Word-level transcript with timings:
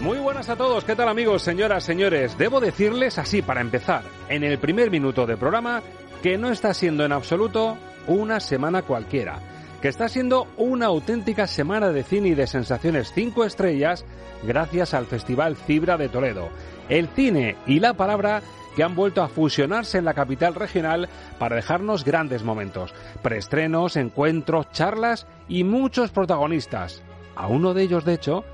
Muy 0.00 0.16
buenas 0.16 0.48
a 0.48 0.56
todos, 0.56 0.84
¿qué 0.84 0.96
tal 0.96 1.10
amigos, 1.10 1.42
señoras, 1.42 1.84
señores? 1.84 2.38
Debo 2.38 2.58
decirles 2.58 3.18
así 3.18 3.42
para 3.42 3.60
empezar, 3.60 4.02
en 4.30 4.44
el 4.44 4.58
primer 4.58 4.90
minuto 4.90 5.26
de 5.26 5.36
programa, 5.36 5.82
que 6.22 6.38
no 6.38 6.50
está 6.50 6.72
siendo 6.72 7.04
en 7.04 7.12
absoluto 7.12 7.76
una 8.06 8.40
semana 8.40 8.80
cualquiera, 8.80 9.40
que 9.82 9.88
está 9.88 10.08
siendo 10.08 10.48
una 10.56 10.86
auténtica 10.86 11.46
semana 11.46 11.90
de 11.90 12.02
cine 12.02 12.28
y 12.28 12.34
de 12.34 12.46
sensaciones 12.46 13.12
5 13.14 13.44
estrellas 13.44 14.06
gracias 14.42 14.94
al 14.94 15.04
Festival 15.04 15.54
Cibra 15.54 15.98
de 15.98 16.08
Toledo. 16.08 16.48
El 16.88 17.08
cine 17.08 17.56
y 17.66 17.78
la 17.78 17.92
palabra 17.92 18.40
que 18.74 18.82
han 18.82 18.94
vuelto 18.94 19.22
a 19.22 19.28
fusionarse 19.28 19.98
en 19.98 20.06
la 20.06 20.14
capital 20.14 20.54
regional 20.54 21.10
para 21.38 21.56
dejarnos 21.56 22.06
grandes 22.06 22.42
momentos, 22.42 22.94
preestrenos, 23.20 23.96
encuentros, 23.96 24.70
charlas 24.72 25.26
y 25.46 25.62
muchos 25.62 26.10
protagonistas. 26.10 27.02
A 27.36 27.48
uno 27.48 27.74
de 27.74 27.82
ellos, 27.82 28.06
de 28.06 28.14
hecho, 28.14 28.44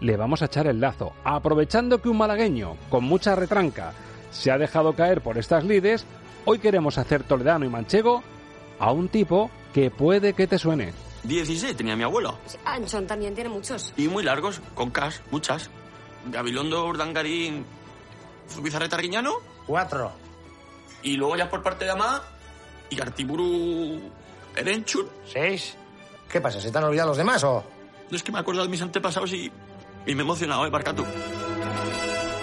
le 0.00 0.16
vamos 0.16 0.42
a 0.42 0.46
echar 0.46 0.66
el 0.66 0.80
lazo, 0.80 1.12
aprovechando 1.24 2.00
que 2.00 2.08
un 2.08 2.18
malagueño, 2.18 2.76
con 2.88 3.04
mucha 3.04 3.34
retranca, 3.34 3.92
se 4.30 4.50
ha 4.50 4.58
dejado 4.58 4.94
caer 4.94 5.20
por 5.20 5.38
estas 5.38 5.64
lides, 5.64 6.04
hoy 6.44 6.58
queremos 6.58 6.98
hacer 6.98 7.22
toledano 7.22 7.64
y 7.64 7.68
manchego 7.68 8.22
a 8.78 8.92
un 8.92 9.08
tipo 9.08 9.50
que 9.72 9.90
puede 9.90 10.34
que 10.34 10.46
te 10.46 10.58
suene. 10.58 10.92
16 11.24 11.76
tenía 11.76 11.96
mi 11.96 12.04
abuelo. 12.04 12.38
Anchón 12.64 13.06
también 13.06 13.34
tiene 13.34 13.50
muchos. 13.50 13.92
Y 13.96 14.08
muy 14.08 14.22
largos, 14.22 14.60
con 14.74 14.90
cas, 14.90 15.22
muchas. 15.30 15.70
Gabilondo, 16.30 16.86
Urdangarín, 16.86 17.64
Zubizarreta 18.48 18.96
Arguiñano. 18.96 19.34
Cuatro. 19.66 20.12
Y 21.02 21.16
luego 21.16 21.36
ya 21.36 21.50
por 21.50 21.62
parte 21.62 21.84
de 21.84 21.90
Amá, 21.90 22.22
y 22.90 23.00
Artiburu 23.00 24.00
Erenchur. 24.56 25.08
¿Seis? 25.26 25.76
¿Qué 26.30 26.40
pasa? 26.40 26.60
¿Se 26.60 26.70
te 26.70 26.78
han 26.78 26.84
olvidado 26.84 27.08
los 27.08 27.16
demás 27.16 27.42
o...? 27.44 27.64
No 28.10 28.16
es 28.16 28.22
que 28.22 28.32
me 28.32 28.38
acuerdo 28.38 28.62
de 28.62 28.68
mis 28.68 28.80
antepasados 28.80 29.32
y, 29.32 29.52
y 30.08 30.14
me 30.14 30.22
he 30.22 30.24
emocionado, 30.24 30.66
¿eh? 30.66 30.70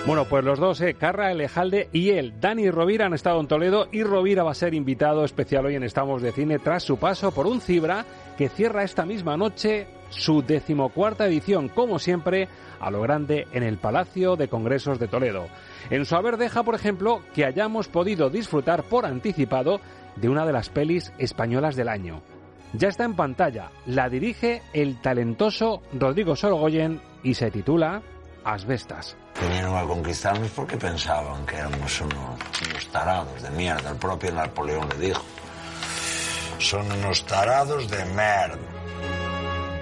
Bueno, 0.06 0.26
pues 0.26 0.46
los 0.46 0.60
dos, 0.60 0.80
eh, 0.82 0.94
Carra 0.94 1.32
Elejalde 1.32 1.90
y 1.92 2.12
él, 2.12 2.36
Dani 2.40 2.70
Rovira, 2.70 3.08
han 3.08 3.16
estado 3.16 3.40
en 3.40 3.48
Toledo 3.48 3.88
y 3.92 4.04
Rovira 4.04 4.44
va 4.44 4.52
a 4.52 4.56
ser 4.56 4.76
invitado 4.76 5.26
especial 5.26 5.66
hoy 5.66 5.76
en 5.76 5.84
Estamos 5.84 6.22
de 6.22 6.32
Cine 6.32 6.60
tras 6.60 6.84
su 6.84 6.98
paso 6.98 7.32
por 7.32 7.48
un 7.48 7.60
Cibra 7.60 8.06
que 8.38 8.50
cierra 8.50 8.84
esta 8.84 9.04
misma 9.04 9.36
noche 9.36 9.88
su 10.09 10.44
decimocuarta 10.44 11.25
edición, 11.25 11.68
como 11.70 11.98
siempre, 11.98 12.48
a 12.80 12.92
lo 12.92 13.02
grande 13.02 13.48
en 13.52 13.64
el 13.64 13.80
Palacio 13.80 14.36
de 14.36 14.48
Congresos 14.48 15.00
de 15.00 15.08
Toledo. 15.08 15.48
En 15.90 16.06
su 16.06 16.16
haber 16.16 16.38
deja, 16.38 16.62
por 16.62 16.75
ejemplo, 16.75 17.22
que 17.34 17.46
hayamos 17.46 17.88
podido 17.88 18.30
disfrutar 18.30 18.84
por 18.84 19.08
anticipado 19.08 19.81
de 20.18 20.30
una 20.30 20.46
de 20.46 20.54
las 20.54 20.70
pelis 20.70 21.12
españolas 21.18 21.75
del 21.75 21.90
año. 21.90 22.22
Ya 22.74 22.90
está 22.90 23.06
en 23.06 23.16
pantalla, 23.16 23.72
la 23.88 24.08
dirige 24.09 24.62
el 24.74 25.02
talentoso 25.02 25.81
Rodrigo 25.94 26.36
Sorogoyen 26.36 27.00
y 27.25 27.34
se 27.34 27.52
titula 27.52 28.02
Asbestas. 28.46 29.18
Vinieron 29.41 29.75
a 29.75 29.84
conquistarnos 29.84 30.50
porque 30.52 30.78
pensaban 30.78 31.46
que 31.46 31.58
éramos 31.58 32.00
unos, 32.00 32.40
unos 32.69 32.88
tarados 32.91 33.41
de 33.41 33.50
mierda. 33.50 33.90
El 33.90 33.97
propio 33.97 34.31
Napoleón 34.31 34.88
le 34.90 35.08
dijo. 35.08 35.24
Son 36.59 36.90
unos 36.90 37.25
tarados 37.25 37.90
de 37.90 38.06
merda. 38.06 38.58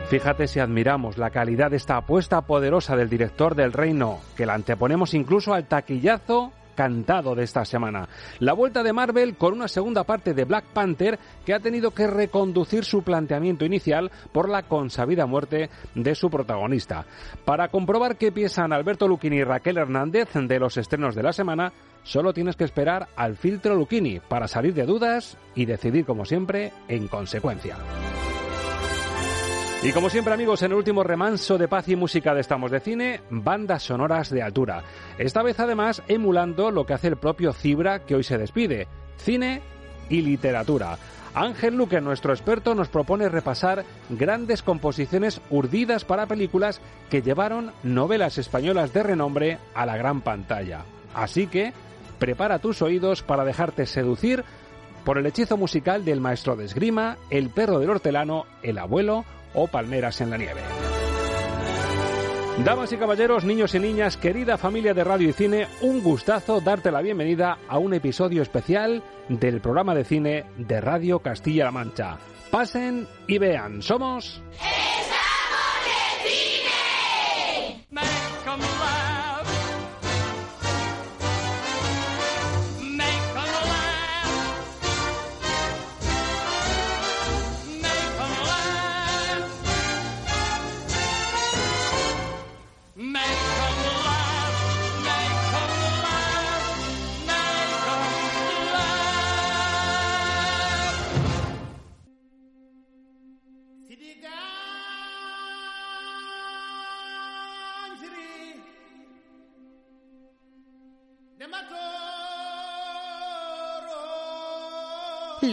Fíjate 0.09 0.47
si 0.47 0.59
admiramos 0.59 1.17
la 1.17 1.29
calidad 1.29 1.71
de 1.71 1.77
esta 1.77 1.97
apuesta 1.97 2.41
poderosa 2.41 2.95
del 2.95 3.09
director 3.09 3.55
del 3.55 3.73
reino, 3.73 4.19
que 4.37 4.45
la 4.45 4.53
anteponemos 4.53 5.13
incluso 5.13 5.53
al 5.53 5.67
taquillazo 5.67 6.51
cantado 6.75 7.35
de 7.35 7.43
esta 7.43 7.65
semana. 7.65 8.07
La 8.39 8.53
vuelta 8.53 8.83
de 8.83 8.93
Marvel 8.93 9.35
con 9.35 9.53
una 9.53 9.67
segunda 9.67 10.03
parte 10.03 10.33
de 10.33 10.45
Black 10.45 10.65
Panther 10.73 11.19
que 11.45 11.53
ha 11.53 11.59
tenido 11.59 11.91
que 11.91 12.07
reconducir 12.07 12.85
su 12.85 13.03
planteamiento 13.03 13.65
inicial 13.65 14.11
por 14.31 14.49
la 14.49 14.63
consabida 14.63 15.25
muerte 15.25 15.69
de 15.95 16.15
su 16.15 16.29
protagonista. 16.29 17.05
Para 17.45 17.69
comprobar 17.69 18.17
qué 18.17 18.31
piensan 18.31 18.73
Alberto 18.73 19.07
Luquini 19.07 19.37
y 19.37 19.43
Raquel 19.43 19.77
Hernández 19.77 20.29
de 20.33 20.59
los 20.59 20.77
estrenos 20.77 21.15
de 21.15 21.23
la 21.23 21.33
semana, 21.33 21.73
solo 22.03 22.33
tienes 22.33 22.55
que 22.55 22.63
esperar 22.63 23.07
al 23.15 23.35
filtro 23.35 23.75
Luquini 23.75 24.19
para 24.19 24.47
salir 24.47 24.73
de 24.73 24.85
dudas 24.85 25.37
y 25.55 25.65
decidir 25.65 26.05
como 26.05 26.25
siempre 26.25 26.71
en 26.87 27.07
consecuencia. 27.07 27.77
Y 29.83 29.91
como 29.91 30.09
siempre 30.09 30.33
amigos, 30.33 30.61
en 30.61 30.71
el 30.71 30.77
último 30.77 31.03
remanso 31.03 31.57
de 31.57 31.67
paz 31.67 31.89
y 31.89 31.97
música 31.97 32.33
de 32.33 32.39
Estamos 32.39 32.71
de 32.71 32.79
Cine, 32.79 33.19
bandas 33.29 33.83
sonoras 33.83 34.29
de 34.29 34.41
altura. 34.41 34.81
Esta 35.17 35.43
vez 35.43 35.59
además 35.59 36.01
emulando 36.07 36.71
lo 36.71 36.85
que 36.85 36.93
hace 36.93 37.09
el 37.09 37.17
propio 37.17 37.51
Cibra 37.51 38.05
que 38.05 38.15
hoy 38.15 38.23
se 38.23 38.37
despide, 38.37 38.87
cine 39.17 39.61
y 40.07 40.21
literatura. 40.21 40.97
Ángel 41.33 41.75
Luque, 41.75 41.99
nuestro 41.99 42.31
experto, 42.31 42.75
nos 42.75 42.87
propone 42.87 43.27
repasar 43.27 43.83
grandes 44.09 44.63
composiciones 44.63 45.41
urdidas 45.49 46.05
para 46.05 46.27
películas 46.27 46.79
que 47.09 47.21
llevaron 47.21 47.73
novelas 47.83 48.37
españolas 48.37 48.93
de 48.93 49.03
renombre 49.03 49.57
a 49.73 49.85
la 49.85 49.97
gran 49.97 50.21
pantalla. 50.21 50.85
Así 51.13 51.47
que, 51.47 51.73
prepara 52.19 52.59
tus 52.59 52.81
oídos 52.81 53.21
para 53.21 53.43
dejarte 53.43 53.85
seducir 53.85 54.45
por 55.03 55.17
el 55.17 55.25
hechizo 55.25 55.57
musical 55.57 56.05
del 56.05 56.21
maestro 56.21 56.55
de 56.55 56.63
esgrima, 56.63 57.17
el 57.29 57.49
perro 57.49 57.79
del 57.79 57.89
hortelano, 57.89 58.45
el 58.61 58.77
abuelo 58.77 59.25
o 59.53 59.67
Palmeras 59.67 60.21
en 60.21 60.29
la 60.29 60.37
Nieve. 60.37 60.61
Damas 62.63 62.93
y 62.93 62.97
caballeros, 62.97 63.43
niños 63.43 63.73
y 63.73 63.79
niñas, 63.79 64.15
querida 64.15 64.57
familia 64.57 64.93
de 64.93 65.03
radio 65.03 65.29
y 65.29 65.33
cine, 65.33 65.67
un 65.81 66.03
gustazo 66.03 66.61
darte 66.61 66.91
la 66.91 67.01
bienvenida 67.01 67.57
a 67.67 67.79
un 67.79 67.95
episodio 67.95 68.43
especial 68.43 69.01
del 69.27 69.59
programa 69.59 69.95
de 69.95 70.03
cine 70.03 70.45
de 70.57 70.79
Radio 70.79 71.19
Castilla-La 71.19 71.71
Mancha. 71.71 72.19
Pasen 72.51 73.07
y 73.27 73.39
vean, 73.39 73.81
somos... 73.81 74.43
'em 77.93 77.95
laugh. 77.95 78.22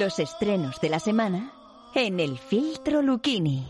Los 0.00 0.18
estrenos 0.18 0.80
de 0.80 0.88
la 0.88 0.98
semana 0.98 1.52
en 1.94 2.20
el 2.20 2.38
filtro 2.38 3.02
Luchini. 3.02 3.66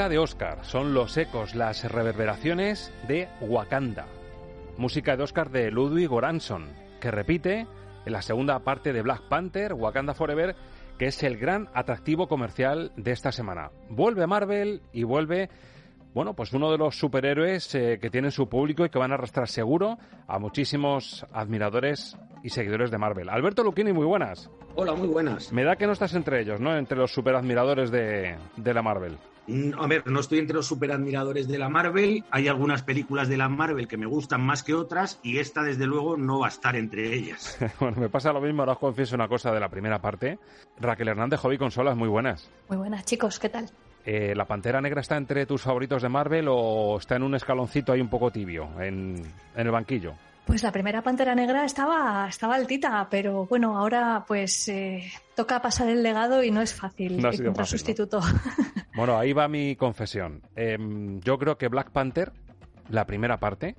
Música 0.00 0.08
de 0.08 0.18
Oscar. 0.18 0.58
Son 0.62 0.94
los 0.94 1.14
ecos, 1.18 1.54
las 1.54 1.84
reverberaciones 1.84 2.90
de 3.06 3.28
Wakanda. 3.42 4.06
Música 4.78 5.14
de 5.14 5.24
Oscar 5.24 5.50
de 5.50 5.70
Ludwig 5.70 6.08
Göransson, 6.08 6.68
que 7.02 7.10
repite 7.10 7.66
en 8.06 8.12
la 8.14 8.22
segunda 8.22 8.60
parte 8.60 8.94
de 8.94 9.02
Black 9.02 9.28
Panther, 9.28 9.74
Wakanda 9.74 10.14
Forever, 10.14 10.56
que 10.96 11.08
es 11.08 11.22
el 11.22 11.36
gran 11.36 11.68
atractivo 11.74 12.28
comercial 12.28 12.92
de 12.96 13.12
esta 13.12 13.30
semana. 13.30 13.72
Vuelve 13.90 14.26
Marvel 14.26 14.80
y 14.90 15.02
vuelve 15.02 15.50
bueno, 16.14 16.34
pues 16.34 16.54
uno 16.54 16.72
de 16.72 16.78
los 16.78 16.98
superhéroes 16.98 17.74
eh, 17.74 17.98
que 18.00 18.08
tienen 18.08 18.30
su 18.30 18.48
público 18.48 18.86
y 18.86 18.88
que 18.88 18.98
van 18.98 19.12
a 19.12 19.16
arrastrar 19.16 19.48
seguro 19.48 19.98
a 20.26 20.38
muchísimos 20.38 21.26
admiradores 21.30 22.16
y 22.42 22.48
seguidores 22.48 22.90
de 22.90 22.96
Marvel. 22.96 23.28
Alberto 23.28 23.62
Luquini, 23.62 23.92
muy 23.92 24.06
buenas. 24.06 24.50
Hola, 24.76 24.94
muy 24.94 25.08
buenas. 25.08 25.52
Me 25.52 25.62
da 25.62 25.76
que 25.76 25.86
no 25.86 25.92
estás 25.92 26.14
entre 26.14 26.40
ellos, 26.40 26.58
¿no? 26.58 26.74
Entre 26.74 26.96
los 26.96 27.12
superadmiradores 27.12 27.90
de, 27.90 28.38
de 28.56 28.74
la 28.74 28.80
Marvel. 28.82 29.18
Mm, 29.50 29.72
a 29.78 29.86
ver, 29.88 30.06
no 30.06 30.20
estoy 30.20 30.38
entre 30.38 30.54
los 30.54 30.66
superadmiradores 30.66 31.48
de 31.48 31.58
la 31.58 31.68
Marvel. 31.68 32.24
Hay 32.30 32.46
algunas 32.46 32.82
películas 32.82 33.28
de 33.28 33.36
la 33.36 33.48
Marvel 33.48 33.88
que 33.88 33.96
me 33.96 34.06
gustan 34.06 34.42
más 34.42 34.62
que 34.62 34.74
otras 34.74 35.18
y 35.22 35.38
esta, 35.38 35.62
desde 35.62 35.86
luego, 35.86 36.16
no 36.16 36.38
va 36.38 36.46
a 36.46 36.50
estar 36.50 36.76
entre 36.76 37.12
ellas. 37.12 37.58
bueno, 37.80 38.00
me 38.00 38.08
pasa 38.08 38.32
lo 38.32 38.40
mismo. 38.40 38.62
Ahora 38.62 38.72
os 38.72 38.78
confieso 38.78 39.16
una 39.16 39.28
cosa 39.28 39.52
de 39.52 39.60
la 39.60 39.68
primera 39.68 40.00
parte. 40.00 40.38
Raquel 40.78 41.08
Hernández, 41.08 41.40
Hobby 41.40 41.58
Consolas, 41.58 41.96
muy 41.96 42.08
buenas. 42.08 42.48
Muy 42.68 42.78
buenas, 42.78 43.04
chicos. 43.04 43.38
¿Qué 43.38 43.48
tal? 43.48 43.68
Eh, 44.04 44.34
¿La 44.34 44.46
Pantera 44.46 44.80
Negra 44.80 45.00
está 45.00 45.16
entre 45.16 45.44
tus 45.44 45.62
favoritos 45.62 46.00
de 46.02 46.08
Marvel 46.08 46.46
o 46.48 46.96
está 46.98 47.16
en 47.16 47.22
un 47.22 47.34
escaloncito 47.34 47.92
ahí 47.92 48.00
un 48.00 48.08
poco 48.08 48.30
tibio, 48.30 48.70
en, 48.80 49.16
en 49.54 49.66
el 49.66 49.70
banquillo? 49.70 50.14
Pues 50.44 50.62
la 50.62 50.72
primera 50.72 51.02
Pantera 51.02 51.34
Negra 51.34 51.64
estaba, 51.64 52.26
estaba 52.28 52.56
altita, 52.56 53.06
pero 53.10 53.46
bueno, 53.46 53.78
ahora 53.78 54.24
pues 54.26 54.68
eh, 54.68 55.04
toca 55.36 55.62
pasar 55.62 55.88
el 55.88 56.02
legado 56.02 56.42
y 56.42 56.50
no 56.50 56.60
es 56.60 56.74
fácil 56.74 57.20
No 57.20 57.28
encontrar 57.30 57.66
fácil, 57.66 57.78
sustituto. 57.78 58.20
Bueno, 58.96 59.16
ahí 59.16 59.32
va 59.32 59.46
mi 59.46 59.76
confesión. 59.76 60.42
Em, 60.56 61.20
yo 61.20 61.38
creo 61.38 61.56
que 61.56 61.68
Black 61.68 61.90
Panther, 61.92 62.32
la 62.88 63.06
primera 63.06 63.38
parte, 63.38 63.76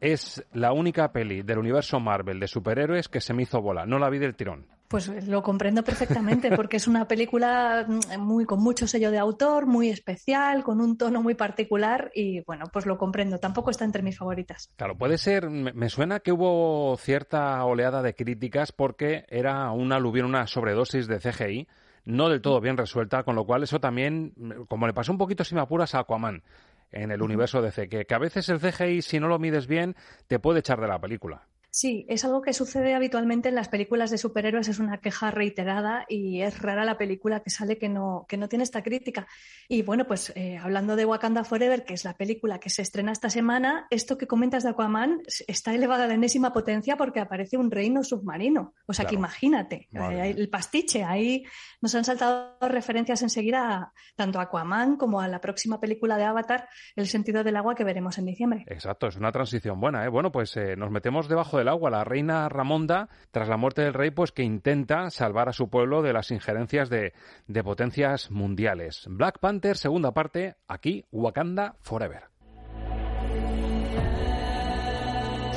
es 0.00 0.44
la 0.52 0.72
única 0.72 1.12
peli 1.12 1.42
del 1.42 1.58
universo 1.58 1.98
Marvel 1.98 2.38
de 2.38 2.46
superhéroes 2.46 3.08
que 3.08 3.20
se 3.20 3.34
me 3.34 3.42
hizo 3.42 3.60
bola. 3.60 3.86
No 3.86 3.98
la 3.98 4.08
vi 4.08 4.18
del 4.18 4.36
tirón. 4.36 4.66
Pues 4.88 5.08
lo 5.26 5.42
comprendo 5.42 5.82
perfectamente, 5.82 6.54
porque 6.54 6.76
es 6.76 6.86
una 6.86 7.08
película 7.08 7.86
mm, 7.88 8.20
muy 8.20 8.44
con 8.44 8.60
mucho 8.60 8.86
sello 8.86 9.10
de 9.10 9.18
autor, 9.18 9.66
muy 9.66 9.88
especial, 9.88 10.62
con 10.62 10.80
un 10.80 10.98
tono 10.98 11.22
muy 11.22 11.34
particular 11.34 12.10
y 12.14 12.40
bueno, 12.40 12.64
pues 12.72 12.86
lo 12.86 12.98
comprendo. 12.98 13.38
Tampoco 13.38 13.70
está 13.70 13.84
entre 13.84 14.02
mis 14.02 14.18
favoritas. 14.18 14.70
Claro, 14.76 14.96
puede 14.96 15.16
ser, 15.16 15.48
me 15.48 15.72
me 15.86 15.90
suena 15.90 16.18
que 16.18 16.32
hubo 16.32 16.96
cierta 16.96 17.64
oleada 17.64 18.02
de 18.02 18.14
críticas 18.14 18.72
porque 18.72 19.24
era 19.28 19.70
una 19.70 19.96
aluvión, 19.96 20.26
una 20.26 20.48
sobredosis 20.48 21.06
de 21.06 21.20
CGI, 21.20 21.68
no 22.04 22.28
del 22.28 22.40
todo 22.40 22.60
bien 22.60 22.76
resuelta, 22.76 23.22
con 23.22 23.36
lo 23.36 23.46
cual 23.46 23.62
eso 23.62 23.78
también, 23.78 24.32
como 24.68 24.88
le 24.88 24.92
pasó 24.92 25.12
un 25.12 25.18
poquito 25.18 25.44
si 25.44 25.54
me 25.54 25.60
apuras 25.60 25.94
a 25.94 26.00
Aquaman 26.00 26.42
en 26.90 27.12
el 27.12 27.22
universo 27.22 27.62
DC, 27.62 27.88
que, 27.88 28.04
que 28.04 28.14
a 28.14 28.18
veces 28.18 28.48
el 28.48 28.58
CGI, 28.58 29.02
si 29.02 29.20
no 29.20 29.28
lo 29.28 29.38
mides 29.38 29.68
bien, 29.68 29.94
te 30.26 30.40
puede 30.40 30.58
echar 30.58 30.80
de 30.80 30.88
la 30.88 30.98
película. 30.98 31.46
Sí, 31.78 32.06
es 32.08 32.24
algo 32.24 32.40
que 32.40 32.54
sucede 32.54 32.94
habitualmente 32.94 33.50
en 33.50 33.54
las 33.54 33.68
películas 33.68 34.10
de 34.10 34.16
superhéroes, 34.16 34.66
es 34.68 34.78
una 34.78 34.96
queja 35.02 35.30
reiterada 35.30 36.06
y 36.08 36.40
es 36.40 36.58
rara 36.62 36.86
la 36.86 36.96
película 36.96 37.40
que 37.40 37.50
sale 37.50 37.76
que 37.76 37.90
no, 37.90 38.24
que 38.30 38.38
no 38.38 38.48
tiene 38.48 38.64
esta 38.64 38.82
crítica. 38.82 39.26
Y 39.68 39.82
bueno, 39.82 40.06
pues 40.06 40.32
eh, 40.36 40.56
hablando 40.56 40.96
de 40.96 41.04
Wakanda 41.04 41.44
Forever, 41.44 41.84
que 41.84 41.92
es 41.92 42.06
la 42.06 42.14
película 42.16 42.58
que 42.60 42.70
se 42.70 42.80
estrena 42.80 43.12
esta 43.12 43.28
semana, 43.28 43.86
esto 43.90 44.16
que 44.16 44.26
comentas 44.26 44.62
de 44.62 44.70
Aquaman 44.70 45.20
está 45.48 45.74
elevado 45.74 46.04
a 46.04 46.06
la 46.06 46.14
enésima 46.14 46.50
potencia 46.54 46.96
porque 46.96 47.20
aparece 47.20 47.58
un 47.58 47.70
reino 47.70 48.02
submarino. 48.02 48.72
O 48.86 48.94
sea 48.94 49.04
que 49.04 49.10
Claro. 49.10 49.18
imagínate, 49.26 49.88
Madre 49.90 50.30
eh, 50.30 50.34
el 50.38 50.48
pastiche, 50.48 51.04
ahí 51.04 51.44
nos 51.82 51.94
han 51.94 52.06
saltado 52.06 52.56
referencias 52.70 53.20
enseguida 53.20 53.70
a- 53.74 53.92
tanto 54.16 54.38
a 54.38 54.44
Aquaman 54.44 54.96
como 54.96 55.20
a 55.20 55.28
la 55.28 55.42
próxima 55.42 55.78
película 55.78 56.16
de 56.16 56.24
Avatar, 56.24 56.70
El 56.94 57.06
sentido 57.08 57.44
del 57.44 57.56
agua 57.56 57.74
que 57.74 57.84
veremos 57.84 58.16
en 58.16 58.24
diciembre. 58.24 58.64
Exacto, 58.66 59.08
es 59.08 59.16
una 59.16 59.30
transición 59.30 59.78
buena, 59.78 60.06
¿eh? 60.06 60.08
Bueno, 60.08 60.32
pues 60.32 60.56
eh, 60.56 60.74
nos 60.74 60.90
metemos 60.90 61.28
debajo 61.28 61.58
del 61.58 61.65
agua. 61.68 61.90
La 61.90 62.04
reina 62.04 62.48
Ramonda, 62.48 63.08
tras 63.30 63.48
la 63.48 63.56
muerte 63.56 63.82
del 63.82 63.94
rey, 63.94 64.10
pues 64.10 64.32
que 64.32 64.42
intenta 64.42 65.10
salvar 65.10 65.48
a 65.48 65.52
su 65.52 65.68
pueblo 65.68 66.02
de 66.02 66.12
las 66.12 66.30
injerencias 66.30 66.88
de, 66.88 67.12
de 67.46 67.64
potencias 67.64 68.30
mundiales. 68.30 69.04
Black 69.08 69.38
Panther, 69.38 69.76
segunda 69.76 70.12
parte, 70.12 70.56
aquí, 70.68 71.04
Wakanda 71.10 71.76
Forever. 71.80 72.24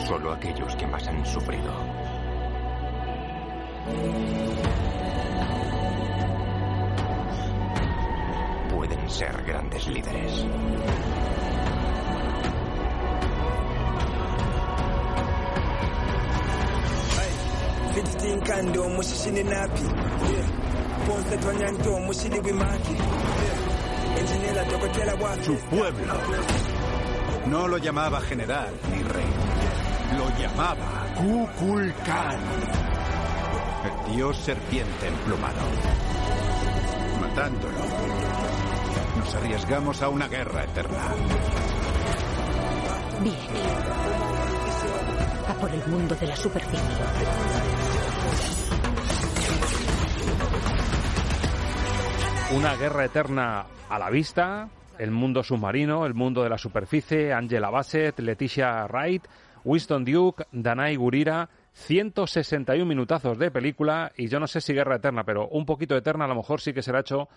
Solo 0.07 0.33
aquellos 0.33 0.75
que 0.75 0.88
más 0.88 1.07
han 1.07 1.23
sufrido. 1.25 1.71
Pueden 8.69 9.09
ser 9.09 9.44
grandes 9.44 9.88
líderes. 9.88 10.45
Fifteen 18.00 18.40
kando 18.42 18.90
mushishini 18.90 19.44
napi. 19.44 19.84
Ponce 21.06 21.38
Su 25.44 25.56
pueblo 25.69 26.13
no 27.48 27.68
lo 27.68 27.78
llamaba 27.78 28.22
general 28.22 28.74
ni 28.90 29.04
rey. 29.04 29.25
Lo 30.18 30.30
llamaba 30.40 31.07
Kukulkan. 31.18 32.40
El 33.84 34.16
dios 34.16 34.38
serpiente 34.38 35.07
emplumado. 35.07 35.60
Matándolo, 37.19 37.80
nos 39.18 39.36
arriesgamos 39.36 40.01
a 40.01 40.07
una 40.07 40.30
guerra 40.30 40.63
eterna. 40.63 41.16
Bien. 43.22 44.28
Por 45.59 45.69
el 45.71 45.85
mundo 45.88 46.15
de 46.15 46.27
la 46.27 46.35
superficie. 46.35 46.79
Una 52.56 52.75
guerra 52.75 53.06
eterna 53.06 53.65
a 53.89 54.00
la 54.00 54.09
vista, 54.09 54.69
el 54.97 55.11
mundo 55.11 55.43
submarino, 55.43 56.05
el 56.05 56.13
mundo 56.13 56.43
de 56.43 56.50
la 56.50 56.57
superficie, 56.57 57.34
Angela 57.34 57.69
Bassett, 57.69 58.19
Leticia 58.19 58.86
Wright, 58.88 59.25
Winston 59.63 60.05
Duke, 60.05 60.45
Danai 60.51 60.95
Gurira, 60.95 61.50
161 61.74 62.86
minutazos 62.86 63.38
de 63.38 63.51
película 63.51 64.12
y 64.17 64.27
yo 64.27 64.39
no 64.39 64.48
sé 64.48 64.62
si 64.62 64.74
guerra 64.74 64.95
eterna, 64.95 65.24
pero 65.24 65.48
un 65.48 65.65
poquito 65.65 65.95
eterna 65.95 66.25
a 66.25 66.27
lo 66.27 66.36
mejor 66.36 66.62
sí 66.62 66.74
que 66.74 66.81
será 66.81 67.01
hecho 67.01 67.29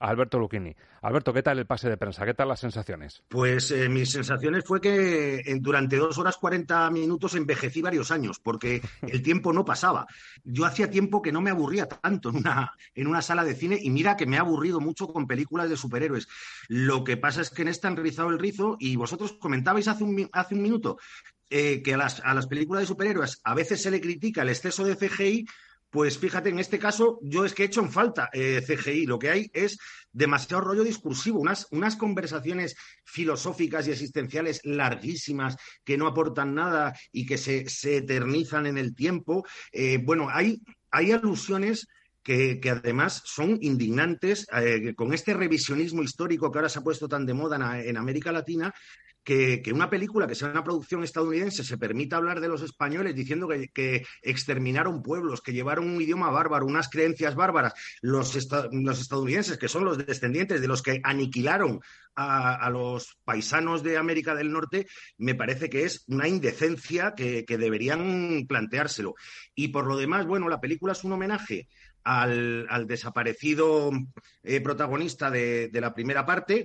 Alberto 0.00 0.38
Lucchini. 0.38 0.74
Alberto, 1.02 1.32
¿qué 1.32 1.42
tal 1.42 1.58
el 1.58 1.66
pase 1.66 1.88
de 1.88 1.96
prensa? 1.96 2.24
¿Qué 2.24 2.34
tal 2.34 2.48
las 2.48 2.60
sensaciones? 2.60 3.22
Pues 3.28 3.70
eh, 3.70 3.88
mis 3.88 4.10
sensaciones 4.10 4.64
fue 4.64 4.80
que 4.80 5.36
eh, 5.36 5.56
durante 5.60 5.96
dos 5.96 6.18
horas 6.18 6.36
40 6.36 6.90
minutos 6.90 7.34
envejecí 7.34 7.80
varios 7.82 8.10
años, 8.10 8.40
porque 8.40 8.82
el 9.02 9.22
tiempo 9.22 9.52
no 9.52 9.64
pasaba. 9.64 10.06
Yo 10.44 10.64
hacía 10.64 10.90
tiempo 10.90 11.22
que 11.22 11.32
no 11.32 11.40
me 11.40 11.50
aburría 11.50 11.86
tanto 11.86 12.30
en 12.30 12.36
una, 12.36 12.72
en 12.94 13.06
una 13.06 13.22
sala 13.22 13.44
de 13.44 13.54
cine 13.54 13.78
y 13.80 13.90
mira 13.90 14.16
que 14.16 14.26
me 14.26 14.36
ha 14.36 14.40
aburrido 14.40 14.80
mucho 14.80 15.06
con 15.08 15.26
películas 15.26 15.70
de 15.70 15.76
superhéroes. 15.76 16.28
Lo 16.68 17.04
que 17.04 17.16
pasa 17.16 17.40
es 17.40 17.50
que 17.50 17.62
en 17.62 17.68
esta 17.68 17.88
han 17.88 17.96
rizado 17.96 18.30
el 18.30 18.38
rizo 18.38 18.76
y 18.80 18.96
vosotros 18.96 19.34
comentabais 19.34 19.88
hace 19.88 20.04
un, 20.04 20.28
hace 20.32 20.54
un 20.54 20.62
minuto 20.62 20.98
eh, 21.48 21.80
que 21.80 21.94
a 21.94 21.96
las, 21.96 22.20
a 22.24 22.34
las 22.34 22.48
películas 22.48 22.82
de 22.82 22.88
superhéroes 22.88 23.40
a 23.44 23.54
veces 23.54 23.80
se 23.80 23.92
le 23.92 24.00
critica 24.00 24.42
el 24.42 24.48
exceso 24.48 24.84
de 24.84 24.96
CGI. 24.96 25.46
Pues 25.90 26.18
fíjate, 26.18 26.48
en 26.48 26.58
este 26.58 26.78
caso 26.78 27.18
yo 27.22 27.44
es 27.44 27.54
que 27.54 27.62
he 27.62 27.66
hecho 27.66 27.80
en 27.80 27.90
falta 27.90 28.28
eh, 28.32 28.62
CGI. 28.66 29.06
Lo 29.06 29.18
que 29.18 29.30
hay 29.30 29.50
es 29.54 29.78
demasiado 30.12 30.62
rollo 30.62 30.84
discursivo, 30.84 31.40
unas, 31.40 31.66
unas 31.70 31.96
conversaciones 31.96 32.76
filosóficas 33.04 33.86
y 33.86 33.92
existenciales 33.92 34.60
larguísimas 34.64 35.56
que 35.84 35.96
no 35.96 36.06
aportan 36.06 36.54
nada 36.54 36.94
y 37.12 37.24
que 37.24 37.38
se, 37.38 37.68
se 37.68 37.98
eternizan 37.98 38.66
en 38.66 38.78
el 38.78 38.94
tiempo. 38.94 39.46
Eh, 39.72 39.98
bueno, 40.02 40.28
hay, 40.30 40.60
hay 40.90 41.12
alusiones 41.12 41.86
que, 42.22 42.58
que 42.58 42.70
además 42.70 43.22
son 43.24 43.56
indignantes 43.60 44.48
eh, 44.52 44.94
con 44.96 45.14
este 45.14 45.32
revisionismo 45.32 46.02
histórico 46.02 46.50
que 46.50 46.58
ahora 46.58 46.68
se 46.68 46.80
ha 46.80 46.82
puesto 46.82 47.08
tan 47.08 47.24
de 47.24 47.34
moda 47.34 47.78
en, 47.78 47.90
en 47.90 47.96
América 47.96 48.32
Latina. 48.32 48.74
Que, 49.26 49.60
una 49.74 49.90
película 49.90 50.28
que 50.28 50.36
sea 50.36 50.50
una 50.50 50.62
producción 50.62 51.02
estadounidense 51.02 51.64
se 51.64 51.76
permita 51.76 52.16
hablar 52.16 52.38
de 52.38 52.46
los 52.46 52.62
españoles 52.62 53.12
diciendo 53.12 53.48
que, 53.48 54.06
exterminaron 54.22 55.02
pueblos, 55.02 55.42
que 55.42 55.52
llevaron 55.52 55.88
un 55.90 56.00
idioma 56.00 56.30
bárbaro, 56.30 56.64
unas 56.64 56.88
creencias 56.88 57.34
bárbaras, 57.34 57.74
los, 58.02 58.36
los 58.70 59.00
estadounidenses, 59.00 59.58
que 59.58 59.66
son 59.66 59.84
los 59.84 59.98
descendientes 59.98 60.60
de 60.60 60.68
los 60.68 60.80
que 60.80 61.00
aniquilaron 61.02 61.80
a, 62.14 62.70
los 62.70 63.18
paisanos 63.24 63.82
de 63.82 63.96
América 63.96 64.36
del 64.36 64.52
Norte, 64.52 64.86
me 65.18 65.34
parece 65.34 65.68
que 65.68 65.82
es 65.82 66.04
una 66.06 66.28
indecencia 66.28 67.14
que, 67.16 67.44
deberían 67.48 68.46
planteárselo. 68.46 69.16
Y 69.56 69.68
por 69.68 69.88
lo 69.88 69.96
demás, 69.96 70.24
bueno, 70.24 70.48
la 70.48 70.60
película 70.60 70.92
es 70.92 71.02
un 71.02 71.14
homenaje 71.14 71.66
al, 72.04 72.86
desaparecido 72.86 73.90
eh, 74.44 74.60
protagonista 74.60 75.32
de 75.32 75.68
la 75.72 75.92
primera 75.92 76.24
parte. 76.24 76.64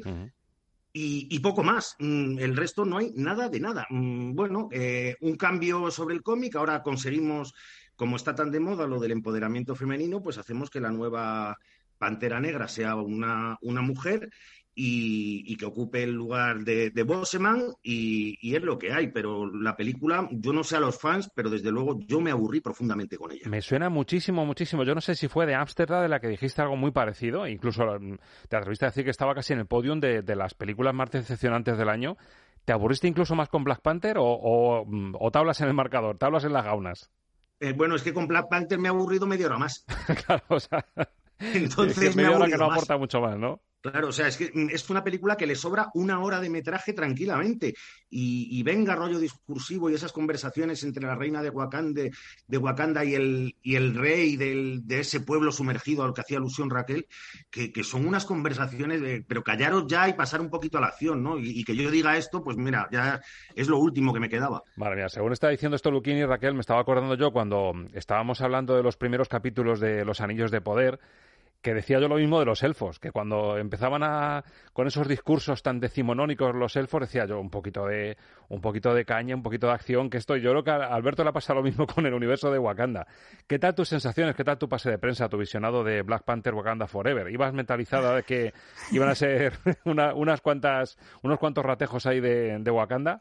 Y, 0.93 1.27
y 1.29 1.39
poco 1.39 1.63
más. 1.63 1.95
Mm, 1.99 2.39
El 2.39 2.55
resto 2.55 2.83
no 2.85 2.97
hay 2.97 3.11
nada 3.15 3.49
de 3.49 3.59
nada. 3.59 3.87
Mm, 3.89 4.35
Bueno, 4.35 4.67
eh, 4.71 5.15
un 5.21 5.35
cambio 5.35 5.89
sobre 5.91 6.15
el 6.15 6.23
cómic. 6.23 6.55
Ahora 6.55 6.83
conseguimos, 6.83 7.53
como 7.95 8.15
está 8.15 8.35
tan 8.35 8.51
de 8.51 8.59
moda 8.59 8.87
lo 8.87 8.99
del 8.99 9.11
empoderamiento 9.11 9.75
femenino, 9.75 10.21
pues 10.21 10.37
hacemos 10.37 10.69
que 10.69 10.81
la 10.81 10.91
nueva 10.91 11.57
Pantera 11.97 12.39
Negra 12.39 12.67
sea 12.67 12.95
una, 12.95 13.57
una 13.61 13.81
mujer 13.81 14.29
y, 14.73 15.55
que 15.57 15.65
ocupe 15.65 16.03
el 16.03 16.11
lugar 16.11 16.59
de, 16.59 16.89
de 16.91 17.03
Boseman 17.03 17.73
y, 17.83 18.37
y, 18.41 18.55
es 18.55 18.63
lo 18.63 18.77
que 18.77 18.93
hay. 18.93 19.07
Pero 19.07 19.51
la 19.53 19.75
película, 19.75 20.27
yo 20.31 20.53
no 20.53 20.63
sé 20.63 20.77
a 20.77 20.79
los 20.79 20.99
fans, 20.99 21.29
pero 21.35 21.49
desde 21.49 21.71
luego 21.71 21.99
yo 22.07 22.21
me 22.21 22.31
aburrí 22.31 22.61
profundamente 22.61 23.17
con 23.17 23.31
ella. 23.31 23.49
Me 23.49 23.61
suena 23.61 23.89
muchísimo, 23.89 24.45
muchísimo. 24.45 24.83
Yo 24.83 24.95
no 24.95 25.01
sé 25.01 25.15
si 25.15 25.27
fue 25.27 25.45
de 25.45 25.55
Amsterdam 25.55 26.01
de 26.01 26.09
la 26.09 26.19
que 26.19 26.27
dijiste 26.29 26.61
algo 26.61 26.75
muy 26.77 26.91
parecido, 26.91 27.47
incluso 27.47 27.83
te 28.47 28.55
atreviste 28.55 28.85
a 28.85 28.89
decir 28.89 29.03
que 29.03 29.11
estaba 29.11 29.35
casi 29.35 29.53
en 29.53 29.59
el 29.59 29.65
podium 29.65 29.99
de, 29.99 30.21
de 30.21 30.35
las 30.35 30.53
películas 30.53 30.93
más 30.93 31.11
decepcionantes 31.11 31.77
del 31.77 31.89
año. 31.89 32.17
¿Te 32.65 32.73
aburriste 32.73 33.07
incluso 33.07 33.35
más 33.35 33.49
con 33.49 33.63
Black 33.63 33.81
Panther 33.81 34.17
o, 34.19 34.23
o, 34.25 34.85
o 35.19 35.31
tablas 35.31 35.59
en 35.61 35.67
el 35.67 35.73
marcador, 35.73 36.17
tablas 36.17 36.43
en 36.45 36.53
las 36.53 36.63
gaunas? 36.63 37.11
Eh, 37.59 37.73
bueno, 37.73 37.95
es 37.95 38.03
que 38.03 38.13
con 38.13 38.27
Black 38.27 38.49
Panther 38.49 38.79
me 38.79 38.87
ha 38.87 38.91
aburrido 38.91 39.25
media 39.27 39.47
hora 39.47 39.57
más. 39.57 39.85
claro, 40.25 40.43
o 40.49 40.59
sea... 40.59 40.85
Entonces 41.39 42.09
es 42.09 42.15
me 42.15 42.23
media 42.23 42.35
ha 42.35 42.35
hora 42.37 42.47
que 42.47 42.57
no 42.57 42.67
más. 42.67 42.77
aporta 42.77 42.97
mucho 42.97 43.19
más, 43.19 43.37
¿no? 43.37 43.61
Claro, 43.81 44.09
o 44.09 44.11
sea, 44.11 44.27
es 44.27 44.37
que 44.37 44.51
mm, 44.53 44.69
es 44.69 44.87
una 44.89 45.03
película 45.03 45.35
que 45.35 45.47
le 45.47 45.55
sobra 45.55 45.89
una 45.95 46.19
hora 46.19 46.39
de 46.39 46.49
metraje 46.49 46.93
tranquilamente. 46.93 47.73
Y, 48.13 48.61
venga 48.63 48.95
rollo 48.95 49.19
discursivo 49.19 49.89
y 49.89 49.95
esas 49.95 50.11
conversaciones 50.11 50.83
entre 50.83 51.07
la 51.07 51.15
reina 51.15 51.41
de 51.41 51.49
Wakanda, 51.49 52.03
de 52.47 52.57
Wakanda 52.57 53.03
y, 53.03 53.15
el, 53.15 53.95
rey 53.95 54.35
de 54.35 54.99
ese 54.99 55.21
pueblo 55.21 55.51
sumergido 55.51 56.03
al 56.03 56.13
que 56.13 56.21
hacía 56.21 56.37
alusión 56.37 56.69
Raquel, 56.69 57.07
que, 57.49 57.71
son 57.83 58.05
unas 58.05 58.25
conversaciones 58.25 59.01
de, 59.01 59.23
pero 59.27 59.43
callaros 59.43 59.87
ya 59.87 60.07
y 60.07 60.13
pasar 60.13 60.41
un 60.41 60.49
poquito 60.49 60.77
a 60.77 60.81
la 60.81 60.87
acción, 60.87 61.23
¿no? 61.23 61.39
Y, 61.39 61.59
y, 61.59 61.63
que 61.63 61.75
yo 61.75 61.89
diga 61.89 62.17
esto, 62.17 62.43
pues 62.43 62.57
mira, 62.57 62.87
ya 62.91 63.21
es 63.55 63.67
lo 63.67 63.79
último 63.79 64.13
que 64.13 64.19
me 64.19 64.29
quedaba. 64.29 64.63
Madre 64.75 64.97
mía, 64.97 65.09
según 65.09 65.33
está 65.33 65.49
diciendo 65.49 65.75
esto 65.75 65.89
Luquini 65.89 66.19
y 66.19 66.25
Raquel, 66.25 66.53
me 66.53 66.61
estaba 66.61 66.81
acordando 66.81 67.15
yo 67.15 67.31
cuando 67.31 67.73
estábamos 67.93 68.41
hablando 68.41 68.75
de 68.75 68.83
los 68.83 68.97
primeros 68.97 69.29
capítulos 69.29 69.79
de 69.79 70.05
Los 70.05 70.21
Anillos 70.21 70.51
de 70.51 70.61
Poder, 70.61 70.99
que 71.61 71.73
decía 71.73 71.99
yo 71.99 72.07
lo 72.07 72.15
mismo 72.15 72.39
de 72.39 72.45
los 72.45 72.63
elfos, 72.63 72.99
que 72.99 73.11
cuando 73.11 73.57
empezaban 73.57 74.03
a 74.03 74.43
con 74.73 74.87
esos 74.87 75.07
discursos 75.07 75.61
tan 75.61 75.79
decimonónicos 75.79 76.55
los 76.55 76.75
elfos, 76.75 77.01
decía 77.01 77.25
yo 77.25 77.39
un 77.39 77.49
poquito 77.49 77.85
de 77.85 78.17
un 78.49 78.61
poquito 78.61 78.93
de 78.93 79.05
caña, 79.05 79.35
un 79.35 79.43
poquito 79.43 79.67
de 79.67 79.73
acción, 79.73 80.09
que 80.09 80.17
esto 80.17 80.35
yo 80.35 80.51
creo 80.51 80.63
que 80.63 80.71
a 80.71 80.87
Alberto 80.87 81.23
le 81.23 81.29
ha 81.29 81.33
pasado 81.33 81.59
lo 81.59 81.63
mismo 81.63 81.85
con 81.93 82.05
el 82.05 82.13
universo 82.13 82.51
de 82.51 82.59
Wakanda. 82.59 83.07
¿Qué 83.47 83.59
tal 83.59 83.75
tus 83.75 83.89
sensaciones, 83.89 84.35
qué 84.35 84.43
tal 84.43 84.57
tu 84.57 84.67
pase 84.67 84.89
de 84.89 84.97
prensa, 84.97 85.29
tu 85.29 85.37
visionado 85.37 85.83
de 85.83 86.01
Black 86.01 86.23
Panther 86.23 86.53
Wakanda 86.53 86.87
Forever? 86.87 87.29
¿Ibas 87.29 87.53
mentalizada 87.53 88.15
de 88.15 88.23
que 88.23 88.53
iban 88.91 89.09
a 89.09 89.15
ser 89.15 89.53
una, 89.85 90.13
unas 90.13 90.41
cuantas 90.41 90.97
unos 91.21 91.37
cuantos 91.39 91.63
ratejos 91.63 92.05
ahí 92.05 92.19
de, 92.19 92.57
de 92.59 92.71
Wakanda? 92.71 93.19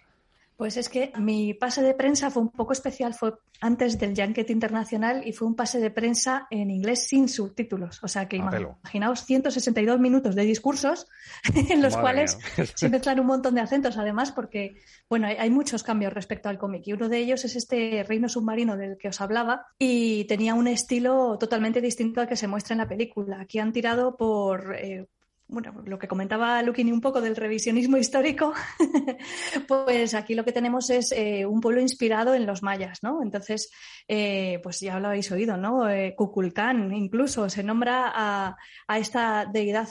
Pues 0.60 0.76
es 0.76 0.90
que 0.90 1.10
mi 1.16 1.54
pase 1.54 1.80
de 1.80 1.94
prensa 1.94 2.30
fue 2.30 2.42
un 2.42 2.50
poco 2.50 2.74
especial, 2.74 3.14
fue 3.14 3.32
antes 3.62 3.98
del 3.98 4.14
Junket 4.14 4.50
Internacional 4.50 5.26
y 5.26 5.32
fue 5.32 5.48
un 5.48 5.56
pase 5.56 5.80
de 5.80 5.90
prensa 5.90 6.48
en 6.50 6.70
inglés 6.70 7.08
sin 7.08 7.30
subtítulos. 7.30 7.98
O 8.04 8.08
sea 8.08 8.28
que 8.28 8.36
imaginaos 8.36 9.24
162 9.24 9.98
minutos 9.98 10.34
de 10.34 10.42
discursos 10.42 11.06
en 11.70 11.80
los 11.80 11.94
Madre 11.94 12.02
cuales 12.02 12.38
mía. 12.58 12.66
se 12.74 12.90
mezclan 12.90 13.20
un 13.20 13.26
montón 13.28 13.54
de 13.54 13.62
acentos, 13.62 13.96
además, 13.96 14.32
porque 14.32 14.76
bueno, 15.08 15.28
hay, 15.28 15.36
hay 15.36 15.48
muchos 15.48 15.82
cambios 15.82 16.12
respecto 16.12 16.50
al 16.50 16.58
cómic 16.58 16.82
y 16.84 16.92
uno 16.92 17.08
de 17.08 17.16
ellos 17.16 17.42
es 17.46 17.56
este 17.56 18.04
reino 18.06 18.28
submarino 18.28 18.76
del 18.76 18.98
que 18.98 19.08
os 19.08 19.22
hablaba 19.22 19.64
y 19.78 20.26
tenía 20.26 20.52
un 20.52 20.68
estilo 20.68 21.38
totalmente 21.38 21.80
distinto 21.80 22.20
al 22.20 22.28
que 22.28 22.36
se 22.36 22.48
muestra 22.48 22.74
en 22.74 22.80
la 22.80 22.88
película. 22.88 23.40
Aquí 23.40 23.60
han 23.60 23.72
tirado 23.72 24.14
por... 24.14 24.76
eh, 24.76 25.06
bueno, 25.50 25.82
lo 25.84 25.98
que 25.98 26.06
comentaba 26.06 26.62
Luquini 26.62 26.92
un 26.92 27.00
poco 27.00 27.20
del 27.20 27.34
revisionismo 27.34 27.96
histórico, 27.96 28.52
pues 29.68 30.14
aquí 30.14 30.34
lo 30.34 30.44
que 30.44 30.52
tenemos 30.52 30.90
es 30.90 31.12
eh, 31.12 31.44
un 31.44 31.60
pueblo 31.60 31.80
inspirado 31.80 32.34
en 32.34 32.46
los 32.46 32.62
mayas, 32.62 33.02
¿no? 33.02 33.22
Entonces, 33.22 33.70
eh, 34.06 34.60
pues 34.62 34.80
ya 34.80 35.00
lo 35.00 35.08
habéis 35.08 35.30
oído, 35.32 35.56
¿no? 35.56 35.90
Eh, 35.90 36.14
Kukulcán 36.16 36.94
incluso 36.94 37.50
se 37.50 37.64
nombra 37.64 38.12
a, 38.14 38.56
a, 38.86 38.98
esta 38.98 39.44
deidad. 39.44 39.88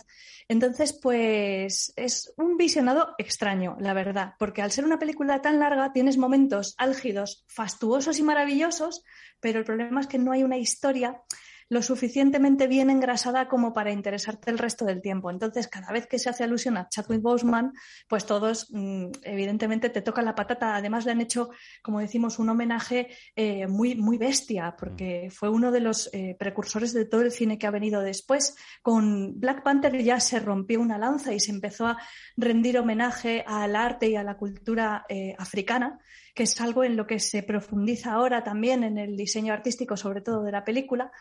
Entonces, 0.48 0.94
pues 0.94 1.94
es 1.96 2.34
un 2.38 2.56
visionado 2.56 3.14
extraño, 3.18 3.76
la 3.80 3.94
verdad, 3.94 4.36
porque 4.40 4.62
al 4.62 4.72
ser 4.72 4.86
una 4.86 4.98
película 4.98 5.42
tan 5.42 5.60
larga 5.60 5.92
tienes 5.92 6.18
momentos 6.18 6.74
álgidos, 6.78 7.46
fastuosos 7.50 8.18
y 8.18 8.24
maravillosos, 8.24 9.04
pero 9.42 9.60
el 9.60 9.66
problema 9.66 10.00
es 10.00 10.08
que 10.08 10.18
no 10.18 10.32
hay 10.32 10.44
una 10.44 10.58
historia 10.58 11.22
lo 11.70 11.84
suficientemente 11.84 12.68
bien 12.68 12.90
engrasada 12.90 13.48
como 13.48 13.74
para 13.74 13.92
interesarte 13.92 14.50
el 14.50 14.58
resto 14.58 14.86
del 14.86 15.02
tiempo. 15.02 15.30
Entonces, 15.30 15.68
cada 15.68 15.92
vez 15.92 16.08
que 16.08 16.18
se 16.18 16.30
hace 16.30 16.44
alusión 16.44 16.78
a 16.78 16.90
Chadwick 16.90 17.22
Boseman, 17.22 17.74
pues 18.08 18.26
todos, 18.26 18.68
mmm, 18.72 19.12
evidentemente, 19.22 19.90
te 19.90 20.02
tocan 20.02 20.26
la 20.26 20.36
patata. 20.36 20.76
Además, 20.76 21.06
le 21.06 21.12
han 21.12 21.22
hecho, 21.22 21.52
como 21.84 22.00
decimos, 22.00 22.40
un 22.40 22.50
homenaje 22.50 23.10
eh, 23.36 23.68
muy, 23.68 23.96
muy 23.96 24.18
bestia, 24.18 24.76
porque 24.78 25.30
fue 25.32 25.50
uno 25.50 25.72
de 25.72 25.80
los 25.80 26.10
eh, 26.12 26.36
precursores 26.40 26.92
de 26.92 27.06
todo 27.06 27.22
el 27.22 27.32
cine 27.32 27.60
que 27.60 27.68
ha 27.68 27.72
venido 27.72 28.02
después. 28.02 28.56
Con 28.82 29.40
Black 29.40 29.62
Panther 29.62 29.96
ya 30.04 30.20
se 30.20 30.40
rompió 30.40 30.82
una 30.82 30.98
lanza 30.98 31.34
y 31.34 31.40
se 31.40 31.52
empezó 31.52 31.86
a 31.86 31.98
rendir 32.36 32.80
homenaje 32.80 33.44
al 33.46 33.76
arte 33.76 34.10
y 34.10 34.16
a 34.16 34.24
la 34.24 34.38
cultura 34.38 35.06
eh, 35.08 35.36
africana 35.38 36.00
que 36.36 36.44
es 36.44 36.62
algo 36.62 36.86
en 36.86 36.96
lo 36.96 37.06
que 37.06 37.20
se 37.20 37.44
profundiza 37.44 38.14
ahora 38.14 38.46
también 38.46 38.86
en 38.86 38.98
el 38.98 39.18
diseño 39.18 39.52
artístico, 39.52 39.98
sobre 39.98 40.22
todo 40.22 40.44
de 40.44 40.54
la 40.54 40.64
película, 40.64 41.12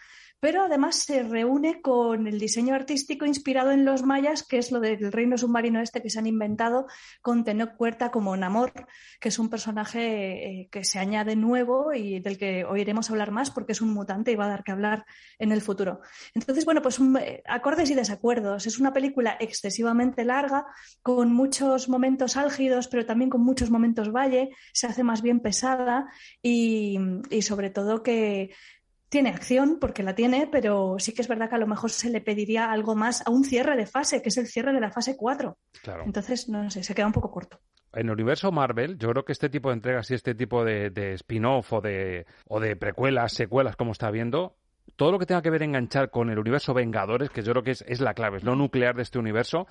pero 0.41 0.63
además 0.63 0.97
se 0.97 1.23
reúne 1.23 1.81
con 1.83 2.27
el 2.27 2.39
diseño 2.39 2.75
artístico 2.75 3.27
inspirado 3.27 3.71
en 3.73 3.85
los 3.85 4.03
mayas, 4.03 4.43
que 4.47 4.59
es 4.59 4.71
lo 4.71 4.81
del 4.81 5.11
reino 5.11 5.37
submarino 5.37 5.81
este 5.81 6.01
que 6.01 6.11
se 6.11 6.19
han 6.19 6.27
inventado 6.27 6.87
con 7.23 7.45
Tenoch 7.45 7.73
Huerta 7.79 8.11
como 8.11 8.37
Namor, 8.37 8.73
que 9.21 9.29
es 9.31 9.39
un 9.39 9.51
personaje 9.51 10.61
eh, 10.61 10.69
que 10.71 10.85
se 10.85 10.99
añade 10.99 11.35
nuevo 11.35 11.93
y 11.93 12.21
del 12.21 12.39
que 12.39 12.65
oiremos 12.65 13.11
hablar 13.11 13.33
más 13.33 13.51
porque 13.51 13.73
es 13.73 13.81
un 13.81 13.93
mutante 13.93 14.31
y 14.31 14.37
va 14.37 14.47
a 14.47 14.51
dar 14.51 14.65
que 14.65 14.73
hablar 14.73 15.05
en 15.39 15.51
el 15.51 15.61
futuro. 15.61 16.01
Entonces, 16.35 16.65
bueno, 16.65 16.83
pues 16.83 16.99
un, 16.99 17.17
eh, 17.17 17.43
acordes 17.47 17.91
y 17.91 17.95
desacuerdos. 17.95 18.67
Es 18.67 18.79
una 18.79 18.93
película 18.93 19.37
excesivamente 19.41 20.25
larga, 20.25 20.67
con 21.03 21.33
muchos 21.33 21.89
momentos 21.89 22.37
álgidos, 22.37 22.89
pero 22.89 23.05
también 23.07 23.31
con 23.31 23.43
muchos 23.43 23.71
momentos 23.71 24.13
valle, 24.13 24.51
se 24.73 24.87
hace 24.87 25.03
más 25.03 25.23
bien 25.23 25.41
pesada 25.41 26.07
y 26.43 26.99
sobre 27.41 27.71
todo 27.71 28.03
que 28.03 28.51
tiene 29.09 29.31
acción, 29.31 29.79
porque 29.81 30.03
la 30.03 30.15
tiene, 30.15 30.49
pero 30.51 30.97
sí 30.99 31.13
que 31.13 31.23
es 31.23 31.29
verdad 31.29 31.49
que 31.49 31.55
a 31.57 31.59
lo 31.59 31.67
mejor 31.67 31.91
se 31.91 32.11
le 32.11 32.21
pediría 32.21 32.71
algo 32.71 32.95
más 32.95 33.27
a 33.27 33.31
un 33.31 33.45
cierre 33.45 33.77
de 33.77 33.87
fase, 33.87 34.23
que 34.23 34.29
es 34.29 34.37
el 34.37 34.47
cierre 34.47 34.73
de 34.73 34.81
la 34.81 34.91
fase 34.91 35.17
4. 35.17 35.57
Claro. 35.83 36.03
Entonces, 36.05 36.49
no 36.49 36.71
sé, 36.71 36.83
se 36.83 36.95
queda 36.95 37.07
un 37.07 37.13
poco 37.13 37.31
corto. 37.31 37.61
En 37.95 38.07
el 38.07 38.13
universo 38.13 38.53
Marvel, 38.53 38.99
yo 38.99 39.09
creo 39.11 39.25
que 39.25 39.33
este 39.33 39.49
tipo 39.49 39.71
de 39.71 39.77
entregas 39.77 40.11
y 40.11 40.15
este 40.15 40.35
tipo 40.35 40.63
de, 40.65 40.91
de 40.91 41.15
spin-off 41.15 41.73
o 41.73 41.81
de, 41.81 42.27
o 42.47 42.61
de 42.61 42.77
precuelas, 42.77 43.33
secuelas, 43.33 43.77
como 43.77 43.93
está 43.93 44.11
viendo, 44.11 44.57
todo 44.97 45.13
lo 45.13 45.19
que 45.19 45.27
tenga 45.27 45.43
que 45.43 45.51
ver 45.51 45.63
enganchar 45.63 46.11
con 46.11 46.29
el 46.29 46.39
universo 46.39 46.75
Vengadores, 46.75 47.31
que 47.31 47.43
yo 47.43 47.53
creo 47.53 47.63
que 47.63 47.71
es, 47.71 47.85
es 47.89 48.01
la 48.01 48.15
clave, 48.15 48.39
es 48.39 48.45
lo 48.45 48.57
nuclear 48.57 48.95
de 48.95 49.03
este 49.03 49.19
universo, 49.19 49.67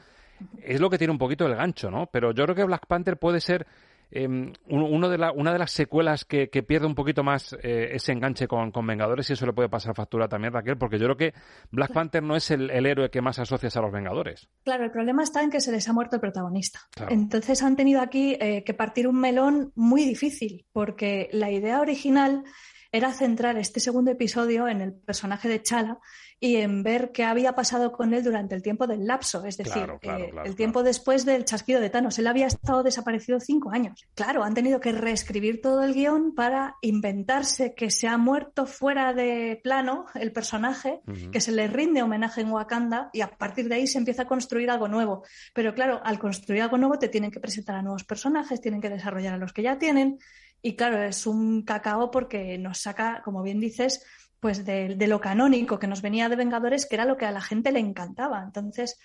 es 0.63 0.81
lo 0.81 0.89
que 0.89 0.97
tiene 0.97 1.11
un 1.11 1.19
poquito 1.19 1.45
el 1.45 1.55
gancho, 1.55 1.91
¿no? 1.91 2.07
Pero 2.07 2.31
yo 2.31 2.43
creo 2.45 2.55
que 2.55 2.63
Black 2.63 2.87
Panther 2.87 3.17
puede 3.17 3.39
ser 3.39 3.67
eh, 4.11 4.27
uno 4.69 5.09
de 5.09 5.17
la, 5.17 5.31
una 5.31 5.51
de 5.51 5.59
las 5.59 5.71
secuelas 5.71 6.25
que, 6.25 6.49
que 6.49 6.63
pierde 6.63 6.87
un 6.87 6.95
poquito 6.95 7.23
más 7.23 7.53
eh, 7.61 7.89
ese 7.91 8.13
enganche 8.13 8.47
con, 8.47 8.71
con, 8.71 8.87
Vengadores 8.87 9.29
y 9.29 9.33
eso 9.33 9.45
le 9.45 9.53
puede 9.53 9.69
pasar 9.69 9.95
factura 9.95 10.27
también, 10.27 10.53
Raquel, 10.53 10.77
porque 10.77 10.97
yo 10.97 11.05
creo 11.05 11.17
que 11.17 11.33
Black 11.71 11.91
Panther 11.91 12.23
no 12.23 12.35
es 12.35 12.49
el, 12.51 12.69
el, 12.69 12.85
héroe 12.85 13.09
que 13.09 13.21
más 13.21 13.39
asocias 13.39 13.75
a 13.75 13.81
los 13.81 13.91
Vengadores. 13.91 14.49
Claro, 14.63 14.85
el 14.85 14.91
problema 14.91 15.23
está 15.23 15.43
en 15.43 15.49
que 15.49 15.59
se 15.59 15.71
les 15.71 15.87
ha 15.89 15.93
muerto 15.93 16.15
el 16.15 16.21
protagonista. 16.21 16.79
Claro. 16.91 17.11
Entonces 17.11 17.61
han 17.63 17.75
tenido 17.75 18.01
aquí 18.01 18.37
eh, 18.39 18.63
que 18.63 18.73
partir 18.73 19.07
un 19.07 19.19
melón 19.19 19.71
muy 19.75 20.05
difícil, 20.05 20.65
porque 20.71 21.29
la 21.33 21.51
idea 21.51 21.81
original 21.81 22.43
era 22.91 23.11
centrar 23.11 23.57
este 23.57 23.79
segundo 23.79 24.11
episodio 24.11 24.67
en 24.67 24.81
el 24.81 24.93
personaje 24.93 25.47
de 25.47 25.61
Chala 25.61 25.99
y 26.39 26.57
en 26.57 26.83
ver 26.83 27.11
qué 27.11 27.23
había 27.23 27.55
pasado 27.55 27.91
con 27.91 28.13
él 28.13 28.23
durante 28.23 28.53
el 28.53 28.61
tiempo 28.61 28.85
del 28.85 29.07
lapso, 29.07 29.43
es 29.45 29.57
decir, 29.57 29.73
claro, 29.73 29.99
claro, 29.99 30.23
eh, 30.23 30.31
el 30.45 30.55
tiempo 30.55 30.83
después 30.83 31.25
del 31.25 31.45
chasquido 31.45 31.81
de 31.81 31.89
Thanos. 31.89 32.19
Él 32.19 32.27
había 32.27 32.45
estado 32.45 32.83
desaparecido 32.83 33.39
cinco 33.39 33.71
años. 33.71 34.05
Claro, 34.13 34.43
han 34.43 34.53
tenido 34.53 34.79
que 34.79 34.91
reescribir 34.91 35.61
todo 35.61 35.83
el 35.83 35.93
guion 35.93 36.35
para 36.35 36.75
inventarse 36.81 37.73
que 37.73 37.89
se 37.89 38.07
ha 38.07 38.17
muerto 38.17 38.67
fuera 38.67 39.13
de 39.13 39.59
plano 39.63 40.05
el 40.13 40.31
personaje, 40.31 41.01
uh 41.07 41.11
-huh. 41.11 41.31
que 41.31 41.41
se 41.41 41.51
le 41.51 41.67
rinde 41.67 42.03
homenaje 42.03 42.41
en 42.41 42.51
Wakanda 42.51 43.09
y 43.13 43.21
a 43.21 43.29
partir 43.29 43.67
de 43.67 43.75
ahí 43.75 43.87
se 43.87 43.97
empieza 43.97 44.23
a 44.23 44.27
construir 44.27 44.69
algo 44.69 44.87
nuevo. 44.87 45.23
Pero 45.53 45.73
claro, 45.73 46.01
al 46.03 46.19
construir 46.19 46.61
algo 46.61 46.77
nuevo 46.77 46.99
te 46.99 47.09
tienen 47.09 47.31
que 47.31 47.39
presentar 47.39 47.75
a 47.75 47.81
nuevos 47.81 48.03
personajes, 48.03 48.61
tienen 48.61 48.81
que 48.81 48.89
desarrollar 48.89 49.33
a 49.33 49.37
los 49.37 49.53
que 49.53 49.63
ya 49.63 49.79
tienen. 49.79 50.19
Y 50.61 50.75
claro, 50.75 51.01
es 51.01 51.27
un 51.27 51.63
cacao 51.63 52.11
porque 52.11 52.57
nos 52.57 52.79
saca, 52.79 53.21
como 53.23 53.43
bien 53.43 53.59
dices, 53.59 54.05
pues 54.39 54.65
de, 54.65 54.95
de, 54.95 55.07
lo 55.07 55.19
canónico 55.19 55.79
que 55.79 55.87
nos 55.87 56.01
venía 56.01 56.29
de 56.29 56.35
Vengadores, 56.35 56.85
que 56.85 56.95
era 56.95 57.05
lo 57.05 57.17
que 57.17 57.25
a 57.25 57.31
la 57.31 57.41
gente 57.41 57.71
le 57.71 57.79
encantaba. 57.79 58.43
Entonces, 58.43 58.99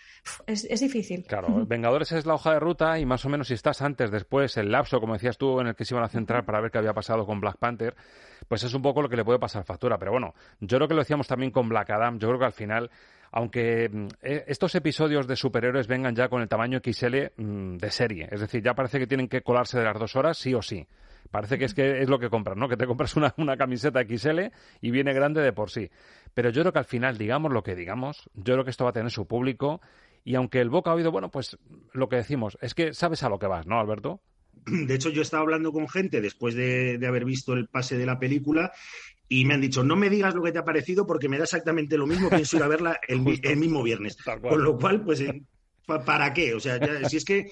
es, 0.47 0.65
es, 0.65 0.81
difícil. 0.81 1.25
Claro, 1.25 1.65
Vengadores 1.67 2.13
es 2.13 2.27
la 2.27 2.35
hoja 2.35 2.53
de 2.53 2.61
ruta 2.61 2.99
y 2.99 3.07
más 3.07 3.25
o 3.25 3.29
menos 3.29 3.49
si 3.49 3.55
estás 3.55 3.81
antes, 3.81 4.11
después, 4.11 4.57
el 4.57 4.71
lapso, 4.71 5.01
como 5.01 5.15
decías 5.15 5.39
tú, 5.39 5.61
en 5.61 5.69
el 5.69 5.75
que 5.75 5.85
se 5.85 5.95
iban 5.95 6.05
a 6.05 6.09
centrar 6.09 6.45
para 6.45 6.61
ver 6.61 6.71
qué 6.71 6.79
había 6.79 6.93
pasado 6.93 7.25
con 7.25 7.41
Black 7.41 7.57
Panther, 7.57 7.95
pues 8.47 8.63
es 8.65 8.75
un 8.75 8.83
poco 8.83 9.01
lo 9.01 9.09
que 9.09 9.17
le 9.17 9.25
puede 9.25 9.39
pasar 9.39 9.65
factura. 9.65 9.99
Pero 9.99 10.13
bueno, 10.13 10.35
yo 10.61 10.77
creo 10.77 10.89
que 10.89 10.95
lo 10.95 11.01
decíamos 11.01 11.27
también 11.27 11.51
con 11.51 11.69
Black 11.69 11.91
Adam, 11.91 12.19
yo 12.19 12.29
creo 12.29 12.39
que 12.39 12.47
al 12.47 12.53
final 12.53 12.91
aunque 13.35 13.91
eh, 14.21 14.45
estos 14.47 14.75
episodios 14.75 15.27
de 15.27 15.37
superhéroes 15.37 15.87
vengan 15.87 16.15
ya 16.15 16.29
con 16.29 16.43
el 16.43 16.49
tamaño 16.49 16.81
XL 16.85 17.33
mmm, 17.37 17.77
de 17.79 17.91
serie, 17.91 18.29
es 18.31 18.41
decir, 18.41 18.63
ya 18.63 18.75
parece 18.75 18.99
que 18.99 19.07
tienen 19.07 19.27
que 19.27 19.41
colarse 19.41 19.79
de 19.79 19.85
las 19.85 19.99
dos 19.99 20.17
horas 20.17 20.37
sí 20.37 20.53
o 20.55 20.61
sí. 20.61 20.87
Parece 21.33 21.59
que 21.59 21.65
es 21.65 21.73
que 21.73 22.03
es 22.03 22.11
lo 22.11 22.19
que 22.19 22.29
compras, 22.29 22.59
¿no? 22.59 22.69
Que 22.69 22.77
te 22.77 22.87
compras 22.87 23.17
una, 23.17 23.35
una 23.39 23.57
camiseta 23.57 24.05
XL 24.05 24.53
y 24.83 24.91
viene 24.91 25.15
grande 25.15 25.41
de 25.41 25.53
por 25.55 25.71
sí. 25.71 25.91
Pero 26.35 26.51
yo 26.51 26.61
creo 26.63 26.73
que 26.75 26.79
al 26.79 26.85
final, 26.85 27.17
digamos 27.17 27.51
lo 27.53 27.63
que 27.63 27.75
digamos, 27.75 28.31
yo 28.35 28.53
creo 28.55 28.65
que 28.65 28.71
esto 28.71 28.85
va 28.85 28.91
a 28.91 28.93
tener 28.93 29.11
su 29.11 29.27
público 29.27 29.81
y 30.25 30.35
aunque 30.35 30.61
el 30.61 30.69
boca 30.69 30.91
ha 30.91 30.95
oído, 30.95 31.11
bueno, 31.11 31.31
pues 31.31 31.57
lo 31.95 32.11
que 32.11 32.17
decimos 32.17 32.59
es 32.61 32.75
que 32.75 32.93
sabes 32.93 33.23
a 33.23 33.31
lo 33.31 33.39
que 33.39 33.47
vas, 33.47 33.67
¿no, 33.67 33.81
Alberto? 33.81 34.21
De 34.67 34.95
hecho, 34.95 35.09
yo 35.09 35.23
estaba 35.23 35.43
hablando 35.43 35.73
con 35.73 35.89
gente 35.89 36.21
después 36.21 36.55
de, 36.55 36.99
de, 36.99 37.07
haber 37.07 37.25
visto 37.25 37.55
el 37.55 37.67
pase 37.67 37.97
de 37.97 38.05
la 38.05 38.19
película 38.19 38.71
y 39.27 39.47
me 39.47 39.55
han 39.55 39.63
dicho, 39.63 39.83
no 39.83 39.97
me 39.97 40.11
digas 40.11 40.35
lo 40.35 40.43
que 40.43 40.53
te 40.53 40.59
ha 40.59 40.65
parecido 40.65 41.07
porque 41.07 41.31
me 41.31 41.39
da 41.39 41.45
exactamente 41.45 41.97
lo 41.97 42.07
mismo, 42.07 42.29
pienso 42.29 42.59
ir 42.59 42.63
a 42.63 42.69
verla 42.69 43.01
el, 43.09 43.25
el 43.43 43.57
mismo 43.57 43.83
viernes. 43.83 44.19
Con 44.43 44.63
lo 44.63 44.77
cual, 44.77 45.03
pues, 45.03 45.25
¿para 45.87 46.35
qué? 46.35 46.53
O 46.53 46.61
sea, 46.61 46.79
ya, 46.79 47.09
si 47.09 47.17
es 47.17 47.25
que 47.25 47.51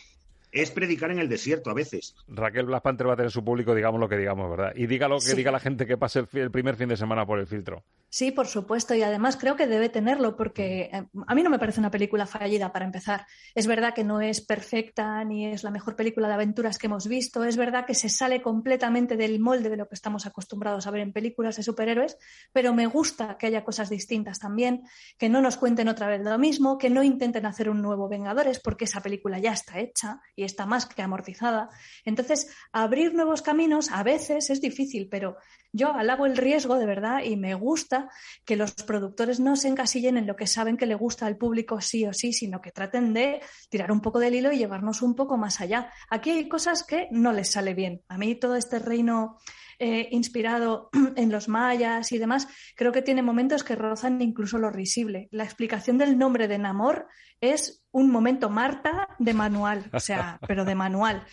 es 0.53 0.71
predicar 0.71 1.11
en 1.11 1.19
el 1.19 1.29
desierto 1.29 1.71
a 1.71 1.75
veces. 1.75 2.15
Raquel 2.29 2.67
Black 2.67 2.83
Panther 2.83 3.09
va 3.09 3.13
a 3.15 3.17
tener 3.17 3.31
su 3.31 3.45
público, 3.45 3.75
digamos 3.75 4.01
lo 4.01 4.09
que 4.09 4.17
digamos, 4.17 4.51
¿verdad? 4.51 4.73
Y 4.75 4.87
diga 4.87 5.09
lo 5.09 5.17
que 5.17 5.23
Sí. 5.23 5.37
diga 5.37 5.51
la 5.51 5.61
gente 5.61 5.87
que 5.87 5.97
pase 5.97 6.25
el, 6.33 6.51
primer 6.51 6.77
fin 6.77 6.89
de 6.89 6.97
semana 6.97 7.27
por 7.27 7.39
el 7.39 7.47
filtro. 7.47 7.85
Sí, 8.09 8.33
por 8.33 8.49
supuesto, 8.49 8.95
y 8.95 9.03
además 9.03 9.37
creo 9.37 9.55
que 9.55 9.69
debe 9.69 9.89
tenerlo 9.89 10.35
porque 10.37 10.91
eh, 10.93 11.07
a 11.27 11.35
mí 11.35 11.43
no 11.45 11.51
me 11.51 11.61
parece 11.61 11.79
una 11.79 11.93
película 11.93 12.27
fallida 12.27 12.73
para 12.73 12.85
empezar. 12.85 13.25
Es 13.55 13.69
verdad 13.69 13.95
que 13.95 14.03
no 14.03 14.21
es 14.21 14.41
perfecta 14.41 15.23
ni 15.25 15.47
es 15.47 15.63
la 15.63 15.71
mejor 15.71 15.95
película 15.95 16.27
de 16.27 16.35
aventuras 16.35 16.77
que 16.79 16.89
hemos 16.89 17.07
visto, 17.07 17.45
es 17.45 17.57
verdad 17.57 17.87
que 17.87 17.95
se 17.95 18.09
sale 18.09 18.43
completamente 18.43 19.17
del 19.17 19.39
molde 19.39 19.71
de 19.71 19.77
lo 19.77 19.87
que 19.89 19.95
estamos 19.95 20.27
acostumbrados 20.27 20.87
a 20.87 20.91
ver 20.91 21.03
en 21.03 21.13
películas 21.13 21.57
de 21.57 21.63
superhéroes, 21.63 22.19
pero 22.53 22.75
me 22.75 22.87
gusta 22.87 23.37
que 23.39 23.47
haya 23.47 23.63
cosas 23.63 23.89
distintas 23.89 24.41
también, 24.41 24.83
que 25.17 25.29
no 25.29 25.41
nos 25.41 25.57
cuenten 25.57 25.87
otra 25.89 26.09
vez 26.09 26.21
lo 26.23 26.37
mismo, 26.39 26.79
que 26.79 26.91
no 26.91 27.05
intenten 27.05 27.47
hacer 27.47 27.71
un 27.71 27.81
nuevo 27.81 28.09
Vengadores 28.09 28.59
porque 28.59 28.87
esa 28.87 29.01
película 29.01 29.39
ya 29.39 29.53
está 29.53 29.79
hecha 29.79 30.21
y 30.41 30.45
está 30.45 30.65
más 30.65 30.87
que 30.87 31.03
amortizada. 31.03 31.69
Entonces, 32.03 32.51
abrir 32.73 33.13
nuevos 33.13 33.43
caminos 33.43 33.91
a 33.91 34.03
veces 34.03 34.49
es 34.49 34.63
difícil, 34.63 35.07
pero 35.11 35.37
yo 35.71 35.93
alabo 35.93 36.25
el 36.25 36.39
riesgo 36.39 36.79
de 36.79 36.87
verdad 36.87 37.23
y 37.23 37.37
me 37.37 37.55
gusta 37.55 38.09
que 38.47 38.57
los 38.57 38.73
productores 38.73 39.39
no 39.39 39.55
se 39.55 39.69
encasillen 39.69 40.17
en 40.17 40.27
lo 40.27 40.37
que 40.37 40.47
saben 40.47 40.79
que 40.79 40.87
le 40.87 40.95
gusta 40.95 41.27
al 41.27 41.37
público 41.37 41.83
sí 41.83 42.07
o 42.07 42.15
sí, 42.15 42.33
sino 42.33 42.63
que 42.63 42.73
traten 42.73 43.13
de 43.13 43.43
tirar 43.69 43.93
un 43.93 44.01
poco 44.01 44.19
del 44.19 44.35
hilo 44.35 44.51
y 44.51 44.57
llevarnos 44.57 45.03
un 45.03 45.15
poco 45.15 45.37
más 45.37 45.61
allá. 45.61 45.93
Aquí 46.09 46.31
hay 46.31 46.49
cosas 46.49 46.85
que 46.85 47.09
no 47.11 47.33
les 47.33 47.51
sale 47.53 47.75
bien. 47.75 48.03
A 48.09 48.17
mí 48.17 48.35
todo 48.35 48.57
este 48.57 48.79
reino 48.79 49.37
eh, 49.79 50.09
inspirado 50.11 50.89
en 51.17 51.31
los 51.31 51.49
mayas 51.49 52.13
y 52.13 52.19
demás, 52.19 52.49
creo 52.77 52.93
que 52.93 53.03
tiene 53.03 53.21
momentos 53.21 53.63
que 53.63 53.77
rozan 53.77 54.23
incluso 54.23 54.57
lo 54.57 54.71
risible. 54.71 55.29
La 55.33 55.45
explicación 55.45 55.99
del 55.99 56.17
nombre 56.17 56.49
de 56.49 56.57
Namor 56.57 57.09
es 57.43 57.80
un 57.93 58.11
momento 58.11 58.51
Marta 58.51 59.09
de 59.19 59.35
manual, 59.35 59.85
o 59.93 60.01
sea, 60.01 60.39
pero 60.47 60.65
de 60.65 60.75
manual. 60.75 61.25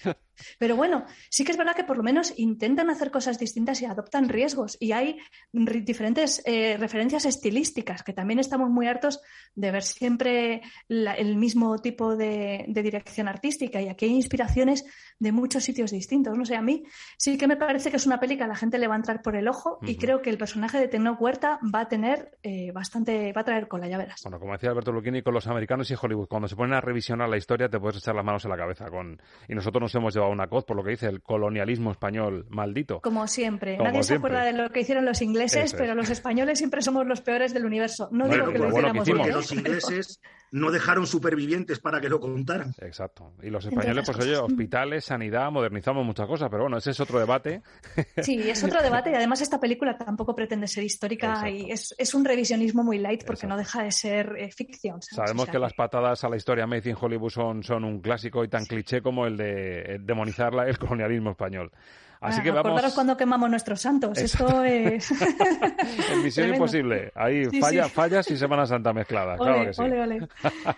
Pero 0.60 0.76
bueno, 0.76 1.04
sí 1.32 1.44
que 1.44 1.52
es 1.52 1.58
verdad 1.58 1.76
que 1.76 1.84
por 1.84 1.98
lo 1.98 2.04
menos 2.04 2.32
intentan 2.38 2.92
hacer 2.92 3.10
cosas 3.10 3.40
distintas 3.40 3.82
y 3.82 3.86
adoptan 3.86 4.30
riesgos. 4.30 4.78
Y 4.80 4.92
hay 4.92 5.18
diferentes 5.52 6.44
eh, 6.46 6.78
referencias 6.78 7.26
estilísticas, 7.26 8.04
que 8.04 8.14
también 8.14 8.40
estamos 8.40 8.70
muy 8.70 8.86
hartos 8.88 9.20
de 9.56 9.72
ver 9.72 9.82
siempre 9.82 10.62
la- 10.88 11.14
el 11.16 11.38
mismo 11.38 11.80
tipo 11.80 12.16
de, 12.16 12.66
de 12.68 12.84
dirección 12.84 13.28
artística. 13.28 13.82
Y 13.82 13.88
aquí 13.90 14.06
hay 14.06 14.12
inspiraciones 14.12 14.86
de 15.20 15.32
muchos 15.32 15.64
sitios 15.64 15.90
distintos. 15.90 16.38
No 16.38 16.46
sé, 16.46 16.56
a 16.56 16.62
mí 16.62 16.84
sí 17.18 17.36
que 17.38 17.48
me 17.48 17.58
parece 17.58 17.90
que 17.90 17.98
es 17.98 18.06
una 18.06 18.20
peli 18.20 18.38
que 18.38 18.44
a 18.44 18.48
la 18.48 18.56
gente 18.56 18.78
le 18.78 18.88
va 18.88 18.94
a 18.94 18.98
entrar 18.98 19.24
por 19.24 19.36
el 19.36 19.48
ojo 19.48 19.80
y 19.82 19.98
creo 19.98 20.22
que 20.22 20.30
el 20.30 20.38
personaje 20.38 20.80
de 20.80 20.88
Tecno 20.88 21.18
Huerta 21.20 21.60
va 21.74 21.82
a 21.82 21.88
tener 21.88 22.38
eh, 22.44 22.72
bastante, 22.72 23.34
va 23.34 23.42
a 23.42 23.46
traer 23.46 23.68
cola, 23.68 23.88
ya 23.88 23.98
verás. 23.98 24.22
Bueno, 24.22 24.40
como 24.40 24.54
decía 24.54 24.70
Alberto 24.70 24.92
Lucchini, 24.92 25.24
con 25.24 25.34
los 25.34 25.48
americanos 25.48 25.90
y 25.90 25.96
Hollywood, 26.00 26.28
cuando 26.28 26.47
se 26.48 26.56
ponen 26.56 26.74
a 26.74 26.82
revisionar 26.82 27.30
la 27.30 27.38
historia 27.38 27.70
te 27.70 27.80
puedes 27.80 27.98
echar 27.98 28.16
las 28.16 28.26
manos 28.26 28.44
en 28.46 28.52
la 28.52 28.58
cabeza. 28.58 28.90
con 28.90 29.22
Y 29.48 29.56
nosotros 29.56 29.82
nos 29.82 29.96
hemos 29.96 30.14
llevado 30.14 30.32
una 30.32 30.48
coz 30.48 30.66
por 30.66 30.76
lo 30.76 30.84
que 30.84 30.92
dice 30.92 31.08
el 31.08 31.22
colonialismo 31.22 31.92
español 31.92 32.46
maldito. 32.50 33.02
Como 33.02 33.28
siempre, 33.28 33.78
Como 33.78 33.90
nadie 33.90 34.04
se 34.04 34.16
acuerda 34.16 34.44
de 34.44 34.54
lo 34.54 34.70
que 34.70 34.82
hicieron 34.82 35.06
los 35.06 35.22
ingleses, 35.22 35.66
es. 35.66 35.74
pero 35.74 35.96
los 35.96 36.10
españoles 36.10 36.58
siempre 36.58 36.82
somos 36.82 37.06
los 37.06 37.22
peores 37.22 37.54
del 37.54 37.66
universo. 37.66 38.10
No 38.12 38.28
Bueno, 38.28 38.46
digo 38.46 38.54
que 38.54 38.60
pues 38.60 38.70
lo 38.70 38.74
bueno, 38.74 38.94
que 38.94 39.00
hicimos. 39.00 39.28
Los 39.28 39.52
ingleses 39.52 40.22
no 40.52 40.72
dejaron 40.72 41.06
supervivientes 41.06 41.80
para 41.80 42.00
que 42.00 42.10
lo 42.10 42.20
contaran. 42.20 42.74
Exacto. 42.80 43.34
Y 43.44 43.50
los 43.50 43.66
españoles, 43.66 44.06
pues 44.06 44.18
oye, 44.20 44.38
hospitales, 44.38 45.06
sanidad, 45.06 45.52
modernizamos 45.52 46.06
muchas 46.06 46.28
cosas, 46.28 46.50
pero 46.50 46.64
bueno, 46.64 46.78
ese 46.78 46.92
es 46.92 47.00
otro 47.00 47.20
debate. 47.20 47.62
Sí, 48.22 48.50
es 48.50 48.64
otro 48.64 48.82
debate 48.82 49.12
y 49.12 49.16
además 49.16 49.42
esta 49.42 49.60
película 49.60 49.98
tampoco 49.98 50.36
pretende 50.36 50.68
ser 50.68 50.84
histórica 50.84 51.50
y 51.50 51.72
es, 51.72 51.94
es 51.98 52.14
un 52.14 52.26
revisionismo 52.26 52.84
muy 52.84 52.98
light 52.98 53.24
porque 53.26 53.48
no 53.48 53.58
deja 53.58 53.84
de 53.84 53.92
ser 53.92 54.34
eh, 54.38 54.52
ficción. 54.52 55.02
¿sabes? 55.02 55.16
Sabemos 55.16 55.44
O 55.44 55.46
sea 55.46 55.52
que 55.52 55.60
las 55.60 55.74
patadas 55.74 56.24
a 56.24 56.30
la 56.30 56.37
historia 56.38 56.66
Made 56.66 56.90
in 56.90 56.96
Hollywood 57.00 57.30
son, 57.32 57.64
son 57.64 57.84
un 57.84 58.00
clásico 58.00 58.44
y 58.44 58.48
tan 58.48 58.66
cliché 58.66 59.02
como 59.02 59.26
el 59.28 59.36
de 59.38 59.98
demonizar 60.02 60.54
la- 60.54 60.68
el 60.68 60.78
colonialismo 60.80 61.32
español. 61.32 61.72
Así 62.20 62.40
ah, 62.40 62.44
que 62.44 62.50
vamos 62.50 62.66
Acordaros 62.66 62.96
cuando 62.96 63.16
quemamos 63.16 63.48
nuestros 63.48 63.80
santos. 63.80 64.18
Esto 64.18 64.64
es. 64.64 65.12
en 66.12 66.24
Misión. 66.24 66.50
Imposible. 66.50 67.12
Ahí 67.14 67.46
Sí, 67.46 67.60
falla- 67.62 67.84
sí. 67.86 67.90
fallas 67.92 68.32
y 68.32 68.38
Semana 68.38 68.66
Santa 68.66 68.92
mezcladas. 68.92 69.38
claro 69.38 69.58
Ole, 69.58 69.66
que 69.68 69.74
sí. 69.74 69.82
ole, 69.84 70.02
ole. 70.02 70.28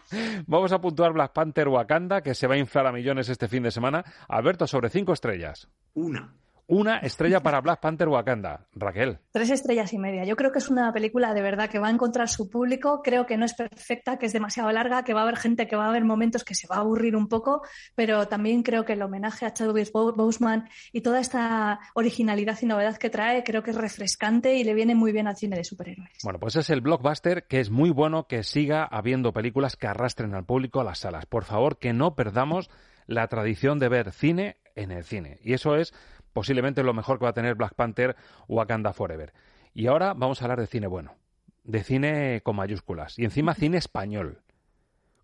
Vamos 0.47 0.71
a 0.73 0.81
puntuar 0.81 1.13
Black 1.13 1.31
Panther 1.31 1.69
Wakanda, 1.69 2.21
que 2.21 2.33
se 2.35 2.45
va 2.47 2.55
a 2.55 2.57
inflar 2.57 2.87
a 2.87 2.91
millones 2.91 3.29
este 3.29 3.47
fin 3.47 3.63
de 3.63 3.71
semana. 3.71 4.03
Alberto, 4.27 4.67
sobre 4.67 4.89
cinco 4.89 5.13
estrellas. 5.13 5.69
Una. 5.93 6.33
Una 6.71 6.99
estrella 6.99 7.39
para 7.39 7.61
Black 7.61 7.79
Panther 7.79 8.07
Wakanda. 8.07 8.67
Raquel. 8.73 9.17
Tres 9.31 9.49
estrellas 9.49 9.91
y 9.91 9.97
media. 9.97 10.23
Yo 10.23 10.35
creo 10.35 10.51
que 10.51 10.59
es 10.59 10.69
una 10.69 10.93
película 10.93 11.33
de 11.33 11.41
verdad 11.41 11.67
que 11.67 11.79
va 11.79 11.87
a 11.87 11.91
encontrar 11.91 12.29
su 12.29 12.47
público. 12.47 13.01
Creo 13.03 13.25
que 13.25 13.37
no 13.37 13.45
es 13.45 13.55
perfecta, 13.55 14.19
que 14.19 14.27
es 14.27 14.33
demasiado 14.33 14.71
larga, 14.71 15.03
que 15.03 15.15
va 15.15 15.21
a 15.21 15.23
haber 15.23 15.37
gente 15.37 15.67
que 15.67 15.75
va 15.75 15.85
a 15.85 15.89
haber 15.89 16.05
momentos 16.05 16.43
que 16.43 16.53
se 16.53 16.67
va 16.67 16.75
a 16.75 16.79
aburrir 16.81 17.15
un 17.15 17.27
poco, 17.27 17.63
pero 17.95 18.27
también 18.27 18.61
creo 18.61 18.85
que 18.85 18.93
el 18.93 19.01
homenaje 19.01 19.47
a 19.47 19.53
Chadwick 19.53 19.91
Bo- 19.91 20.13
Boseman 20.13 20.69
y 20.93 21.01
toda 21.01 21.19
esta 21.19 21.79
originalidad 21.95 22.59
y 22.61 22.67
novedad 22.67 22.97
que 22.97 23.09
trae, 23.09 23.43
creo 23.43 23.63
que 23.63 23.71
es 23.71 23.77
refrescante 23.77 24.53
y 24.55 24.63
le 24.63 24.75
viene 24.75 24.93
muy 24.93 25.11
bien 25.11 25.27
al 25.27 25.37
cine 25.37 25.55
de 25.57 25.63
superhéroes. 25.63 26.19
Bueno, 26.23 26.37
pues 26.39 26.55
es 26.55 26.69
el 26.69 26.81
blockbuster 26.81 27.47
que 27.47 27.61
es 27.61 27.71
muy 27.71 27.89
bueno 27.89 28.27
que 28.27 28.43
siga 28.43 28.83
habiendo 28.83 29.33
películas 29.33 29.75
que 29.75 29.87
arrastren 29.87 30.35
al 30.35 30.45
público 30.45 30.81
a 30.81 30.83
las 30.83 30.99
salas. 30.99 31.25
Por 31.25 31.45
favor, 31.45 31.79
que 31.79 31.93
no 31.93 32.13
perdamos 32.13 32.69
la 33.07 33.27
tradición 33.27 33.79
de 33.79 33.89
ver 33.89 34.11
cine 34.11 34.57
en 34.75 34.91
el 34.91 35.03
cine. 35.03 35.39
Y 35.41 35.53
eso 35.53 35.75
es 35.75 35.93
posiblemente 36.33 36.83
lo 36.83 36.93
mejor 36.93 37.19
que 37.19 37.25
va 37.25 37.31
a 37.31 37.33
tener 37.33 37.55
Black 37.55 37.73
Panther 37.75 38.15
Wakanda 38.47 38.93
Forever. 38.93 39.33
Y 39.73 39.87
ahora 39.87 40.13
vamos 40.13 40.41
a 40.41 40.45
hablar 40.45 40.59
de 40.59 40.67
cine 40.67 40.87
bueno, 40.87 41.15
de 41.63 41.83
cine 41.83 42.41
con 42.43 42.55
mayúsculas 42.55 43.17
y 43.19 43.25
encima 43.25 43.53
cine 43.53 43.77
español, 43.77 44.41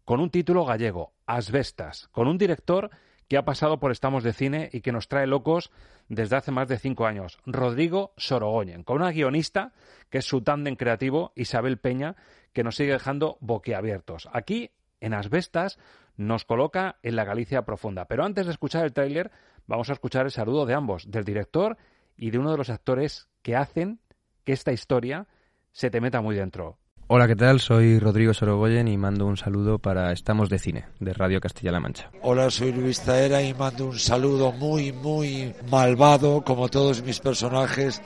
con 0.04 0.20
un 0.20 0.30
título 0.30 0.66
gallego, 0.66 1.14
Asbestas, 1.26 2.08
con 2.10 2.28
un 2.28 2.38
director 2.38 2.92
que 3.28 3.38
ha 3.38 3.46
pasado 3.46 3.80
por 3.80 3.92
Estamos 3.92 4.24
de 4.24 4.34
Cine 4.34 4.70
y 4.72 4.82
que 4.82 4.92
nos 4.92 5.08
trae 5.08 5.26
locos 5.28 5.72
desde 6.08 6.36
hace 6.36 6.52
más 6.52 6.68
de 6.68 6.78
cinco 6.78 7.08
años, 7.08 7.40
Rodrigo 7.46 8.14
Sorogoyen, 8.18 8.84
con 8.84 8.98
una 8.98 9.12
guionista 9.12 9.74
que 10.10 10.20
es 10.20 10.26
su 10.26 10.42
tándem 10.42 10.76
creativo, 10.76 11.34
Isabel 11.36 11.80
Peña, 11.80 12.16
que 12.54 12.64
nos 12.64 12.76
sigue 12.76 12.94
dejando 12.94 13.38
boquiabiertos. 13.42 14.30
Aquí, 14.32 14.72
en 15.02 15.14
Asbestas, 15.14 15.80
nos 16.18 16.46
coloca 16.46 16.98
en 17.04 17.16
la 17.16 17.26
Galicia 17.26 17.66
profunda. 17.66 18.06
Pero 18.06 18.24
antes 18.24 18.46
de 18.46 18.52
escuchar 18.52 18.86
el 18.86 18.94
tráiler, 18.94 19.32
vamos 19.68 19.90
a 19.90 19.94
escuchar 19.94 20.26
el 20.26 20.32
saludo 20.32 20.66
de 20.66 20.74
ambos, 20.74 21.10
del 21.10 21.24
director 21.24 21.78
y 22.18 22.32
de 22.32 22.40
uno 22.40 22.52
de 22.52 22.58
los 22.58 22.70
actores 22.70 23.28
que 23.42 23.56
hacen 23.56 24.00
que 24.44 24.54
esta 24.54 24.72
historia 24.72 25.28
se 25.72 25.90
te 25.90 26.02
meta 26.02 26.22
muy 26.22 26.36
dentro. 26.36 26.78
Hola, 27.08 27.28
¿qué 27.28 27.36
tal? 27.36 27.60
Soy 27.60 28.00
Rodrigo 28.00 28.34
Sorogoyen 28.34 28.88
y 28.88 28.98
mando 28.98 29.28
un 29.28 29.38
saludo 29.38 29.78
para 29.78 30.12
Estamos 30.12 30.50
de 30.50 30.58
Cine, 30.58 30.86
de 31.00 31.14
Radio 31.14 31.40
Castilla-La 31.40 31.80
Mancha. 31.80 32.10
Hola, 32.24 32.50
soy 32.50 32.72
Luis 32.72 33.02
Taera 33.02 33.44
y 33.44 33.54
mando 33.54 33.86
un 33.86 34.00
saludo 34.00 34.52
muy, 34.52 34.92
muy 34.92 35.54
malvado, 35.70 36.44
como 36.44 36.68
todos 36.68 37.04
mis 37.04 37.20
personajes, 37.20 38.02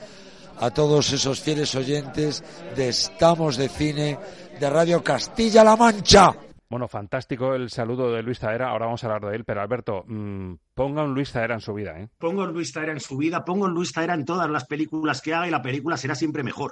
a 0.60 0.72
todos 0.72 1.14
esos 1.14 1.40
fieles 1.40 1.74
oyentes 1.76 2.44
de 2.76 2.90
Estamos 2.90 3.56
de 3.56 3.70
Cine, 3.70 4.18
de 4.60 4.70
Radio 4.70 5.02
Castilla-La 5.02 5.78
Mancha. 5.78 6.34
Bueno, 6.70 6.90
fantástico 6.90 7.56
el 7.56 7.70
saludo 7.70 8.12
de 8.12 8.22
Luis 8.22 8.40
Zaera. 8.40 8.70
Ahora 8.70 8.86
vamos 8.86 9.04
a 9.04 9.08
hablar 9.08 9.32
de 9.32 9.38
él, 9.38 9.46
pero 9.46 9.62
Alberto, 9.62 10.04
mmm, 10.06 10.54
ponga 10.80 11.04
un 11.04 11.14
Luis 11.14 11.30
Zaera 11.32 11.56
en 11.56 11.60
su 11.60 11.74
vida, 11.74 12.00
¿eh? 12.00 12.08
Pongo 12.18 12.44
a 12.44 12.48
Luis 12.48 12.72
Taera 12.72 12.94
en 12.94 13.02
su 13.02 13.18
vida, 13.18 13.44
pongo 13.44 13.66
a 13.66 13.70
Luis 13.70 13.92
Taera 13.92 14.14
en 14.14 14.24
todas 14.24 14.50
las 14.50 14.66
películas 14.66 15.22
que 15.22 15.34
haga 15.34 15.46
y 15.46 15.52
la 15.52 15.62
película 15.62 15.98
será 15.98 16.16
siempre 16.16 16.42
mejor. 16.42 16.72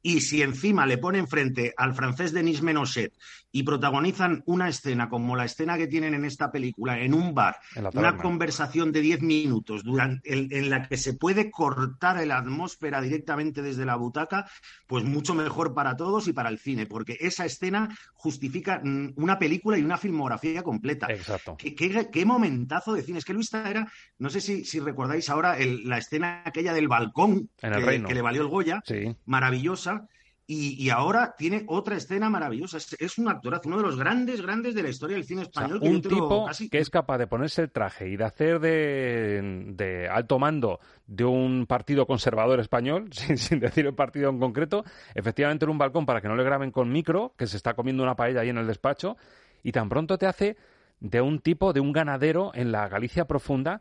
Y 0.00 0.20
si 0.20 0.42
encima 0.42 0.86
le 0.86 0.96
pone 0.98 1.18
enfrente 1.18 1.74
al 1.76 1.92
francés 1.92 2.32
Denis 2.32 2.62
Menochet 2.62 3.12
y 3.50 3.64
protagonizan 3.64 4.44
una 4.46 4.68
escena 4.68 5.08
como 5.08 5.34
la 5.34 5.44
escena 5.44 5.76
que 5.76 5.88
tienen 5.88 6.14
en 6.14 6.24
esta 6.24 6.52
película, 6.52 7.00
en 7.00 7.14
un 7.14 7.34
bar, 7.34 7.56
En 7.90 7.98
una 7.98 8.10
conversación 8.22 8.92
de 8.92 9.00
10 9.00 9.22
minutos 9.22 9.82
durante, 9.82 10.32
en, 10.32 10.52
en 10.52 10.70
la 10.70 10.86
que 10.86 10.96
se 10.96 11.14
puede 11.14 11.50
cortar 11.50 12.24
la 12.26 12.38
atmósfera 12.38 13.00
directamente 13.00 13.60
desde 13.62 13.84
la 13.84 13.96
butaca, 13.96 14.48
pues 14.86 15.02
mucho 15.02 15.34
mejor 15.34 15.74
para 15.74 15.96
todos 15.96 16.28
y 16.28 16.32
para 16.32 16.48
el 16.48 16.58
cine, 16.60 16.86
porque 16.86 17.16
esa 17.20 17.44
escena 17.44 17.88
justifica 18.14 18.80
mm, 18.84 19.14
una 19.16 19.38
película 19.38 19.76
y 19.78 19.82
una 19.82 19.96
filmografía 19.98 20.62
completa. 20.62 21.06
Exacto. 21.10 21.56
Qué, 21.58 21.74
qué- 21.74 22.08
qué 22.12 22.24
momentazo 22.24 22.92
de 22.92 23.02
cine. 23.02 23.18
Es 23.18 23.24
que 23.24 23.32
Luis 23.34 23.47
era, 23.52 23.90
no 24.18 24.30
sé 24.30 24.40
si, 24.40 24.64
si 24.64 24.80
recordáis 24.80 25.28
ahora 25.30 25.56
el- 25.58 25.88
la 25.88 25.98
escena 25.98 26.42
aquella 26.44 26.72
del 26.72 26.88
balcón 26.88 27.50
En 27.62 27.72
el 27.72 27.80
que, 27.80 27.86
reino. 27.86 28.08
que 28.08 28.14
le 28.14 28.22
valió 28.22 28.42
el 28.42 28.48
Goya, 28.48 28.82
Sí. 28.84 29.14
maravillosa. 29.26 30.06
Y, 30.50 30.82
y 30.82 30.88
ahora 30.88 31.34
tiene 31.36 31.64
otra 31.66 31.94
escena 31.96 32.30
maravillosa. 32.30 32.78
Es, 32.78 32.96
es 32.98 33.18
un 33.18 33.28
actorazo, 33.28 33.68
uno 33.68 33.76
de 33.76 33.82
los 33.82 33.98
grandes, 33.98 34.40
grandes 34.40 34.74
de 34.74 34.82
la 34.82 34.88
historia 34.88 35.16
del 35.16 35.26
cine 35.26 35.42
O 35.42 35.44
sea, 35.44 35.50
español. 35.64 35.78
que 35.80 35.88
un 35.90 36.00
tipo 36.00 36.46
casi- 36.46 36.70
que 36.70 36.78
es 36.78 36.88
capaz 36.88 37.18
de 37.18 37.26
ponerse 37.26 37.60
el 37.60 37.70
traje 37.70 38.08
y 38.08 38.16
de 38.16 38.24
hacer 38.24 38.58
de, 38.58 39.64
de 39.74 40.08
alto 40.08 40.38
mando 40.38 40.80
de 41.06 41.24
un 41.26 41.66
partido 41.66 42.06
conservador 42.06 42.60
español, 42.60 43.10
sin, 43.12 43.36
sin 43.36 43.60
decir 43.60 43.84
el 43.86 43.94
partido 43.94 44.30
en 44.30 44.38
concreto, 44.38 44.84
efectivamente 45.14 45.66
en 45.66 45.70
un 45.70 45.76
balcón 45.78 46.06
para 46.06 46.22
que 46.22 46.28
no 46.28 46.36
le 46.36 46.44
graben 46.44 46.70
con 46.70 46.90
micro, 46.90 47.34
que 47.36 47.46
se 47.46 47.58
está 47.58 47.74
comiendo 47.74 48.02
una 48.02 48.16
paella 48.16 48.40
ahí 48.40 48.48
en 48.48 48.56
el 48.58 48.66
despacho, 48.66 49.18
y 49.62 49.72
tan 49.72 49.90
pronto 49.90 50.16
te 50.16 50.24
hace 50.24 50.56
de 51.00 51.20
un 51.20 51.38
tipo, 51.40 51.72
de 51.72 51.80
un 51.80 51.92
ganadero 51.92 52.52
en 52.54 52.72
la 52.72 52.88
Galicia 52.88 53.26
profunda, 53.26 53.80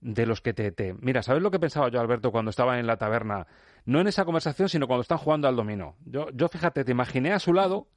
de 0.00 0.26
los 0.26 0.40
que 0.40 0.52
te, 0.52 0.72
te... 0.72 0.94
Mira, 0.94 1.22
¿sabes 1.22 1.42
lo 1.42 1.50
que 1.50 1.58
pensaba 1.58 1.88
yo, 1.88 2.00
Alberto, 2.00 2.30
cuando 2.30 2.50
estaba 2.50 2.78
en 2.78 2.86
la 2.86 2.96
taberna? 2.96 3.46
No 3.84 4.00
en 4.00 4.08
esa 4.08 4.24
conversación, 4.24 4.68
sino 4.68 4.86
cuando 4.86 5.02
están 5.02 5.18
jugando 5.18 5.48
al 5.48 5.56
dominó. 5.56 5.96
Yo, 6.04 6.28
yo 6.32 6.48
fíjate, 6.48 6.84
te 6.84 6.92
imaginé 6.92 7.32
a 7.32 7.38
su 7.38 7.52
lado 7.52 7.88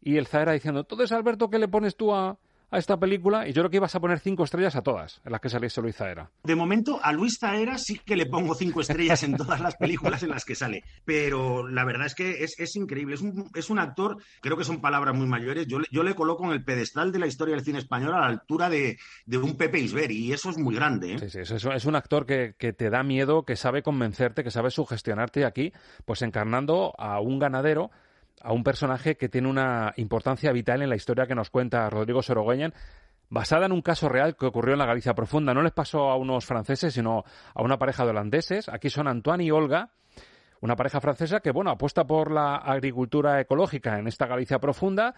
y 0.00 0.18
el 0.18 0.26
Zaera 0.26 0.52
diciendo, 0.52 0.80
entonces, 0.80 1.10
Alberto, 1.12 1.50
¿qué 1.50 1.58
le 1.58 1.68
pones 1.68 1.96
tú 1.96 2.14
a, 2.14 2.38
a 2.70 2.78
esta 2.78 2.98
película 2.98 3.46
y 3.46 3.52
yo 3.52 3.62
creo 3.62 3.70
que 3.70 3.76
ibas 3.76 3.94
a 3.94 4.00
poner 4.00 4.18
cinco 4.18 4.44
estrellas 4.44 4.76
a 4.76 4.82
todas 4.82 5.20
en 5.24 5.32
las 5.32 5.40
que 5.40 5.48
saliese 5.48 5.80
Luis 5.80 5.96
Zaera. 5.96 6.30
De 6.42 6.56
momento, 6.56 6.98
a 7.02 7.12
Luis 7.12 7.38
Zaera 7.38 7.78
sí 7.78 8.00
que 8.04 8.16
le 8.16 8.26
pongo 8.26 8.54
cinco 8.54 8.80
estrellas 8.80 9.22
en 9.22 9.36
todas 9.36 9.60
las 9.60 9.76
películas 9.76 10.22
en 10.22 10.30
las 10.30 10.44
que 10.44 10.54
sale. 10.54 10.82
Pero 11.04 11.68
la 11.68 11.84
verdad 11.84 12.06
es 12.06 12.14
que 12.14 12.44
es, 12.44 12.58
es 12.58 12.76
increíble. 12.76 13.14
Es 13.14 13.22
un, 13.22 13.50
es 13.54 13.70
un, 13.70 13.78
actor, 13.78 14.16
creo 14.40 14.56
que 14.56 14.64
son 14.64 14.80
palabras 14.80 15.14
muy 15.14 15.26
mayores. 15.26 15.66
Yo, 15.66 15.78
yo, 15.90 16.02
le 16.02 16.14
coloco 16.14 16.44
en 16.44 16.52
el 16.52 16.64
pedestal 16.64 17.12
de 17.12 17.18
la 17.18 17.26
historia 17.26 17.54
del 17.54 17.64
cine 17.64 17.78
español 17.78 18.14
a 18.14 18.20
la 18.20 18.26
altura 18.26 18.68
de, 18.68 18.98
de 19.26 19.38
un 19.38 19.56
Pepe 19.56 19.78
Isbert 19.78 20.10
y 20.10 20.32
eso 20.32 20.50
es 20.50 20.58
muy 20.58 20.74
grande. 20.74 21.14
¿eh? 21.14 21.18
Sí, 21.18 21.30
sí, 21.30 21.38
es, 21.40 21.50
es, 21.64 21.84
un 21.84 21.96
actor 21.96 22.26
que, 22.26 22.54
que 22.58 22.72
te 22.72 22.90
da 22.90 23.02
miedo, 23.02 23.44
que 23.44 23.56
sabe 23.56 23.82
convencerte, 23.82 24.42
que 24.42 24.50
sabe 24.50 24.70
sugestionarte 24.70 25.40
y 25.40 25.42
aquí, 25.44 25.72
pues 26.04 26.22
encarnando 26.22 26.94
a 26.98 27.20
un 27.20 27.38
ganadero 27.38 27.90
a 28.42 28.52
un 28.52 28.62
personaje 28.64 29.16
que 29.16 29.28
tiene 29.28 29.48
una 29.48 29.92
importancia 29.96 30.52
vital 30.52 30.82
en 30.82 30.88
la 30.88 30.96
historia 30.96 31.26
que 31.26 31.34
nos 31.34 31.50
cuenta 31.50 31.88
Rodrigo 31.90 32.22
Sorogoyen, 32.22 32.72
basada 33.28 33.66
en 33.66 33.72
un 33.72 33.82
caso 33.82 34.08
real 34.08 34.36
que 34.36 34.46
ocurrió 34.46 34.74
en 34.74 34.78
la 34.78 34.86
Galicia 34.86 35.14
profunda. 35.14 35.54
No 35.54 35.62
les 35.62 35.72
pasó 35.72 36.10
a 36.10 36.16
unos 36.16 36.44
franceses, 36.44 36.94
sino 36.94 37.24
a 37.54 37.62
una 37.62 37.78
pareja 37.78 38.04
de 38.04 38.10
holandeses. 38.10 38.68
Aquí 38.68 38.90
son 38.90 39.08
Antoine 39.08 39.44
y 39.44 39.50
Olga, 39.50 39.90
una 40.60 40.76
pareja 40.76 41.00
francesa 41.00 41.40
que, 41.40 41.50
bueno, 41.50 41.70
apuesta 41.70 42.04
por 42.04 42.30
la 42.30 42.56
agricultura 42.56 43.40
ecológica 43.40 43.98
en 43.98 44.06
esta 44.06 44.26
Galicia 44.26 44.58
profunda 44.58 45.14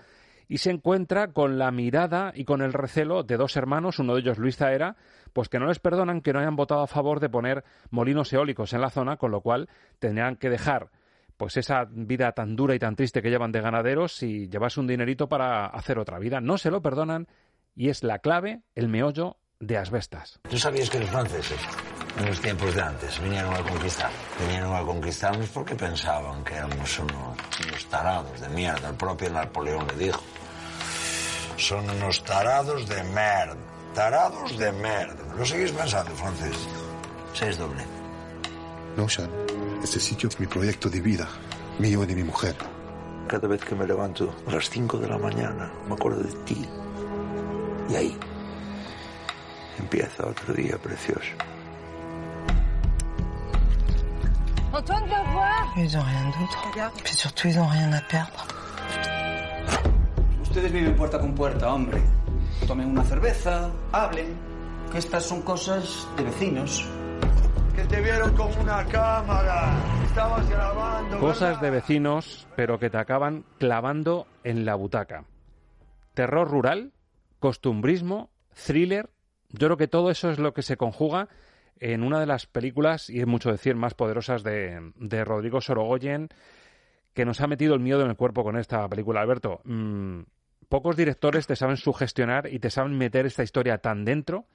y 0.48 0.59
se 0.59 0.70
encuentra 0.70 1.33
con 1.33 1.59
la 1.59 1.70
mirada 1.70 2.33
y 2.35 2.44
con 2.44 2.62
el 2.62 2.72
recelo 2.72 3.22
de 3.22 3.37
dos 3.37 3.57
hermanos, 3.57 3.98
uno 3.98 4.14
de 4.14 4.20
ellos 4.20 4.38
Luis 4.38 4.57
Zaera, 4.57 4.96
pues 5.35 5.50
que 5.50 5.59
no 5.59 5.66
les 5.66 5.78
perdonan 5.78 6.22
que 6.22 6.33
no 6.33 6.40
hayan 6.40 6.57
votado 6.57 6.81
a 6.81 6.87
favor 6.87 7.20
de 7.20 7.28
poner 7.28 7.64
molinos 7.90 8.33
eólicos 8.33 8.72
en 8.72 8.81
la 8.81 8.88
zona, 8.88 9.18
con 9.18 9.31
lo 9.31 9.42
cual 9.42 9.68
tendrían 9.98 10.37
que 10.37 10.48
dejar 10.48 10.88
pues 11.38 11.57
esa 11.57 11.87
vida 11.88 12.33
tan 12.33 12.57
dura 12.57 12.74
y 12.74 12.79
tan 12.79 12.96
triste 12.96 13.22
que 13.22 13.31
llevan 13.31 13.53
de 13.53 13.61
ganaderos 13.61 14.22
y 14.22 14.48
llevarse 14.48 14.81
un 14.81 14.88
dinerito 14.88 15.29
para 15.29 15.66
hacer 15.66 15.98
otra 15.98 16.18
vida. 16.18 16.40
No 16.40 16.59
se 16.59 16.70
lo 16.70 16.83
perdonan 16.83 17.29
y 17.77 17.88
es 17.88 18.03
la 18.03 18.18
clave, 18.18 18.62
el 18.74 18.88
meollo 18.88 19.38
de 19.61 19.79
asbestas. 19.79 20.40
¿Tú 20.51 20.59
sabías 20.59 20.90
que 20.90 20.98
los 20.98 21.09
franceses, 21.09 21.59
en 22.18 22.27
los 22.27 22.40
tiempos 22.40 22.74
de 22.74 22.83
antes, 22.83 23.22
vinieron 23.22 23.55
a 23.55 23.62
conquistar? 23.62 24.11
Vinieron 24.40 24.74
a 24.74 24.83
conquistarnos 24.83 25.48
porque 25.51 25.77
pensaban 25.77 26.42
que 26.42 26.55
éramos 26.55 26.98
unos, 26.98 27.87
tarados 27.88 28.40
de 28.40 28.48
mierda. 28.48 28.88
El 28.90 28.96
propio 28.96 29.31
Napoleón 29.31 29.87
le 29.96 30.07
dijo. 30.07 30.20
Son 31.57 31.88
unos 31.88 32.22
tarados 32.24 32.88
de 32.88 33.03
merda. 33.05 33.57
Tarados 33.94 34.59
de 34.59 34.72
merda. 34.72 35.35
¿Lo 35.37 35.44
seguís 35.44 35.70
pensando, 35.70 36.11
francés? 36.12 36.68
Seis 37.33 37.57
doble. 37.59 37.97
No, 38.98 39.08
Sean. 39.08 39.30
Este 39.80 40.00
sitio 40.00 40.28
es 40.28 40.40
mi 40.40 40.48
proyecto 40.48 40.90
de 40.90 41.00
vida, 41.00 41.28
mío 41.78 42.02
y 42.02 42.06
de 42.08 42.16
mi 42.16 42.24
mujer. 42.24 42.56
Cada 43.28 43.46
vez 43.46 43.64
que 43.64 43.76
me 43.76 43.87
levanto 43.87 44.34
a 44.44 44.50
las 44.50 44.68
5 44.68 44.98
de 44.98 45.06
la 45.06 45.16
mañana, 45.16 45.70
me 45.87 45.94
acuerdo 45.94 46.20
de 46.20 46.32
ti. 46.42 46.68
Y 47.88 47.94
ahí 47.94 48.18
empieza 49.78 50.26
otro 50.26 50.52
día 50.52 50.76
precioso. 50.78 51.30
Antoine 54.72 55.08
va 55.08 55.22
voir. 55.32 55.72
Ils 55.76 55.96
ont 55.96 56.04
rien 56.04 56.32
d'autre. 56.37 56.92
Puis 57.04 57.14
surtout, 57.14 57.46
ils 57.46 57.58
ont 57.61 57.70
rien 57.70 57.92
à 57.92 58.00
perdre. 58.00 58.44
Ustedes 60.42 60.72
viven 60.72 60.96
puerta 60.96 61.20
con 61.20 61.37
puerta, 61.37 61.72
hombre. 61.72 62.02
Tomen 62.66 62.90
una 62.90 63.04
cerveza, 63.04 63.70
hablen. 63.92 64.37
Que 64.90 64.98
estas 64.98 65.24
son 65.24 65.42
cosas 65.42 66.08
de 66.16 66.24
vecinos 66.24 66.84
que 67.78 67.84
te 67.84 68.00
vieron 68.00 68.34
con 68.34 68.58
una 68.58 68.84
cámara. 68.86 70.02
Estabas 70.04 70.50
grabando. 70.50 71.20
Cosas 71.20 71.60
de 71.60 71.70
vecinos, 71.70 72.48
pero 72.56 72.78
que 72.80 72.90
te 72.90 72.98
acaban 72.98 73.44
clavando 73.58 74.26
en 74.42 74.64
la 74.64 74.74
butaca. 74.74 75.24
Terror 76.14 76.50
rural, 76.50 76.92
costumbrismo, 77.38 78.30
thriller. 78.66 79.10
Yo 79.50 79.68
creo 79.68 79.76
que 79.76 79.86
todo 79.86 80.10
eso 80.10 80.28
es 80.30 80.40
lo 80.40 80.54
que 80.54 80.62
se 80.62 80.76
conjuga 80.76 81.28
en 81.78 82.02
una 82.02 82.18
de 82.18 82.26
las 82.26 82.46
películas, 82.46 83.08
y 83.08 83.20
es 83.20 83.26
mucho 83.28 83.52
decir, 83.52 83.76
más 83.76 83.94
poderosas 83.94 84.42
de, 84.42 84.90
de 84.96 85.24
Rodrigo 85.24 85.60
Sorogoyen, 85.60 86.30
que 87.14 87.24
nos 87.24 87.40
ha 87.40 87.46
metido 87.46 87.74
el 87.74 87.80
miedo 87.80 88.02
en 88.02 88.10
el 88.10 88.16
cuerpo 88.16 88.42
con 88.42 88.58
esta 88.58 88.88
película. 88.88 89.20
Alberto, 89.20 89.60
mmm, 89.62 90.22
pocos 90.68 90.96
directores 90.96 91.46
te 91.46 91.54
saben 91.54 91.76
sugestionar 91.76 92.52
y 92.52 92.58
te 92.58 92.70
saben 92.70 92.98
meter 92.98 93.26
esta 93.26 93.44
historia 93.44 93.78
tan 93.78 94.04
dentro 94.04 94.46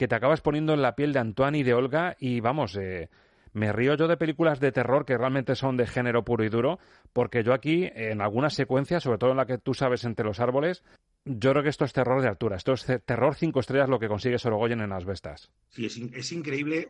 que 0.00 0.08
te 0.08 0.14
acabas 0.14 0.40
poniendo 0.40 0.72
en 0.72 0.80
la 0.80 0.96
piel 0.96 1.12
de 1.12 1.18
Antoine 1.18 1.58
y 1.58 1.62
de 1.62 1.74
Olga 1.74 2.16
y 2.18 2.40
vamos, 2.40 2.74
eh, 2.74 3.10
me 3.52 3.70
río 3.70 3.96
yo 3.96 4.08
de 4.08 4.16
películas 4.16 4.58
de 4.58 4.72
terror 4.72 5.04
que 5.04 5.18
realmente 5.18 5.54
son 5.54 5.76
de 5.76 5.86
género 5.86 6.24
puro 6.24 6.42
y 6.42 6.48
duro, 6.48 6.78
porque 7.12 7.44
yo 7.44 7.52
aquí, 7.52 7.86
en 7.94 8.22
algunas 8.22 8.54
secuencias, 8.54 9.02
sobre 9.02 9.18
todo 9.18 9.32
en 9.32 9.36
la 9.36 9.44
que 9.44 9.58
tú 9.58 9.74
sabes 9.74 10.04
entre 10.04 10.24
los 10.24 10.40
árboles, 10.40 10.84
yo 11.26 11.50
creo 11.50 11.62
que 11.62 11.68
esto 11.68 11.84
es 11.84 11.92
terror 11.92 12.22
de 12.22 12.28
altura, 12.28 12.56
esto 12.56 12.72
es 12.72 12.86
terror 13.04 13.34
cinco 13.34 13.60
estrellas 13.60 13.90
lo 13.90 13.98
que 13.98 14.08
consigue 14.08 14.38
Sorogoyen 14.38 14.80
en 14.80 14.88
las 14.88 15.04
bestas. 15.04 15.50
Sí, 15.68 15.84
es, 15.84 15.98
es 15.98 16.32
increíble 16.32 16.88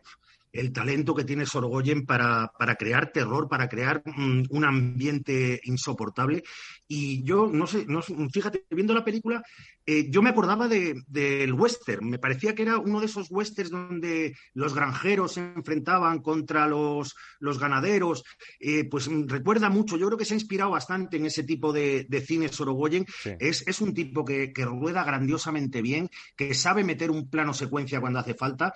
el 0.51 0.73
talento 0.73 1.15
que 1.15 1.23
tiene 1.23 1.45
Sorogoyen 1.45 2.05
para, 2.05 2.51
para 2.57 2.75
crear 2.75 3.11
terror, 3.11 3.47
para 3.47 3.69
crear 3.69 4.01
um, 4.05 4.43
un 4.49 4.65
ambiente 4.65 5.59
insoportable. 5.63 6.43
Y 6.87 7.23
yo, 7.23 7.47
no 7.47 7.67
sé, 7.67 7.85
no, 7.87 8.01
fíjate, 8.01 8.65
viendo 8.69 8.93
la 8.93 9.05
película, 9.05 9.41
eh, 9.85 10.07
yo 10.09 10.21
me 10.21 10.29
acordaba 10.29 10.67
del 10.67 11.03
de, 11.07 11.51
western. 11.51 12.09
Me 12.09 12.19
parecía 12.19 12.53
que 12.53 12.63
era 12.63 12.77
uno 12.77 12.99
de 12.99 13.05
esos 13.05 13.31
westerns 13.31 13.71
donde 13.71 14.35
los 14.53 14.75
granjeros 14.75 15.33
se 15.33 15.41
enfrentaban 15.41 16.19
contra 16.19 16.67
los, 16.67 17.15
los 17.39 17.59
ganaderos. 17.59 18.23
Eh, 18.59 18.83
pues 18.89 19.09
recuerda 19.27 19.69
mucho, 19.69 19.97
yo 19.97 20.07
creo 20.07 20.17
que 20.17 20.25
se 20.25 20.33
ha 20.33 20.37
inspirado 20.37 20.71
bastante 20.71 21.17
en 21.17 21.25
ese 21.25 21.43
tipo 21.43 21.71
de, 21.71 22.05
de 22.09 22.21
cine 22.21 22.49
Sorogoyen. 22.49 23.05
Sí. 23.07 23.31
Es, 23.39 23.65
es, 23.67 23.79
un 23.79 23.93
tipo 23.93 24.25
que, 24.25 24.51
que 24.51 24.65
rueda 24.65 25.03
grandiosamente 25.03 25.81
bien, 25.81 26.09
que 26.35 26.53
sabe 26.53 26.83
meter 26.83 27.09
un 27.09 27.29
plano 27.29 27.53
secuencia 27.53 28.01
cuando 28.01 28.19
hace 28.19 28.33
falta. 28.33 28.73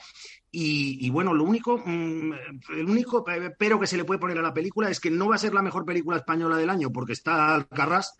Y, 0.58 1.06
y, 1.06 1.10
bueno, 1.10 1.34
lo 1.34 1.44
único, 1.44 1.84
mmm, 1.86 2.32
el 2.78 2.86
único 2.86 3.26
pero 3.58 3.78
que 3.78 3.88
se 3.88 3.98
le 3.98 4.06
puede 4.06 4.22
poner 4.22 4.38
a 4.38 4.42
la 4.42 4.54
película 4.54 4.90
es 4.90 5.02
que 5.02 5.12
no 5.12 5.28
va 5.28 5.36
a 5.36 5.38
ser 5.38 5.54
la 5.54 5.62
mejor 5.62 5.84
película 5.84 6.16
española 6.16 6.56
del 6.56 6.70
año 6.70 6.94
porque 6.94 7.12
está 7.12 7.56
Alcarrás. 7.56 8.16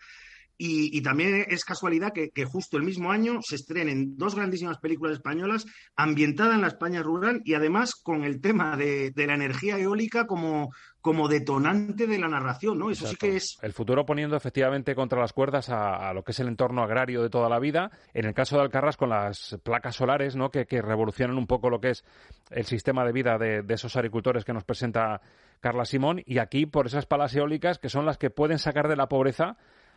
Y, 0.58 0.96
y, 0.96 1.02
también 1.02 1.44
es 1.48 1.64
casualidad 1.64 2.12
que, 2.12 2.30
que, 2.30 2.44
justo 2.44 2.76
el 2.76 2.82
mismo 2.82 3.10
año 3.10 3.40
se 3.42 3.56
estrenen 3.56 4.16
dos 4.16 4.34
grandísimas 4.34 4.78
películas 4.78 5.14
españolas 5.14 5.66
ambientadas 5.96 6.54
en 6.54 6.62
la 6.62 6.68
España 6.68 7.02
rural 7.02 7.42
y 7.44 7.54
además 7.54 7.94
con 7.94 8.24
el 8.24 8.40
tema 8.40 8.76
de, 8.76 9.10
de 9.10 9.26
la 9.26 9.34
energía 9.34 9.78
eólica 9.78 10.26
como, 10.26 10.70
como 11.06 11.28
detonante 11.28 12.06
de 12.06 12.18
la 12.18 12.26
narración, 12.26 12.78
¿no? 12.78 12.90
Eso 12.90 13.04
Exacto. 13.04 13.26
sí 13.26 13.30
que 13.30 13.36
es. 13.36 13.58
El 13.62 13.72
futuro 13.72 14.04
poniendo 14.04 14.36
efectivamente 14.36 14.94
contra 14.94 15.20
las 15.20 15.32
cuerdas 15.32 15.68
a, 15.68 16.08
a, 16.08 16.12
lo 16.12 16.24
que 16.24 16.32
es 16.32 16.40
el 16.40 16.48
entorno 16.48 16.82
agrario 16.82 17.22
de 17.22 17.30
toda 17.30 17.48
la 17.48 17.60
vida. 17.60 17.90
En 18.12 18.24
el 18.24 18.34
caso 18.34 18.56
de 18.56 18.62
Alcarras, 18.62 18.96
con 18.96 19.10
las 19.10 19.56
placas 19.62 19.94
solares, 19.94 20.34
¿no? 20.34 20.50
Que, 20.50 20.66
que 20.66 20.82
revolucionan 20.82 21.38
un 21.38 21.46
poco 21.46 21.70
lo 21.70 21.80
que 21.80 21.90
es 21.90 22.04
el 22.50 22.64
sistema 22.64 23.04
de 23.04 23.12
vida 23.12 23.38
de, 23.38 23.62
de 23.62 23.74
esos 23.74 23.94
agricultores 23.94 24.44
que 24.44 24.52
nos 24.52 24.64
presenta 24.64 25.20
Carla 25.60 25.84
Simón. 25.84 26.22
Y 26.26 26.38
aquí, 26.38 26.66
por 26.66 26.86
esas 26.86 27.06
palas 27.06 27.34
eólicas 27.36 27.78
que 27.78 27.88
son 27.88 28.04
las 28.04 28.18
que 28.18 28.30
pueden 28.30 28.58
sacar 28.58 28.88
de 28.88 28.96
la 28.96 29.08
pobreza 29.08 29.56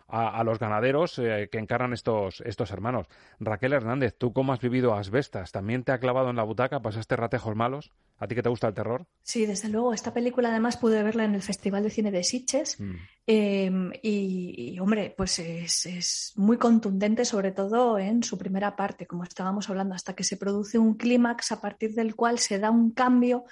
a, 0.09 0.39
a, 0.39 0.43
los 0.43 0.59
ganaderos 0.59 1.19
eh, 1.19 1.49
que 1.51 1.59
encarnan 1.59 1.93
estos, 1.93 2.41
estos 2.41 2.71
hermanos. 2.71 3.07
Raquel 3.39 3.73
Hernández, 3.73 4.15
¿tú 4.17 4.33
cómo 4.33 4.53
has 4.53 4.59
vivido 4.59 4.95
asbestas? 4.95 5.51
¿También 5.51 5.83
te 5.83 5.91
ha 5.91 5.99
clavado 5.99 6.29
en 6.29 6.35
la 6.35 6.43
butaca? 6.43 6.81
¿Pasaste 6.81 7.15
ratejos 7.15 7.55
malos? 7.55 7.91
¿A 8.17 8.27
ti 8.27 8.35
que 8.35 8.43
te 8.43 8.49
gusta 8.49 8.67
el 8.67 8.73
terror? 8.73 9.05
Sí, 9.23 9.45
desde 9.45 9.69
luego. 9.69 9.93
Esta 9.93 10.13
película 10.13 10.49
además 10.49 10.75
pude 10.75 11.01
verla 11.03 11.23
en 11.23 11.35
el 11.35 11.41
Festival 11.41 11.83
de 11.83 11.89
Cine 11.89 12.11
de 12.11 12.23
Sitges. 12.23 12.79
Mm. 12.79 12.95
Eh, 13.27 13.71
y, 14.01 14.73
y, 14.73 14.79
hombre, 14.79 15.13
pues 15.15 15.39
es, 15.39 15.85
es, 15.85 16.33
muy 16.35 16.57
contundente, 16.57 17.23
sobre 17.23 17.51
todo 17.51 17.97
en 17.97 18.23
su 18.23 18.37
primera 18.37 18.75
parte, 18.75 19.07
como 19.07 19.23
estábamos 19.23 19.69
hablando, 19.69 19.95
hasta 19.95 20.15
que 20.15 20.25
se 20.25 20.35
produce 20.35 20.77
un 20.77 20.95
clímax 20.95 21.53
a 21.53 21.61
partir 21.61 21.93
del 21.93 22.15
cual 22.15 22.39
se 22.39 22.59
da 22.59 22.71
un 22.71 22.91
cambio 22.91 23.45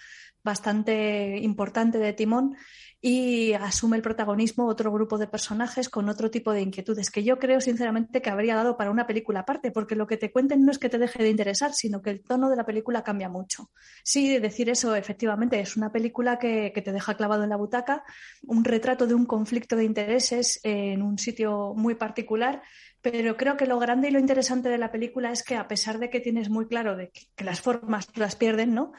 bastante 0.47 1.37
importante 1.39 1.97
de 1.97 2.13
timón 2.13 2.55
y 3.01 3.53
asume 3.53 3.97
el 3.97 4.01
protagonismo 4.01 4.65
otro 4.65 4.91
grupo 4.91 5.17
de 5.17 5.27
personajes 5.27 5.89
con 5.89 6.09
otro 6.09 6.31
tipo 6.31 6.51
de 6.51 6.61
inquietudes 6.61 7.11
que 7.11 7.23
yo 7.23 7.37
creo 7.37 7.59
sinceramente 7.59 8.21
que 8.21 8.29
habría 8.29 8.55
dado 8.55 8.75
para 8.77 8.89
una 8.89 9.05
película 9.05 9.41
aparte, 9.41 9.71
porque 9.71 9.95
lo 9.95 10.07
que 10.07 10.15
te 10.17 10.31
cuenten 10.31 10.65
no 10.65 10.71
es 10.71 10.79
que 10.79 10.89
te 10.89 10.97
deje 10.97 11.21
de 11.21 11.29
interesar, 11.29 11.73
sino 11.73 12.01
que 12.01 12.09
el 12.11 12.23
tono 12.23 12.49
de 12.49 12.55
la 12.55 12.65
película 12.65 13.03
cambia 13.03 13.29
mucho. 13.29 13.69
Sí, 14.03 14.39
decir 14.39 14.69
eso, 14.69 14.95
efectivamente, 14.95 15.59
es 15.59 15.75
una 15.75 15.91
película 15.91 16.39
que, 16.39 16.71
que 16.73 16.81
te 16.81 16.93
deja 16.93 17.15
clavado 17.15 17.43
en 17.43 17.49
la 17.49 17.57
butaca, 17.57 18.03
un 18.43 18.63
retrato 18.63 19.05
de 19.05 19.13
un 19.13 19.25
conflicto 19.25 19.75
de 19.75 19.83
intereses 19.83 20.59
en 20.63 21.01
un 21.01 21.19
sitio 21.19 21.73
muy 21.75 21.95
particular 21.95 22.63
pero 23.11 23.37
creo 23.37 23.57
que 23.57 23.65
lo 23.65 23.79
grande 23.79 24.09
y 24.09 24.11
lo 24.11 24.19
interesante 24.19 24.69
de 24.69 24.77
la 24.77 24.91
película 24.91 25.31
es 25.31 25.43
que 25.43 25.55
a 25.55 25.67
pesar 25.67 25.99
de 25.99 26.09
que 26.09 26.19
tienes 26.19 26.49
muy 26.49 26.67
claro 26.67 26.95
de 26.95 27.11
que, 27.11 27.43
las 27.43 27.61
formas 27.61 28.09
las 28.15 28.35
pierden, 28.35 28.73
¿no? 28.73 28.91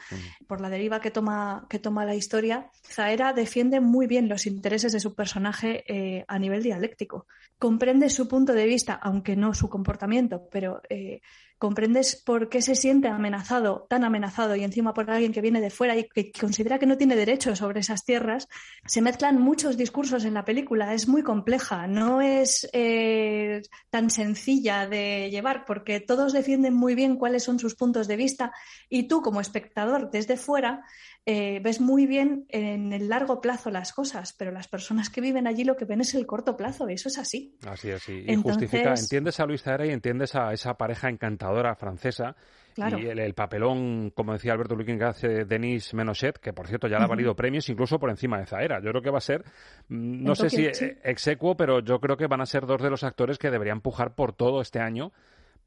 Por 0.47 0.61
la 0.61 0.69
deriva 0.69 1.01
que 1.01 1.11
toma, 1.11 1.67
que 1.69 1.79
toma 1.79 2.05
la 2.05 2.15
historia, 2.15 2.69
Zaera 2.83 3.33
defiende 3.33 3.79
muy 3.79 4.07
bien 4.07 4.29
los 4.29 4.47
intereses 4.47 4.91
de 4.91 4.99
su 4.99 5.13
personaje 5.13 5.83
eh, 5.87 6.25
a 6.27 6.39
nivel 6.39 6.63
dialéctico. 6.63 7.27
Comprende 7.57 8.09
su 8.09 8.27
punto 8.27 8.53
de 8.53 8.65
vista, 8.65 8.93
aunque 8.93 9.35
no 9.35 9.53
su 9.53 9.69
comportamiento, 9.69 10.47
pero 10.51 10.81
eh, 10.89 11.21
comprendes 11.59 12.15
por 12.15 12.47
qué 12.49 12.61
se 12.61 12.73
siente 12.73 13.09
amenazado, 13.09 13.85
tan 13.89 14.05
amenazado 14.05 14.55
y 14.55 14.63
encima 14.63 14.93
por 14.93 15.11
alguien 15.11 15.33
que 15.33 15.41
viene 15.41 15.59
de 15.59 15.69
fuera 15.69 15.95
y 15.95 16.05
que 16.07 16.31
considera 16.31 16.79
que 16.79 16.85
no 16.85 16.97
tiene 16.97 17.17
derecho 17.17 17.55
sobre 17.55 17.81
esas 17.81 18.05
tierras. 18.05 18.47
Se 18.85 19.01
mezclan 19.01 19.39
muchos 19.39 19.75
discursos 19.77 20.23
en 20.23 20.33
la 20.33 20.45
película, 20.45 20.93
es 20.93 21.07
muy 21.09 21.21
compleja, 21.21 21.85
no 21.85 22.21
es 22.21 22.67
eh, 22.71 23.61
tan 23.89 24.09
sencilla 24.09 24.87
de 24.87 25.29
llevar 25.29 25.65
porque 25.65 25.99
todos 25.99 26.31
defienden 26.31 26.73
muy 26.73 26.95
bien 26.95 27.17
cuáles 27.17 27.43
son 27.43 27.59
sus 27.59 27.75
puntos 27.75 28.07
de 28.07 28.15
vista 28.15 28.53
y 28.87 29.09
tú 29.09 29.21
como 29.21 29.41
espectador 29.41 30.09
desde 30.11 30.37
fuera 30.37 30.85
eh, 31.25 31.59
ves 31.61 31.79
muy 31.79 32.07
bien 32.07 32.45
en 32.49 32.91
el 32.93 33.09
largo 33.09 33.41
plazo 33.41 33.69
las 33.69 33.93
cosas, 33.93 34.33
pero 34.33 34.51
las 34.51 34.67
personas 34.67 35.09
que 35.09 35.21
viven 35.21 35.47
allí 35.47 35.63
lo 35.63 35.75
que 35.75 35.85
ven 35.85 36.01
es 36.01 36.15
el 36.15 36.25
corto 36.25 36.57
plazo, 36.57 36.89
y 36.89 36.93
eso 36.93 37.09
es 37.09 37.17
así. 37.17 37.55
Así 37.67 37.89
es, 37.89 38.07
y 38.09 38.35
justifica, 38.35 38.93
entiendes 38.93 39.39
a 39.39 39.45
Luis 39.45 39.61
Zaera 39.61 39.85
y 39.85 39.91
entiendes 39.91 40.35
a 40.35 40.53
esa 40.53 40.75
pareja 40.75 41.09
encantadora 41.09 41.75
francesa 41.75 42.35
Y 42.75 43.05
el, 43.05 43.33
papelón, 43.33 44.11
como 44.11 44.33
decía 44.33 44.53
Alberto 44.53 44.75
Luquín, 44.75 44.97
que 44.97 45.03
hace 45.03 45.45
Denis 45.45 45.93
Menochet, 45.93 46.39
que 46.39 46.53
por 46.53 46.67
cierto 46.67 46.87
ya 46.87 46.97
le 46.97 47.03
ha 47.03 47.07
valido 47.07 47.35
premios 47.35 47.69
incluso 47.69 47.99
por 47.99 48.09
encima 48.09 48.39
de 48.39 48.45
Zaera. 48.45 48.79
Yo 48.81 48.89
creo 48.91 49.01
que 49.01 49.11
va 49.11 49.17
a 49.17 49.21
ser, 49.21 49.43
mm, 49.89 50.23
no 50.23 50.35
sé 50.35 50.49
si 50.49 50.65
execuo, 51.03 51.55
pero 51.55 51.81
yo 51.81 51.99
creo 51.99 52.17
que 52.17 52.27
van 52.27 52.41
a 52.41 52.45
ser 52.45 52.65
dos 52.65 52.81
de 52.81 52.89
los 52.89 53.03
actores 53.03 53.37
que 53.37 53.51
deberían 53.51 53.81
pujar 53.81 54.15
por 54.15 54.33
todo 54.33 54.61
este 54.61 54.79
año 54.79 55.11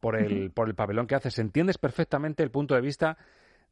por 0.01 0.17
el, 0.17 0.51
por 0.51 0.69
el 0.69 0.75
papelón 0.75 1.07
que 1.07 1.15
haces. 1.15 1.39
Entiendes 1.39 1.79
perfectamente 1.79 2.43
el 2.43 2.51
punto 2.51 2.75
de 2.75 2.81
vista 2.81 3.17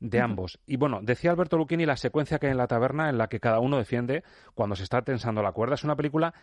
de 0.01 0.21
ambos. 0.21 0.59
Y 0.67 0.77
bueno, 0.77 1.01
decía 1.03 1.31
Alberto 1.31 1.59
Lucchini 1.59 1.85
la 1.85 1.97
secuencia 1.97 2.39
que 2.39 2.47
hay 2.47 2.53
en 2.53 2.59
la 2.59 2.67
taberna 2.67 3.11
en 3.11 3.19
la 3.19 3.29
que 3.29 3.39
cada 3.39 3.61
uno 3.61 3.77
defiende 3.77 4.25
cuando 4.55 4.75
se 4.75 4.83
está 4.83 5.03
tensando 5.03 5.43
la 5.43 5.53
cuerda. 5.53 5.75
Es 5.75 5.85
una 5.85 5.97
película 5.97 6.35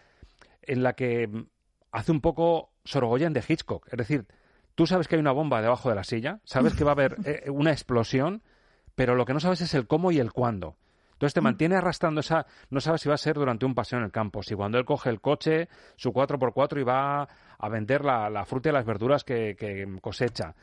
en 0.62 0.84
la 0.84 0.94
que 0.94 1.28
mm, 1.28 1.46
hace 1.92 2.12
un 2.12 2.22
poco 2.22 2.72
Sorogoyen 2.86 3.34
de 3.34 3.44
Hitchcock. 3.46 3.88
Es 3.92 3.98
decir, 3.98 4.26
tú 4.76 4.86
sabes 4.86 5.08
que 5.08 5.16
hay 5.16 5.22
una 5.22 5.32
bomba 5.32 5.62
debajo 5.62 5.90
de 5.90 5.96
la 5.96 6.04
silla, 6.04 6.40
sabes 6.44 6.76
que 6.76 6.84
va 6.84 6.92
a 6.92 6.94
haber 6.94 7.18
eh, 7.26 7.50
una 7.50 7.72
explosión, 7.72 8.44
pero 8.96 9.16
lo 9.16 9.26
que 9.26 9.34
no 9.34 9.40
sabes 9.40 9.62
es 9.62 9.74
el 9.74 9.88
cómo 9.88 10.12
y 10.12 10.20
el 10.20 10.32
cuándo. 10.32 10.78
Entonces 11.14 11.34
te 11.34 11.42
mantiene 11.42 11.76
arrastrando 11.76 12.22
esa... 12.22 12.46
No 12.70 12.80
sabes 12.80 13.02
si 13.02 13.10
va 13.10 13.16
a 13.16 13.18
ser 13.18 13.38
durante 13.38 13.66
un 13.66 13.74
paseo 13.74 13.98
en 13.98 14.06
el 14.06 14.12
campo, 14.12 14.44
si 14.44 14.54
cuando 14.54 14.78
él 14.78 14.86
coge 14.86 15.10
el 15.10 15.20
coche, 15.20 15.68
su 15.96 16.12
4x4 16.12 16.80
y 16.80 16.84
va 16.84 17.28
a 17.58 17.70
vender 17.70 18.06
la, 18.06 18.46
fruta 18.46 18.70
y 18.70 18.72
las 18.72 18.86
verduras 18.86 19.24
que 19.24 19.98
cosecha. 20.00 20.54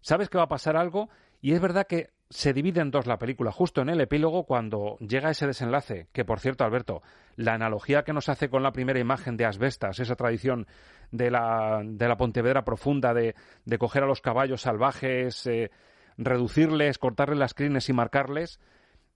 Sabes 0.00 0.30
que 0.30 0.38
va 0.38 0.44
a 0.44 0.48
pasar 0.48 0.78
algo 0.78 1.10
y 1.42 1.52
es 1.52 1.60
verdad 1.60 1.86
que 1.86 2.08
se 2.30 2.52
divide 2.52 2.80
en 2.80 2.90
dos 2.90 3.06
la 3.06 3.18
película, 3.18 3.50
justo 3.52 3.80
en 3.80 3.88
el 3.88 4.00
epílogo, 4.00 4.44
cuando 4.44 4.96
llega 4.98 5.30
ese 5.30 5.46
desenlace, 5.46 6.08
que 6.12 6.24
por 6.24 6.40
cierto, 6.40 6.64
Alberto, 6.64 7.02
la 7.36 7.54
analogía 7.54 8.02
que 8.02 8.12
nos 8.12 8.28
hace 8.28 8.50
con 8.50 8.62
la 8.62 8.72
primera 8.72 8.98
imagen 8.98 9.36
de 9.36 9.46
Asbestas, 9.46 9.98
esa 9.98 10.14
tradición 10.14 10.66
de 11.10 11.30
la, 11.30 11.80
de 11.84 12.06
la 12.08 12.16
Pontevedra 12.16 12.64
profunda, 12.64 13.14
de, 13.14 13.34
de 13.64 13.78
coger 13.78 14.02
a 14.02 14.06
los 14.06 14.20
caballos 14.20 14.62
salvajes, 14.62 15.46
eh, 15.46 15.70
reducirles, 16.18 16.98
cortarles 16.98 17.38
las 17.38 17.54
crines 17.54 17.88
y 17.88 17.94
marcarles, 17.94 18.60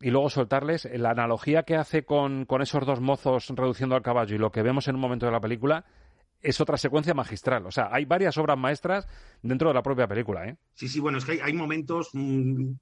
y 0.01 0.11
luego 0.11 0.31
soltarles, 0.31 0.89
la 0.93 1.11
analogía 1.11 1.65
que 1.65 1.77
hace 1.77 2.05
con, 2.05 2.47
con 2.47 2.63
esos 2.63 2.87
dos 2.87 3.01
mozos 3.01 3.49
reduciendo 3.51 3.95
al 3.95 4.03
caballo 4.03 4.35
y 4.35 4.39
lo 4.39 4.51
que 4.51 4.63
vemos 4.63 4.89
en 4.89 4.95
un 4.95 5.01
momento 5.01 5.27
de 5.27 5.33
la 5.33 5.41
película, 5.41 5.85
es 6.43 6.61
otra 6.61 6.77
secuencia 6.77 7.15
magistral. 7.15 7.67
O 7.67 7.71
sea, 7.71 7.89
hay 7.93 8.05
varias 8.05 8.37
obras 8.37 8.59
maestras 8.59 9.07
dentro 9.43 9.69
de 9.69 9.75
la 9.75 9.83
propia 9.83 10.09
película. 10.09 10.49
¿eh? 10.49 10.57
Sí, 10.75 10.89
sí, 10.89 11.01
bueno, 11.01 11.19
es 11.19 11.25
que 11.25 11.41
hay, 11.41 11.53
momentos. 11.53 12.11
Mm, 12.13 12.73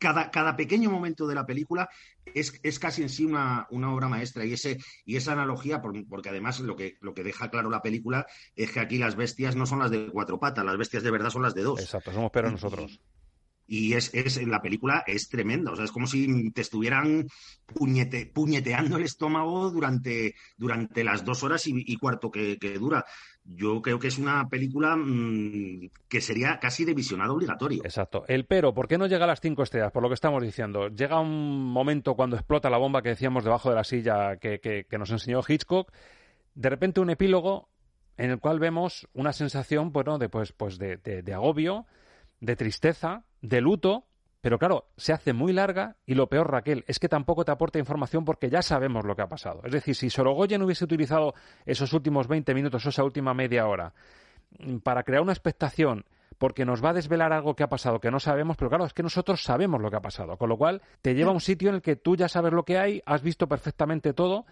cada, 0.00 0.30
cada, 0.30 0.56
pequeño 0.56 0.90
momento 0.90 1.26
de 1.28 1.34
la 1.36 1.46
película 1.46 1.88
es, 2.34 2.58
es 2.62 2.78
casi 2.78 3.02
en 3.02 3.08
sí 3.08 3.24
una, 3.24 3.66
una, 3.70 3.92
obra 3.92 4.08
maestra. 4.08 4.44
Y, 4.44 4.54
ese, 4.54 4.78
y 5.04 5.16
esa 5.16 5.32
analogía, 5.32 5.80
porque 5.80 6.28
además 6.28 6.58
lo 6.60 6.74
que, 6.74 6.96
lo 7.00 7.14
que 7.14 7.22
deja 7.22 7.50
claro 7.50 7.70
la 7.70 7.82
película 7.82 8.26
es 8.56 8.72
que 8.72 8.80
aquí 8.80 8.98
las 8.98 9.14
bestias 9.14 9.54
no 9.54 9.66
son 9.66 9.78
las 9.78 9.90
de 9.90 10.08
cuatro 10.08 10.40
patas, 10.40 10.64
las 10.64 10.78
bestias 10.78 11.02
de 11.02 11.10
verdad 11.10 11.30
son 11.30 11.42
las 11.42 11.54
de 11.54 11.62
dos. 11.62 11.80
Exacto, 11.80 12.12
somos 12.12 12.30
pero 12.32 12.50
nosotros 12.50 13.00
y 13.70 13.94
es, 13.94 14.10
es 14.14 14.44
la 14.48 14.60
película 14.60 15.04
es 15.06 15.28
tremenda, 15.28 15.70
o 15.70 15.76
sea, 15.76 15.84
es 15.84 15.92
como 15.92 16.08
si 16.08 16.50
te 16.50 16.60
estuvieran 16.60 17.28
puñete, 17.66 18.26
puñeteando 18.26 18.96
el 18.96 19.04
estómago 19.04 19.70
durante, 19.70 20.34
durante 20.56 21.04
las 21.04 21.24
dos 21.24 21.44
horas 21.44 21.62
y, 21.66 21.96
cuarto 21.96 22.32
que, 22.32 22.58
dura. 22.80 23.04
Yo 23.52 23.82
creo 23.82 23.98
que 23.98 24.08
es 24.08 24.18
una 24.18 24.48
película 24.48 24.94
mm, 24.96 25.90
que 26.08 26.20
sería 26.20 26.58
casi 26.60 26.84
de 26.84 26.94
visionado 26.94 27.34
obligatorio. 27.34 27.82
Exacto. 27.84 28.24
El 28.28 28.44
pero, 28.44 28.72
¿por 28.72 28.86
qué 28.86 28.96
no 28.96 29.06
llega 29.06 29.24
a 29.24 29.28
las 29.28 29.40
cinco 29.40 29.64
estrellas? 29.64 29.90
Por 29.90 30.02
lo 30.02 30.08
que 30.08 30.14
estamos 30.14 30.42
diciendo. 30.42 30.88
Llega 30.88 31.20
un 31.20 31.64
momento 31.64 32.14
cuando 32.14 32.36
explota 32.36 32.70
la 32.70 32.78
bomba 32.78 33.02
que 33.02 33.08
decíamos 33.08 33.42
debajo 33.42 33.68
de 33.70 33.74
la 33.74 33.84
silla 33.84 34.36
que, 34.36 34.60
que, 34.60 34.98
nos 34.98 35.10
enseñó 35.10 35.40
Hitchcock. 35.46 35.90
De 36.54 36.70
repente 36.70 37.00
un 37.00 37.10
epílogo 37.10 37.68
en 38.16 38.30
el 38.30 38.38
cual 38.38 38.60
vemos 38.60 39.08
una 39.14 39.32
sensación, 39.32 39.92
bueno, 39.92 40.18
de, 40.18 40.28
pues, 40.28 40.52
pues 40.52 40.78
de, 40.78 40.98
de 40.98 41.34
agobio, 41.34 41.86
de 42.40 42.54
tristeza, 42.54 43.24
de 43.40 43.60
luto, 43.60 44.04
pero 44.40 44.58
claro, 44.58 44.86
se 44.96 45.12
hace 45.12 45.32
muy 45.32 45.52
larga 45.52 45.96
y 46.06 46.14
lo 46.14 46.28
peor, 46.28 46.50
Raquel, 46.50 46.84
es 46.86 46.98
que 46.98 47.08
tampoco 47.08 47.44
te 47.44 47.52
aporta 47.52 47.78
información 47.78 48.24
porque 48.24 48.48
ya 48.48 48.62
sabemos 48.62 49.04
lo 49.04 49.14
que 49.14 49.22
ha 49.22 49.28
pasado. 49.28 49.60
Es 49.64 49.72
decir, 49.72 49.94
si 49.94 50.08
Sorogoyen 50.08 50.62
hubiese 50.62 50.84
utilizado 50.84 51.34
esos 51.66 51.92
últimos 51.92 52.26
20 52.26 52.54
minutos, 52.54 52.86
esa 52.86 53.04
última 53.04 53.34
media 53.34 53.66
hora, 53.66 53.92
mm, 54.58 54.78
para 54.78 55.02
crear 55.02 55.22
una 55.22 55.32
expectación, 55.32 56.06
porque 56.38 56.64
nos 56.64 56.82
va 56.82 56.90
a 56.90 56.94
desvelar 56.94 57.34
algo 57.34 57.54
que 57.54 57.64
ha 57.64 57.68
pasado 57.68 58.00
que 58.00 58.10
no 58.10 58.18
sabemos, 58.18 58.56
pero 58.56 58.70
claro, 58.70 58.86
es 58.86 58.94
que 58.94 59.02
nosotros 59.02 59.42
sabemos 59.42 59.82
lo 59.82 59.90
que 59.90 59.96
ha 59.96 60.02
pasado, 60.02 60.38
con 60.38 60.48
lo 60.48 60.56
cual 60.56 60.80
te 61.02 61.14
lleva 61.14 61.30
a 61.30 61.34
un 61.34 61.40
sitio 61.40 61.68
en 61.68 61.76
el 61.76 61.82
que 61.82 61.96
tú 61.96 62.16
ya 62.16 62.28
sabes 62.28 62.52
lo 62.52 62.64
que 62.64 62.78
hay, 62.78 63.02
has 63.04 63.22
visto 63.22 63.46
perfectamente 63.46 64.14
todo, 64.14 64.46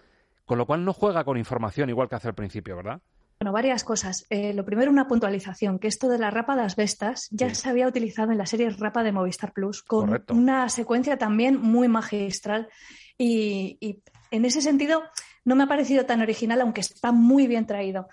con 0.44 0.58
lo 0.58 0.66
cual 0.66 0.84
no 0.84 0.92
juega 0.92 1.24
con 1.24 1.38
información 1.38 1.88
igual 1.88 2.08
que 2.08 2.16
hace 2.16 2.28
al 2.28 2.34
principio, 2.34 2.76
¿verdad? 2.76 3.00
Bueno, 3.40 3.52
varias 3.52 3.84
cosas. 3.84 4.26
Eh, 4.30 4.52
lo 4.52 4.64
primero, 4.64 4.90
una 4.90 5.06
puntualización, 5.06 5.78
que 5.78 5.86
esto 5.86 6.08
de 6.08 6.18
la 6.18 6.30
rapa 6.30 6.56
de 6.56 6.62
las 6.62 6.74
bestas 6.74 7.28
ya 7.30 7.54
se 7.54 7.68
había 7.68 7.86
utilizado 7.86 8.32
en 8.32 8.38
la 8.38 8.46
serie 8.46 8.68
Rapa 8.70 9.04
de 9.04 9.12
Movistar 9.12 9.52
Plus, 9.52 9.84
con 9.84 10.24
una 10.30 10.68
secuencia 10.68 11.18
también 11.18 11.60
muy 11.60 11.86
magistral. 11.86 12.68
Y, 13.16 14.02
en 14.32 14.44
ese 14.44 14.60
sentido, 14.60 15.04
no 15.44 15.54
me 15.54 15.62
ha 15.62 15.68
parecido 15.68 16.04
tan 16.04 16.20
original, 16.20 16.60
aunque 16.60 16.80
está 16.80 17.12
muy 17.12 17.46
bien 17.46 17.64
traído. 17.64 18.08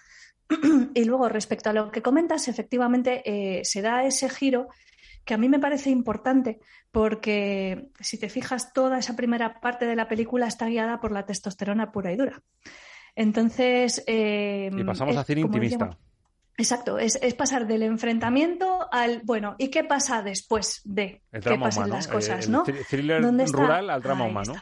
y 0.93 1.05
luego, 1.05 1.27
respecto 1.27 1.71
a 1.71 1.73
lo 1.73 1.91
que 1.91 2.03
comentas, 2.03 2.47
efectivamente 2.47 3.23
eh, 3.25 3.65
se 3.65 3.81
da 3.81 4.05
ese 4.05 4.29
giro 4.29 4.67
que 5.25 5.33
a 5.33 5.38
mí 5.38 5.49
me 5.49 5.57
parece 5.57 5.89
importante 5.89 6.59
porque 6.91 7.89
si 7.99 8.19
te 8.19 8.29
fijas, 8.29 8.73
toda 8.73 8.99
esa 8.99 9.15
primera 9.15 9.59
parte 9.59 9.88
de 9.88 9.95
la 9.95 10.07
película 10.07 10.45
está 10.45 10.67
guiada 10.67 11.01
por 11.01 11.11
la 11.11 11.25
testosterona 11.25 11.91
pura 11.91 12.13
y 12.13 12.15
dura. 12.15 12.43
Entonces. 13.15 14.04
Eh, 14.08 14.69
y 14.75 14.84
pasamos 14.84 15.15
a 15.17 15.23
cine 15.23 15.41
intimista. 15.41 15.97
Exacto, 16.58 16.97
es, 16.97 17.17
pasar 17.34 17.67
del 17.67 17.84
enfrentamiento 17.84 18.88
al, 18.89 19.21
bueno, 19.25 19.56
¿y 19.58 19.67
qué 19.67 19.84
pasa 19.84 20.21
después 20.21 20.82
de 20.86 21.21
que 21.32 21.58
pasen 21.58 21.89
las 21.89 22.08
cosas, 22.08 22.47
¿no? 22.47 22.63
thriller 22.63 23.21
rural 23.51 23.89
al 23.89 24.01
drama 24.01 24.25
humano. 24.25 24.54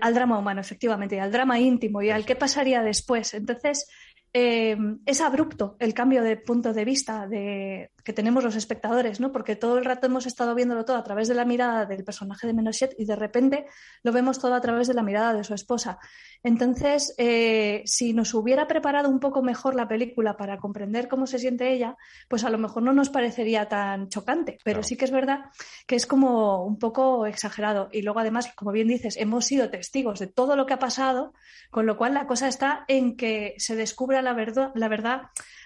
al 0.00 0.14
drama 0.14 0.38
humano, 0.38 0.60
efectivamente, 0.60 1.16
y 1.16 1.18
al 1.18 1.32
drama 1.32 1.58
íntimo 1.58 2.02
y 2.02 2.10
al 2.10 2.24
qué 2.24 2.36
pasaría 2.36 2.82
después. 2.82 3.34
Entonces, 3.34 3.88
eh, 4.32 4.76
es 5.04 5.20
abrupto 5.20 5.76
el 5.80 5.92
cambio 5.92 6.22
de 6.22 6.36
punto 6.36 6.72
de 6.72 6.84
vista 6.84 7.26
de, 7.26 7.90
que 8.04 8.12
tenemos 8.12 8.42
los 8.44 8.56
espectadores, 8.56 9.20
¿no? 9.20 9.32
Porque 9.32 9.56
todo 9.56 9.78
el 9.78 9.84
rato 9.84 10.06
hemos 10.06 10.26
estado 10.26 10.54
viéndolo 10.54 10.84
todo 10.84 10.96
a 10.96 11.04
través 11.04 11.28
de 11.28 11.34
la 11.34 11.44
mirada 11.44 11.86
del 11.86 12.04
personaje 12.04 12.46
de 12.46 12.52
Menochet 12.52 12.94
y 12.98 13.04
de 13.04 13.16
repente 13.16 13.66
lo 14.02 14.12
vemos 14.12 14.38
todo 14.38 14.54
a 14.54 14.60
través 14.60 14.88
de 14.88 14.94
la 14.94 15.02
mirada 15.02 15.34
de 15.34 15.44
su 15.44 15.54
esposa. 15.54 15.98
Entonces, 16.44 17.14
eh, 17.18 17.82
si 17.86 18.12
nos 18.12 18.34
hubiera 18.34 18.66
preparado 18.66 19.08
un 19.08 19.20
poco 19.20 19.42
mejor 19.42 19.76
la 19.76 19.86
película 19.86 20.36
para 20.36 20.58
comprender 20.58 21.06
cómo 21.08 21.26
se 21.26 21.38
siente 21.38 21.72
ella, 21.72 21.96
pues 22.28 22.42
a 22.44 22.50
lo 22.50 22.58
mejor 22.58 22.82
no 22.82 22.92
nos 22.92 23.10
parecería 23.10 23.68
tan 23.68 24.08
chocante. 24.08 24.58
Pero 24.64 24.82
sí 24.82 24.96
que 24.96 25.04
es 25.04 25.12
verdad 25.12 25.44
que 25.86 25.94
es 25.94 26.06
como 26.06 26.64
un 26.64 26.78
poco 26.78 27.26
exagerado. 27.26 27.88
Y 27.92 28.02
luego, 28.02 28.18
además, 28.18 28.52
como 28.56 28.72
bien 28.72 28.88
dices, 28.88 29.16
hemos 29.16 29.44
sido 29.44 29.70
testigos 29.70 30.18
de 30.18 30.26
todo 30.26 30.56
lo 30.56 30.66
que 30.66 30.74
ha 30.74 30.78
pasado, 30.80 31.32
con 31.70 31.86
lo 31.86 31.96
cual 31.96 32.14
la 32.14 32.26
cosa 32.26 32.48
está 32.48 32.84
en 32.88 33.16
que 33.16 33.54
se 33.58 33.76
descubra 33.76 34.20
la 34.20 34.32
verdad, 34.32 34.72
la 34.74 34.88
verdad 34.88 35.22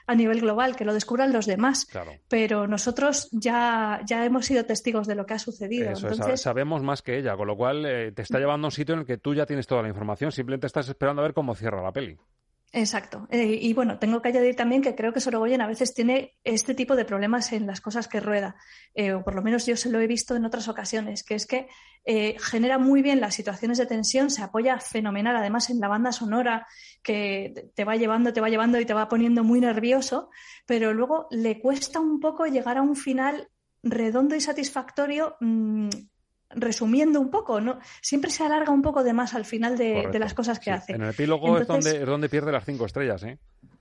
a 0.07 0.15
nivel 0.15 0.41
global, 0.41 0.77
que 0.77 0.85
lo 0.85 0.95
descubran 0.95 1.33
los 1.33 1.47
demás. 1.47 1.89
Pero 2.29 2.67
nosotros 2.67 3.29
ya, 3.33 4.01
ya 4.07 4.25
hemos 4.25 4.47
sido 4.47 4.65
testigos 4.65 5.07
de 5.07 5.15
lo 5.15 5.27
que 5.27 5.35
ha 5.35 5.39
sucedido. 5.39 5.93
sabemos 6.37 6.83
más 6.83 7.03
que 7.03 7.19
ella, 7.19 7.37
con 7.37 7.47
lo 7.49 7.57
cual 7.57 7.85
eh, 7.87 8.13
te 8.13 8.23
está 8.23 8.39
llevando 8.39 8.67
a 8.67 8.69
un 8.69 8.73
sitio 8.73 8.95
en 8.95 9.01
el 9.01 9.07
que 9.07 9.19
tú 9.19 9.35
ya 9.35 9.47
tienes 9.47 9.67
toda 9.67 9.83
la 9.83 9.89
información, 9.89 10.33
simplemente 10.33 10.67
estás 10.67 10.89
esperando 10.89 11.23
a 11.23 11.25
ver 11.25 11.35
cómo 11.35 11.55
cierra 11.55 11.83
la 11.83 11.93
peli. 11.93 12.17
Exacto. 12.77 13.27
Eh, 13.31 13.59
y 13.63 13.73
bueno, 13.73 13.99
tengo 13.99 14.21
que 14.21 14.29
añadir 14.29 14.55
también 14.55 14.83
que 14.83 14.95
creo 14.95 15.11
que 15.11 15.21
Sorogoyen 15.21 15.63
a 15.63 15.67
veces 15.67 15.95
tiene 15.95 16.37
este 16.45 16.75
tipo 16.75 16.95
de 16.95 17.07
problemas 17.07 17.51
en 17.55 17.67
las 17.67 17.81
cosas 17.81 18.07
que 18.07 18.21
rueda, 18.21 18.57
eh, 18.95 19.15
o 19.15 19.25
por 19.25 19.35
lo 19.35 19.41
menos 19.41 19.65
yo 19.65 19.79
se 19.79 19.89
lo 19.89 19.99
he 19.99 20.07
visto 20.07 20.37
en 20.37 20.45
otras 20.45 20.69
ocasiones, 20.69 21.25
que 21.25 21.37
es 21.37 21.47
que 21.47 21.69
eh, 22.05 22.37
genera 22.39 22.77
muy 22.77 23.01
bien 23.01 23.19
las 23.19 23.35
situaciones 23.35 23.79
de 23.79 23.87
tensión, 23.87 24.29
se 24.29 24.43
apoya 24.43 24.79
fenomenal, 24.79 25.37
además 25.37 25.71
en 25.71 25.81
la 25.81 25.89
banda 25.89 26.13
sonora 26.13 26.67
que 27.03 27.71
te 27.75 27.85
va 27.85 27.97
llevando, 27.97 28.35
te 28.35 28.43
va 28.43 28.51
llevando 28.51 28.79
y 28.79 28.85
te 28.85 28.93
va 28.93 29.09
poniendo 29.09 29.43
muy 29.43 29.61
nervioso, 29.61 30.29
pero 30.67 30.93
luego 30.93 31.29
le 31.31 31.59
cuesta 31.59 31.99
un 31.99 32.21
poco 32.21 32.45
llegar 32.45 32.77
a 32.77 32.83
un 32.83 32.95
final 32.95 33.49
redondo 33.83 34.37
y 34.37 34.43
satisfactorio. 34.43 35.37
Mm, 35.41 35.89
resumiendo 36.51 37.21
un 37.21 37.31
poco, 37.31 37.61
¿no? 37.61 37.79
Siempre 38.01 38.31
se 38.31 38.45
alarga 38.45 38.73
un 38.73 38.83
poco 38.83 39.03
de 39.03 39.13
más 39.13 39.35
al 39.35 39.45
final 39.45 39.77
de, 39.77 40.09
las 40.19 40.35
cosas 40.35 40.59
que 40.59 40.71
hace. 40.71 40.93
En 40.93 41.03
el 41.03 41.11
epílogo 41.11 41.59
es, 41.59 41.67
donde, 41.67 42.03
es 42.03 42.07
donde 42.07 42.29
pierde 42.29 42.53
las 42.53 42.65
cinco 42.65 42.87
estrellas, 42.87 43.23
¿eh? 43.25 43.39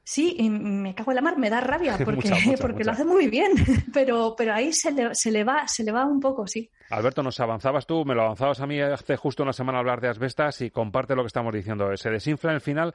Sí, 0.08 0.36
y 0.38 0.51
me 0.51 0.93
cago 0.93 1.12
en 1.12 1.15
la 1.15 1.21
mar, 1.21 1.38
me 1.38 1.49
da 1.49 1.62
rabia 1.62 1.97
porque, 2.06 2.30
porque 2.62 2.84
lo 2.84 2.91
hace 2.91 3.06
muy 3.06 3.28
bien, 3.28 3.51
pero, 3.93 4.36
pero 4.38 4.54
ahí 4.54 4.71
se 4.71 4.91
le, 4.91 5.15
se 5.15 5.32
le, 5.32 5.43
va, 5.43 5.67
se 5.67 5.84
le 5.84 5.91
va 5.91 6.06
un 6.06 6.19
poco, 6.19 6.45
sí. 6.47 6.69
Alberto, 6.91 7.23
nos 7.23 7.39
avanzabas 7.39 7.88
tú, 7.88 8.06
me 8.06 8.13
lo 8.13 8.23
avanzabas 8.23 8.60
a 8.60 8.67
mí 8.67 8.80
hace 8.80 9.17
justo 9.17 9.41
una 9.41 9.54
semana 9.54 9.80
hablar 9.80 10.01
de 10.01 10.10
asbestas 10.10 10.62
y 10.62 10.69
comparte 10.69 11.15
lo 11.15 11.23
que 11.23 11.28
estamos 11.28 11.54
diciendo. 11.54 11.95
Se 11.97 12.12
desinfla 12.12 12.51
en 12.51 12.56
el 12.56 12.62
final 12.62 12.93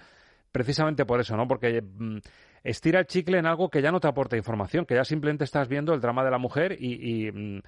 precisamente 0.53 1.05
por 1.05 1.21
eso, 1.21 1.37
¿no? 1.37 1.49
Porque 1.49 1.83
mm, 1.83 2.19
estira 2.63 3.01
el 3.01 3.07
chicle 3.07 3.39
en 3.39 3.47
algo 3.47 3.69
que 3.69 3.83
ya 3.83 3.91
no 3.91 3.99
te 3.99 4.09
aporta 4.09 4.37
información, 4.37 4.85
que 4.85 4.95
ya 4.95 5.05
simplemente 5.05 5.45
estás 5.45 5.69
viendo 5.69 5.93
el 5.95 6.01
drama 6.01 6.25
de 6.25 6.31
la 6.31 6.39
mujer 6.39 6.77
y, 6.79 7.27
y 7.27 7.33
mm, 7.33 7.63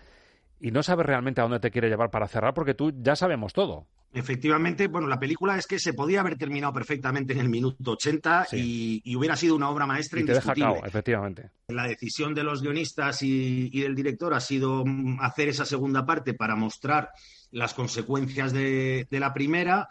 y 0.63 0.71
no 0.71 0.83
sabes 0.85 1.05
realmente 1.05 1.41
a 1.41 1.45
dónde 1.45 1.59
te 1.59 1.73
quiere 1.73 1.89
llevar 1.89 2.11
para 2.11 2.29
cerrar 2.29 2.55
porque 2.55 2.75
tú 2.75 2.93
ya 3.03 3.17
sabemos 3.17 3.53
todo. 3.53 3.89
Efectivamente, 4.15 4.87
bueno, 4.87 5.09
la 5.09 5.19
película 5.19 5.59
es 5.59 5.67
que 5.67 5.79
se 5.79 5.93
podía 5.93 6.21
haber 6.21 6.37
terminado 6.37 6.73
perfectamente 6.73 7.33
en 7.33 7.41
el 7.41 7.49
minuto 7.49 7.93
80 7.93 8.49
y, 8.53 9.17
hubiera 9.17 9.37
sido 9.37 9.57
una 9.57 9.71
obra 9.71 9.87
maestra 9.87 10.21
y 10.21 10.23
indiscutible. 10.23 10.69
Te 10.69 10.75
deja 10.75 10.87
efectivamente. 10.87 11.51
La 11.69 11.89
decisión 11.89 12.35
de 12.35 12.45
los 12.45 12.63
guionistas 12.63 13.23
y, 13.23 13.71
del 13.81 13.97
director 13.97 14.35
ha 14.35 14.41
sido 14.41 14.85
hacer 15.21 15.49
esa 15.49 15.65
segunda 15.65 16.07
parte 16.07 16.35
para 16.35 16.55
mostrar 16.55 17.11
las 17.51 17.75
consecuencias 17.75 18.53
de, 18.53 19.07
la 19.11 19.35
primera 19.35 19.89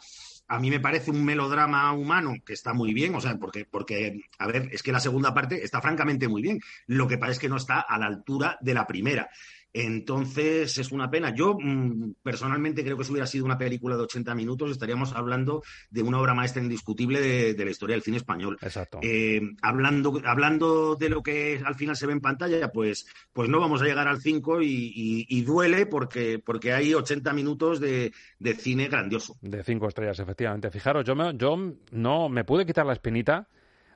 a 0.47 0.59
mí 0.59 0.69
me 0.69 0.81
parece 0.81 1.11
un 1.11 1.23
melodrama 1.23 1.93
humano 1.93 2.33
que 2.45 2.51
está 2.51 2.73
muy 2.73 2.93
bien, 2.93 3.15
o 3.15 3.21
sea, 3.21 3.37
porque, 3.37 3.63
porque, 3.63 4.19
a 4.37 4.47
ver, 4.47 4.67
es 4.73 4.83
que 4.83 4.91
la 4.91 4.99
segunda 4.99 5.33
parte 5.33 5.63
está 5.63 5.79
francamente 5.79 6.27
muy 6.27 6.41
bien. 6.41 6.59
Lo 6.87 7.07
que 7.07 7.17
pasa 7.17 7.31
es 7.31 7.39
que 7.39 7.47
no 7.47 7.55
está 7.55 7.79
a 7.79 7.97
la 7.97 8.07
altura 8.07 8.57
de 8.59 8.73
la 8.73 8.85
primera. 8.85 9.29
Entonces 9.73 10.77
es 10.77 10.91
una 10.91 11.09
pena. 11.09 11.33
Yo 11.33 11.57
mm, 11.59 12.15
personalmente 12.21 12.83
creo 12.83 12.97
que 12.97 13.03
si 13.03 13.11
hubiera 13.11 13.27
sido 13.27 13.45
una 13.45 13.57
película 13.57 13.95
de 13.95 14.03
80 14.03 14.35
minutos 14.35 14.71
estaríamos 14.71 15.13
hablando 15.13 15.63
de 15.89 16.03
una 16.03 16.19
obra 16.19 16.33
maestra 16.33 16.61
indiscutible 16.61 17.21
de, 17.53 17.65
la 17.65 17.71
historia 17.71 17.95
del 17.95 18.03
cine 18.03 18.17
español. 18.17 18.57
Exacto. 18.61 18.99
Eh, 19.01 19.41
hablando, 19.61 20.21
hablando 20.25 20.95
de 20.95 21.09
lo 21.09 21.23
que 21.23 21.61
al 21.63 21.75
final 21.75 21.95
se 21.95 22.07
ve 22.07 22.13
en 22.13 22.21
pantalla, 22.21 22.71
pues, 22.71 23.07
pues 23.31 23.49
no 23.49 23.59
vamos 23.59 23.81
a 23.81 23.85
llegar 23.85 24.07
al 24.07 24.19
5 24.19 24.61
y, 24.61 25.41
duele 25.43 25.85
porque, 25.85 26.39
porque 26.43 26.73
hay 26.73 26.93
80 26.93 27.33
minutos 27.33 27.79
de, 27.79 28.11
cine 28.57 28.87
grandioso. 28.89 29.37
De 29.41 29.63
cinco 29.63 29.87
estrellas, 29.87 30.19
efectivamente. 30.19 30.69
Fijaros, 30.69 31.05
yo, 31.05 31.15
me, 31.15 31.35
yo 31.35 31.57
no 31.91 32.29
me 32.29 32.43
pude 32.43 32.65
quitar 32.65 32.85
la 32.85 32.93
espinita. 32.93 33.47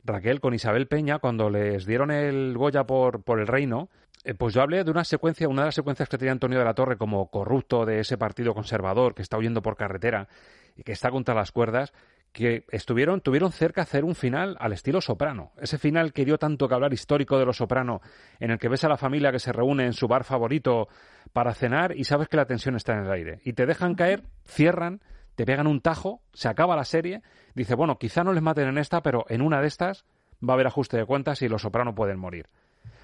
Raquel, 0.03 0.39
con 0.39 0.53
Isabel 0.53 0.87
Peña, 0.87 1.17
cuando 1.17 1.49
les 1.49 1.87
dieron 1.87 2.11
el 2.11 2.55
Goya 2.55 2.85
por, 2.85 3.23
por 3.23 3.39
el 3.39 3.47
reino, 3.47 3.89
pues 4.33 4.53
yo 4.53 4.61
hablé 4.61 4.83
de 4.83 4.91
una 4.91 5.03
secuencia, 5.03 5.47
una 5.47 5.61
de 5.61 5.67
las 5.67 5.75
secuencias 5.75 6.09
que 6.09 6.17
tenía 6.17 6.31
Antonio 6.31 6.57
de 6.57 6.65
la 6.65 6.73
Torre 6.73 6.97
como 6.97 7.29
corrupto 7.29 7.85
de 7.85 7.99
ese 7.99 8.17
partido 8.17 8.53
conservador 8.53 9.13
que 9.13 9.21
está 9.21 9.37
huyendo 9.37 9.61
por 9.61 9.75
carretera 9.75 10.27
y 10.75 10.83
que 10.83 10.93
está 10.93 11.11
contra 11.11 11.35
las 11.35 11.51
cuerdas, 11.51 11.93
que 12.35 12.65
estuvieron, 12.69 13.21
tuvieron 13.21 13.53
cerca 13.53 13.81
de 13.81 13.83
hacer 13.83 14.03
un 14.03 14.13
final 14.13 14.57
al 14.59 14.73
estilo 14.73 14.99
soprano. 14.99 15.53
Ese 15.57 15.77
final 15.77 16.11
que 16.11 16.25
dio 16.25 16.37
tanto 16.37 16.67
que 16.67 16.73
hablar 16.73 16.91
histórico 16.91 17.39
de 17.39 17.45
los 17.45 17.55
soprano, 17.55 18.01
en 18.41 18.51
el 18.51 18.59
que 18.59 18.67
ves 18.67 18.83
a 18.83 18.89
la 18.89 18.97
familia 18.97 19.31
que 19.31 19.39
se 19.39 19.53
reúne 19.53 19.85
en 19.85 19.93
su 19.93 20.07
bar 20.09 20.25
favorito 20.25 20.89
para 21.31 21.53
cenar 21.53 21.95
y 21.95 22.03
sabes 22.03 22.27
que 22.27 22.35
la 22.35 22.45
tensión 22.45 22.75
está 22.75 22.91
en 22.93 23.05
el 23.05 23.11
aire. 23.11 23.39
Y 23.45 23.53
te 23.53 23.65
dejan 23.65 23.95
caer, 23.95 24.23
cierran, 24.43 25.01
te 25.35 25.45
pegan 25.45 25.65
un 25.65 25.79
tajo, 25.79 26.21
se 26.33 26.49
acaba 26.49 26.75
la 26.75 26.83
serie, 26.83 27.21
dice, 27.53 27.73
bueno, 27.73 27.97
quizá 27.97 28.25
no 28.25 28.33
les 28.33 28.43
maten 28.43 28.67
en 28.67 28.79
esta, 28.79 29.01
pero 29.01 29.25
en 29.29 29.41
una 29.41 29.61
de 29.61 29.67
estas 29.67 30.03
va 30.43 30.53
a 30.53 30.55
haber 30.55 30.67
ajuste 30.67 30.97
de 30.97 31.05
cuentas 31.05 31.41
y 31.41 31.47
los 31.47 31.61
soprano 31.61 31.95
pueden 31.95 32.19
morir. 32.19 32.49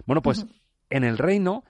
Bueno, 0.06 0.22
pues 0.22 0.46
en 0.92 1.04
el 1.04 1.18
reino, 1.18 1.64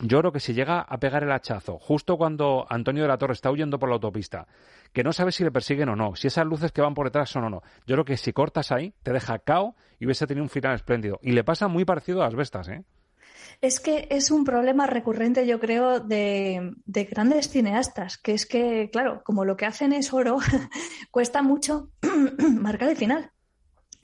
yo 0.00 0.18
creo 0.18 0.32
que 0.32 0.40
si 0.40 0.52
llega 0.52 0.80
a 0.80 0.98
pegar 0.98 1.22
el 1.22 1.32
hachazo 1.32 1.78
justo 1.78 2.18
cuando 2.18 2.66
Antonio 2.68 3.02
de 3.02 3.08
la 3.08 3.18
Torre 3.18 3.32
está 3.32 3.50
huyendo 3.50 3.78
por 3.78 3.88
la 3.88 3.94
autopista, 3.94 4.46
que 4.92 5.02
no 5.02 5.12
sabe 5.12 5.32
si 5.32 5.44
le 5.44 5.50
persiguen 5.50 5.88
o 5.88 5.96
no, 5.96 6.14
si 6.14 6.26
esas 6.26 6.46
luces 6.46 6.72
que 6.72 6.82
van 6.82 6.94
por 6.94 7.06
detrás 7.06 7.30
son 7.30 7.44
o 7.44 7.50
no, 7.50 7.62
yo 7.86 7.94
creo 7.94 8.04
que 8.04 8.16
si 8.16 8.32
cortas 8.32 8.70
ahí, 8.72 8.94
te 9.02 9.12
deja 9.12 9.38
cao 9.38 9.76
y 9.98 10.04
hubiese 10.04 10.26
tenido 10.26 10.44
un 10.44 10.50
final 10.50 10.74
espléndido. 10.74 11.18
Y 11.22 11.32
le 11.32 11.44
pasa 11.44 11.68
muy 11.68 11.84
parecido 11.84 12.22
a 12.22 12.26
las 12.26 12.34
bestas, 12.34 12.68
¿eh? 12.68 12.84
Es 13.60 13.80
que 13.80 14.06
es 14.10 14.30
un 14.30 14.44
problema 14.44 14.86
recurrente, 14.86 15.46
yo 15.46 15.58
creo, 15.58 16.00
de, 16.00 16.74
de, 16.84 17.04
grandes 17.04 17.48
cineastas, 17.48 18.18
que 18.18 18.32
es 18.32 18.46
que, 18.46 18.88
claro, 18.92 19.22
como 19.24 19.44
lo 19.44 19.56
que 19.56 19.66
hacen 19.66 19.92
es 19.92 20.12
oro, 20.12 20.38
cuesta 21.10 21.42
mucho 21.42 21.90
marcar 22.60 22.90
el 22.90 22.96
final. 22.96 23.32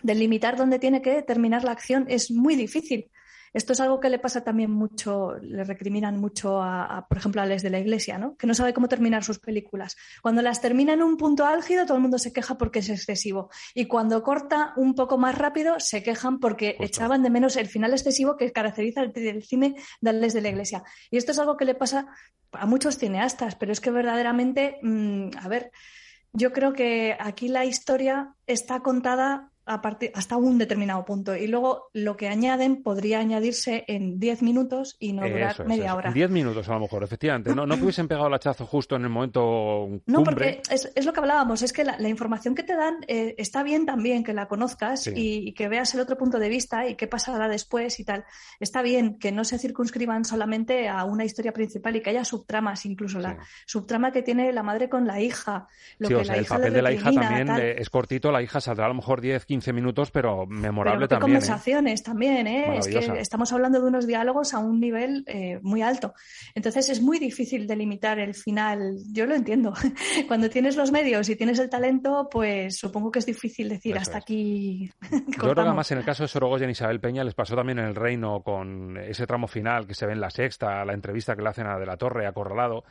Delimitar 0.03 0.57
dónde 0.57 0.79
tiene 0.79 1.03
que 1.03 1.23
terminar 1.23 1.63
la 1.63 1.73
acción 1.73 2.07
es 2.09 2.31
muy 2.31 2.57
difícil. 2.57 3.11
Esto 3.55 3.73
es 3.73 3.81
algo 3.81 4.01
que 4.01 4.11
le 4.11 4.19
pasa 4.19 4.43
también 4.43 4.73
mucho, 4.73 5.37
le 5.41 5.63
recriminan 5.63 6.19
mucho 6.19 6.61
a, 6.61 7.07
por 7.09 7.19
ejemplo, 7.19 7.41
a 7.41 7.47
Les 7.47 7.63
de 7.63 7.71
la 7.71 7.79
Iglesia, 7.79 8.19
¿no? 8.19 8.37
que 8.37 8.49
no 8.49 8.55
sabe 8.55 8.75
cómo 8.75 8.89
terminar 8.89 9.23
sus 9.23 9.39
películas. 9.39 9.97
Cuando 10.23 10.43
las 10.43 10.61
termina 10.61 10.93
en 10.93 11.03
un 11.03 11.17
punto 11.17 11.47
álgido, 11.47 11.87
todo 11.87 11.97
el 11.97 12.03
mundo 12.03 12.19
se 12.19 12.33
queja 12.33 12.59
porque 12.59 12.81
es 12.81 12.89
excesivo. 12.89 13.51
Y 13.73 13.87
cuando 13.87 14.25
corta 14.25 14.73
un 14.77 14.95
poco 14.97 15.19
más 15.19 15.39
rápido, 15.39 15.79
se 15.79 16.03
quejan 16.03 16.41
porque 16.41 16.77
echaban 16.81 17.23
de 17.23 17.31
menos 17.31 17.55
el 17.57 17.69
final 17.69 17.93
excesivo 17.93 18.37
que 18.37 18.51
caracteriza 18.51 19.03
el, 19.03 19.43
cine 19.45 19.77
de 20.01 20.13
Les 20.13 20.35
de 20.35 20.41
la 20.41 20.49
Iglesia. 20.49 20.83
Y 21.11 21.17
esto 21.17 21.31
es 21.31 21.39
algo 21.39 21.57
que 21.57 21.65
le 21.65 21.77
pasa 21.77 22.09
a 22.51 22.67
muchos 22.67 22.99
cineastas, 22.99 23.55
pero 23.55 23.71
es 23.71 23.81
que 23.81 23.93
verdaderamente, 23.93 24.79
mm, 24.83 25.29
a 25.41 25.47
ver, 25.47 25.71
yo 26.33 26.53
creo 26.53 26.73
que 26.73 27.17
aquí 27.21 27.47
la 27.47 27.65
historia 27.65 28.35
está 28.49 28.81
contada 28.81 29.53
hasta 29.67 30.37
un 30.37 30.59
determinado 30.59 31.05
punto. 31.05 31.35
Y 31.35 31.47
luego 31.47 31.89
lo 31.93 32.17
que 32.17 32.29
añaden 32.29 32.83
podría 32.83 33.21
añadirse 33.21 33.85
en 33.89 34.19
10 34.19 34.43
minutos 34.43 34.97
y 34.99 35.13
no 35.13 35.27
durar 35.27 35.67
media 35.67 35.95
hora. 35.95 36.13
10 36.13 36.31
minutos 36.31 36.69
a 36.69 36.75
lo 36.75 36.81
mejor, 36.81 37.03
efectivamente. 37.03 37.55
No, 37.55 37.67
no 37.67 37.77
que 37.77 37.83
hubiesen 37.83 38.09
pegado 38.09 38.29
el 38.29 38.35
hachazo 38.35 38.67
justo 38.67 38.97
en 38.97 39.05
el 39.05 39.09
momento. 39.09 39.89
No, 40.07 40.23
porque 40.23 40.61
es, 40.71 40.91
es, 40.95 41.07
lo 41.07 41.13
que 41.13 41.21
hablábamos, 41.21 41.63
es 41.63 41.73
que 41.73 41.85
la, 41.85 42.09
información 42.09 42.55
que 42.55 42.63
te 42.63 42.77
dan 42.77 42.97
eh, 43.09 43.35
está 43.39 43.63
bien 43.63 43.87
también 43.87 44.23
que 44.23 44.35
la 44.35 44.47
conozcas 44.47 45.07
y, 45.07 45.53
que 45.55 45.69
veas 45.69 45.95
el 45.95 46.01
otro 46.01 46.17
punto 46.17 46.39
de 46.39 46.49
vista 46.49 46.87
y 46.87 46.97
qué 46.97 47.07
pasará 47.07 47.49
después 47.49 47.99
y 48.01 48.05
tal. 48.05 48.25
Está 48.61 48.83
bien 48.83 49.19
que 49.19 49.33
no 49.33 49.45
se 49.45 49.59
circunscriban 49.59 50.25
solamente 50.25 50.89
a 50.89 51.05
una 51.05 51.25
historia 51.25 51.53
principal 51.53 51.97
y 51.97 52.03
que 52.03 52.11
haya 52.11 52.25
subtramas, 52.25 52.85
incluso 52.87 53.19
la 53.19 53.39
subtrama 53.67 54.13
que 54.13 54.23
tiene 54.23 54.53
la 54.53 54.63
madre 54.63 54.89
con 54.89 55.07
la 55.07 55.21
hija. 55.21 55.69
Lo 55.99 56.09
que 56.09 56.21
el 56.21 56.45
papel 56.45 56.75
de 56.75 56.83
la 56.83 56.93
hija 56.93 57.13
también 57.13 57.49
es 57.59 57.89
cortito, 57.89 58.31
la 58.31 58.43
hija 58.43 58.61
saldrá 58.61 58.87
a 58.87 58.89
lo 58.89 58.95
mejor 58.95 59.21
10, 59.21 59.45
15 59.47 59.54
minutos, 59.73 60.11
pero 60.11 60.47
memorable 60.47 61.07
pero 61.07 61.21
también. 61.21 61.37
¿eh? 61.37 61.41
conversaciones 61.41 62.03
también, 62.03 62.47
¿eh? 62.47 62.79
Es 62.79 62.89
que 62.89 63.21
estamos 63.21 63.53
hablando 63.53 63.81
de 63.81 63.89
unos 63.89 64.07
diálogos 64.07 64.55
a 64.55 64.59
un 64.59 64.81
nivel 64.81 65.25
eh, 65.27 65.59
muy 65.63 65.83
alto. 65.83 66.15
Entonces 66.55 66.89
es 66.89 67.01
muy 67.01 67.19
difícil 67.19 67.67
delimitar 67.67 68.19
el 68.19 68.35
final. 68.35 68.99
Yo 69.13 69.27
lo 69.27 69.35
entiendo. 69.35 69.75
Cuando 70.29 70.51
tienes 70.51 70.77
los 70.77 70.91
medios 70.93 71.29
y 71.29 71.37
tienes 71.37 71.59
el 71.59 71.71
talento, 71.71 72.29
pues 72.31 72.77
supongo 72.77 73.11
que 73.11 73.19
es 73.21 73.27
difícil 73.27 73.69
decir 73.69 73.97
hasta 73.99 74.19
aquí. 74.19 74.91
Yo 75.11 75.39
creo 75.39 75.55
que 75.55 75.61
además 75.61 75.91
en 75.91 75.99
el 75.99 76.05
caso 76.05 76.25
de 76.25 76.29
Sorogoyen 76.29 76.69
y 76.69 76.73
Isabel 76.73 77.01
Peña 77.01 77.25
les 77.25 77.35
pasó 77.35 77.55
también 77.57 77.79
en 77.79 77.87
el 77.87 77.95
Reino 77.95 78.43
con 78.43 78.97
ese 78.99 79.27
tramo 79.27 79.47
final 79.47 79.87
que 79.87 79.95
se 79.95 80.07
ve 80.07 80.13
en 80.13 80.21
la 80.21 80.31
sexta, 80.31 80.85
la 80.85 80.93
entrevista 80.93 81.37
que 81.37 81.43
le 81.43 81.49
hacen 81.49 81.67
a 81.67 81.79
De 81.79 81.87
la 81.87 81.97
Torre, 81.97 82.27
acorralado 82.27 82.85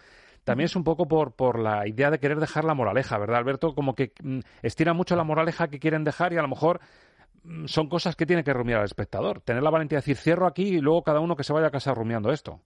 también 0.43 0.65
es 0.65 0.75
un 0.75 0.84
poco 0.84 1.08
por, 1.08 1.34
por 1.34 1.60
la 1.60 1.88
idea 1.88 2.12
de 2.12 2.19
querer 2.19 2.39
dejar 2.39 2.65
la 2.65 2.73
moraleja, 2.73 3.17
¿verdad, 3.17 3.38
Alberto? 3.38 3.75
Como 3.75 3.95
que 3.95 4.13
mm, 4.21 4.39
estira 4.62 4.93
mucho 4.93 5.15
la 5.15 5.23
moraleja 5.23 5.69
que 5.69 5.79
quieren 5.79 6.03
dejar 6.03 6.34
y 6.34 6.38
a 6.38 6.41
lo 6.41 6.47
mejor 6.47 6.82
mm, 7.43 7.65
son 7.65 7.89
cosas 7.89 8.15
que 8.15 8.25
tiene 8.25 8.43
que 8.43 8.53
rumiar 8.53 8.79
al 8.79 8.86
espectador. 8.86 9.41
Tener 9.41 9.63
la 9.63 9.69
valentía 9.69 9.97
de 9.97 10.01
decir 10.01 10.17
cierro 10.17 10.47
aquí 10.47 10.63
y 10.63 10.79
luego 10.79 11.03
cada 11.03 11.19
uno 11.19 11.36
que 11.36 11.43
se 11.43 11.53
vaya 11.53 11.67
a 11.67 11.71
casa 11.71 11.93
rumiando 11.93 12.32
esto. 12.32 12.62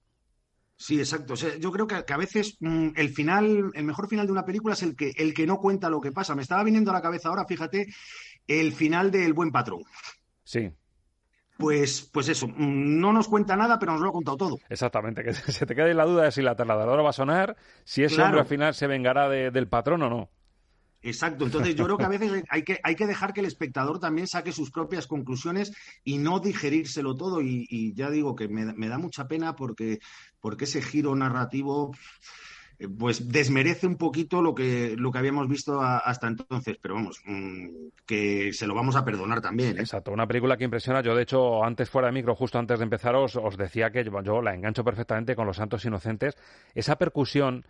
Sí, 0.79 0.99
exacto. 0.99 1.33
yo 1.33 1.71
creo 1.71 1.87
que, 1.87 2.13
a 2.13 2.17
veces 2.17 2.57
mm, 2.59 2.89
el 2.95 3.09
final, 3.09 3.71
el 3.73 3.83
mejor 3.83 4.07
final 4.07 4.27
de 4.27 4.31
una 4.31 4.45
película 4.45 4.73
es 4.73 4.83
el 4.83 4.95
que, 4.95 5.11
el 5.17 5.33
que 5.33 5.47
no 5.47 5.57
cuenta 5.57 5.89
lo 5.89 6.01
que 6.01 6.11
pasa. 6.11 6.35
Me 6.35 6.43
estaba 6.43 6.63
viniendo 6.63 6.91
a 6.91 6.93
la 6.93 7.01
cabeza 7.01 7.29
ahora, 7.29 7.45
fíjate, 7.45 7.87
el 8.47 8.73
final 8.73 9.09
del 9.11 9.33
Buen 9.33 9.51
Patrón. 9.51 9.83
Sí. 10.43 10.71
Pues, 11.57 12.09
pues 12.13 12.29
eso, 12.29 12.47
mm, 12.47 12.99
no 12.99 13.11
nos 13.11 13.27
cuenta 13.27 13.55
nada, 13.55 13.79
pero 13.79 13.93
nos 13.93 14.01
lo 14.01 14.09
ha 14.09 14.13
contado 14.13 14.37
todo. 14.37 14.59
Exactamente, 14.69 15.23
que 15.23 15.33
se 15.33 15.65
te 15.65 15.75
quede 15.75 15.93
la 15.93 16.05
duda 16.05 16.23
de 16.23 16.31
si 16.31 16.41
la 16.41 16.55
trasladadora 16.55 17.01
va 17.01 17.09
a 17.09 17.13
sonar, 17.13 17.57
si 17.83 18.03
ese 18.03 18.21
hombre 18.21 18.41
al 18.41 18.47
final 18.47 18.73
se 18.73 18.87
vengará 18.87 19.29
del 19.29 19.67
patrón 19.67 20.03
o 20.03 20.09
no. 20.09 20.29
Exacto, 21.01 21.45
entonces 21.45 21.75
yo 21.75 21.85
creo 21.85 21.97
que 21.97 22.03
a 22.03 22.09
veces 22.09 22.43
hay 22.49 22.63
que, 22.63 22.79
hay 22.83 22.95
que 22.95 23.05
dejar 23.05 23.31
que 23.31 23.39
el 23.39 23.45
espectador 23.45 23.99
también 23.99 24.27
saque 24.27 24.51
sus 24.51 24.71
propias 24.71 25.07
conclusiones 25.07 25.71
y 26.03 26.17
no 26.17 26.39
digerírselo 26.39 27.15
todo. 27.15 27.41
Y, 27.41 27.93
ya 27.93 28.09
digo 28.09 28.35
que 28.35 28.47
me, 28.47 28.87
da 28.87 28.97
mucha 28.97 29.27
pena 29.27 29.55
porque, 29.55 29.99
porque 30.41 30.65
ese 30.65 30.81
giro 30.81 31.15
narrativo 31.15 31.95
pues 32.97 33.31
desmerece 33.31 33.87
un 33.87 33.95
poquito 33.95 34.41
lo 34.41 34.53
que, 34.53 34.95
lo 34.97 35.11
que 35.11 35.17
habíamos 35.17 35.47
visto 35.47 35.81
a, 35.81 35.97
hasta 35.97 36.27
entonces, 36.27 36.77
pero 36.79 36.93
vamos, 36.93 37.21
mmm, 37.25 37.67
que 38.05 38.53
se 38.53 38.67
lo 38.67 38.75
vamos 38.75 38.95
a 38.95 39.03
perdonar 39.03 39.41
también. 39.41 39.77
¿eh? 39.77 39.81
Exacto, 39.81 40.11
una 40.11 40.27
película 40.27 40.57
que 40.57 40.63
impresiona. 40.63 41.01
Yo, 41.01 41.15
de 41.15 41.23
hecho, 41.23 41.63
antes 41.63 41.89
fuera 41.89 42.07
de 42.07 42.13
micro, 42.13 42.35
justo 42.35 42.59
antes 42.59 42.77
de 42.77 42.83
empezar, 42.83 43.15
os, 43.15 43.35
decía 43.57 43.89
que 43.89 44.03
yo, 44.23 44.41
la 44.41 44.53
engancho 44.53 44.83
perfectamente 44.83 45.35
con 45.35 45.47
Los 45.47 45.57
Santos 45.57 45.85
Inocentes. 45.85 46.37
Esa 46.75 46.97
percusión 46.97 47.65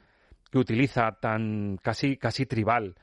que 0.52 0.58
utiliza 0.58 1.14
tan 1.22 1.80
casi, 1.82 2.18
casi 2.18 2.46
tribal. 2.46 2.96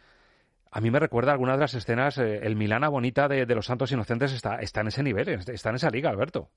A 0.71 0.81
mí 0.81 0.91
me 0.91 0.99
recuerda 0.99 1.33
algunas 1.33 1.57
de 1.57 1.61
las 1.61 1.75
escenas, 1.75 2.19
eh, 2.19 2.41
el 2.43 2.57
Milana 2.57 2.89
Bonita 2.89 3.29
de, 3.29 3.47
de, 3.47 3.55
Los 3.55 3.67
Santos 3.67 3.93
Inocentes 3.93 4.33
está, 4.33 4.57
está 4.57 4.81
en 4.83 4.89
ese 4.89 5.03
nivel, 5.03 5.29
está 5.29 5.71
en 5.71 5.77
esa 5.77 5.89
liga, 5.89 6.11
Alberto. 6.11 6.51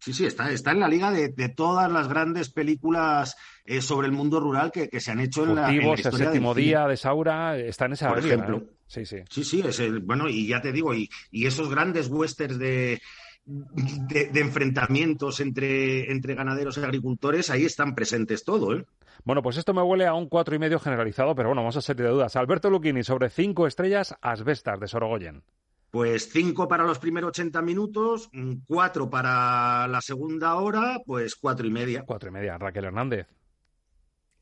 Sí, 0.00 0.12
sí, 0.12 0.26
está, 0.26 0.50
está 0.52 0.70
en 0.70 0.80
la 0.80 0.88
liga 0.88 1.10
de, 1.10 1.28
de 1.28 1.48
todas 1.48 1.90
las 1.90 2.08
grandes 2.08 2.50
películas 2.50 3.36
eh, 3.64 3.80
sobre 3.80 4.06
el 4.06 4.12
mundo 4.12 4.38
rural 4.40 4.70
que, 4.70 4.88
que 4.88 5.00
se 5.00 5.10
han 5.10 5.20
hecho 5.20 5.44
en 5.44 5.56
la, 5.56 5.70
en 5.70 5.86
la 5.86 5.92
el 5.94 5.98
séptimo 6.02 6.54
día 6.54 6.86
de 6.86 6.96
Saura, 6.96 7.58
está 7.58 7.86
en 7.86 7.92
esa 7.92 8.08
Por 8.08 8.22
liga, 8.22 8.36
ejemplo. 8.36 8.62
Sí, 8.86 9.04
sí. 9.04 9.18
Sí, 9.28 9.44
sí, 9.44 9.62
es 9.66 9.80
el, 9.80 10.00
bueno, 10.00 10.28
y 10.28 10.46
ya 10.46 10.60
te 10.60 10.72
digo, 10.72 10.94
y, 10.94 11.10
y 11.30 11.46
esos 11.46 11.68
grandes 11.68 12.08
westerns 12.08 12.58
de, 12.58 13.00
de, 13.44 14.28
de, 14.28 14.40
enfrentamientos 14.40 15.40
entre, 15.40 16.10
entre 16.12 16.34
ganaderos 16.34 16.78
y 16.78 16.82
agricultores, 16.82 17.50
ahí 17.50 17.64
están 17.64 17.94
presentes 17.94 18.44
todo, 18.44 18.76
¿eh? 18.76 18.84
Bueno, 19.24 19.42
pues 19.42 19.56
esto 19.56 19.74
me 19.74 19.82
huele 19.82 20.06
a 20.06 20.14
un 20.14 20.28
cuatro 20.28 20.54
y 20.54 20.58
medio 20.58 20.78
generalizado, 20.78 21.34
pero 21.34 21.48
bueno, 21.48 21.62
vamos 21.62 21.76
a 21.76 21.80
salir 21.82 22.04
de 22.04 22.10
dudas. 22.10 22.36
Alberto 22.36 22.70
Luquini 22.70 23.02
sobre 23.02 23.30
cinco 23.30 23.66
estrellas 23.66 24.14
asbestas 24.22 24.78
de 24.78 24.86
Sorogoyen. 24.86 25.42
Pues 25.90 26.28
cinco 26.30 26.68
para 26.68 26.84
los 26.84 26.98
primeros 26.98 27.28
80 27.30 27.62
minutos, 27.62 28.30
cuatro 28.66 29.08
para 29.08 29.88
la 29.88 30.00
segunda 30.02 30.56
hora, 30.56 30.98
pues 31.06 31.34
cuatro 31.34 31.66
y 31.66 31.70
media. 31.70 32.04
Cuatro 32.06 32.28
y 32.28 32.32
media. 32.32 32.58
Raquel 32.58 32.84
Hernández. 32.84 33.26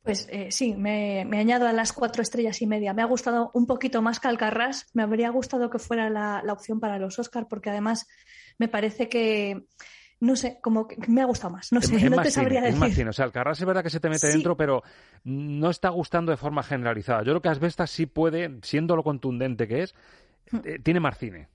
Pues 0.03 0.29
eh, 0.31 0.53
sí, 0.53 0.75
me, 0.75 1.25
me, 1.25 1.39
añado 1.39 1.67
a 1.67 1.73
las 1.73 1.93
cuatro 1.93 2.23
estrellas 2.23 2.63
y 2.63 2.67
media. 2.67 2.95
Me 2.95 3.03
ha 3.03 3.07
gustado 3.07 3.51
un 3.55 3.67
poquito 3.67 4.03
más 4.03 4.21
que 4.21 4.29
Alcarrás. 4.29 4.87
Me 4.93 5.03
habría 5.03 5.31
gustado 5.31 5.69
que 5.69 5.81
fuera 5.81 6.11
la, 6.11 6.43
la 6.45 6.53
opción 6.53 6.79
para 6.79 6.99
los 6.99 7.19
Oscar, 7.19 7.47
porque 7.49 7.71
además 7.71 8.07
me 8.59 8.69
parece 8.69 9.09
que 9.09 9.67
no 10.19 10.35
sé, 10.35 10.59
como 10.63 10.89
que 10.89 10.97
me 11.09 11.21
ha 11.21 11.27
gustado 11.27 11.53
más. 11.53 11.73
No 11.73 11.83
sé, 11.83 11.97
es 11.97 12.05
no 12.05 12.17
más 12.17 12.27
te 12.27 12.31
sabría 12.31 12.61
cine, 12.61 12.67
decir. 12.69 12.75
Es 12.75 12.81
más 12.81 12.95
cine. 12.95 13.11
O 13.11 13.13
sea, 13.13 13.25
Alcarrás 13.27 13.61
es 13.61 13.67
verdad 13.67 13.83
que 13.83 13.91
se 13.91 14.01
te 14.01 14.09
mete 14.09 14.29
Sí. 14.29 14.33
dentro, 14.33 14.57
pero 14.57 14.83
no 15.25 15.71
está 15.71 15.91
gustando 15.91 16.31
de 16.31 16.37
forma 16.37 16.63
generalizada. 16.63 17.21
Yo 17.23 17.33
creo 17.33 17.43
que 17.43 17.49
Asbestas 17.49 17.91
sí 17.91 18.07
puede, 18.07 18.59
siendo 18.63 18.97
lo 18.97 19.03
contundente 19.03 19.69
que 19.69 19.83
es. 19.83 19.95
Eh, 20.65 20.79
tiene 20.83 21.01
más 21.01 21.19
cine. 21.19 21.49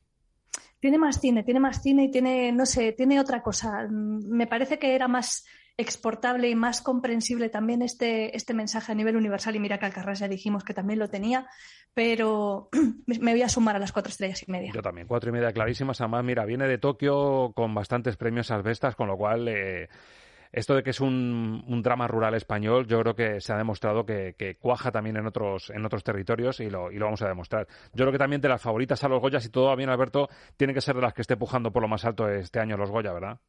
Tiene 0.79 0.97
más 0.97 1.19
cine, 1.19 1.43
tiene 1.43 1.59
más 1.59 1.81
cine 1.81 2.05
y 2.05 2.11
tiene, 2.11 2.51
no 2.51 2.65
sé, 2.65 2.91
tiene 2.93 3.19
otra 3.19 3.41
cosa. 3.43 3.87
Me 3.89 4.47
parece 4.47 4.79
que 4.79 4.95
era 4.95 5.07
más 5.07 5.45
exportable 5.77 6.49
y 6.49 6.55
más 6.55 6.81
comprensible 6.81 7.49
también 7.49 7.81
este, 7.81 8.35
este 8.35 8.53
mensaje 8.53 8.91
a 8.91 8.95
nivel 8.95 9.15
universal. 9.15 9.55
Y 9.55 9.59
mira 9.59 9.77
que 9.77 9.85
Alcarrás 9.85 10.19
ya 10.19 10.27
dijimos 10.27 10.63
que 10.63 10.73
también 10.73 10.99
lo 10.99 11.09
tenía, 11.09 11.47
pero 11.93 12.69
me 13.05 13.19
me 13.19 13.31
voy 13.31 13.43
a 13.43 13.49
sumar 13.49 13.75
a 13.75 13.79
las 13.79 13.91
cuatro 13.91 14.09
estrellas 14.09 14.43
y 14.47 14.51
media. 14.51 14.71
Yo 14.73 14.81
también, 14.81 15.07
cuatro 15.07 15.29
y 15.29 15.33
media 15.33 15.51
clarísimas. 15.51 16.01
Además, 16.01 16.23
mira, 16.23 16.45
viene 16.45 16.67
de 16.67 16.77
Tokio 16.77 17.51
con 17.55 17.73
bastantes 17.73 18.17
premios 18.17 18.51
Asbestas, 18.51 18.95
con 18.95 19.07
lo 19.07 19.17
cual 19.17 19.47
eh, 19.47 19.89
esto 20.51 20.75
de 20.75 20.83
que 20.83 20.89
es 20.91 20.99
un, 20.99 21.81
drama 21.83 22.07
rural 22.07 22.33
español, 22.35 22.85
yo 22.87 22.99
creo 22.99 23.15
que 23.15 23.41
se 23.41 23.53
ha 23.53 23.57
demostrado 23.57 24.05
que, 24.05 24.57
cuaja 24.59 24.91
también 24.91 25.17
en 25.17 25.25
otros, 25.25 25.69
en 25.69 25.85
otros 25.85 26.03
territorios 26.03 26.59
y 26.59 26.69
lo, 26.69 26.91
y 26.91 26.97
lo, 26.97 27.05
vamos 27.05 27.21
a 27.21 27.27
demostrar. 27.27 27.67
Yo 27.93 28.03
creo 28.03 28.11
que 28.11 28.17
también 28.17 28.41
de 28.41 28.49
las 28.49 28.61
favoritas 28.61 29.03
a 29.03 29.07
los 29.07 29.21
Goya, 29.21 29.39
si 29.39 29.49
todo 29.49 29.67
va 29.67 29.75
bien, 29.75 29.89
Alberto, 29.89 30.29
tiene 30.57 30.73
que 30.73 30.81
ser 30.81 30.95
de 30.95 31.01
las 31.01 31.13
que 31.13 31.21
esté 31.21 31.37
pujando 31.37 31.71
por 31.71 31.81
lo 31.81 31.87
más 31.87 32.05
alto 32.05 32.29
este 32.29 32.59
año 32.59 32.77
los 32.77 32.91
Goya, 32.91 33.13
¿verdad? 33.13 33.39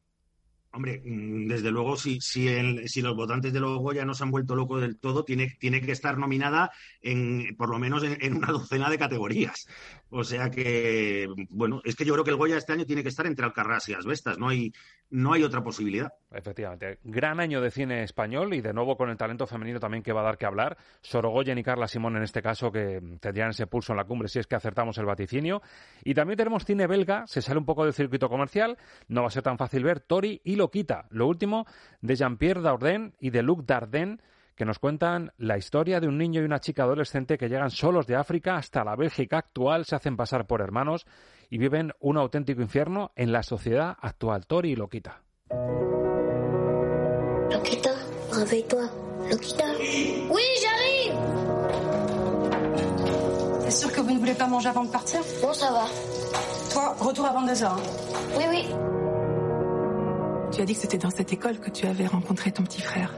Hombre, 0.75 1.01
desde 1.03 1.69
luego, 1.69 1.95
si, 1.97 2.19
si, 2.19 2.47
el, 2.47 2.89
si, 2.89 3.03
los 3.03 3.15
votantes 3.15 3.53
de 3.53 3.59
los 3.59 3.77
Goya 3.77 4.05
no 4.05 4.15
se 4.15 4.23
han 4.23 4.31
vuelto 4.31 4.55
locos 4.55 4.81
del 4.81 4.97
todo, 4.97 5.23
tiene, 5.23 5.55
tiene 5.59 5.81
que 5.81 5.91
estar 5.91 6.17
nominada 6.17 6.71
en, 6.99 7.55
por 7.57 7.69
lo 7.69 7.77
menos 7.77 8.03
en, 8.03 8.35
una 8.35 8.47
docena 8.47 8.89
de 8.89 8.97
categorías. 8.97 9.67
O 10.09 10.23
sea 10.23 10.49
que, 10.49 11.27
bueno, 11.49 11.81
es 11.83 11.95
que 11.95 12.05
yo 12.05 12.13
creo 12.13 12.23
que 12.23 12.31
el 12.31 12.37
Goya 12.37 12.57
este 12.57 12.73
año 12.73 12.85
tiene 12.85 13.03
que 13.03 13.09
estar 13.09 13.27
entre 13.27 13.45
Alcarrás 13.45 13.87
y 13.89 13.93
Asbestas, 13.93 14.39
no 14.39 14.49
hay, 14.49 14.73
no 15.11 15.31
hay 15.33 15.43
otra 15.43 15.63
posibilidad. 15.63 16.11
Efectivamente. 16.31 16.97
Gran 17.03 17.39
año 17.39 17.61
de 17.61 17.69
cine 17.69 18.01
español 18.01 18.55
y 18.55 18.61
de 18.61 18.73
nuevo 18.73 18.97
con 18.97 19.11
el 19.11 19.17
talento 19.17 19.45
femenino 19.45 19.79
también 19.79 20.01
que 20.01 20.11
va 20.11 20.21
a 20.21 20.23
dar 20.23 20.37
que 20.39 20.47
hablar. 20.47 20.77
Sorogoyen 21.01 21.59
y 21.59 21.63
Carla 21.63 21.87
Simón 21.87 22.17
en 22.17 22.23
este 22.23 22.41
caso 22.41 22.71
que 22.71 22.99
tendrían 23.19 23.51
ese 23.51 23.67
pulso 23.67 23.93
en 23.93 23.97
la 23.97 24.05
cumbre 24.05 24.27
si 24.27 24.39
es 24.39 24.47
que 24.47 24.55
acertamos 24.55 24.97
el 24.97 25.05
vaticinio. 25.05 25.61
Y 26.03 26.15
también 26.15 26.37
tenemos 26.37 26.65
cine 26.65 26.87
belga, 26.87 27.27
se 27.27 27.43
sale 27.43 27.59
un 27.59 27.65
poco 27.65 27.83
del 27.83 27.93
circuito 27.93 28.27
comercial, 28.27 28.77
no 29.07 29.21
va 29.21 29.27
a 29.27 29.31
ser 29.31 29.43
tan 29.43 29.59
fácil 29.59 29.83
ver 29.83 29.99
Tori 29.99 30.41
y 30.43 30.55
lo 30.63 30.71
quita. 30.71 31.07
Lo 31.09 31.27
último 31.27 31.65
de 32.01 32.15
Jean-Pierre 32.15 32.61
Dardenne 32.61 33.11
y 33.19 33.31
de 33.31 33.43
Luc 33.43 33.65
Dardenne 33.65 34.19
que 34.55 34.63
nos 34.63 34.79
cuentan 34.79 35.33
la 35.37 35.57
historia 35.57 35.99
de 35.99 36.07
un 36.07 36.17
niño 36.17 36.41
y 36.41 36.45
una 36.45 36.59
chica 36.59 36.83
adolescente 36.83 37.37
que 37.37 37.49
llegan 37.49 37.69
solos 37.69 38.07
de 38.07 38.15
África 38.15 38.55
hasta 38.55 38.85
la 38.85 38.95
Bélgica 38.95 39.39
actual, 39.39 39.83
se 39.83 39.95
hacen 39.95 40.15
pasar 40.15 40.47
por 40.47 40.61
hermanos 40.61 41.05
y 41.49 41.57
viven 41.57 41.91
un 41.99 42.17
auténtico 42.17 42.61
infierno 42.61 43.11
en 43.15 43.33
la 43.33 43.43
sociedad 43.43 43.97
actual. 43.99 44.45
Tori 44.45 44.71
y 44.71 44.75
Loquita. 44.75 45.21
Loquita, 47.51 47.91
réveille-toi. 48.31 48.89
Loquita. 49.31 49.65
Oui, 50.29 50.43
j'arrive. 50.61 51.15
T'es 53.65 53.71
sûr 53.71 53.91
que 53.91 54.01
vous 54.01 54.11
ne 54.13 54.19
voulez 54.19 54.35
pas 54.35 54.47
manger 54.47 54.69
avant 54.69 54.85
de 54.85 54.91
partir 54.91 55.19
Bon, 55.41 55.53
ça 55.53 55.71
va. 55.71 55.85
Toi, 56.71 56.95
retour 56.99 57.25
avant 57.25 57.41
deux 57.41 57.63
heures. 57.63 57.81
Oui, 58.37 58.45
oui. 58.49 59.02
Tu 60.53 60.61
as 60.61 60.65
dit 60.65 60.75
que 60.75 60.81
c'était 60.81 60.99
dans 60.99 61.09
cette 61.09 61.33
école 61.33 61.59
que 61.59 61.71
tu 61.71 61.87
avais 61.87 62.05
rencontré 62.05 62.51
ton 62.51 62.63
petit 62.63 62.81
frère. 62.81 63.11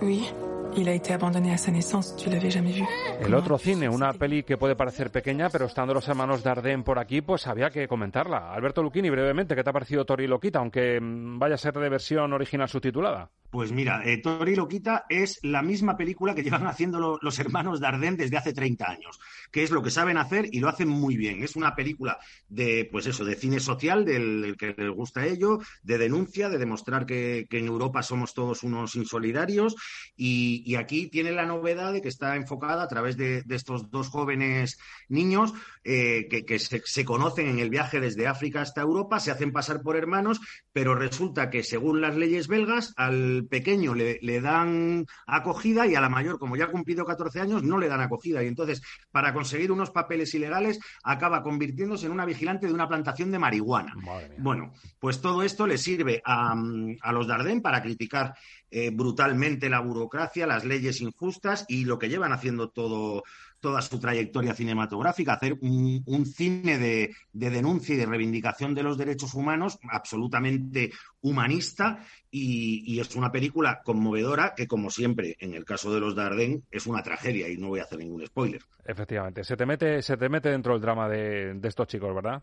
Oui. 0.00 0.32
Il 0.76 0.88
a 0.88 0.94
été 0.94 1.12
abandonné 1.12 1.52
à 1.52 1.58
sa 1.58 1.70
naissance, 1.70 2.16
tu 2.16 2.30
l'avais 2.30 2.50
jamais 2.50 2.70
vu. 2.70 2.84
El 3.20 3.34
otro 3.34 3.58
cine, 3.58 3.88
una 3.88 4.14
peli 4.14 4.44
que 4.44 4.56
puede 4.56 4.76
parecer 4.76 5.10
pequeña, 5.10 5.50
pero 5.50 5.66
estando 5.66 5.92
los 5.92 6.08
hermanos 6.08 6.42
Dardenne 6.42 6.82
por 6.82 6.98
aquí, 6.98 7.20
pues 7.20 7.46
había 7.48 7.68
que 7.70 7.86
comentarla. 7.86 8.52
Alberto 8.52 8.82
Lucchini, 8.82 9.10
brevemente, 9.10 9.54
¿qué 9.54 9.62
te 9.62 9.68
ha 9.68 9.72
parecido 9.72 10.06
Tori 10.06 10.26
Loquita, 10.26 10.60
aunque 10.60 11.00
mm, 11.00 11.38
vaya 11.38 11.56
a 11.56 11.58
ser 11.58 11.74
de 11.74 11.88
versión 11.88 12.32
original 12.32 12.68
subtitulada? 12.68 13.28
Pues 13.50 13.72
mira, 13.72 14.02
eh, 14.04 14.18
Tori 14.18 14.54
Loquita 14.54 15.06
es 15.08 15.40
la 15.42 15.60
misma 15.60 15.96
película 15.96 16.36
que 16.36 16.44
llevan 16.44 16.68
haciendo 16.68 17.00
lo, 17.00 17.18
los 17.20 17.36
hermanos 17.40 17.80
Dardenne 17.80 18.16
desde 18.16 18.36
hace 18.36 18.52
30 18.52 18.88
años, 18.88 19.18
que 19.50 19.64
es 19.64 19.72
lo 19.72 19.82
que 19.82 19.90
saben 19.90 20.18
hacer 20.18 20.46
y 20.52 20.60
lo 20.60 20.68
hacen 20.68 20.88
muy 20.88 21.16
bien. 21.16 21.42
Es 21.42 21.56
una 21.56 21.74
película 21.74 22.18
de, 22.48 22.88
pues 22.92 23.08
eso, 23.08 23.24
de 23.24 23.34
cine 23.34 23.58
social, 23.58 24.04
del, 24.04 24.56
que 24.56 24.72
les 24.78 24.90
gusta 24.90 25.26
ello, 25.26 25.58
de 25.82 25.98
denuncia, 25.98 26.48
de 26.48 26.58
demostrar 26.58 27.06
que, 27.06 27.48
en 27.50 27.66
Europa 27.66 28.02
somos 28.02 28.32
todos 28.32 28.62
unos 28.62 28.94
insolidarios 28.94 29.74
y, 30.16 30.76
aquí 30.76 31.08
tiene 31.08 31.32
la 31.32 31.44
novedad 31.44 31.92
de 31.92 32.00
que 32.00 32.08
está 32.08 32.36
enfocada 32.36 32.84
a 32.84 32.88
través 32.88 33.16
de, 33.16 33.44
estos 33.50 33.90
dos 33.90 34.08
jóvenes 34.08 34.78
niños 35.08 35.52
eh, 35.82 36.28
que, 36.30 36.44
que 36.46 36.58
se, 36.58 36.80
se, 36.84 37.04
conocen 37.04 37.48
en 37.48 37.58
el 37.58 37.68
viaje 37.68 38.00
desde 38.00 38.28
África 38.28 38.62
hasta 38.62 38.80
Europa, 38.80 39.18
se 39.18 39.30
hacen 39.30 39.52
pasar 39.52 39.82
por 39.82 39.96
hermanos, 39.96 40.40
pero 40.72 40.94
resulta 40.94 41.50
que 41.50 41.64
según 41.64 42.00
las 42.00 42.16
leyes 42.16 42.46
belgas, 42.48 42.94
al 42.96 43.39
pequeño 43.46 43.94
le, 43.94 44.18
le, 44.22 44.40
dan 44.40 45.06
acogida 45.26 45.86
y 45.86 45.94
a 45.94 46.00
la 46.00 46.08
mayor, 46.08 46.38
como 46.38 46.56
ya 46.56 46.64
ha 46.64 46.70
cumplido 46.70 47.04
14 47.04 47.40
años, 47.40 47.62
no 47.62 47.78
le 47.78 47.88
dan 47.88 48.00
acogida. 48.00 48.42
Y 48.42 48.46
entonces, 48.46 48.82
para 49.10 49.32
conseguir 49.32 49.72
unos 49.72 49.90
papeles 49.90 50.34
ilegales, 50.34 50.80
acaba 51.02 51.42
convirtiéndose 51.42 52.06
en 52.06 52.12
una 52.12 52.24
vigilante 52.24 52.66
de 52.66 52.72
una 52.72 52.88
plantación 52.88 53.30
de 53.30 53.38
marihuana. 53.38 53.94
Bueno, 54.38 54.72
pues 54.98 55.20
todo 55.20 55.42
esto 55.42 55.66
le 55.66 55.78
sirve 55.78 56.22
a, 56.24 56.54
a 57.00 57.12
los 57.12 57.26
Dardenne 57.26 57.60
para 57.60 57.82
criticar 57.82 58.34
eh, 58.72 58.90
brutalmente 58.90 59.68
la 59.68 59.80
burocracia, 59.80 60.46
las 60.46 60.64
leyes 60.64 61.00
injustas 61.00 61.64
y 61.66 61.84
lo 61.84 61.98
que 61.98 62.08
llevan 62.08 62.32
haciendo 62.32 62.70
todo, 62.70 63.24
toda 63.60 63.82
su 63.82 64.00
trayectoria 64.00 64.54
cinematográfica, 64.54 65.34
hacer 65.34 65.56
un, 65.60 66.02
un 66.06 66.26
cine 66.26 66.78
de, 66.78 67.14
de, 67.32 67.50
denuncia 67.50 67.94
y 67.94 67.98
de 67.98 68.06
reivindicación 68.06 68.74
de 68.74 68.82
los 68.82 68.98
derechos 68.98 69.34
humanos 69.34 69.78
absolutamente 69.90 70.90
humanista 71.20 72.04
y, 72.30 72.82
y, 72.86 73.00
es 73.00 73.14
una 73.16 73.30
película 73.30 73.82
conmovedora 73.84 74.54
que, 74.56 74.66
como 74.66 74.90
siempre, 74.90 75.36
en 75.40 75.54
el 75.54 75.64
caso 75.64 75.92
de 75.92 76.00
los 76.00 76.14
Dardenne, 76.14 76.62
es 76.70 76.86
una 76.86 77.02
tragedia 77.02 77.48
y 77.48 77.56
no 77.56 77.68
voy 77.68 77.80
a 77.80 77.84
hacer 77.84 77.98
ningún 77.98 78.26
spoiler. 78.26 78.62
Efectivamente, 78.84 79.44
se 79.44 79.56
te 79.56 79.66
mete, 79.66 80.02
se 80.02 80.16
te 80.16 80.28
mete 80.28 80.48
dentro 80.50 80.74
el 80.74 80.80
drama 80.80 81.08
de, 81.08 81.54
de 81.54 81.68
estos 81.68 81.86
chicos, 81.86 82.14
¿verdad? 82.14 82.42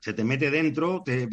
Se 0.00 0.12
te 0.12 0.24
mete 0.24 0.50
dentro, 0.50 1.02
te, 1.04 1.28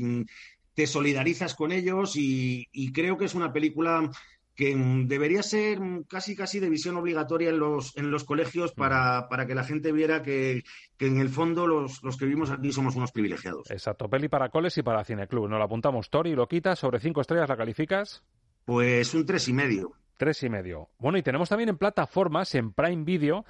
te 0.73 0.87
solidarizas 0.87 1.55
con 1.55 1.71
ellos 1.71 2.15
y, 2.15 2.67
y 2.71 2.91
creo 2.91 3.17
que 3.17 3.25
es 3.25 3.33
una 3.33 3.51
película 3.51 4.09
que 4.55 4.73
debería 5.05 5.43
ser 5.43 5.79
casi 6.07 6.35
casi 6.35 6.59
de 6.59 6.69
visión 6.69 6.95
obligatoria 6.95 7.49
en 7.49 7.59
los, 7.59 7.95
en 7.97 8.09
los 8.09 8.23
colegios 8.23 8.71
para, 8.71 9.27
para 9.27 9.45
que 9.45 9.53
la 9.53 9.63
gente 9.63 9.91
viera 9.91 10.23
que, 10.23 10.63
que 10.97 11.07
en 11.07 11.19
el 11.19 11.29
fondo 11.29 11.67
los, 11.67 12.01
los, 12.03 12.17
que 12.17 12.25
vivimos 12.25 12.51
aquí 12.51 12.71
somos 12.71 12.95
unos 12.95 13.11
privilegiados. 13.11 13.69
Exacto, 13.69 14.09
peli 14.09 14.29
para 14.29 14.49
coles 14.49 14.77
y 14.77 14.83
para 14.83 15.03
cineclub. 15.03 15.49
Nos 15.49 15.59
la 15.59 15.65
apuntamos 15.65 16.09
Tori, 16.09 16.33
lo 16.35 16.47
quitas, 16.47 16.79
sobre 16.79 16.99
cinco 16.99 17.21
estrellas 17.21 17.49
la 17.49 17.57
calificas. 17.57 18.23
Pues 18.63 19.13
un 19.13 19.25
tres 19.25 19.47
y 19.49 19.53
medio. 19.53 19.91
Tres 20.17 20.41
y 20.43 20.49
medio. 20.49 20.89
Bueno, 20.97 21.17
y 21.17 21.23
tenemos 21.23 21.49
también 21.49 21.69
en 21.69 21.77
plataformas, 21.77 22.55
en 22.55 22.71
Prime 22.71 23.03
Video, 23.03 23.45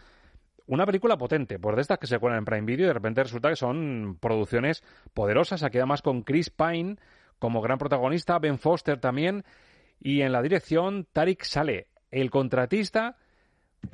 una 0.66 0.86
película 0.88 1.18
potente, 1.18 1.60
pues 1.60 1.76
de 1.76 1.84
estas 1.84 2.00
que 2.00 2.08
se 2.08 2.18
cuelan 2.18 2.40
en 2.40 2.46
Prime 2.46 2.66
Video 2.66 2.86
y 2.86 2.88
de 2.88 2.94
repente 2.94 3.24
resulta 3.24 3.50
que 3.50 3.56
son 3.56 4.18
producciones 4.20 4.84
poderosas, 5.14 5.62
aquí 5.62 5.78
además 5.78 6.02
con 6.02 6.24
Chris 6.24 6.50
Pine 6.50 6.98
como 7.38 7.62
gran 7.62 7.78
protagonista, 7.78 8.40
Ben 8.40 8.58
Foster 8.58 9.00
también, 9.00 9.44
y 10.00 10.22
en 10.22 10.32
la 10.32 10.42
dirección 10.42 11.08
Tarik 11.12 11.44
Saleh, 11.44 11.88
el 12.12 12.30
contratista, 12.32 13.18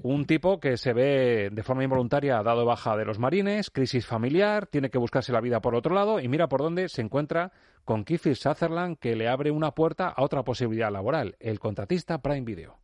Un 0.03 0.25
tipo 0.25 0.59
que 0.59 0.77
se 0.77 0.93
ve 0.93 1.49
de 1.51 1.63
forma 1.63 1.83
involuntaria 1.83 2.41
dado 2.43 2.65
baja 2.65 2.95
de 2.95 3.03
los 3.03 3.19
marines, 3.19 3.69
crisis 3.69 4.05
familiar, 4.05 4.67
tiene 4.67 4.89
que 4.89 4.97
buscarse 4.97 5.33
la 5.33 5.41
vida 5.41 5.59
por 5.59 5.75
otro 5.75 5.93
lado 5.93 6.19
y 6.19 6.27
mira 6.27 6.47
por 6.47 6.61
dónde 6.61 6.87
se 6.87 7.01
encuentra 7.01 7.51
con 7.83 8.03
Kiefer 8.05 8.35
Sutherland 8.35 8.97
que 8.99 9.15
le 9.15 9.27
abre 9.27 9.51
una 9.51 9.71
puerta 9.71 10.07
a 10.07 10.23
otra 10.23 10.43
posibilidad 10.43 10.91
laboral, 10.91 11.35
el 11.39 11.59
contratista 11.59 12.21
Prime 12.21 12.41
Video. 12.41 12.77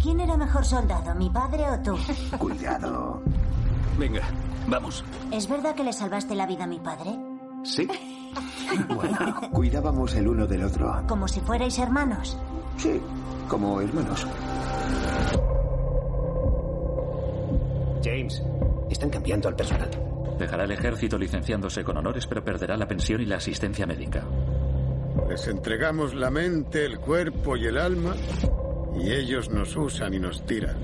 ¿Quién 0.00 0.20
era 0.20 0.36
mejor 0.36 0.64
soldado, 0.64 1.14
mi 1.14 1.28
padre 1.28 1.64
o 1.70 1.82
tú? 1.82 1.98
Cuidado. 2.38 3.22
Venga, 3.98 4.22
vamos. 4.68 5.04
¿Es 5.32 5.48
verdad 5.48 5.74
que 5.74 5.84
le 5.84 5.92
salvaste 5.92 6.34
la 6.34 6.46
vida 6.46 6.64
a 6.64 6.68
mi 6.68 6.78
padre? 6.78 7.10
Sí. 7.64 7.88
Bueno, 8.94 9.34
cuidábamos 9.50 10.14
el 10.14 10.28
uno 10.28 10.46
del 10.46 10.62
otro. 10.62 11.02
¿Como 11.08 11.26
si 11.26 11.40
fuerais 11.40 11.78
hermanos? 11.78 12.36
Sí, 12.76 13.00
como 13.48 13.80
hermanos. 13.80 14.26
James, 18.04 18.42
están 18.90 19.10
cambiando 19.10 19.48
al 19.48 19.56
personal. 19.56 19.88
Dejará 20.38 20.64
el 20.64 20.70
ejército 20.70 21.18
licenciándose 21.18 21.82
con 21.82 21.96
honores, 21.96 22.26
pero 22.26 22.44
perderá 22.44 22.76
la 22.76 22.86
pensión 22.86 23.20
y 23.20 23.24
la 23.24 23.36
asistencia 23.36 23.86
médica. 23.86 24.22
Les 25.28 25.48
entregamos 25.48 26.14
la 26.14 26.30
mente, 26.30 26.84
el 26.84 27.00
cuerpo 27.00 27.56
y 27.56 27.66
el 27.66 27.78
alma, 27.78 28.14
y 29.00 29.10
ellos 29.12 29.50
nos 29.50 29.74
usan 29.76 30.14
y 30.14 30.20
nos 30.20 30.44
tiran. 30.46 30.76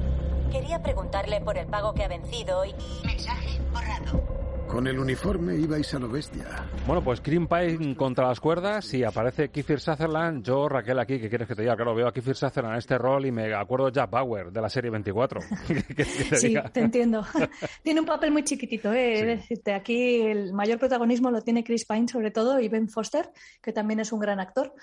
Quería 0.51 0.83
preguntarle 0.83 1.41
por 1.41 1.57
el 1.57 1.67
pago 1.67 1.95
que 1.95 2.05
ha 2.05 2.09
vencido 2.09 2.65
y... 2.65 2.75
Mensaje 3.05 3.61
borrado. 3.73 4.44
Con 4.69 4.89
el 4.89 4.99
uniforme 4.99 5.55
ibais 5.57 5.95
a 5.95 5.99
lo 6.01 6.09
bestia. 6.09 6.47
Bueno, 6.87 7.03
pues 7.05 7.23
Green 7.23 7.47
Pine 7.47 7.95
contra 7.95 8.27
las 8.27 8.41
cuerdas 8.41 8.93
y 8.93 9.05
aparece 9.05 9.49
Kiefer 9.51 9.79
Sutherland. 9.79 10.43
Yo, 10.45 10.69
Raquel, 10.69 10.99
aquí, 10.99 11.21
¿qué 11.21 11.29
quieres 11.29 11.47
que 11.47 11.55
te 11.55 11.63
diga? 11.63 11.77
Claro, 11.77 11.95
veo 11.95 12.09
a 12.09 12.13
Kiefer 12.13 12.35
Sutherland 12.35 12.73
en 12.75 12.79
este 12.79 12.99
rol 12.99 13.25
y 13.27 13.31
me 13.31 13.55
acuerdo 13.55 13.87
de 13.87 13.93
Jack 13.93 14.11
Bauer, 14.11 14.51
de 14.51 14.61
la 14.61 14.69
serie 14.69 14.91
24. 14.91 15.41
¿Qué- 15.69 15.83
qué 15.85 15.95
te 15.95 16.37
Sí, 16.37 16.49
diga? 16.49 16.69
te 16.71 16.81
entiendo. 16.81 17.25
tiene 17.85 18.01
un 18.01 18.07
papel 18.07 18.33
muy 18.33 18.43
chiquitito, 18.43 18.93
¿eh? 18.93 19.25
Decirte. 19.25 19.75
Aquí 19.75 20.23
el 20.23 20.53
mayor 20.53 20.79
protagonismo 20.81 21.31
lo 21.31 21.41
tiene 21.43 21.63
Chris 21.63 21.85
Pine, 21.85 22.09
sobre 22.09 22.33
todo, 22.33 22.59
y 22.59 22.69
Ben 22.69 22.89
Foster, 22.89 23.31
que 23.63 23.73
también 23.73 24.01
es 24.01 24.11
un 24.13 24.19
gran 24.19 24.41
actor. 24.41 24.75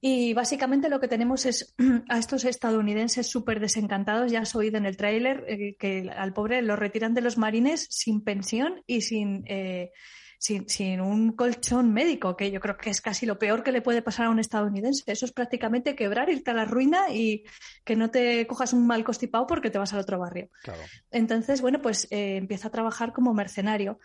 Y 0.00 0.32
básicamente 0.32 0.88
lo 0.88 0.98
que 0.98 1.08
tenemos 1.08 1.44
es 1.46 1.74
a 2.08 2.18
estos 2.18 2.44
estadounidenses 2.44 3.26
súper 3.26 3.60
desencantados, 3.60 4.32
ya 4.32 4.40
has 4.40 4.54
oído 4.54 4.78
en 4.78 4.86
el 4.86 4.96
tráiler, 4.96 5.44
eh, 5.46 5.76
que 5.78 6.10
al 6.16 6.32
pobre 6.32 6.62
lo 6.62 6.76
retiran 6.76 7.14
de 7.14 7.20
los 7.20 7.36
marines 7.36 7.86
sin 7.90 8.22
pensión 8.22 8.82
y 8.86 9.02
sin, 9.02 9.44
eh, 9.46 9.90
sin, 10.38 10.68
sin 10.70 11.02
un 11.02 11.32
colchón 11.32 11.92
médico, 11.92 12.34
que 12.34 12.50
yo 12.50 12.60
creo 12.60 12.78
que 12.78 12.88
es 12.88 13.02
casi 13.02 13.26
lo 13.26 13.38
peor 13.38 13.62
que 13.62 13.72
le 13.72 13.82
puede 13.82 14.00
pasar 14.00 14.26
a 14.26 14.30
un 14.30 14.38
estadounidense. 14.38 15.04
Eso 15.06 15.26
es 15.26 15.32
prácticamente 15.32 15.94
quebrar, 15.94 16.30
irte 16.30 16.50
a 16.50 16.54
la 16.54 16.64
ruina 16.64 17.10
y 17.10 17.44
que 17.84 17.94
no 17.94 18.10
te 18.10 18.46
cojas 18.46 18.72
un 18.72 18.86
mal 18.86 19.04
constipado 19.04 19.46
porque 19.46 19.68
te 19.68 19.78
vas 19.78 19.92
al 19.92 20.00
otro 20.00 20.18
barrio. 20.18 20.48
Claro. 20.62 20.80
Entonces, 21.10 21.60
bueno, 21.60 21.82
pues 21.82 22.08
eh, 22.10 22.36
empieza 22.36 22.68
a 22.68 22.70
trabajar 22.70 23.12
como 23.12 23.34
mercenario. 23.34 23.98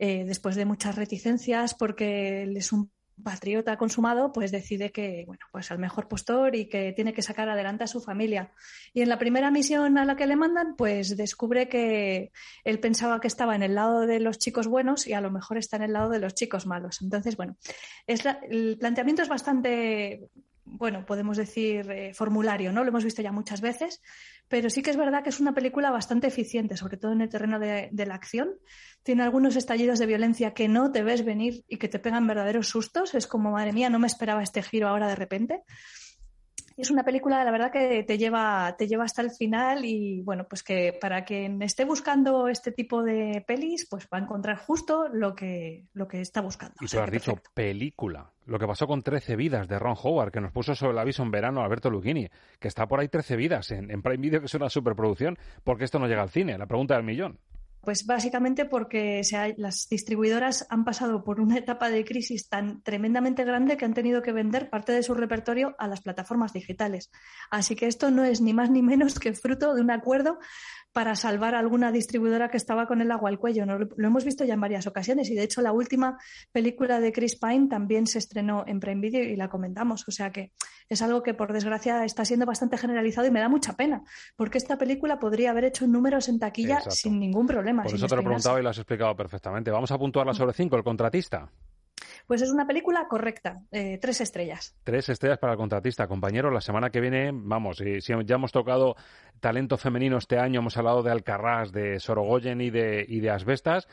Eh, 0.00 0.24
después 0.24 0.54
de 0.54 0.64
muchas 0.64 0.94
reticencias, 0.94 1.74
porque 1.74 2.44
él 2.44 2.56
es 2.56 2.72
un 2.72 2.92
patriota 3.22 3.76
consumado, 3.76 4.32
pues 4.32 4.50
decide 4.50 4.90
que, 4.90 5.24
bueno, 5.26 5.44
pues 5.52 5.70
al 5.70 5.78
mejor 5.78 6.08
postor 6.08 6.54
y 6.54 6.68
que 6.68 6.92
tiene 6.92 7.12
que 7.12 7.22
sacar 7.22 7.48
adelante 7.48 7.84
a 7.84 7.86
su 7.86 8.00
familia. 8.00 8.52
Y 8.92 9.02
en 9.02 9.08
la 9.08 9.18
primera 9.18 9.50
misión 9.50 9.98
a 9.98 10.04
la 10.04 10.16
que 10.16 10.26
le 10.26 10.36
mandan, 10.36 10.76
pues 10.76 11.16
descubre 11.16 11.68
que 11.68 12.32
él 12.64 12.80
pensaba 12.80 13.20
que 13.20 13.28
estaba 13.28 13.54
en 13.54 13.62
el 13.62 13.74
lado 13.74 14.06
de 14.06 14.20
los 14.20 14.38
chicos 14.38 14.66
buenos 14.66 15.06
y 15.06 15.12
a 15.12 15.20
lo 15.20 15.30
mejor 15.30 15.58
está 15.58 15.76
en 15.76 15.82
el 15.82 15.92
lado 15.92 16.10
de 16.10 16.18
los 16.18 16.34
chicos 16.34 16.66
malos. 16.66 17.02
Entonces, 17.02 17.36
bueno, 17.36 17.56
el 18.06 18.76
planteamiento 18.78 19.22
es 19.22 19.28
bastante, 19.28 20.28
bueno, 20.70 21.04
podemos 21.06 21.36
decir 21.36 21.90
eh, 21.90 22.14
formulario, 22.14 22.72
¿no? 22.72 22.84
Lo 22.84 22.90
hemos 22.90 23.04
visto 23.04 23.22
ya 23.22 23.32
muchas 23.32 23.60
veces, 23.60 24.02
pero 24.48 24.70
sí 24.70 24.82
que 24.82 24.90
es 24.90 24.96
verdad 24.96 25.22
que 25.22 25.30
es 25.30 25.40
una 25.40 25.54
película 25.54 25.90
bastante 25.90 26.26
eficiente, 26.26 26.76
sobre 26.76 26.96
todo 26.96 27.12
en 27.12 27.20
el 27.20 27.28
terreno 27.28 27.58
de, 27.58 27.88
de 27.90 28.06
la 28.06 28.14
acción. 28.14 28.50
Tiene 29.02 29.22
algunos 29.22 29.56
estallidos 29.56 29.98
de 29.98 30.06
violencia 30.06 30.54
que 30.54 30.68
no 30.68 30.92
te 30.92 31.02
ves 31.02 31.24
venir 31.24 31.64
y 31.68 31.78
que 31.78 31.88
te 31.88 31.98
pegan 31.98 32.26
verdaderos 32.26 32.68
sustos. 32.68 33.14
Es 33.14 33.26
como, 33.26 33.50
madre 33.52 33.72
mía, 33.72 33.90
no 33.90 33.98
me 33.98 34.06
esperaba 34.06 34.42
este 34.42 34.62
giro 34.62 34.88
ahora 34.88 35.08
de 35.08 35.16
repente. 35.16 35.62
Es 36.78 36.92
una 36.92 37.02
película, 37.02 37.44
la 37.44 37.50
verdad, 37.50 37.72
que 37.72 38.04
te 38.04 38.18
lleva, 38.18 38.76
te 38.78 38.86
lleva 38.86 39.02
hasta 39.02 39.20
el 39.20 39.32
final 39.32 39.84
y 39.84 40.22
bueno, 40.22 40.46
pues 40.48 40.62
que 40.62 40.96
para 41.00 41.24
quien 41.24 41.60
esté 41.60 41.84
buscando 41.84 42.46
este 42.46 42.70
tipo 42.70 43.02
de 43.02 43.44
pelis, 43.44 43.88
pues 43.90 44.06
va 44.12 44.18
a 44.18 44.20
encontrar 44.20 44.58
justo 44.58 45.08
lo 45.08 45.34
que, 45.34 45.86
lo 45.92 46.06
que 46.06 46.20
está 46.20 46.40
buscando. 46.40 46.76
Y 46.80 46.84
O 46.84 46.86
tú 46.86 46.88
sea 46.88 47.00
lo 47.00 47.06
has 47.06 47.10
dicho, 47.10 47.34
película. 47.52 48.32
Lo 48.48 48.58
que 48.58 48.66
pasó 48.66 48.86
con 48.86 49.02
13 49.02 49.36
vidas 49.36 49.68
de 49.68 49.78
Ron 49.78 49.94
Howard, 50.02 50.32
que 50.32 50.40
nos 50.40 50.52
puso 50.52 50.74
sobre 50.74 50.92
el 50.92 50.98
aviso 50.98 51.22
en 51.22 51.30
verano 51.30 51.60
Alberto 51.60 51.90
Lucchini, 51.90 52.28
que 52.58 52.68
está 52.68 52.88
por 52.88 52.98
ahí 52.98 53.08
13 53.08 53.36
vidas 53.36 53.70
en, 53.72 53.90
en 53.90 54.00
Prime 54.00 54.16
Video, 54.16 54.40
que 54.40 54.46
es 54.46 54.54
una 54.54 54.70
superproducción, 54.70 55.36
porque 55.64 55.84
esto 55.84 55.98
no 55.98 56.06
llega 56.06 56.22
al 56.22 56.30
cine, 56.30 56.56
la 56.56 56.66
pregunta 56.66 56.94
del 56.94 57.04
millón. 57.04 57.38
Pues 57.82 58.06
básicamente 58.06 58.64
porque 58.64 59.20
las 59.58 59.88
distribuidoras 59.88 60.66
han 60.70 60.84
pasado 60.84 61.24
por 61.24 61.40
una 61.40 61.58
etapa 61.58 61.90
de 61.90 62.04
crisis 62.06 62.48
tan 62.48 62.82
tremendamente 62.82 63.44
grande 63.44 63.76
que 63.76 63.84
han 63.84 63.94
tenido 63.94 64.22
que 64.22 64.32
vender 64.32 64.68
parte 64.70 64.92
de 64.92 65.02
su 65.02 65.12
repertorio 65.14 65.76
a 65.78 65.86
las 65.86 66.00
plataformas 66.00 66.54
digitales. 66.54 67.10
Así 67.50 67.76
que 67.76 67.86
esto 67.86 68.10
no 68.10 68.24
es 68.24 68.40
ni 68.40 68.54
más 68.54 68.70
ni 68.70 68.82
menos 68.82 69.18
que 69.18 69.34
fruto 69.34 69.74
de 69.74 69.82
un 69.82 69.90
acuerdo 69.90 70.38
para 70.92 71.14
salvar 71.14 71.54
a 71.54 71.58
alguna 71.58 71.92
distribuidora 71.92 72.50
que 72.50 72.56
estaba 72.56 72.86
con 72.86 73.00
el 73.00 73.10
agua 73.10 73.30
al 73.30 73.38
cuello. 73.38 73.66
¿no? 73.66 73.78
Lo 73.78 74.06
hemos 74.06 74.24
visto 74.24 74.44
ya 74.44 74.54
en 74.54 74.60
varias 74.60 74.86
ocasiones 74.86 75.30
y 75.30 75.34
de 75.34 75.42
hecho 75.42 75.62
la 75.62 75.72
última 75.72 76.18
película 76.52 77.00
de 77.00 77.12
Chris 77.12 77.38
Pine 77.38 77.68
también 77.68 78.06
se 78.06 78.18
estrenó 78.18 78.64
en 78.66 78.80
Prime 78.80 79.00
Video 79.00 79.22
y 79.22 79.36
la 79.36 79.48
comentamos. 79.48 80.06
O 80.08 80.10
sea 80.10 80.30
que 80.30 80.52
es 80.88 81.02
algo 81.02 81.22
que 81.22 81.34
por 81.34 81.52
desgracia 81.52 82.04
está 82.04 82.24
siendo 82.24 82.46
bastante 82.46 82.78
generalizado 82.78 83.26
y 83.26 83.30
me 83.30 83.40
da 83.40 83.48
mucha 83.48 83.74
pena 83.74 84.02
porque 84.36 84.58
esta 84.58 84.78
película 84.78 85.18
podría 85.18 85.50
haber 85.50 85.64
hecho 85.64 85.86
números 85.86 86.28
en 86.28 86.38
taquilla 86.38 86.74
Exacto. 86.74 86.90
sin 86.92 87.20
ningún 87.20 87.46
problema. 87.46 87.82
Por 87.82 87.94
eso 87.94 88.06
te 88.06 88.14
lo 88.14 88.22
he 88.22 88.24
preguntado 88.24 88.58
y 88.58 88.62
lo 88.62 88.70
has 88.70 88.78
explicado 88.78 89.14
perfectamente. 89.14 89.70
Vamos 89.70 89.90
a 89.90 89.98
puntuarla 89.98 90.34
sobre 90.34 90.52
5, 90.52 90.76
el 90.76 90.84
contratista. 90.84 91.50
Pues 92.28 92.42
es 92.42 92.50
una 92.50 92.66
película 92.66 93.08
correcta, 93.08 93.62
eh, 93.72 93.96
tres 94.02 94.20
estrellas. 94.20 94.76
Tres 94.84 95.08
estrellas 95.08 95.38
para 95.38 95.54
el 95.54 95.58
contratista. 95.58 96.06
Compañero, 96.06 96.50
la 96.50 96.60
semana 96.60 96.90
que 96.90 97.00
viene, 97.00 97.30
vamos, 97.32 97.80
y 97.80 98.02
si 98.02 98.12
ya 98.26 98.34
hemos 98.34 98.52
tocado 98.52 98.96
talento 99.40 99.78
femenino 99.78 100.18
este 100.18 100.38
año, 100.38 100.60
hemos 100.60 100.76
hablado 100.76 101.02
de 101.02 101.10
Alcarrás, 101.10 101.72
de 101.72 101.98
Sorogoyen 101.98 102.60
y 102.60 102.68
de, 102.68 103.06
y 103.08 103.20
de 103.20 103.30
Asbestas. 103.30 103.88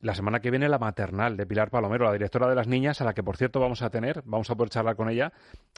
La 0.00 0.14
semana 0.14 0.40
que 0.40 0.50
viene 0.50 0.66
la 0.70 0.78
maternal 0.78 1.36
de 1.36 1.46
Pilar 1.46 1.70
Palomero, 1.70 2.06
la 2.06 2.12
directora 2.14 2.48
de 2.48 2.54
las 2.54 2.68
niñas, 2.68 3.02
a 3.02 3.04
la 3.04 3.12
que 3.12 3.22
por 3.22 3.36
cierto 3.36 3.60
vamos 3.60 3.82
a 3.82 3.90
tener, 3.90 4.22
vamos 4.24 4.48
a 4.48 4.54
poder 4.54 4.70
charlar 4.70 4.96
con 4.96 5.10
ella 5.10 5.34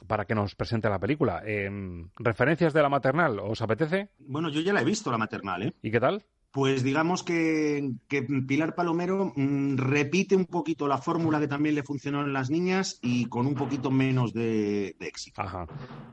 para 0.07 0.23
que 0.23 0.33
nos 0.33 0.55
presente 0.55 0.89
la 0.89 0.99
película. 0.99 1.41
Em, 1.45 2.09
¿Referencias 2.15 2.71
de 2.73 2.81
la 2.81 2.89
maternal? 2.89 3.37
¿Os 3.39 3.61
apetece? 3.61 4.11
Bueno, 4.19 4.47
yo 4.47 4.61
ya 4.61 4.71
la 4.71 4.81
he 4.81 4.85
visto, 4.85 5.11
la 5.11 5.17
maternal, 5.17 5.63
¿eh? 5.63 5.73
¿Y 5.81 5.91
qué 5.91 5.99
tal? 5.99 6.23
Pues 6.51 6.83
digamos 6.83 7.23
que, 7.23 7.91
que 8.07 8.23
Pilar 8.23 8.73
Palomero 8.75 9.33
mm, 9.35 9.77
repite 9.77 10.35
un 10.35 10.45
poquito 10.45 10.87
la 10.87 10.97
fórmula 10.97 11.39
que 11.39 11.47
también 11.47 11.75
le 11.75 11.83
funcionó 11.83 12.21
en 12.21 12.33
las 12.33 12.49
niñas 12.49 12.99
y 13.01 13.25
con 13.25 13.45
un 13.45 13.55
poquito 13.55 13.91
menos 13.91 14.33
de, 14.33 14.95
de 14.99 15.07
éxito. 15.07 15.41
Ajá. 15.41 15.67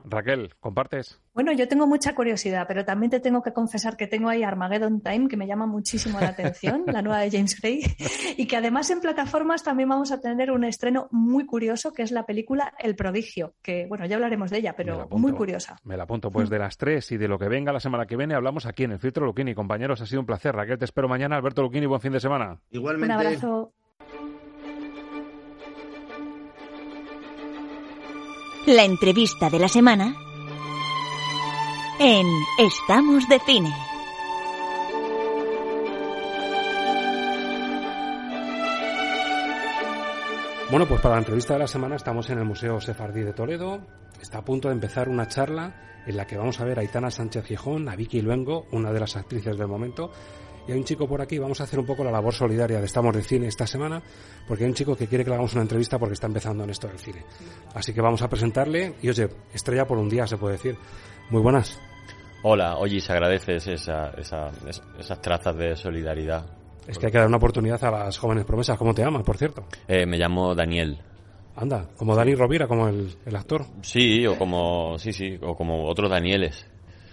Raquel, 0.04 0.54
¿compartes? 0.60 1.20
Bueno, 1.34 1.50
yo 1.52 1.66
tengo 1.66 1.88
mucha 1.88 2.14
curiosidad, 2.14 2.64
pero 2.68 2.84
también 2.84 3.10
te 3.10 3.18
tengo 3.18 3.42
que 3.42 3.52
confesar 3.52 3.96
que 3.96 4.06
tengo 4.06 4.28
ahí 4.28 4.44
Armageddon 4.44 5.00
Time, 5.00 5.26
que 5.26 5.36
me 5.36 5.48
llama 5.48 5.66
muchísimo 5.66 6.20
la 6.20 6.28
atención, 6.28 6.84
la 6.86 7.02
nueva 7.02 7.18
de 7.18 7.30
James 7.30 7.60
Gray, 7.60 7.82
y 8.36 8.46
que 8.46 8.56
además 8.56 8.88
en 8.90 9.00
plataformas 9.00 9.64
también 9.64 9.88
vamos 9.88 10.12
a 10.12 10.20
tener 10.20 10.52
un 10.52 10.62
estreno 10.62 11.08
muy 11.10 11.44
curioso, 11.44 11.92
que 11.92 12.02
es 12.02 12.12
la 12.12 12.24
película 12.24 12.72
El 12.78 12.94
Prodigio, 12.94 13.54
que 13.62 13.86
bueno, 13.86 14.06
ya 14.06 14.14
hablaremos 14.14 14.50
de 14.50 14.58
ella, 14.58 14.76
pero 14.76 14.94
apunto. 14.94 15.18
muy 15.18 15.32
curiosa. 15.32 15.76
Me 15.82 15.96
la 15.96 16.04
apunto. 16.04 16.30
Pues 16.30 16.48
de 16.48 16.58
las 16.58 16.76
tres 16.76 17.10
y 17.10 17.16
de 17.16 17.26
lo 17.26 17.36
que 17.38 17.48
venga 17.48 17.72
la 17.72 17.80
semana 17.80 18.06
que 18.06 18.16
viene 18.16 18.34
hablamos 18.34 18.66
aquí 18.66 18.84
en 18.84 18.92
el 18.92 19.00
Filtro 19.00 19.26
Luquini. 19.26 19.54
Compañeros, 19.54 20.00
ha 20.00 20.06
sido 20.06 20.20
un 20.20 20.23
placer. 20.26 20.54
Raquel, 20.54 20.78
te 20.78 20.84
espero 20.84 21.08
mañana. 21.08 21.36
Alberto 21.36 21.62
Luquini, 21.62 21.86
buen 21.86 22.00
fin 22.00 22.12
de 22.12 22.20
semana. 22.20 22.58
Igualmente. 22.70 23.14
Un 23.14 23.20
abrazo. 23.20 23.72
La 28.66 28.84
entrevista 28.84 29.50
de 29.50 29.58
la 29.58 29.68
semana 29.68 30.14
en 32.00 32.26
Estamos 32.58 33.28
de 33.28 33.38
Cine. 33.40 33.74
Bueno, 40.70 40.86
pues 40.86 41.00
para 41.00 41.14
la 41.16 41.20
entrevista 41.20 41.52
de 41.52 41.60
la 41.60 41.66
semana 41.66 41.96
estamos 41.96 42.28
en 42.30 42.38
el 42.38 42.44
Museo 42.44 42.80
Sefardí 42.80 43.22
de 43.22 43.32
Toledo. 43.32 43.86
Está 44.24 44.38
a 44.38 44.42
punto 44.44 44.68
de 44.68 44.74
empezar 44.74 45.10
una 45.10 45.28
charla 45.28 46.02
en 46.06 46.16
la 46.16 46.26
que 46.26 46.38
vamos 46.38 46.58
a 46.58 46.64
ver 46.64 46.78
a 46.78 46.80
Aitana 46.80 47.10
Sánchez 47.10 47.44
Gijón, 47.44 47.90
a 47.90 47.94
Vicky 47.94 48.22
Luengo, 48.22 48.64
una 48.72 48.90
de 48.90 48.98
las 48.98 49.16
actrices 49.16 49.54
del 49.58 49.68
momento. 49.68 50.10
Y 50.66 50.72
hay 50.72 50.78
un 50.78 50.84
chico 50.84 51.06
por 51.06 51.20
aquí, 51.20 51.38
vamos 51.38 51.60
a 51.60 51.64
hacer 51.64 51.78
un 51.78 51.84
poco 51.84 52.02
la 52.02 52.10
labor 52.10 52.32
solidaria 52.32 52.78
de 52.80 52.86
Estamos 52.86 53.14
de 53.14 53.22
Cine 53.22 53.48
esta 53.48 53.66
semana, 53.66 54.02
porque 54.48 54.64
hay 54.64 54.70
un 54.70 54.74
chico 54.74 54.96
que 54.96 55.06
quiere 55.08 55.24
que 55.24 55.28
le 55.28 55.34
hagamos 55.34 55.52
una 55.52 55.60
entrevista 55.60 55.98
porque 55.98 56.14
está 56.14 56.26
empezando 56.26 56.64
en 56.64 56.70
esto 56.70 56.88
del 56.88 56.98
cine. 56.98 57.22
Así 57.74 57.92
que 57.92 58.00
vamos 58.00 58.22
a 58.22 58.28
presentarle 58.30 58.94
y 59.02 59.10
oye, 59.10 59.28
estrella 59.52 59.86
por 59.86 59.98
un 59.98 60.08
día 60.08 60.26
se 60.26 60.38
puede 60.38 60.54
decir. 60.54 60.74
Muy 61.28 61.42
buenas. 61.42 61.78
Hola, 62.44 62.78
oye, 62.78 63.02
se 63.02 63.12
agradeces 63.12 63.66
esa, 63.66 64.08
esa, 64.16 64.48
es- 64.66 64.82
esas 64.98 65.20
trazas 65.20 65.54
de 65.54 65.76
solidaridad. 65.76 66.46
Es 66.88 66.98
que 66.98 67.06
hay 67.06 67.12
que 67.12 67.18
dar 67.18 67.26
una 67.28 67.36
oportunidad 67.36 67.82
a 67.84 67.90
las 67.90 68.16
jóvenes 68.16 68.46
promesas. 68.46 68.78
¿Cómo 68.78 68.94
te 68.94 69.02
llamas, 69.02 69.22
por 69.22 69.36
cierto? 69.36 69.66
Eh, 69.86 70.06
me 70.06 70.16
llamo 70.16 70.54
Daniel. 70.54 70.98
Anda, 71.56 71.88
como 71.96 72.16
Dani 72.16 72.34
Rovira, 72.34 72.66
como 72.66 72.88
el, 72.88 73.14
el 73.24 73.36
actor. 73.36 73.64
Sí, 73.82 74.26
o 74.26 74.36
como, 74.36 74.98
sí, 74.98 75.12
sí, 75.12 75.38
o 75.40 75.54
como 75.54 75.84
otros 75.88 76.10
Danieles. 76.10 76.66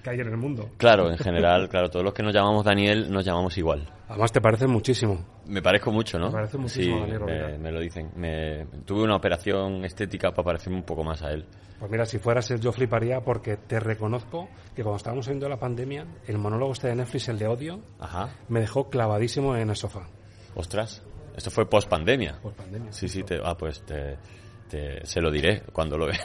que 0.03 0.09
hay 0.09 0.19
en 0.19 0.27
el 0.29 0.37
mundo. 0.37 0.69
Claro, 0.77 1.11
en 1.11 1.17
general, 1.19 1.69
claro, 1.69 1.89
todos 1.89 2.03
los 2.03 2.13
que 2.13 2.23
nos 2.23 2.33
llamamos 2.33 2.65
Daniel 2.65 3.11
nos 3.11 3.23
llamamos 3.23 3.55
igual. 3.57 3.87
Además 4.09 4.31
te 4.31 4.41
parece 4.41 4.65
muchísimo. 4.67 5.23
Me 5.45 5.61
parezco 5.61 5.91
mucho, 5.91 6.17
¿no? 6.17 6.27
Me 6.27 6.33
parece 6.33 6.57
muchísimo 6.57 6.95
sí, 6.95 7.01
Daniel 7.01 7.19
Rovira. 7.19 7.47
me, 7.49 7.57
me 7.59 7.71
lo 7.71 7.79
dicen. 7.79 8.09
Me, 8.15 8.65
tuve 8.85 9.03
una 9.03 9.15
operación 9.15 9.85
estética 9.85 10.31
para 10.31 10.43
parecerme 10.45 10.77
un 10.79 10.85
poco 10.85 11.03
más 11.03 11.21
a 11.21 11.31
él. 11.31 11.45
Pues 11.79 11.89
mira, 11.91 12.05
si 12.05 12.19
fueras 12.19 12.49
él 12.51 12.59
yo 12.59 12.71
fliparía 12.71 13.21
porque 13.21 13.57
te 13.57 13.79
reconozco 13.79 14.49
que 14.75 14.83
cuando 14.83 14.97
estábamos 14.97 15.25
saliendo 15.25 15.45
de 15.45 15.49
la 15.51 15.59
pandemia, 15.59 16.05
el 16.27 16.37
monólogo 16.37 16.73
este 16.73 16.87
de 16.89 16.95
Netflix, 16.95 17.29
el 17.29 17.39
de 17.39 17.47
odio, 17.47 17.79
Ajá. 17.99 18.29
me 18.49 18.59
dejó 18.59 18.89
clavadísimo 18.89 19.55
en 19.55 19.69
el 19.69 19.75
sofá. 19.75 20.07
Ostras, 20.55 21.01
esto 21.35 21.49
fue 21.51 21.65
post 21.69 21.87
pandemia. 21.89 22.39
Post 22.41 22.57
pandemia. 22.57 22.91
Sí, 22.91 23.07
sí, 23.07 23.23
te, 23.23 23.39
ah, 23.43 23.55
pues 23.57 23.81
te, 23.85 24.17
te- 24.69 25.05
se 25.05 25.21
lo 25.21 25.31
diré 25.31 25.63
cuando 25.73 25.97
lo 25.97 26.07
vea. 26.07 26.19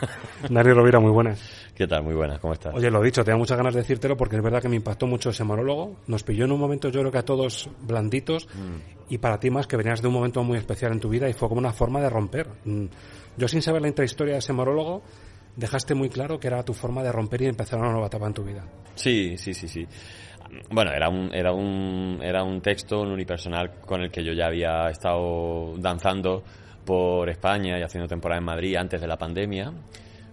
Daniel 0.48 0.76
Rovira, 0.76 1.00
muy 1.00 1.10
buenas. 1.10 1.40
¿Qué 1.74 1.86
tal? 1.86 2.02
Muy 2.02 2.14
buenas, 2.14 2.38
¿cómo 2.38 2.52
estás? 2.52 2.74
Oye, 2.74 2.90
lo 2.90 3.00
dicho, 3.02 3.24
tenía 3.24 3.38
muchas 3.38 3.56
ganas 3.56 3.74
de 3.74 3.80
decírtelo 3.80 4.16
porque 4.16 4.36
es 4.36 4.42
verdad 4.42 4.60
que 4.60 4.68
me 4.68 4.76
impactó 4.76 5.06
mucho 5.06 5.30
ese 5.30 5.44
monólogo. 5.44 5.96
Nos 6.06 6.22
pilló 6.22 6.44
en 6.44 6.52
un 6.52 6.60
momento, 6.60 6.88
yo 6.90 7.00
creo 7.00 7.10
que 7.12 7.18
a 7.18 7.24
todos 7.24 7.68
blanditos 7.80 8.46
y 9.08 9.18
para 9.18 9.38
ti 9.40 9.50
más 9.50 9.66
que 9.66 9.76
venías 9.76 10.02
de 10.02 10.08
un 10.08 10.14
momento 10.14 10.42
muy 10.44 10.58
especial 10.58 10.92
en 10.92 11.00
tu 11.00 11.08
vida 11.08 11.28
y 11.28 11.32
fue 11.32 11.48
como 11.48 11.58
una 11.60 11.72
forma 11.72 12.00
de 12.00 12.10
romper. 12.10 12.46
Mm, 12.64 12.86
Yo 13.36 13.48
sin 13.48 13.62
saber 13.62 13.82
la 13.82 13.88
intrahistoria 13.88 14.34
de 14.34 14.40
ese 14.40 14.52
monólogo, 14.52 15.02
dejaste 15.56 15.94
muy 15.94 16.08
claro 16.08 16.38
que 16.38 16.46
era 16.48 16.62
tu 16.62 16.74
forma 16.74 17.02
de 17.02 17.10
romper 17.12 17.42
y 17.42 17.46
empezar 17.46 17.78
una 17.78 17.90
nueva 17.90 18.06
etapa 18.08 18.26
en 18.26 18.34
tu 18.34 18.42
vida. 18.44 18.64
Sí, 18.94 19.36
sí, 19.38 19.54
sí, 19.54 19.68
sí. 19.68 19.86
Bueno, 20.70 20.92
era 20.92 21.08
un, 21.08 21.34
era 21.34 21.52
un, 21.52 22.18
era 22.22 22.42
un 22.42 22.60
texto, 22.60 23.00
un 23.00 23.12
unipersonal 23.12 23.80
con 23.80 24.02
el 24.02 24.10
que 24.10 24.24
yo 24.24 24.32
ya 24.32 24.46
había 24.46 24.88
estado 24.88 25.74
danzando 25.78 26.42
por 26.84 27.28
España 27.28 27.78
y 27.78 27.82
haciendo 27.82 28.08
temporada 28.08 28.38
en 28.38 28.44
Madrid 28.44 28.76
antes 28.76 29.00
de 29.00 29.06
la 29.06 29.16
pandemia. 29.16 29.72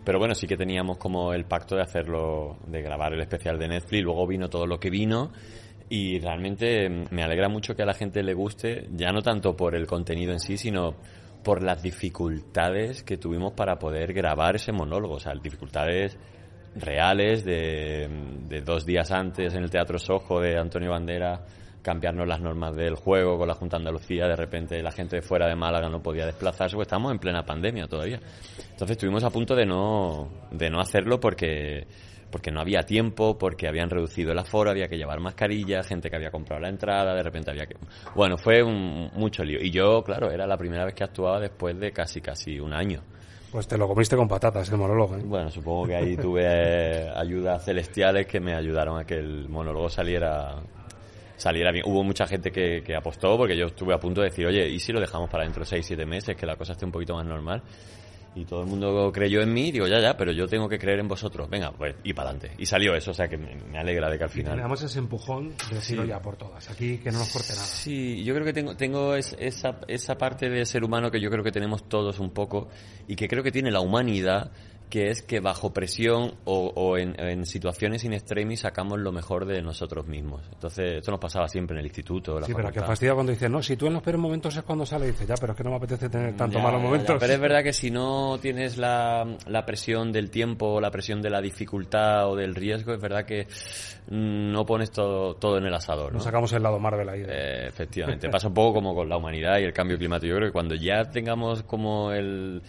Pero 0.03 0.19
bueno, 0.19 0.33
sí 0.33 0.47
que 0.47 0.57
teníamos 0.57 0.97
como 0.97 1.33
el 1.33 1.45
pacto 1.45 1.75
de 1.75 1.83
hacerlo, 1.83 2.57
de 2.67 2.81
grabar 2.81 3.13
el 3.13 3.21
especial 3.21 3.59
de 3.59 3.67
Netflix. 3.67 4.03
Luego 4.03 4.25
vino 4.25 4.49
todo 4.49 4.65
lo 4.65 4.79
que 4.79 4.89
vino 4.89 5.31
y 5.89 6.19
realmente 6.19 6.89
me 7.11 7.23
alegra 7.23 7.49
mucho 7.49 7.75
que 7.75 7.83
a 7.83 7.85
la 7.85 7.93
gente 7.93 8.23
le 8.23 8.33
guste, 8.33 8.87
ya 8.91 9.11
no 9.11 9.21
tanto 9.21 9.55
por 9.55 9.75
el 9.75 9.87
contenido 9.87 10.31
en 10.31 10.39
sí, 10.39 10.57
sino 10.57 10.95
por 11.43 11.63
las 11.63 11.81
dificultades 11.81 13.03
que 13.03 13.17
tuvimos 13.17 13.53
para 13.53 13.77
poder 13.79 14.13
grabar 14.13 14.55
ese 14.55 14.71
monólogo. 14.71 15.15
O 15.15 15.19
sea, 15.19 15.33
dificultades 15.41 16.17
reales 16.79 17.43
de, 17.45 18.09
dos 18.65 18.85
días 18.85 19.11
antes 19.11 19.53
en 19.53 19.63
el 19.63 19.69
Teatro 19.69 19.99
Sojo 19.99 20.41
de 20.41 20.57
Antonio 20.57 20.91
Bandera 20.91 21.41
cambiarnos 21.81 22.27
las 22.27 22.41
normas 22.41 22.75
del 22.75 22.95
juego 22.95 23.37
con 23.37 23.47
la 23.47 23.53
Junta 23.53 23.77
Andalucía, 23.77 24.27
de 24.27 24.35
repente 24.35 24.81
la 24.83 24.91
gente 24.91 25.17
de 25.17 25.21
fuera 25.21 25.47
de 25.47 25.55
Málaga 25.55 25.89
no 25.89 26.01
podía 26.01 26.25
desplazarse, 26.25 26.75
pues 26.75 26.87
estamos 26.87 27.11
en 27.11 27.19
plena 27.19 27.43
pandemia 27.43 27.87
todavía. 27.87 28.19
Entonces 28.71 28.91
estuvimos 28.91 29.23
a 29.23 29.29
punto 29.29 29.55
de 29.55 29.65
no, 29.65 30.29
de 30.51 30.69
no 30.69 30.81
hacerlo 30.81 31.19
porque, 31.19 31.87
porque 32.29 32.51
no 32.51 32.59
había 32.59 32.81
tiempo, 32.81 33.37
porque 33.37 33.67
habían 33.67 33.89
reducido 33.89 34.31
el 34.31 34.39
aforo, 34.39 34.69
había 34.69 34.87
que 34.87 34.97
llevar 34.97 35.19
mascarilla, 35.19 35.81
gente 35.83 36.09
que 36.09 36.15
había 36.15 36.31
comprado 36.31 36.61
la 36.61 36.69
entrada, 36.69 37.15
de 37.15 37.23
repente 37.23 37.51
había 37.51 37.65
que... 37.65 37.75
Bueno, 38.13 38.37
fue 38.37 38.61
un, 38.61 39.09
mucho 39.13 39.43
lío. 39.43 39.59
Y 39.61 39.71
yo, 39.71 40.03
claro, 40.03 40.31
era 40.31 40.45
la 40.45 40.57
primera 40.57 40.85
vez 40.85 40.93
que 40.93 41.05
actuaba 41.05 41.39
después 41.39 41.79
de 41.79 41.91
casi, 41.91 42.19
casi 42.19 42.59
un 42.59 42.73
año. 42.73 43.01
Pues 43.51 43.67
te 43.67 43.77
lo 43.77 43.87
comiste 43.87 44.15
con 44.15 44.27
patatas 44.27 44.69
el 44.69 44.77
monólogo. 44.77 45.17
¿eh? 45.17 45.21
Bueno, 45.23 45.49
supongo 45.49 45.87
que 45.87 45.95
ahí 45.95 46.15
tuve 46.15 46.43
eh, 46.45 47.09
ayudas 47.15 47.65
celestiales 47.65 48.27
que 48.27 48.39
me 48.39 48.53
ayudaron 48.53 48.99
a 48.99 49.05
que 49.05 49.15
el 49.15 49.49
monólogo 49.49 49.89
saliera 49.89 50.55
saliera 51.35 51.71
bien. 51.71 51.85
Hubo 51.87 52.03
mucha 52.03 52.27
gente 52.27 52.51
que, 52.51 52.83
que 52.83 52.95
apostó 52.95 53.37
porque 53.37 53.57
yo 53.57 53.67
estuve 53.67 53.93
a 53.93 53.99
punto 53.99 54.21
de 54.21 54.29
decir, 54.29 54.45
oye, 54.45 54.67
¿y 54.67 54.79
si 54.79 54.91
lo 54.91 54.99
dejamos 54.99 55.29
para 55.29 55.43
dentro 55.45 55.61
de 55.61 55.69
6, 55.69 55.85
7 55.85 56.05
meses, 56.05 56.35
que 56.35 56.45
la 56.45 56.57
cosa 56.57 56.73
esté 56.73 56.85
un 56.85 56.91
poquito 56.91 57.15
más 57.15 57.25
normal? 57.25 57.63
Y 58.39 58.45
todo 58.45 58.61
el 58.61 58.67
mundo 58.67 59.11
creyó 59.13 59.41
en 59.41 59.51
mí, 59.53 59.71
digo, 59.71 59.85
ya, 59.87 59.99
ya, 59.99 60.15
pero 60.15 60.31
yo 60.31 60.47
tengo 60.47 60.69
que 60.69 60.79
creer 60.79 60.99
en 60.99 61.07
vosotros. 61.07 61.49
Venga, 61.49 61.71
pues, 61.71 61.95
y 62.03 62.13
para 62.13 62.29
adelante. 62.29 62.55
Y 62.57 62.65
salió 62.65 62.95
eso, 62.95 63.11
o 63.11 63.13
sea 63.13 63.27
que 63.27 63.37
me, 63.37 63.53
me 63.55 63.77
alegra 63.79 64.09
de 64.09 64.17
que 64.17 64.23
al 64.23 64.29
final... 64.29 64.55
tenemos 64.55 64.81
ese 64.81 64.99
empujón 64.99 65.49
de 65.69 65.75
decirlo 65.75 66.03
Sí. 66.03 66.09
ya 66.09 66.21
por 66.21 66.37
todas. 66.37 66.69
Aquí 66.69 66.97
que 66.99 67.11
no 67.11 67.19
nos 67.19 67.29
corte 67.33 67.49
nada. 67.53 67.65
Sí, 67.65 68.23
yo 68.23 68.33
creo 68.33 68.45
que 68.45 68.53
tengo, 68.53 68.75
tengo 68.77 69.15
es- 69.15 69.35
esa, 69.39 69.79
esa 69.87 70.17
parte 70.17 70.49
de 70.49 70.65
ser 70.65 70.83
humano 70.83 71.11
que 71.11 71.19
yo 71.19 71.29
creo 71.29 71.43
que 71.43 71.51
tenemos 71.51 71.89
todos 71.89 72.19
un 72.19 72.31
poco 72.31 72.69
y 73.07 73.15
que 73.15 73.27
creo 73.27 73.43
que 73.43 73.51
tiene 73.51 73.71
la 73.71 73.81
humanidad, 73.81 74.51
que 74.89 75.09
es 75.09 75.21
que 75.21 75.39
bajo 75.39 75.71
presión 75.71 76.33
o, 76.45 76.71
o 76.75 76.97
en, 76.97 77.19
en 77.19 77.45
situaciones 77.45 78.03
in 78.03 78.13
extremis 78.13 78.61
sacamos 78.61 78.99
lo 78.99 79.11
mejor 79.11 79.45
de 79.45 79.61
nosotros 79.61 80.07
mismos. 80.07 80.41
Entonces, 80.51 80.97
esto 80.97 81.11
nos 81.11 81.19
pasaba 81.19 81.47
siempre 81.47 81.75
en 81.75 81.79
el 81.79 81.85
instituto. 81.85 82.39
la 82.39 82.47
Sí, 82.47 82.53
pero 82.55 82.71
que 82.71 82.81
fastidia 82.81 83.13
cuando 83.13 83.31
dices, 83.31 83.49
no, 83.49 83.61
si 83.61 83.77
tú 83.77 83.87
en 83.87 83.93
los 83.93 84.01
peores 84.01 84.19
momentos 84.19 84.55
es 84.55 84.63
cuando 84.63 84.85
sale, 84.85 85.07
dices, 85.07 85.27
ya, 85.27 85.35
pero 85.39 85.53
es 85.53 85.57
que 85.57 85.63
no 85.63 85.69
me 85.71 85.75
apetece 85.77 86.09
tener 86.09 86.35
tanto 86.35 86.57
Ya, 86.57 86.63
malos 86.63 86.81
ya, 86.81 86.85
momentos. 86.85 87.17
Pero 87.19 87.33
es 87.33 87.39
verdad 87.39 87.63
que 87.63 87.73
si 87.73 87.91
no 87.91 88.39
tienes 88.41 88.77
la, 88.77 89.25
la 89.47 89.65
presión 89.65 90.11
del 90.11 90.31
tiempo, 90.31 90.81
la 90.81 90.91
presión 90.91 91.21
de 91.21 91.29
la 91.29 91.41
dificultad 91.41 92.27
o 92.29 92.35
del 92.35 92.55
riesgo, 92.55 92.93
es 92.93 92.99
verdad 92.99 93.25
que 93.25 93.47
mm, 94.09 94.51
no 94.51 94.65
pones 94.65 94.91
todo, 94.91 95.35
todo 95.35 95.57
en 95.57 95.65
el 95.65 95.73
asador. 95.73 96.11
¿no? 96.11 96.17
Nos 96.17 96.23
sacamos 96.23 96.51
el 96.53 96.63
lado 96.63 96.79
Marvel 96.79 97.07
ahí. 97.09 97.23
Eh, 97.27 97.67
efectivamente. 97.67 98.29
Pasa 98.31 98.47
un 98.47 98.53
poco 98.53 98.73
como 98.73 98.95
con 98.95 99.07
la 99.07 99.17
humanidad 99.17 99.59
y 99.59 99.63
el 99.63 99.73
cambio 99.73 99.97
climático. 99.97 100.29
Yo 100.29 100.35
creo 100.37 100.49
que 100.49 100.53
cuando 100.53 100.75
ya 100.75 101.03
tengamos 101.11 101.63
como 101.63 102.11
el, 102.11 102.61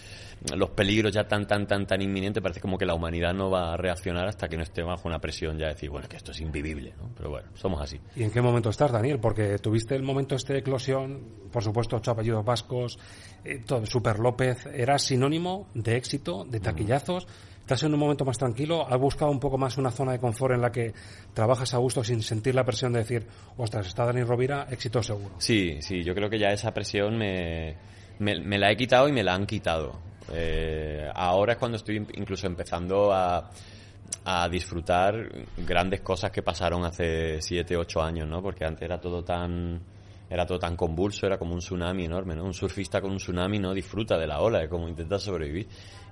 los 0.54 0.70
peligros 0.70 1.12
ya 1.12 1.28
tan, 1.28 1.46
tan, 1.46 1.66
tan, 1.66 1.86
tan 1.86 2.00
inminentes, 2.00 2.42
parece 2.42 2.60
como 2.60 2.78
que 2.78 2.86
la 2.86 2.94
humanidad 2.94 3.34
no 3.34 3.50
va 3.50 3.74
a 3.74 3.76
reaccionar 3.76 4.26
hasta 4.26 4.48
que 4.48 4.56
no 4.56 4.62
esté 4.62 4.82
bajo 4.82 5.06
una 5.06 5.18
presión 5.18 5.58
ya 5.58 5.66
de 5.66 5.74
decir, 5.74 5.90
bueno, 5.90 6.08
que 6.08 6.16
esto 6.16 6.32
es 6.32 6.40
invivible, 6.40 6.94
¿no? 6.98 7.10
Pero 7.16 7.30
bueno, 7.30 7.48
somos 7.54 7.80
así. 7.82 8.00
¿Y 8.16 8.22
en 8.22 8.30
qué 8.30 8.40
momento 8.40 8.70
estás, 8.70 8.90
Daniel? 8.90 9.18
Porque 9.20 9.58
tuviste 9.58 9.94
el 9.94 10.02
momento 10.02 10.34
este 10.34 10.54
de 10.54 10.58
eclosión, 10.60 11.20
por 11.52 11.62
supuesto, 11.62 11.96
ocho 11.96 12.12
apellidos 12.12 12.44
vascos, 12.44 12.98
eh, 13.44 13.62
todo, 13.66 13.84
Super 13.84 14.18
López, 14.18 14.66
era 14.66 14.98
sinónimo 14.98 15.68
de 15.74 15.96
éxito, 15.96 16.44
de 16.44 16.60
taquillazos. 16.60 17.26
¿Estás 17.60 17.82
en 17.84 17.94
un 17.94 18.00
momento 18.00 18.24
más 18.24 18.36
tranquilo? 18.36 18.84
¿Has 18.88 18.98
buscado 18.98 19.30
un 19.30 19.38
poco 19.38 19.56
más 19.56 19.76
una 19.78 19.92
zona 19.92 20.12
de 20.12 20.18
confort 20.18 20.54
en 20.54 20.60
la 20.60 20.72
que 20.72 20.92
trabajas 21.34 21.72
a 21.74 21.78
gusto 21.78 22.02
sin 22.02 22.20
sentir 22.22 22.54
la 22.54 22.64
presión 22.64 22.92
de 22.92 23.00
decir, 23.00 23.26
ostras, 23.58 23.86
está 23.86 24.06
Daniel 24.06 24.26
Rovira, 24.26 24.66
éxito 24.70 25.02
seguro? 25.02 25.36
Sí, 25.38 25.80
sí, 25.80 26.02
yo 26.02 26.14
creo 26.14 26.28
que 26.28 26.38
ya 26.38 26.48
esa 26.48 26.72
presión 26.74 27.16
me, 27.16 27.76
me, 28.18 28.40
me 28.40 28.58
la 28.58 28.72
he 28.72 28.76
quitado 28.76 29.06
y 29.06 29.12
me 29.12 29.22
la 29.22 29.34
han 29.34 29.46
quitado. 29.46 30.09
Eh, 30.32 31.10
ahora 31.14 31.52
es 31.52 31.58
cuando 31.58 31.76
estoy 31.76 31.96
incluso 32.14 32.46
empezando 32.46 33.12
a, 33.12 33.50
disfrutar 34.50 35.14
grandes 35.56 36.02
cosas 36.02 36.30
que 36.30 36.42
pasaron 36.42 36.84
hace 36.84 37.40
7, 37.40 37.76
8 37.76 38.02
años, 38.02 38.28
¿no? 38.28 38.42
Porque 38.42 38.64
antes 38.64 38.82
era 38.82 39.00
todo 39.00 39.24
tan 39.24 39.80
era 40.28 40.46
todo 40.46 40.58
tan 40.58 40.76
convulso, 40.76 41.26
era 41.26 41.38
como 41.38 41.54
un 41.54 41.60
tsunami 41.60 42.04
enorme, 42.04 42.36
¿no? 42.36 42.44
Un 42.44 42.54
surfista 42.54 43.00
con 43.00 43.10
un 43.12 43.16
tsunami 43.16 43.58
no 43.58 43.72
disfruta 43.72 44.16
de 44.18 44.26
la 44.26 44.40
ola, 44.40 44.60
de 44.60 44.68
cómo 44.68 44.88
intenta 44.88 45.18
sobrevivir. 45.18 45.66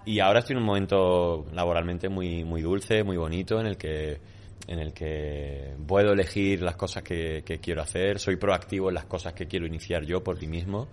Y 0.05 0.19
ahora 0.21 0.41
estoy 0.41 0.55
en 0.55 0.61
un 0.61 0.66
momento 0.66 1.47
laboralmente 1.53 2.09
muy 2.09 2.45
muy 2.45 2.62
dulce, 2.62 3.05
muy 3.05 3.16
bonito 3.16 3.61
en 3.61 3.66
el 3.66 3.77
que 3.77 4.21
en 4.66 4.79
el 4.81 4.93
que 4.93 5.77
puedo 5.87 6.12
elegir 6.12 6.62
las 6.62 6.77
cosas 6.77 7.03
que, 7.03 7.43
que 7.45 7.59
quiero 7.59 7.83
hacer, 7.83 8.19
soy 8.19 8.37
proactivo 8.37 8.89
en 8.89 8.95
las 8.95 9.05
cosas 9.05 9.33
que 9.35 9.47
quiero 9.47 9.66
iniciar 9.66 10.05
yo 10.05 10.25
por 10.25 10.41
mí 10.41 10.47
mismo 10.47 10.89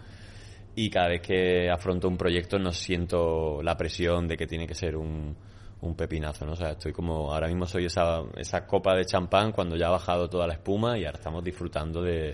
y 0.76 0.89
cada 0.89 1.07
vez 1.07 1.21
que 1.21 1.69
afronto 1.69 2.07
un 2.07 2.17
proyecto 2.17 2.59
no 2.59 2.71
siento 2.71 3.61
la 3.63 3.78
presión 3.78 4.28
de 4.28 4.36
que 4.36 4.45
tiene 4.45 4.67
que 4.67 4.76
ser 4.76 4.95
un, 4.95 5.36
un 5.82 5.95
pepinazo, 5.95 6.45
¿no? 6.45 6.53
O 6.53 6.55
sea, 6.55 6.71
estoy 6.71 6.91
como, 6.91 7.34
ahora 7.34 7.47
mismo 7.47 7.65
soy 7.65 7.86
esa, 7.86 8.21
esa 8.38 8.65
copa 8.65 8.95
de 8.95 9.05
champán 9.05 9.51
cuando 9.51 9.76
ya 9.76 9.88
ha 9.88 9.91
bajado 9.91 10.30
toda 10.30 10.47
la 10.47 10.53
espuma 10.53 10.97
y 10.97 11.05
ahora 11.05 11.17
estamos 11.17 11.43
disfrutando 11.43 12.01
de, 12.01 12.34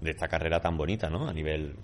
de 0.00 0.10
esta 0.10 0.26
carrera 0.26 0.60
tan 0.60 0.76
bonita, 0.76 1.08
¿no? 1.08 1.28
A 1.28 1.32
nivel 1.32 1.74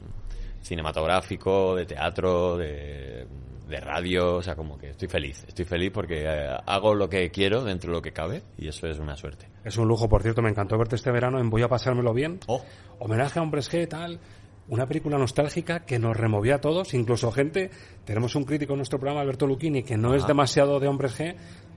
cinematográfico, 0.61 1.77
de 1.77 1.87
teatro, 1.87 2.57
de, 2.57 3.27
de 3.69 3.81
radio, 3.81 4.37
o 4.37 4.43
sea, 4.43 4.55
como 4.55 4.79
que 4.79 4.91
estoy 4.91 5.09
feliz, 5.09 5.45
estoy 5.47 5.65
feliz 5.65 5.91
porque 5.93 6.25
eh, 6.27 6.57
hago 6.67 6.95
lo 6.95 7.09
que 7.09 7.31
quiero 7.31 7.63
dentro 7.63 7.91
de 7.91 7.97
lo 7.97 8.03
que 8.03 8.13
cabe 8.13 8.43
y 8.59 8.69
eso 8.69 8.87
es 8.87 8.99
una 8.99 9.17
suerte. 9.17 9.49
Es 9.65 9.77
un 9.77 9.89
lujo, 9.89 10.09
por 10.09 10.23
cierto, 10.23 10.43
me 10.43 10.51
encantó 10.51 10.77
verte 10.79 10.97
este 10.97 11.11
verano 11.11 11.39
en 11.39 11.51
Voy 11.51 11.63
a 11.63 11.69
pasármelo 11.69 12.13
bien. 12.13 12.41
Oh. 12.47 12.63
Homenaje 12.99 13.39
a 13.39 13.43
Hombres 13.43 13.71
G, 13.73 13.89
tal. 13.89 14.21
Una 14.69 14.87
película 14.87 15.19
nostálgica 15.19 15.81
que 15.85 15.99
nos 15.99 16.17
removía 16.17 16.55
a 16.57 16.61
todos, 16.61 16.95
incluso 16.95 17.31
gente. 17.31 17.71
Tenemos 18.05 18.35
un 18.35 18.45
crítico 18.45 18.73
en 18.73 18.79
nuestro 18.79 18.99
programa, 18.99 19.21
Alberto 19.21 19.47
Lucchini, 19.47 19.83
que 19.83 19.97
no 19.99 20.15
es 20.15 20.27
demasiado 20.27 20.81
de 20.81 20.89
Hombres 20.89 21.19
G 21.21 21.35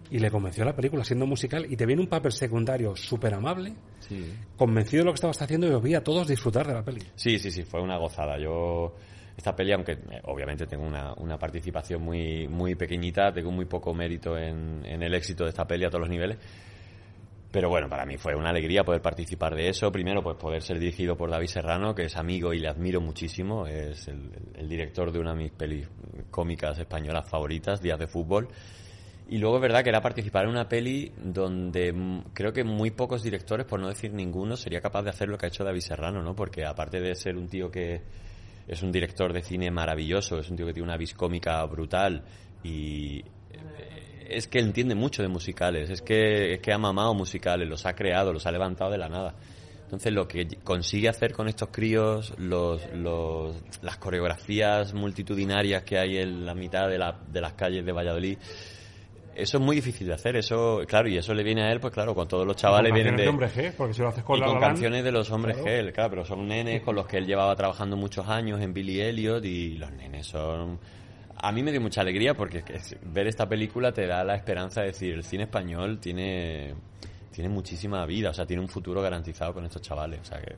y 0.10 0.20
le 0.20 0.32
convenció 0.32 0.64
la 0.64 0.74
película 0.74 1.04
siendo 1.04 1.26
musical 1.26 1.66
y 1.70 1.76
te 1.76 1.86
viene 1.86 2.02
un 2.02 2.08
papel 2.08 2.32
secundario 2.32 2.96
súper 2.96 3.34
amable, 3.34 3.74
Sí. 4.00 4.34
convencido 4.56 5.02
de 5.02 5.06
lo 5.08 5.12
que 5.12 5.16
estabas 5.16 5.42
haciendo 5.42 5.68
y 5.68 5.72
os 5.72 5.84
vi 5.84 5.96
a 5.96 6.04
todos 6.04 6.28
disfrutar 6.30 6.66
de 6.66 6.74
la 6.76 6.84
peli. 6.84 7.02
Sí, 7.16 7.38
sí, 7.40 7.52
sí, 7.52 7.64
fue 7.64 7.82
una 7.82 7.98
gozada. 7.98 8.40
Yo, 8.40 8.96
esta 9.36 9.54
peli, 9.54 9.74
aunque 9.74 9.92
eh, 9.92 10.22
obviamente 10.24 10.66
tengo 10.66 10.86
una, 10.86 11.14
una 11.16 11.38
participación 11.38 12.02
muy, 12.02 12.48
muy 12.48 12.76
pequeñita, 12.76 13.34
tengo 13.34 13.52
muy 13.52 13.66
poco 13.66 13.94
mérito 13.94 14.38
en, 14.38 14.86
en 14.86 15.04
el 15.04 15.14
éxito 15.14 15.44
de 15.44 15.50
esta 15.50 15.68
peli 15.68 15.84
a 15.84 15.90
todos 15.90 16.02
los 16.04 16.10
niveles. 16.10 16.38
Pero 17.52 17.70
bueno, 17.70 17.88
para 17.88 18.06
mí 18.06 18.18
fue 18.18 18.36
una 18.36 18.50
alegría 18.50 18.84
poder 18.84 19.02
participar 19.02 19.56
de 19.56 19.70
eso. 19.70 19.92
Primero, 19.92 20.22
pues 20.22 20.36
poder 20.36 20.62
ser 20.62 20.80
dirigido 20.80 21.16
por 21.16 21.32
David 21.32 21.48
Serrano, 21.48 21.96
que 21.96 22.04
es 22.04 22.18
amigo 22.18 22.54
y 22.54 22.60
le 22.60 22.68
admiro 22.68 23.00
muchísimo. 23.00 23.66
Es 23.66 24.08
el, 24.10 24.68
director 24.68 25.12
de 25.12 25.20
una 25.20 25.32
de 25.32 25.44
mis 25.44 25.52
pelis 25.52 25.88
cómicas 26.30 26.78
españolas 26.78 27.30
favoritas, 27.30 27.82
Días 27.82 28.00
de 28.00 28.08
Fútbol. 28.08 28.50
Y 29.30 29.38
luego 29.38 29.58
es 29.58 29.62
verdad 29.62 29.84
que 29.84 29.90
era 29.90 30.02
participar 30.02 30.46
en 30.46 30.52
una 30.52 30.68
peli 30.68 31.12
donde 31.18 31.94
mm, 31.94 32.34
creo 32.34 32.52
que 32.52 32.64
muy 32.64 32.92
pocos 32.92 33.24
directores, 33.24 33.66
por 33.66 33.80
no 33.80 33.88
decir 33.88 34.14
ninguno, 34.14 34.58
sería 34.58 34.82
capaz 34.82 35.04
de 35.04 35.10
hacer 35.10 35.30
lo 35.30 35.38
que 35.38 35.46
ha 35.46 35.50
hecho 35.50 35.64
David 35.64 35.82
Serrano, 35.82 36.22
¿no? 36.22 36.36
Porque 36.36 36.66
aparte 36.66 37.00
de 37.00 37.16
ser 37.16 37.38
un 37.38 37.48
tío 37.48 37.72
que 37.72 38.02
es 38.68 38.82
un 38.84 38.92
director 38.92 39.32
de 39.32 39.42
cine 39.42 39.72
maravilloso, 39.72 40.38
es 40.40 40.50
un 40.50 40.58
tío 40.58 40.66
que 40.66 40.74
tiene 40.74 40.88
una 40.88 40.98
vis 40.98 41.14
cómica 41.14 41.64
brutal 41.66 42.24
y 42.64 43.24
es 44.30 44.48
que 44.48 44.60
entiende 44.60 44.96
mucho 44.96 45.22
de 45.22 45.28
musicales, 45.28 45.90
es 45.90 46.02
que, 46.02 46.54
es 46.54 46.60
que 46.60 46.74
ha 46.74 46.78
mamado 46.78 47.14
musicales, 47.14 47.68
los 47.68 47.86
ha 47.86 47.94
creado, 47.94 48.34
los 48.34 48.46
ha 48.46 48.52
levantado 48.52 48.92
de 48.92 48.98
la 48.98 49.10
nada. 49.10 49.36
Entonces 49.84 50.12
lo 50.12 50.28
que 50.28 50.48
consigue 50.64 51.08
hacer 51.08 51.32
con 51.32 51.48
estos 51.48 51.70
críos, 51.70 52.34
los, 52.38 52.82
los, 52.94 53.56
las 53.82 53.98
coreografías 53.98 54.94
multitudinarias 54.94 55.84
que 55.84 55.98
hay 55.98 56.18
en 56.18 56.46
la 56.46 56.54
mitad 56.54 56.90
de, 56.90 56.98
la, 56.98 57.18
de 57.32 57.40
las 57.40 57.54
calles 57.54 57.86
de 57.86 57.94
Valladolid, 57.94 58.38
eso 59.34 59.58
es 59.60 59.64
muy 59.64 59.76
difícil 59.76 60.08
de 60.08 60.14
hacer, 60.16 60.36
eso, 60.36 60.82
claro, 60.88 61.08
y 61.08 61.16
eso 61.16 61.34
le 61.34 61.44
viene 61.44 61.64
a 61.64 61.72
él, 61.72 61.80
pues 61.80 61.94
claro, 61.94 62.16
con 62.16 62.28
todos 62.28 62.46
los 62.46 62.56
chavales 62.56 62.92
vienen 62.92 63.16
de... 63.16 63.24
de 63.24 63.30
hombres 63.30 63.56
G, 63.56 63.72
porque 63.78 63.94
si 63.94 64.02
lo 64.02 64.10
haces 64.10 64.24
con 64.24 64.38
y 64.38 64.40
la 64.42 64.48
con 64.48 64.56
La 64.56 64.68
canciones 64.68 65.04
de 65.04 65.12
los 65.12 65.30
hombres 65.32 65.58
claro. 65.58 65.88
G, 65.88 65.94
claro, 65.94 66.10
pero 66.10 66.26
son 66.26 66.48
nenes 66.48 66.82
con 66.82 66.96
los 66.96 67.06
que 67.06 67.18
él 67.18 67.28
llevaba 67.28 67.56
trabajando 67.56 67.96
muchos 67.96 68.28
años 68.28 68.60
en 68.62 68.74
Billy 68.74 69.00
Elliot 69.00 69.46
y 69.46 69.78
los 69.78 69.92
nenes 69.92 70.28
son... 70.28 70.80
A 71.40 71.52
mí 71.52 71.62
me 71.62 71.72
dio 71.72 71.80
mucha 71.82 72.02
alegría 72.02 72.34
porque 72.34 72.64
ver 73.04 73.28
esta 73.28 73.48
película 73.48 73.92
te 73.92 74.08
da 74.08 74.24
la 74.24 74.36
esperanza 74.36 74.82
de 74.82 74.88
decir, 74.88 75.14
el 75.14 75.24
cine 75.24 75.44
español 75.44 76.00
tiene, 76.00 76.74
tiene 77.32 77.50
muchísima 77.50 78.06
vida, 78.06 78.32
o 78.32 78.34
sea, 78.34 78.46
tiene 78.46 78.62
un 78.62 78.68
futuro 78.68 79.02
garantizado 79.02 79.54
con 79.54 79.64
estos 79.66 79.82
chavales, 79.82 80.22
o 80.22 80.26
sea, 80.26 80.42
que 80.42 80.56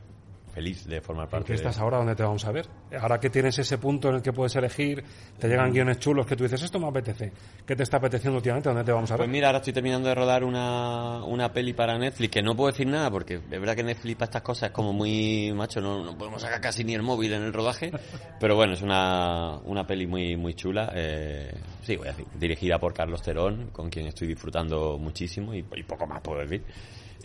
feliz 0.60 0.86
de 0.88 1.00
formar 1.00 1.26
¿En 1.26 1.32
parte 1.32 1.46
qué 1.48 1.54
de 1.54 1.58
estás 1.58 1.80
ahora? 1.80 1.98
¿Dónde 1.98 2.16
te 2.16 2.24
vamos 2.24 2.44
a 2.44 2.52
ver? 2.52 2.68
Ahora 3.00 3.18
que 3.18 3.30
tienes 3.30 3.58
ese 3.58 3.78
punto 3.78 4.10
en 4.10 4.16
el 4.16 4.22
que 4.22 4.34
puedes 4.34 4.54
elegir, 4.58 5.02
te 5.40 5.48
llegan 5.48 5.72
guiones 5.72 6.00
chulos 6.00 6.26
que 6.26 6.36
tú 6.36 6.44
dices, 6.44 6.62
esto 6.62 6.80
me 6.80 6.88
apetece. 6.88 7.32
¿Qué 7.66 7.78
te 7.78 7.84
está 7.84 7.96
apeteciendo 7.96 8.36
últimamente? 8.38 8.68
¿Dónde 8.68 8.84
te 8.84 8.92
vamos 8.92 9.10
a 9.10 9.14
ver? 9.14 9.20
Pues 9.20 9.30
mira, 9.30 9.48
ahora 9.48 9.60
estoy 9.60 9.72
terminando 9.72 10.10
de 10.10 10.16
rodar 10.16 10.44
una, 10.44 11.24
una 11.24 11.54
peli 11.54 11.72
para 11.72 11.98
Netflix, 11.98 12.30
que 12.30 12.42
no 12.42 12.58
puedo 12.58 12.72
decir 12.72 12.88
nada, 12.88 13.10
porque 13.10 13.36
es 13.36 13.50
verdad 13.50 13.74
que 13.74 13.84
Netflix 13.84 14.16
para 14.18 14.26
estas 14.26 14.42
cosas 14.42 14.70
es 14.70 14.76
como 14.76 14.92
muy 14.92 15.54
macho, 15.54 15.80
no, 15.80 16.04
no 16.04 16.18
podemos 16.18 16.42
sacar 16.42 16.60
casi 16.60 16.84
ni 16.84 16.94
el 16.94 17.04
móvil 17.04 17.32
en 17.32 17.44
el 17.44 17.54
rodaje, 17.54 17.92
pero 18.42 18.58
bueno, 18.58 18.74
es 18.74 18.82
una, 18.82 19.60
una 19.64 19.88
peli 19.88 20.08
muy, 20.08 20.36
muy 20.36 20.56
chula, 20.56 20.92
eh, 20.94 21.54
sí, 21.84 21.96
voy 21.96 22.10
a 22.10 22.12
decir, 22.12 22.26
dirigida 22.38 22.78
por 22.80 22.94
Carlos 22.94 23.22
Terón, 23.22 23.70
con 23.72 23.90
quien 23.90 24.08
estoy 24.08 24.28
disfrutando 24.28 24.98
muchísimo 24.98 25.54
y, 25.54 25.60
y 25.60 25.84
poco 25.84 26.06
más 26.06 26.20
puedo 26.20 26.42
decir. 26.42 26.66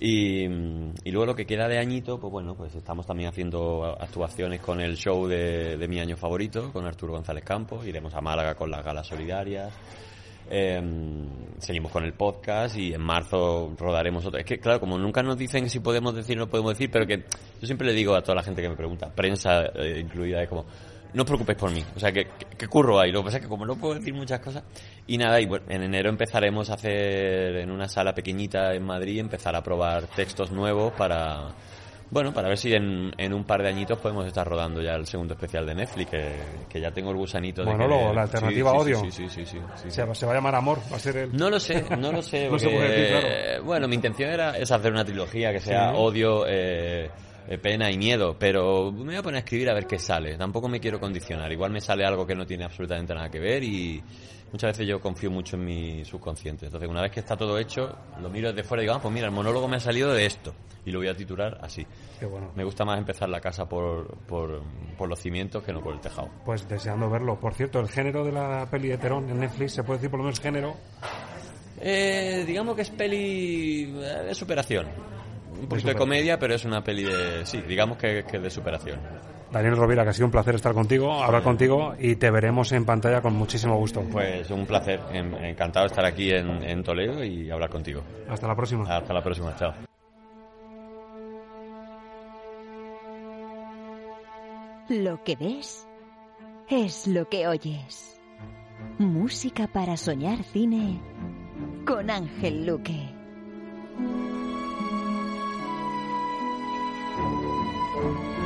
Y, 0.01 0.45
y 0.45 1.11
luego 1.11 1.27
lo 1.27 1.35
que 1.35 1.47
queda 1.47 1.69
de 1.69 1.79
añito, 1.79 2.19
pues 2.19 2.31
bueno, 2.33 2.55
pues 2.55 2.75
estamos 2.75 3.07
también 3.07 3.29
haciendo 3.29 3.85
actuaciones 3.85 4.61
con 4.61 4.81
el 4.81 4.97
show 4.97 5.27
de, 5.27 5.77
de 5.77 5.89
mi 5.89 6.01
año 6.01 6.17
favorito, 6.17 6.73
con 6.73 6.85
Arturo 6.85 7.13
González 7.13 7.45
Campos, 7.45 7.87
iremos 7.87 8.13
a 8.15 8.21
Málaga 8.21 8.55
con 8.55 8.71
las 8.71 8.85
galas 8.85 9.07
solidarias. 9.07 9.73
Eh, 10.51 10.79
seguimos 11.59 11.91
con 11.91 12.05
el 12.05 12.13
podcast 12.13 12.77
y 12.77 12.93
en 12.93 13.01
marzo 13.01 13.75
rodaremos 13.79 14.27
otro. 14.27 14.39
Es 14.39 14.45
que, 14.45 14.59
claro, 14.59 14.79
como 14.79 14.99
nunca 14.99 15.23
nos 15.23 15.39
dicen 15.39 15.71
si 15.71 15.81
podemos 15.81 16.15
decir 16.15 16.37
o 16.37 16.41
no 16.41 16.51
podemos 16.51 16.73
decir, 16.73 16.91
pero 16.91 17.07
que 17.07 17.25
yo 17.61 17.67
siempre 17.67 17.87
le 17.87 17.95
digo 17.95 18.15
a 18.15 18.23
toda 18.23 18.35
la 18.37 18.43
gente 18.43 18.61
que 18.61 18.69
me 18.69 18.77
pregunta, 18.77 19.11
prensa 19.15 19.65
eh, 19.75 20.01
incluida, 20.01 20.43
es 20.43 20.49
como, 20.49 20.67
no 21.15 21.23
os 21.23 21.27
preocupéis 21.27 21.59
por 21.59 21.71
mí. 21.71 21.83
O 21.97 21.99
sea, 22.01 22.13
que, 22.13 22.25
que, 22.27 22.47
que 22.59 22.69
curro 22.69 23.01
hay. 23.01 23.11
Lo 23.13 23.21
que 23.21 23.25
pasa 23.27 23.37
es 23.39 23.43
que 23.45 23.49
como 23.49 23.65
no 23.65 23.77
puedo 23.77 23.95
decir 23.95 24.13
muchas 24.13 24.41
cosas. 24.41 24.63
Y 25.07 25.17
nada, 25.17 25.41
y 25.41 25.47
bueno, 25.47 25.65
en 25.69 25.83
enero 25.83 26.11
empezaremos 26.11 26.69
a 26.71 26.75
hacer 26.75 27.57
en 27.57 27.71
una 27.71 27.89
sala 27.89 28.15
pequeñita 28.15 28.75
en 28.75 28.83
Madrid, 28.85 29.19
empezar 29.21 29.55
a 29.57 29.63
probar 29.63 30.07
textos 30.09 30.51
nuevos 30.51 30.93
para. 30.93 31.49
Bueno, 32.11 32.33
para 32.33 32.49
ver 32.49 32.59
si 32.59 32.73
en, 32.73 33.13
en 33.17 33.33
un 33.33 33.45
par 33.45 33.63
de 33.63 33.69
añitos 33.71 33.99
podemos 33.99 34.25
estar 34.27 34.47
rodando 34.47 34.81
ya 34.81 34.93
el 34.95 35.07
segundo 35.07 35.35
especial 35.35 35.67
de 35.67 35.75
Netflix, 35.75 36.11
que, 36.11 36.33
que 36.69 36.81
ya 36.81 36.91
tengo 36.93 37.11
el 37.11 37.17
gusanito 37.17 37.65
de 37.65 37.73
Monólogo, 37.73 38.11
que- 38.11 38.15
la 38.15 38.23
alternativa 38.23 38.71
Sí, 38.71 38.77
odio. 38.77 39.01
Sí, 39.01 39.11
sí, 39.11 39.29
sí, 39.31 39.45
sí. 39.47 39.59
Se, 39.91 40.05
va- 40.05 40.15
se 40.15 40.27
va 40.27 40.33
a 40.33 40.35
llamar 40.37 40.55
Amor, 40.55 40.79
va 40.93 40.97
a 40.97 41.01
ser 41.01 41.17
el... 41.17 41.37
No 41.37 41.49
lo 41.51 41.59
sé, 41.59 41.85
no 41.99 42.13
lo 42.13 42.23
sé. 42.23 42.49
No 42.51 42.59
se 42.59 42.67
porque, 42.69 42.77
puede 42.77 42.89
decir, 42.91 43.19
claro. 43.21 43.65
Bueno, 43.65 43.89
mi 43.89 43.95
intención 43.97 44.31
era 44.31 44.57
es 44.59 44.71
hacer 44.71 44.93
una 44.93 45.05
trilogía 45.05 45.51
que 45.51 45.61
sea 45.61 45.93
odio, 45.95 46.45
eh, 46.47 47.11
pena 47.63 47.91
y 47.91 47.99
miedo, 47.99 48.37
pero 48.39 48.91
me 48.91 49.05
voy 49.05 49.17
a 49.17 49.23
poner 49.23 49.37
a 49.37 49.39
escribir 49.41 49.71
a 49.71 49.75
ver 49.75 49.87
qué 49.87 49.99
sale. 49.99 50.37
Tampoco 50.37 50.69
me 50.69 50.81
quiero 50.81 50.99
condicionar. 50.99 51.51
Igual 51.53 51.73
me 51.73 51.81
sale 51.81 52.05
algo 52.05 52.27
que 52.27 52.35
no 52.35 52.47
tiene 52.47 52.65
absolutamente 52.65 53.15
nada 53.15 53.29
que 53.29 53.39
ver 53.39 53.63
y 53.63 54.03
muchas 54.53 54.73
veces 54.73 54.87
yo 54.87 55.01
confío 55.01 55.31
mucho 55.31 55.57
en 55.57 55.65
mi 55.65 56.05
subconsciente. 56.05 56.67
Entonces, 56.67 56.89
una 56.89 57.03
vez 57.03 57.11
que 57.11 57.21
está 57.21 57.37
todo 57.37 57.59
hecho, 57.59 57.97
lo 58.21 58.31
miro 58.31 58.51
desde 58.51 58.67
fuera 58.67 58.83
y 58.83 58.87
digo, 58.87 58.97
ah, 58.97 59.03
pues 59.03 59.13
mira, 59.13 59.27
el 59.27 59.33
monólogo 59.33 59.69
me 59.69 59.77
ha 59.77 59.81
salido 59.81 60.13
de 60.13 60.27
esto 60.27 60.55
y 60.87 60.91
lo 60.91 60.99
voy 60.99 61.09
a 61.09 61.15
titular 61.15 61.59
así. 61.61 61.87
Qué 62.19 62.27
bueno. 62.27 62.53
Me 62.55 62.65
gusta 62.65 62.85
más 62.85 62.99
empezar 62.99 63.29
la 63.29 63.41
casa 63.41 63.67
por, 63.67 64.17
por, 64.27 64.63
por 64.97 65.09
los 65.09 65.19
cimientos 65.19 65.63
que 65.63 65.73
no 65.73 65.83
por 65.83 65.95
el 65.95 66.01
tejado. 66.01 66.31
Pues 66.45 66.69
deseando 66.69 67.11
verlo. 67.11 67.39
Por 67.39 67.55
cierto, 67.55 67.81
el 67.81 67.89
género 67.89 68.25
de 68.25 68.33
la 68.33 68.67
peli 68.71 68.89
de 68.89 68.99
Terón 68.99 69.29
en 69.29 69.41
Netflix, 69.41 69.73
¿se 69.73 69.83
puede 69.83 69.99
decir 69.99 70.11
por 70.11 70.21
lo 70.21 70.25
menos 70.25 70.41
género? 70.41 70.77
Eh, 71.81 72.45
digamos 72.47 72.77
que 72.77 72.83
es 72.83 72.91
peli 72.91 73.95
eh, 73.97 74.25
de 74.27 74.35
superación. 74.35 74.87
Un 75.61 75.69
poquito 75.69 75.89
de 75.89 75.95
comedia, 75.95 76.39
pero 76.39 76.55
es 76.55 76.65
una 76.65 76.83
peli 76.83 77.05
de... 77.05 77.45
Sí, 77.47 77.61
digamos 77.63 77.97
que, 77.99 78.25
que 78.31 78.39
de 78.39 78.51
superación. 78.51 78.99
Daniel 79.51 79.77
Rovira, 79.77 80.03
que 80.03 80.11
ha 80.11 80.13
sido 80.13 80.27
un 80.27 80.33
placer 80.33 80.57
estar 80.57 80.75
contigo, 80.75 81.23
hablar 81.23 81.43
contigo 81.43 81.95
y 81.99 82.17
te 82.17 82.31
veremos 82.31 82.73
en 82.73 82.85
pantalla 82.85 83.21
con 83.23 83.35
muchísimo 83.35 83.77
gusto. 83.77 84.03
Pues 84.11 84.51
un 84.51 84.67
placer. 84.67 85.01
En- 85.13 85.33
Encantado 85.45 85.85
de 85.85 85.89
estar 85.89 86.05
aquí 86.05 86.31
en, 86.33 86.63
en 86.65 86.83
Toledo 86.83 87.23
y 87.25 87.51
hablar 87.51 87.71
contigo. 87.71 88.03
Hasta 88.29 88.49
la 88.49 88.57
próxima. 88.57 88.85
Hasta 88.97 89.15
la 89.15 89.23
próxima. 89.23 89.55
Chao. 89.57 89.73
Lo 94.89 95.23
que 95.25 95.37
ves 95.37 95.87
es 96.69 97.07
lo 97.07 97.29
que 97.29 97.47
oyes. 97.47 98.21
Música 98.99 99.67
para 99.67 99.97
soñar 99.97 100.43
cine 100.43 101.01
con 101.87 102.11
Ángel 102.11 102.67
Luque. 102.67 103.09
Y 107.17 108.44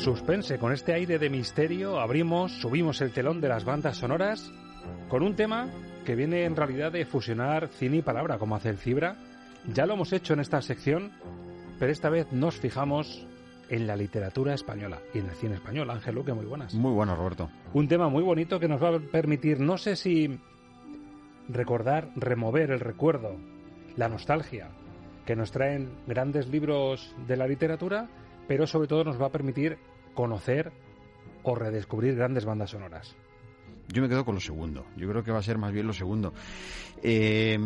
suspense, 0.00 0.58
con 0.58 0.72
este 0.72 0.94
aire 0.94 1.18
de 1.18 1.28
misterio, 1.28 2.00
abrimos, 2.00 2.52
subimos 2.52 3.02
el 3.02 3.12
telón 3.12 3.40
de 3.42 3.48
las 3.48 3.64
bandas 3.64 3.98
sonoras 3.98 4.50
con 5.10 5.22
un 5.22 5.36
tema 5.36 5.68
que 6.06 6.14
viene 6.14 6.44
en 6.44 6.56
realidad 6.56 6.90
de 6.90 7.04
fusionar 7.04 7.68
cine 7.68 7.98
y 7.98 8.02
palabra, 8.02 8.38
como 8.38 8.56
hace 8.56 8.70
el 8.70 8.78
Cibra. 8.78 9.16
Ya 9.74 9.84
lo 9.84 9.94
hemos 9.94 10.14
hecho 10.14 10.32
en 10.32 10.40
esta 10.40 10.62
sección, 10.62 11.12
pero 11.78 11.92
esta 11.92 12.08
vez 12.08 12.32
nos 12.32 12.56
fijamos 12.56 13.26
en 13.68 13.86
la 13.86 13.94
literatura 13.94 14.54
española 14.54 15.00
y 15.12 15.18
en 15.18 15.26
el 15.26 15.34
cine 15.36 15.56
español. 15.56 15.90
Ángel 15.90 16.14
Luque, 16.14 16.32
muy 16.32 16.46
buenas. 16.46 16.72
Muy 16.72 16.92
bueno, 16.92 17.14
Roberto. 17.14 17.50
Un 17.74 17.86
tema 17.86 18.08
muy 18.08 18.22
bonito 18.22 18.58
que 18.58 18.68
nos 18.68 18.82
va 18.82 18.96
a 18.96 18.98
permitir, 18.98 19.60
no 19.60 19.76
sé 19.76 19.96
si 19.96 20.40
recordar, 21.48 22.08
remover 22.16 22.70
el 22.70 22.80
recuerdo, 22.80 23.36
la 23.96 24.08
nostalgia 24.08 24.70
que 25.26 25.36
nos 25.36 25.52
traen 25.52 25.90
grandes 26.06 26.48
libros 26.48 27.14
de 27.28 27.36
la 27.36 27.46
literatura, 27.46 28.08
pero 28.50 28.66
sobre 28.66 28.88
todo 28.88 29.04
nos 29.04 29.22
va 29.22 29.26
a 29.26 29.30
permitir 29.30 29.78
conocer 30.12 30.72
o 31.44 31.54
redescubrir 31.54 32.16
grandes 32.16 32.44
bandas 32.44 32.70
sonoras. 32.70 33.14
Yo 33.86 34.02
me 34.02 34.08
quedo 34.08 34.24
con 34.24 34.34
lo 34.34 34.40
segundo. 34.40 34.86
Yo 34.96 35.08
creo 35.08 35.22
que 35.22 35.30
va 35.30 35.38
a 35.38 35.42
ser 35.42 35.56
más 35.56 35.72
bien 35.72 35.86
lo 35.86 35.92
segundo. 35.92 36.34
Eh, 37.00 37.56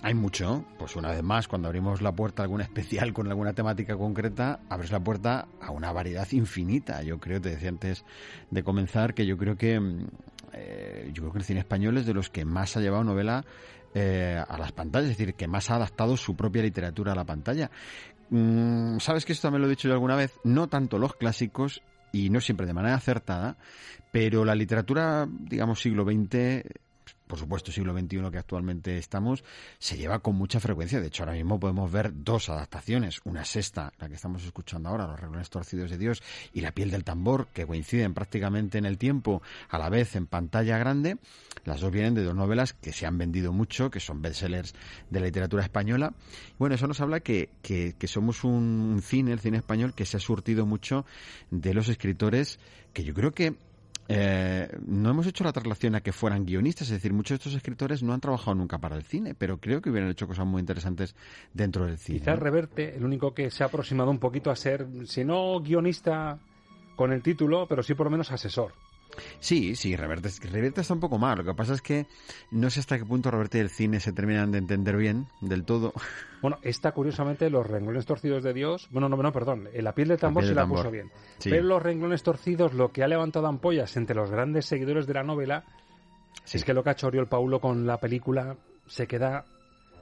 hay 0.00 0.14
mucho. 0.14 0.64
Pues 0.78 0.94
una 0.94 1.10
vez 1.10 1.24
más, 1.24 1.48
cuando 1.48 1.66
abrimos 1.66 2.02
la 2.02 2.12
puerta 2.12 2.42
a 2.42 2.44
alguna 2.44 2.62
especial 2.62 3.12
con 3.12 3.26
alguna 3.26 3.52
temática 3.52 3.96
concreta, 3.96 4.60
abres 4.68 4.92
la 4.92 5.00
puerta 5.00 5.48
a 5.60 5.72
una 5.72 5.90
variedad 5.90 6.28
infinita. 6.30 7.02
Yo 7.02 7.18
creo, 7.18 7.40
te 7.40 7.50
decía 7.50 7.70
antes 7.70 8.04
de 8.48 8.62
comenzar, 8.62 9.14
que 9.14 9.26
yo 9.26 9.36
creo 9.36 9.56
que 9.56 9.80
mm, 9.80 10.06
eh, 10.52 11.10
yo 11.12 11.22
creo 11.24 11.32
que 11.32 11.38
el 11.38 11.44
cine 11.46 11.58
español 11.58 11.98
es 11.98 12.06
de 12.06 12.14
los 12.14 12.30
que 12.30 12.44
más 12.44 12.76
ha 12.76 12.80
llevado 12.80 13.02
novela 13.02 13.44
eh, 13.92 14.40
a 14.46 14.56
las 14.56 14.70
pantallas, 14.70 15.10
es 15.10 15.18
decir, 15.18 15.34
que 15.34 15.48
más 15.48 15.68
ha 15.70 15.76
adaptado 15.76 16.16
su 16.16 16.36
propia 16.36 16.62
literatura 16.62 17.10
a 17.10 17.16
la 17.16 17.24
pantalla. 17.24 17.72
Mm, 18.30 18.98
Sabes 18.98 19.24
que 19.24 19.32
esto 19.32 19.48
también 19.48 19.62
lo 19.62 19.66
he 19.68 19.70
dicho 19.70 19.88
yo 19.88 19.94
alguna 19.94 20.16
vez, 20.16 20.32
no 20.44 20.68
tanto 20.68 20.98
los 20.98 21.14
clásicos 21.14 21.82
y 22.12 22.30
no 22.30 22.40
siempre 22.40 22.66
de 22.66 22.74
manera 22.74 22.94
acertada, 22.94 23.56
pero 24.12 24.44
la 24.44 24.54
literatura, 24.54 25.26
digamos, 25.28 25.80
siglo 25.80 26.04
XX, 26.04 26.62
por 27.26 27.38
supuesto 27.38 27.72
siglo 27.72 27.96
XXI 27.96 28.30
que 28.30 28.38
actualmente 28.38 28.98
estamos, 28.98 29.44
se 29.78 29.96
lleva 29.96 30.20
con 30.20 30.36
mucha 30.36 30.60
frecuencia. 30.60 31.00
De 31.00 31.08
hecho, 31.08 31.22
ahora 31.22 31.34
mismo 31.34 31.60
podemos 31.60 31.90
ver 31.90 32.12
dos 32.14 32.48
adaptaciones, 32.48 33.20
una 33.24 33.44
sexta, 33.44 33.92
la 33.98 34.08
que 34.08 34.14
estamos 34.14 34.44
escuchando 34.44 34.88
ahora, 34.88 35.06
Los 35.06 35.20
renglones 35.20 35.50
torcidos 35.50 35.90
de 35.90 35.98
Dios, 35.98 36.22
y 36.52 36.60
La 36.60 36.72
piel 36.72 36.90
del 36.90 37.04
tambor, 37.04 37.48
que 37.48 37.66
coinciden 37.66 38.14
prácticamente 38.14 38.78
en 38.78 38.86
el 38.86 38.98
tiempo, 38.98 39.42
a 39.68 39.78
la 39.78 39.88
vez 39.88 40.16
en 40.16 40.26
pantalla 40.26 40.78
grande. 40.78 41.18
Las 41.64 41.80
dos 41.80 41.92
vienen 41.92 42.14
de 42.14 42.24
dos 42.24 42.34
novelas 42.34 42.72
que 42.72 42.92
se 42.92 43.06
han 43.06 43.18
vendido 43.18 43.52
mucho, 43.52 43.90
que 43.90 44.00
son 44.00 44.22
bestsellers 44.22 44.74
de 45.10 45.20
la 45.20 45.26
literatura 45.26 45.62
española. 45.62 46.14
Bueno, 46.58 46.74
eso 46.74 46.86
nos 46.86 47.00
habla 47.00 47.20
que, 47.20 47.50
que, 47.62 47.94
que 47.98 48.06
somos 48.06 48.44
un 48.44 49.00
cine, 49.02 49.32
el 49.32 49.40
cine 49.40 49.58
español, 49.58 49.94
que 49.94 50.06
se 50.06 50.16
ha 50.16 50.20
surtido 50.20 50.66
mucho 50.66 51.04
de 51.50 51.74
los 51.74 51.88
escritores 51.88 52.58
que 52.92 53.04
yo 53.04 53.14
creo 53.14 53.32
que 53.32 53.54
eh, 54.08 54.68
no 54.86 55.10
hemos 55.10 55.26
hecho 55.26 55.44
la 55.44 55.52
traslación 55.52 55.94
a 55.94 56.00
que 56.00 56.12
fueran 56.12 56.46
guionistas, 56.46 56.88
es 56.88 56.94
decir, 56.94 57.12
muchos 57.12 57.30
de 57.30 57.34
estos 57.36 57.54
escritores 57.54 58.02
no 58.02 58.14
han 58.14 58.20
trabajado 58.20 58.54
nunca 58.54 58.78
para 58.78 58.96
el 58.96 59.02
cine, 59.02 59.34
pero 59.34 59.58
creo 59.58 59.82
que 59.82 59.90
hubieran 59.90 60.10
hecho 60.10 60.26
cosas 60.26 60.46
muy 60.46 60.60
interesantes 60.60 61.14
dentro 61.52 61.84
del 61.84 61.98
cine. 61.98 62.20
Quizás 62.20 62.38
¿no? 62.38 62.44
Reverte, 62.44 62.96
el 62.96 63.04
único 63.04 63.34
que 63.34 63.50
se 63.50 63.62
ha 63.62 63.66
aproximado 63.66 64.10
un 64.10 64.18
poquito 64.18 64.50
a 64.50 64.56
ser, 64.56 64.86
si 65.04 65.24
no 65.24 65.60
guionista 65.60 66.38
con 66.96 67.12
el 67.12 67.22
título, 67.22 67.66
pero 67.68 67.82
sí 67.82 67.94
por 67.94 68.06
lo 68.06 68.10
menos 68.10 68.32
asesor. 68.32 68.72
Sí, 69.40 69.76
sí, 69.76 69.96
Reverte, 69.96 70.28
Reverte 70.50 70.80
está 70.80 70.94
un 70.94 71.00
poco 71.00 71.18
mal. 71.18 71.38
Lo 71.38 71.44
que 71.44 71.54
pasa 71.54 71.74
es 71.74 71.82
que 71.82 72.06
no 72.50 72.70
sé 72.70 72.80
hasta 72.80 72.98
qué 72.98 73.04
punto 73.04 73.30
Reverte 73.30 73.58
y 73.58 73.60
el 73.62 73.70
cine 73.70 74.00
se 74.00 74.12
terminan 74.12 74.50
de 74.52 74.58
entender 74.58 74.96
bien 74.96 75.26
del 75.40 75.64
todo. 75.64 75.92
Bueno, 76.40 76.58
esta 76.62 76.92
curiosamente, 76.92 77.50
Los 77.50 77.66
renglones 77.66 78.06
torcidos 78.06 78.44
de 78.44 78.52
Dios, 78.52 78.86
bueno, 78.92 79.08
no, 79.08 79.16
no, 79.16 79.32
perdón, 79.32 79.68
en 79.72 79.82
La 79.82 79.92
piel 79.92 80.06
de 80.06 80.18
tambor 80.18 80.44
piel 80.44 80.54
se 80.54 80.54
la 80.54 80.68
puso 80.68 80.88
bien. 80.88 81.10
Sí. 81.38 81.50
Pero 81.50 81.64
Los 81.64 81.82
renglones 81.82 82.22
torcidos, 82.22 82.74
lo 82.74 82.92
que 82.92 83.02
ha 83.02 83.08
levantado 83.08 83.48
ampollas 83.48 83.96
entre 83.96 84.14
los 84.14 84.30
grandes 84.30 84.64
seguidores 84.66 85.08
de 85.08 85.14
la 85.14 85.24
novela, 85.24 85.64
es 86.52 86.64
que 86.64 86.72
lo 86.72 86.84
que 86.84 86.90
ha 86.90 86.92
hecho 86.92 87.08
Oriol 87.08 87.26
Paulo 87.26 87.58
con 87.60 87.88
la 87.88 87.98
película 87.98 88.56
se 88.86 89.08
queda 89.08 89.46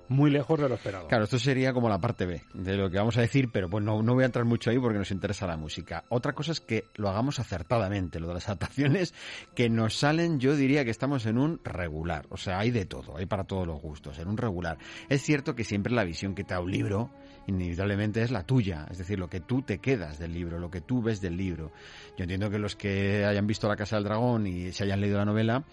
muy 0.09 0.31
lejos 0.31 0.61
de 0.61 0.69
lo 0.69 0.75
esperado. 0.75 1.09
Claro, 1.09 1.25
esto 1.25 1.39
sería 1.39 1.73
como 1.73 1.89
la 1.89 1.99
parte 1.99 2.27
B 2.27 2.43
de 2.55 2.77
lo 2.77 2.91
que 2.91 2.99
vamos 2.99 3.17
a 3.17 3.21
decir, 3.21 3.51
pero 3.53 3.69
pues 3.69 3.85
no, 3.85 4.03
no 4.03 4.15
voy 4.15 4.23
a 4.23 4.27
entrar 4.27 4.45
mucho 4.45 4.71
ahí 4.71 4.79
porque 4.79 4.99
nos 4.99 5.11
interesa 5.11 5.47
la 5.47 5.57
música. 5.57 6.05
Otra 6.09 6.33
cosa 6.33 6.53
es 6.53 6.61
que 6.61 6.85
lo 6.95 7.09
hagamos 7.09 7.39
acertadamente, 7.39 8.21
lo 8.21 8.29
de 8.29 8.35
las 8.35 8.47
adaptaciones 8.49 9.15
que 9.55 9.69
nos 9.69 9.97
salen, 9.99 10.39
yo 10.39 10.57
diría 10.57 10.85
que 10.85 10.91
estamos 10.91 11.27
en 11.27 11.39
un 11.39 11.61
regular, 11.65 12.27
o 12.31 12.37
sea, 12.37 12.59
hay 12.59 12.71
de 12.71 12.87
todo, 12.87 13.17
hay 13.17 13.27
para 13.27 13.45
todos 13.45 13.67
los 13.67 13.81
gustos, 13.81 14.19
en 14.19 14.29
un 14.29 14.37
regular. 14.37 14.79
Es 15.09 15.23
cierto 15.23 15.55
que 15.55 15.65
siempre 15.65 15.93
la 15.93 16.05
visión 16.05 16.35
que 16.35 16.45
te 16.45 16.55
da 16.55 16.61
un 16.61 16.71
libro, 16.71 17.11
inevitablemente 17.47 18.23
es 18.23 18.31
la 18.31 18.43
tuya, 18.43 18.87
es 18.91 18.99
decir, 18.99 19.19
lo 19.19 19.29
que 19.29 19.41
tú 19.41 19.63
te 19.63 19.79
quedas 19.79 20.19
del 20.19 20.33
libro, 20.33 20.59
lo 20.59 20.71
que 20.71 20.81
tú 20.81 21.03
ves 21.03 21.21
del 21.21 21.37
libro. 21.37 21.73
Yo 22.17 22.25
entiendo 22.25 22.51
que 22.51 22.59
los 22.59 22.77
que 22.77 23.25
hayan 23.25 23.47
visto 23.47 23.69
La 23.69 23.77
Casa 23.77 23.97
del 23.97 24.05
Dragón 24.05 24.47
y 24.47 24.73
se 24.73 24.85
hayan 24.85 25.01
leído 25.01 25.19
la 25.19 25.25
novela, 25.25 25.65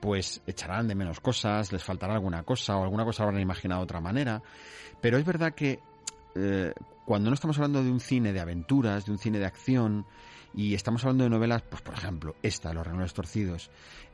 pues 0.00 0.42
echarán 0.46 0.88
de 0.88 0.94
menos 0.94 1.20
cosas, 1.20 1.72
les 1.72 1.82
faltará 1.82 2.14
alguna 2.14 2.42
cosa 2.42 2.76
o 2.76 2.84
alguna 2.84 3.04
cosa 3.04 3.24
habrán 3.24 3.40
imaginado 3.40 3.80
de 3.80 3.84
otra 3.84 4.00
manera. 4.00 4.42
Pero 5.00 5.18
es 5.18 5.24
verdad 5.24 5.54
que 5.54 5.80
eh, 6.34 6.72
cuando 7.04 7.30
no 7.30 7.34
estamos 7.34 7.56
hablando 7.58 7.82
de 7.82 7.90
un 7.90 8.00
cine 8.00 8.32
de 8.32 8.40
aventuras, 8.40 9.06
de 9.06 9.12
un 9.12 9.18
cine 9.18 9.38
de 9.38 9.46
acción, 9.46 10.06
y 10.54 10.74
estamos 10.74 11.02
hablando 11.04 11.24
de 11.24 11.30
novelas, 11.30 11.62
pues 11.62 11.82
por 11.82 11.94
ejemplo, 11.94 12.34
esta, 12.42 12.72
Los 12.72 12.86
Renglones 12.86 13.14
Torcidos, 13.14 13.70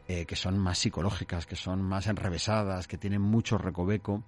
eh, 0.07 0.25
que 0.25 0.37
son 0.37 0.59
más 0.59 0.79
psicológicas, 0.79 1.47
que 1.47 1.57
son 1.57 1.83
más 1.83 2.07
enrevesadas, 2.07 2.87
que 2.87 2.97
tienen 2.97 3.21
mucho 3.21 3.59
recoveco, 3.59 4.23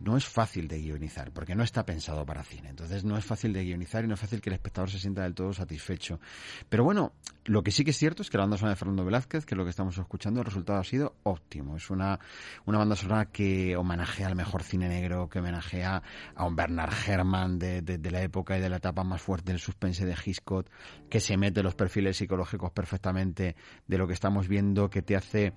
no 0.00 0.16
es 0.16 0.24
fácil 0.24 0.66
de 0.66 0.80
guionizar, 0.80 1.30
porque 1.32 1.54
no 1.54 1.62
está 1.62 1.84
pensado 1.84 2.24
para 2.24 2.42
cine. 2.42 2.70
Entonces 2.70 3.04
no 3.04 3.16
es 3.16 3.24
fácil 3.24 3.52
de 3.52 3.64
guionizar 3.64 4.04
y 4.04 4.08
no 4.08 4.14
es 4.14 4.20
fácil 4.20 4.40
que 4.40 4.50
el 4.50 4.54
espectador 4.54 4.90
se 4.90 4.98
sienta 4.98 5.22
del 5.22 5.34
todo 5.34 5.52
satisfecho. 5.52 6.20
Pero 6.68 6.84
bueno, 6.84 7.12
lo 7.44 7.62
que 7.62 7.70
sí 7.70 7.84
que 7.84 7.90
es 7.90 7.98
cierto 7.98 8.22
es 8.22 8.30
que 8.30 8.38
la 8.38 8.44
banda 8.44 8.56
sonora 8.56 8.74
de 8.74 8.76
Fernando 8.76 9.04
Velázquez, 9.04 9.44
que 9.44 9.54
es 9.54 9.58
lo 9.58 9.64
que 9.64 9.70
estamos 9.70 9.96
escuchando, 9.98 10.40
el 10.40 10.46
resultado 10.46 10.78
ha 10.78 10.84
sido 10.84 11.16
óptimo. 11.22 11.76
Es 11.76 11.90
una, 11.90 12.18
una 12.64 12.78
banda 12.78 12.96
sonora 12.96 13.26
que 13.26 13.76
homenajea 13.76 14.26
al 14.26 14.36
mejor 14.36 14.62
cine 14.62 14.88
negro, 14.88 15.28
que 15.28 15.38
homenajea 15.38 16.02
a 16.34 16.46
un 16.46 16.56
Bernard 16.56 16.94
Herrmann 17.06 17.58
de, 17.58 17.82
de, 17.82 17.98
de 17.98 18.10
la 18.10 18.22
época 18.22 18.56
y 18.56 18.60
de 18.60 18.70
la 18.70 18.76
etapa 18.76 19.04
más 19.04 19.20
fuerte 19.20 19.52
del 19.52 19.60
suspense 19.60 20.06
de 20.06 20.16
Hitchcock, 20.24 20.66
que 21.08 21.20
se 21.20 21.36
mete 21.36 21.62
los 21.62 21.74
perfiles 21.74 22.16
psicológicos 22.16 22.70
perfectamente 22.72 23.54
de 23.86 23.98
lo 23.98 24.06
que 24.06 24.14
estamos 24.14 24.48
viendo, 24.48 24.88
que 24.88 25.02
te 25.02 25.16
hace 25.16 25.52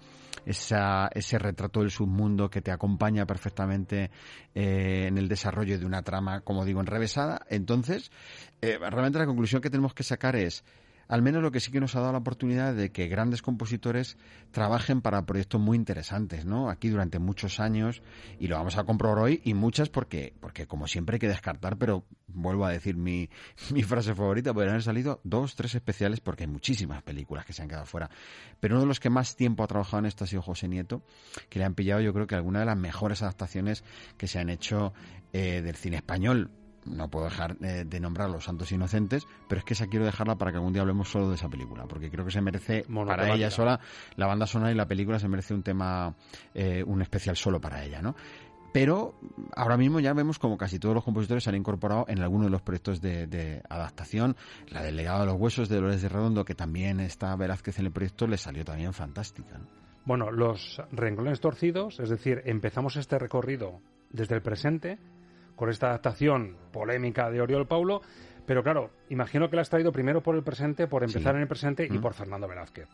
esa, 0.45 1.07
ese 1.13 1.39
retrato 1.39 1.79
del 1.79 1.91
submundo, 1.91 2.49
que 2.49 2.61
te 2.61 2.71
acompaña 2.71 3.25
perfectamente 3.25 4.11
eh, 4.55 5.05
en 5.07 5.17
el 5.17 5.27
desarrollo 5.27 5.77
de 5.79 5.85
una 5.85 6.03
trama, 6.03 6.41
como 6.41 6.65
digo, 6.65 6.79
enrevesada. 6.79 7.45
Entonces, 7.49 8.11
eh, 8.61 8.77
realmente 8.79 9.19
la 9.19 9.25
conclusión 9.25 9.61
que 9.61 9.69
tenemos 9.69 9.93
que 9.93 10.03
sacar 10.03 10.35
es, 10.35 10.63
al 11.13 11.21
menos 11.21 11.43
lo 11.43 11.51
que 11.51 11.59
sí 11.59 11.71
que 11.71 11.79
nos 11.79 11.95
ha 11.95 11.99
dado 11.99 12.11
la 12.11 12.17
oportunidad 12.17 12.73
de 12.73 12.91
que 12.91 13.07
grandes 13.07 13.43
compositores 13.43 14.17
trabajen 14.49 14.99
para 14.99 15.23
proyectos 15.27 15.61
muy 15.61 15.77
interesantes, 15.77 16.43
¿no? 16.43 16.71
Aquí 16.71 16.89
durante 16.89 17.19
muchos 17.19 17.59
años, 17.59 18.01
y 18.39 18.47
lo 18.47 18.55
vamos 18.55 18.77
a 18.77 18.83
comprobar 18.83 19.19
hoy, 19.19 19.39
y 19.43 19.53
muchas 19.53 19.89
porque, 19.89 20.33
porque 20.39 20.65
como 20.65 20.87
siempre 20.87 21.17
hay 21.17 21.19
que 21.19 21.27
descartar, 21.27 21.77
pero 21.77 22.03
vuelvo 22.25 22.65
a 22.65 22.71
decir 22.71 22.97
mi, 22.97 23.29
mi 23.71 23.83
frase 23.83 24.15
favorita, 24.15 24.55
podrían 24.55 24.71
haber 24.71 24.81
salido 24.81 25.21
dos, 25.23 25.55
tres 25.55 25.75
especiales, 25.75 26.19
porque 26.19 26.45
hay 26.45 26.49
muchísimas 26.49 27.03
películas 27.03 27.45
que 27.45 27.53
se 27.53 27.61
han 27.61 27.69
quedado 27.69 27.85
fuera. 27.85 28.09
Pero 28.59 28.73
uno 28.73 28.81
de 28.81 28.87
los 28.87 28.99
que 28.99 29.11
más 29.11 29.35
tiempo 29.35 29.63
ha 29.63 29.67
trabajado 29.67 29.99
en 29.99 30.05
esto 30.07 30.23
ha 30.23 30.27
sido 30.27 30.41
José 30.41 30.67
Nieto, 30.67 31.03
que 31.47 31.59
le 31.59 31.65
han 31.65 31.75
pillado 31.75 32.01
yo 32.01 32.11
creo 32.11 32.25
que 32.25 32.33
alguna 32.33 32.61
de 32.61 32.65
las 32.65 32.77
mejores 32.77 33.21
adaptaciones 33.21 33.83
que 34.17 34.25
se 34.25 34.39
han 34.39 34.49
hecho 34.49 34.95
eh, 35.31 35.61
del 35.61 35.75
cine 35.75 35.97
español 35.97 36.49
no 36.85 37.09
puedo 37.09 37.25
dejar 37.25 37.57
eh, 37.61 37.85
de 37.85 37.99
nombrar 37.99 38.29
Los 38.29 38.45
Santos 38.45 38.71
Inocentes, 38.71 39.27
pero 39.47 39.59
es 39.59 39.65
que 39.65 39.73
esa 39.73 39.87
quiero 39.87 40.05
dejarla 40.05 40.35
para 40.35 40.51
que 40.51 40.57
algún 40.57 40.73
día 40.73 40.81
hablemos 40.81 41.09
solo 41.09 41.29
de 41.29 41.35
esa 41.35 41.49
película, 41.49 41.85
porque 41.85 42.09
creo 42.09 42.25
que 42.25 42.31
se 42.31 42.41
merece 42.41 42.85
para 43.05 43.33
ella 43.33 43.51
sola, 43.51 43.79
la 44.15 44.27
banda 44.27 44.47
sonora 44.47 44.71
y 44.71 44.75
la 44.75 44.87
película 44.87 45.19
se 45.19 45.27
merece 45.27 45.53
un 45.53 45.63
tema, 45.63 46.15
eh, 46.53 46.83
un 46.85 47.01
especial 47.01 47.35
solo 47.35 47.59
para 47.59 47.83
ella, 47.83 48.01
¿no? 48.01 48.15
Pero 48.73 49.13
ahora 49.55 49.77
mismo 49.77 49.99
ya 49.99 50.13
vemos 50.13 50.39
como 50.39 50.57
casi 50.57 50.79
todos 50.79 50.95
los 50.95 51.03
compositores 51.03 51.43
se 51.43 51.51
han 51.51 51.55
incorporado 51.55 52.05
en 52.07 52.23
alguno 52.23 52.45
de 52.45 52.49
los 52.49 52.63
proyectos 52.63 53.01
de, 53.01 53.27
de 53.27 53.61
adaptación. 53.69 54.35
La 54.69 54.81
del 54.81 54.95
legado 54.95 55.19
de 55.19 55.25
los 55.27 55.35
huesos 55.35 55.69
de 55.69 55.75
Dolores 55.75 56.01
de 56.01 56.09
Redondo, 56.09 56.43
que 56.43 56.55
también 56.55 56.99
está 56.99 57.35
Velázquez 57.35 57.77
en 57.77 57.85
el 57.85 57.91
proyecto, 57.91 58.25
le 58.25 58.37
salió 58.37 58.65
también 58.65 58.93
fantástica. 58.93 59.59
¿no? 59.59 59.67
Bueno, 60.05 60.31
los 60.31 60.81
renglones 60.91 61.39
torcidos, 61.39 61.99
es 61.99 62.09
decir, 62.09 62.41
empezamos 62.45 62.97
este 62.97 63.17
recorrido 63.19 63.79
desde 64.09 64.35
el 64.35 64.41
presente 64.41 64.99
con 65.55 65.69
esta 65.69 65.87
adaptación 65.87 66.57
polémica 66.71 67.29
de 67.29 67.41
Oriol 67.41 67.67
Paulo, 67.67 68.01
pero 68.45 68.63
claro, 68.63 68.89
imagino 69.09 69.49
que 69.49 69.55
la 69.55 69.61
has 69.61 69.69
traído 69.69 69.91
primero 69.91 70.21
por 70.21 70.35
el 70.35 70.43
presente, 70.43 70.87
por 70.87 71.03
empezar 71.03 71.33
Sí. 71.33 71.37
en 71.37 71.41
el 71.41 71.47
presente 71.47 71.87
y 71.89 71.97
por 71.97 72.13
Fernando 72.13 72.47
Velázquez. 72.47 72.87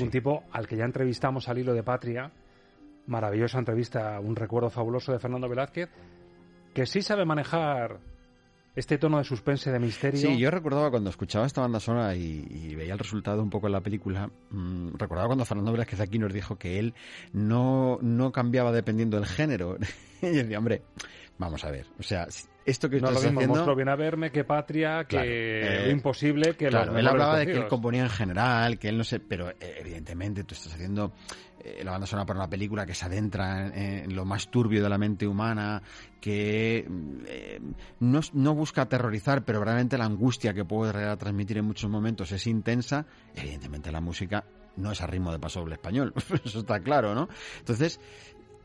Un 0.00 0.10
tipo 0.10 0.44
al 0.52 0.66
que 0.66 0.76
ya 0.76 0.84
entrevistamos 0.84 1.48
al 1.48 1.58
hilo 1.58 1.74
de 1.74 1.82
Patria, 1.82 2.30
maravillosa 3.06 3.58
entrevista, 3.58 4.20
un 4.20 4.36
recuerdo 4.36 4.70
fabuloso 4.70 5.12
de 5.12 5.18
Fernando 5.18 5.48
Velázquez, 5.48 5.90
que 6.72 6.86
sí 6.86 7.02
sabe 7.02 7.24
manejar 7.24 7.98
este 8.74 8.98
tono 8.98 9.18
de 9.18 9.24
suspense, 9.24 9.70
de 9.70 9.78
misterio. 9.78 10.20
Sí, 10.20 10.38
yo 10.38 10.50
recordaba 10.50 10.90
cuando 10.90 11.10
escuchaba 11.10 11.46
esta 11.46 11.60
banda 11.60 11.80
sonora 11.80 12.14
y, 12.16 12.46
y 12.50 12.74
veía 12.74 12.94
el 12.94 12.98
resultado 12.98 13.42
un 13.42 13.50
poco 13.50 13.66
en 13.66 13.72
la 13.72 13.80
película, 13.80 14.30
mmm, 14.50 14.94
recordaba 14.94 15.28
cuando 15.28 15.44
Fernando 15.44 15.72
Velázquez 15.72 16.00
aquí 16.00 16.18
nos 16.18 16.32
dijo 16.32 16.56
que 16.56 16.78
él 16.78 16.94
no, 17.32 17.98
no 18.00 18.32
cambiaba 18.32 18.72
dependiendo 18.72 19.16
del 19.18 19.26
género. 19.26 19.76
y 20.22 20.26
decía, 20.26 20.58
hombre, 20.58 20.82
vamos 21.38 21.64
a 21.64 21.70
ver, 21.70 21.86
o 21.98 22.02
sea, 22.02 22.26
esto 22.64 22.88
que 22.88 23.00
no 23.00 23.08
estás 23.08 23.22
lo 23.24 23.28
mismo 23.28 23.40
haciendo... 23.40 23.54
Monstruo 23.54 23.76
viene 23.76 23.90
a 23.90 23.96
verme 23.96 24.30
que 24.30 24.44
Patria, 24.44 25.04
que 25.04 25.16
Claro, 25.16 25.28
eh, 25.28 25.82
lo 25.86 25.90
imposible, 25.90 26.56
que 26.56 26.68
claro, 26.68 26.96
él 26.96 27.06
hablaba 27.06 27.38
de 27.38 27.46
que 27.46 27.52
él 27.52 27.68
componía 27.68 28.02
en 28.02 28.10
general, 28.10 28.78
que 28.78 28.88
él 28.88 28.98
no 28.98 29.04
sé, 29.04 29.20
pero 29.20 29.50
eh, 29.50 29.56
evidentemente 29.78 30.44
tú 30.44 30.54
estás 30.54 30.74
haciendo 30.74 31.12
eh, 31.64 31.82
la 31.84 31.92
banda 31.92 32.06
sonora 32.06 32.26
para 32.26 32.40
una 32.40 32.50
película 32.50 32.84
que 32.84 32.94
se 32.94 33.04
adentra 33.04 33.66
en, 33.66 34.04
en 34.04 34.16
lo 34.16 34.24
más 34.24 34.50
turbio 34.50 34.82
de 34.82 34.88
la 34.88 34.98
mente 34.98 35.26
humana, 35.26 35.82
que 36.20 36.86
eh, 37.26 37.60
no, 38.00 38.20
no 38.32 38.54
busca 38.54 38.82
aterrorizar, 38.82 39.44
pero 39.44 39.62
realmente 39.62 39.96
la 39.96 40.04
angustia 40.04 40.54
que 40.54 40.64
puede 40.64 41.16
transmitir 41.16 41.58
en 41.58 41.66
muchos 41.66 41.88
momentos 41.90 42.32
es 42.32 42.46
intensa. 42.46 43.06
Evidentemente 43.34 43.92
la 43.92 44.00
música 44.00 44.44
no 44.76 44.92
es 44.92 45.00
a 45.02 45.06
ritmo 45.06 45.32
de 45.32 45.38
paso 45.38 45.60
doble 45.60 45.74
español, 45.74 46.14
eso 46.44 46.60
está 46.60 46.80
claro, 46.80 47.14
¿no? 47.14 47.28
Entonces, 47.58 48.00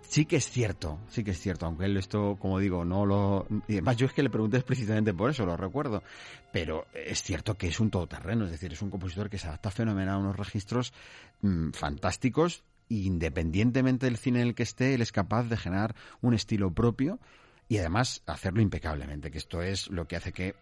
sí 0.08 0.26
que 0.26 0.38
es 0.38 0.50
cierto, 0.50 1.00
sí 1.10 1.24
que 1.24 1.32
es 1.32 1.40
cierto, 1.40 1.66
aunque 1.66 1.86
él 1.86 1.98
esto, 1.98 2.38
como 2.40 2.60
digo, 2.60 2.86
no 2.86 3.06
lo... 3.06 3.46
Y 3.68 3.74
además 3.74 3.98
yo 3.98 4.08
es 4.08 4.14
que 4.14 4.24
le 4.24 4.30
pregunté 4.30 4.58
explícitamente 4.58 5.14
por 5.14 5.30
eso, 5.30 5.46
lo 5.46 5.58
recuerdo, 5.58 6.04
pero 6.52 6.86
es 6.94 7.22
cierto 7.22 7.56
que 7.56 7.68
es 7.68 7.80
un 7.80 7.92
todoterreno, 7.92 8.46
es 8.46 8.52
decir, 8.52 8.72
es 8.72 8.82
un 8.82 8.90
compositor 8.90 9.30
que 9.30 9.38
se 9.38 9.48
adapta 9.48 9.72
fenomenal 9.72 10.16
a 10.16 10.20
unos 10.20 10.38
registros 10.38 10.94
mmm, 11.42 11.72
fantásticos, 11.72 12.64
independientemente 12.90 14.06
del 14.06 14.18
cine 14.18 14.42
en 14.42 14.48
el 14.48 14.56
que 14.56 14.64
esté, 14.64 14.94
él 14.94 15.02
es 15.02 15.12
capaz 15.12 15.44
de 15.44 15.58
generar 15.58 15.96
un 16.22 16.34
estilo 16.34 16.72
propio 16.72 17.20
y 17.68 17.78
además 17.78 18.24
hacerlo 18.26 18.62
impecablemente, 18.62 19.30
que 19.30 19.38
esto 19.38 19.62
es 19.62 19.90
lo 19.90 20.08
que 20.08 20.16
hace 20.16 20.32
que 20.32 20.56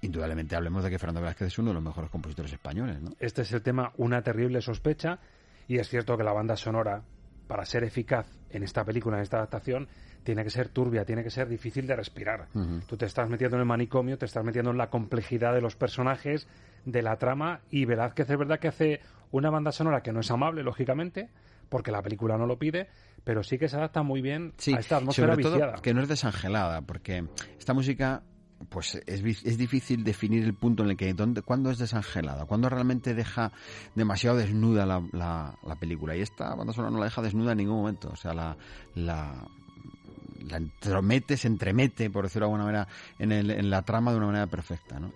indudablemente 0.00 0.56
hablemos 0.56 0.82
de 0.82 0.90
que 0.90 0.98
Fernando 0.98 1.20
Velázquez 1.20 1.48
es 1.48 1.58
uno 1.58 1.70
de 1.70 1.74
los 1.74 1.82
mejores 1.82 2.10
compositores 2.10 2.52
españoles, 2.52 3.00
¿no? 3.00 3.12
Este 3.20 3.42
es 3.42 3.52
el 3.52 3.62
tema 3.62 3.92
Una 3.96 4.22
terrible 4.22 4.60
sospecha 4.60 5.20
y 5.68 5.78
es 5.78 5.88
cierto 5.88 6.16
que 6.16 6.24
la 6.24 6.32
banda 6.32 6.56
sonora, 6.56 7.04
para 7.46 7.64
ser 7.64 7.84
eficaz 7.84 8.26
en 8.50 8.62
esta 8.62 8.84
película, 8.84 9.16
en 9.16 9.22
esta 9.22 9.38
adaptación, 9.38 9.88
tiene 10.22 10.44
que 10.44 10.50
ser 10.50 10.68
turbia, 10.68 11.04
tiene 11.04 11.24
que 11.24 11.30
ser 11.30 11.48
difícil 11.48 11.86
de 11.86 11.96
respirar. 11.96 12.48
Uh 12.54 12.60
-huh. 12.60 12.86
Tú 12.86 12.96
te 12.96 13.06
estás 13.06 13.28
metiendo 13.28 13.56
en 13.56 13.60
el 13.62 13.66
manicomio, 13.66 14.18
te 14.18 14.26
estás 14.26 14.44
metiendo 14.44 14.70
en 14.70 14.78
la 14.78 14.88
complejidad 14.88 15.52
de 15.52 15.60
los 15.60 15.74
personajes, 15.76 16.46
de 16.84 17.02
la 17.02 17.16
trama 17.16 17.60
y 17.70 17.84
Velázquez 17.84 18.28
es 18.30 18.38
verdad 18.38 18.58
que 18.58 18.68
hace 18.68 19.00
una 19.30 19.50
banda 19.50 19.72
sonora 19.72 20.02
que 20.02 20.12
no 20.12 20.20
es 20.20 20.30
amable, 20.30 20.62
lógicamente, 20.62 21.30
porque 21.68 21.90
la 21.90 22.02
película 22.02 22.36
no 22.36 22.46
lo 22.46 22.58
pide, 22.58 22.88
pero 23.24 23.42
sí 23.42 23.58
que 23.58 23.68
se 23.68 23.76
adapta 23.76 24.02
muy 24.02 24.20
bien 24.20 24.52
sí, 24.58 24.74
a 24.74 24.78
esta 24.78 24.96
atmósfera 24.96 25.32
sobre 25.32 25.42
todo 25.42 25.54
viciada. 25.54 25.74
que 25.80 25.94
no 25.94 26.02
es 26.02 26.08
desangelada, 26.08 26.82
porque 26.82 27.24
esta 27.58 27.72
música 27.72 28.22
pues 28.68 28.94
es, 29.06 29.44
es, 29.44 29.58
difícil 29.58 30.04
definir 30.04 30.44
el 30.44 30.54
punto 30.54 30.82
en 30.82 30.90
el 30.90 30.96
que 30.96 31.12
dónde, 31.14 31.42
cuándo 31.42 31.70
es 31.70 31.78
desangelada, 31.78 32.46
cuándo 32.46 32.68
realmente 32.68 33.14
deja 33.14 33.52
demasiado 33.94 34.36
desnuda 34.36 34.86
la, 34.86 35.02
la, 35.12 35.56
la, 35.66 35.76
película. 35.76 36.16
Y 36.16 36.20
esta 36.20 36.54
banda 36.54 36.72
sonora 36.72 36.92
no 36.92 36.98
la 36.98 37.06
deja 37.06 37.22
desnuda 37.22 37.52
en 37.52 37.58
ningún 37.58 37.76
momento. 37.76 38.10
O 38.12 38.16
sea, 38.16 38.34
la, 38.34 38.56
la, 38.94 39.48
la 40.48 40.56
entromete, 40.56 41.36
se 41.36 41.48
entremete, 41.48 42.10
por 42.10 42.24
decirlo 42.24 42.46
de 42.46 42.52
alguna 42.52 42.64
manera, 42.64 42.88
en, 43.18 43.32
el, 43.32 43.50
en 43.50 43.70
la 43.70 43.82
trama 43.82 44.10
de 44.10 44.18
una 44.18 44.26
manera 44.26 44.46
perfecta, 44.46 44.98
¿no? 44.98 45.12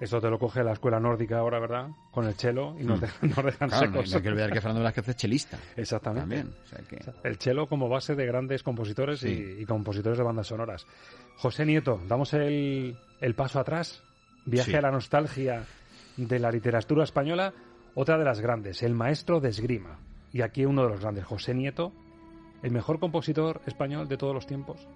Eso 0.00 0.20
te 0.20 0.30
lo 0.30 0.38
coge 0.38 0.62
la 0.62 0.72
escuela 0.72 1.00
nórdica 1.00 1.38
ahora, 1.38 1.58
¿verdad? 1.58 1.88
Con 2.12 2.26
el 2.26 2.36
chelo 2.36 2.76
y 2.78 2.84
nos 2.84 3.00
dejan, 3.00 3.30
nos 3.30 3.44
dejan 3.44 3.68
Claro, 3.68 3.86
secos. 3.86 4.10
no 4.10 4.16
hay 4.16 4.22
que 4.22 4.28
olvidar 4.28 4.50
que 4.52 4.60
Fernando 4.60 4.80
Velázquez 4.80 5.08
es 5.08 5.16
chelista. 5.16 5.58
Exactamente. 5.76 6.36
También, 6.36 6.56
o 6.62 6.66
sea 6.68 6.78
que- 6.86 7.28
El 7.28 7.38
chelo 7.38 7.66
como 7.66 7.88
base 7.88 8.14
de 8.14 8.24
grandes 8.26 8.62
compositores 8.62 9.20
Sí. 9.20 9.56
y, 9.58 9.62
y 9.62 9.66
compositores 9.66 10.16
de 10.18 10.24
bandas 10.24 10.46
sonoras. 10.46 10.86
José 11.36 11.66
Nieto, 11.66 12.00
damos 12.06 12.32
el, 12.34 12.96
el 13.20 13.34
paso 13.34 13.58
atrás. 13.58 14.02
Viaje 14.44 14.70
Sí. 14.70 14.76
a 14.76 14.80
la 14.80 14.90
nostalgia 14.92 15.64
de 16.16 16.38
la 16.38 16.50
literatura 16.52 17.02
española. 17.04 17.52
Otra 17.94 18.16
de 18.18 18.24
las 18.24 18.40
grandes, 18.40 18.82
el 18.84 18.94
maestro 18.94 19.40
de 19.40 19.48
esgrima. 19.48 19.98
Y 20.32 20.42
aquí 20.42 20.64
uno 20.64 20.84
de 20.84 20.90
los 20.90 21.00
grandes, 21.00 21.24
José 21.24 21.54
Nieto, 21.54 21.92
el 22.62 22.70
mejor 22.70 23.00
compositor 23.00 23.60
español 23.66 24.06
de 24.08 24.16
todos 24.16 24.32
los 24.34 24.46
tiempos. 24.46 24.86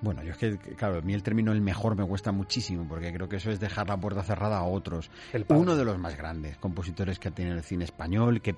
Bueno, 0.00 0.22
yo 0.22 0.32
es 0.32 0.38
que, 0.38 0.56
claro, 0.76 0.98
a 0.98 1.00
mí 1.02 1.12
el 1.12 1.22
término 1.22 1.52
el 1.52 1.60
mejor 1.60 1.96
me 1.96 2.06
cuesta 2.06 2.32
muchísimo, 2.32 2.86
porque 2.88 3.12
creo 3.12 3.28
que 3.28 3.36
eso 3.36 3.50
es 3.50 3.60
dejar 3.60 3.88
la 3.88 3.96
puerta 3.98 4.22
cerrada 4.22 4.58
a 4.58 4.64
otros. 4.64 5.10
El. 5.32 5.44
Uno 5.48 5.76
de 5.76 5.84
los 5.84 5.98
más 5.98 6.16
grandes 6.16 6.56
compositores 6.56 7.18
que 7.18 7.28
ha 7.28 7.30
tenido 7.30 7.56
el 7.56 7.62
cine 7.62 7.84
español, 7.84 8.40
que, 8.40 8.56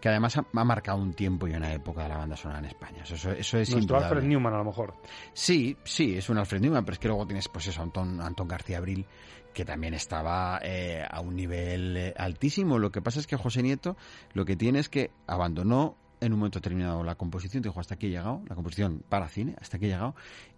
que 0.00 0.08
además 0.08 0.36
ha, 0.36 0.46
ha 0.52 0.64
marcado 0.64 0.98
un 0.98 1.14
tiempo 1.14 1.46
y 1.46 1.52
una 1.52 1.72
época 1.72 2.02
de 2.02 2.08
la 2.08 2.16
banda 2.16 2.36
sonora 2.36 2.60
en 2.60 2.66
España. 2.66 3.02
Eso, 3.04 3.14
eso, 3.14 3.30
eso 3.30 3.58
es 3.58 3.70
Nuestro 3.70 3.78
indudable. 3.78 4.06
Alfred 4.06 4.28
Newman, 4.28 4.54
a 4.54 4.58
lo 4.58 4.64
mejor. 4.64 4.94
Sí, 5.32 5.76
sí, 5.84 6.16
es 6.16 6.28
un 6.28 6.38
Alfred 6.38 6.60
Newman, 6.60 6.84
pero 6.84 6.94
es 6.94 6.98
que 6.98 7.08
luego 7.08 7.26
tienes, 7.26 7.48
pues 7.48 7.66
eso, 7.68 7.82
Antón, 7.82 8.20
Antón 8.20 8.48
García 8.48 8.78
Abril, 8.78 9.06
que 9.54 9.64
también 9.64 9.94
estaba 9.94 10.60
eh, 10.62 11.04
a 11.08 11.20
un 11.20 11.36
nivel 11.36 11.96
eh, 11.96 12.14
altísimo. 12.16 12.78
Lo 12.78 12.90
que 12.90 13.02
pasa 13.02 13.20
es 13.20 13.26
que 13.26 13.36
José 13.36 13.62
Nieto 13.62 13.96
lo 14.32 14.44
que 14.44 14.56
tiene 14.56 14.78
es 14.78 14.88
que 14.88 15.10
abandonó 15.26 15.96
en 16.20 16.32
un 16.32 16.38
momento 16.38 16.58
determinado 16.58 17.02
la 17.02 17.14
composición, 17.14 17.62
dijo 17.62 17.80
hasta 17.80 17.94
aquí 17.94 18.06
he 18.06 18.10
llegado, 18.10 18.42
la 18.46 18.54
composición 18.54 19.02
para 19.08 19.28
cine, 19.28 19.56
hasta 19.60 19.78
aquí 19.78 19.86
he 19.86 19.88
llegado, 19.88 20.14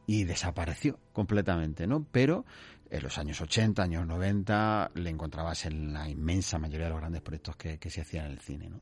y 0.07 0.25
desapareció 0.25 0.99
completamente, 1.13 1.87
¿no? 1.87 2.07
Pero 2.11 2.45
en 2.91 3.03
los 3.03 3.19
años 3.19 3.41
80, 3.41 3.83
años 3.83 4.07
90, 4.07 4.91
le 4.95 5.11
encontrabas 5.11 5.65
en 5.67 5.93
la 5.93 6.09
inmensa 6.09 6.59
mayoría 6.59 6.87
de 6.87 6.91
los 6.93 7.01
grandes 7.01 7.23
proyectos 7.23 7.57
que, 7.57 7.79
que 7.79 7.91
se 7.91 8.03
hacían 8.03 8.27
en 8.27 8.33
el 8.33 8.39
cine, 8.41 8.69
¿no? 8.69 8.81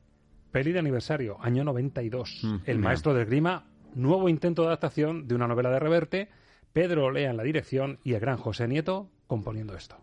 Peli 0.51 0.73
de 0.73 0.79
aniversario, 0.79 1.37
año 1.41 1.63
92. 1.63 2.41
Mm, 2.43 2.55
el 2.65 2.77
mira. 2.77 2.89
maestro 2.89 3.13
de 3.13 3.21
esgrima, 3.21 3.67
nuevo 3.95 4.27
intento 4.27 4.63
de 4.63 4.67
adaptación 4.67 5.27
de 5.27 5.35
una 5.35 5.47
novela 5.47 5.69
de 5.69 5.79
Reverte, 5.79 6.29
Pedro 6.73 7.05
Olea 7.05 7.29
en 7.29 7.37
la 7.37 7.43
dirección 7.43 7.99
y 8.03 8.13
el 8.13 8.19
gran 8.19 8.37
José 8.37 8.67
Nieto 8.67 9.09
componiendo 9.27 9.75
esto. 9.75 9.97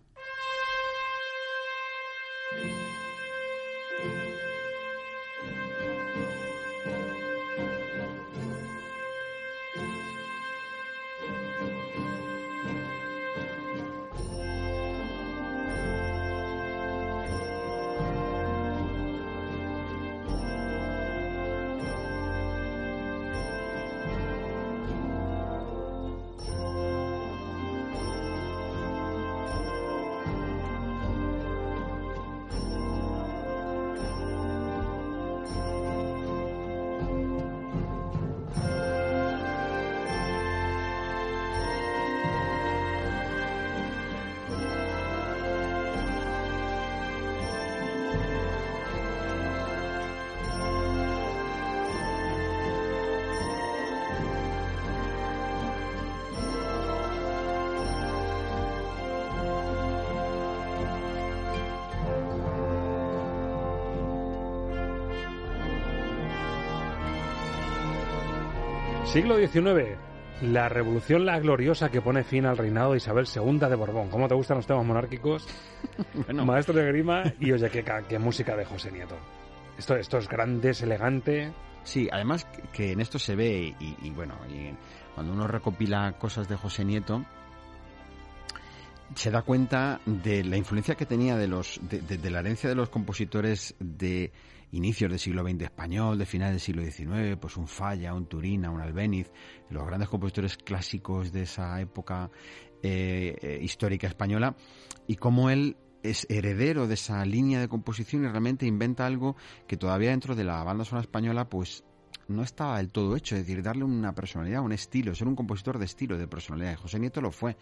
Siglo 69.12 69.36
XIX. 69.38 69.96
La 70.42 70.68
revolución 70.68 71.24
la 71.26 71.38
gloriosa 71.40 71.88
que 71.90 72.00
pone 72.00 72.22
fin 72.22 72.46
al 72.46 72.56
reinado 72.56 72.92
de 72.92 72.98
Isabel 72.98 73.26
II 73.34 73.58
de 73.58 73.74
Borbón. 73.74 74.08
¿Cómo 74.08 74.28
te 74.28 74.34
gustan 74.34 74.58
los 74.58 74.66
temas 74.66 74.84
monárquicos? 74.84 75.46
Bueno. 76.26 76.44
Maestro 76.44 76.74
de 76.74 76.84
grima 76.86 77.22
y 77.40 77.52
oye, 77.52 77.70
qué, 77.70 77.82
ca- 77.82 78.02
qué 78.06 78.18
música 78.18 78.56
de 78.56 78.64
José 78.64 78.90
Nieto. 78.92 79.16
Esto, 79.78 79.96
esto 79.96 80.18
es 80.18 80.28
grande, 80.28 80.70
es 80.70 80.82
elegante. 80.82 81.52
Sí, 81.84 82.08
además 82.12 82.44
que- 82.44 82.62
que 82.72 82.92
en 82.92 83.00
esto 83.00 83.18
se 83.18 83.34
ve, 83.34 83.74
y, 83.80 83.96
y 84.02 84.10
bueno, 84.10 84.34
y 84.48 84.74
cuando 85.14 85.32
uno 85.32 85.46
recopila 85.46 86.12
cosas 86.18 86.48
de 86.48 86.56
José 86.56 86.84
Nieto, 86.84 87.24
se 89.14 89.30
da 89.30 89.42
cuenta 89.42 90.00
de 90.04 90.44
la 90.44 90.56
influencia 90.56 90.94
que 90.96 91.06
tenía 91.06 91.36
de 91.36 91.48
los 91.48 91.80
de, 91.82 92.00
de- 92.00 92.18
de 92.18 92.30
la 92.30 92.40
herencia 92.40 92.68
de 92.68 92.74
los 92.74 92.90
compositores 92.90 93.74
de 93.80 94.32
inicios 94.72 95.10
del 95.10 95.18
siglo 95.18 95.42
XX 95.42 95.62
español, 95.62 96.18
de 96.18 96.26
finales 96.26 96.54
del 96.54 96.60
siglo 96.60 96.82
XIX, 96.82 97.36
pues 97.40 97.56
un 97.56 97.66
Falla, 97.66 98.14
un 98.14 98.26
Turina, 98.26 98.70
un 98.70 98.80
Albéniz, 98.80 99.30
los 99.70 99.86
grandes 99.86 100.08
compositores 100.08 100.56
clásicos 100.56 101.32
de 101.32 101.42
esa 101.42 101.80
época 101.80 102.30
eh, 102.82 103.36
eh, 103.40 103.58
histórica 103.62 104.06
española, 104.06 104.56
y 105.06 105.16
cómo 105.16 105.50
él 105.50 105.76
es 106.02 106.26
heredero 106.30 106.86
de 106.86 106.94
esa 106.94 107.24
línea 107.24 107.60
de 107.60 107.68
composición 107.68 108.24
y 108.24 108.28
realmente 108.28 108.66
inventa 108.66 109.04
algo 109.04 109.36
que 109.66 109.76
todavía 109.76 110.10
dentro 110.10 110.36
de 110.36 110.44
la 110.44 110.62
banda 110.62 110.84
sonora 110.84 111.02
española 111.02 111.48
pues 111.48 111.84
no 112.28 112.42
estaba 112.42 112.76
del 112.76 112.90
todo 112.90 113.16
hecho, 113.16 113.34
es 113.34 113.46
decir, 113.46 113.62
darle 113.62 113.84
una 113.84 114.14
personalidad, 114.14 114.62
un 114.62 114.72
estilo, 114.72 115.14
ser 115.14 115.28
un 115.28 115.34
compositor 115.34 115.78
de 115.78 115.86
estilo, 115.86 116.18
de 116.18 116.28
personalidad. 116.28 116.76
José 116.76 117.00
Nieto 117.00 117.20
lo 117.22 117.32
fue, 117.32 117.56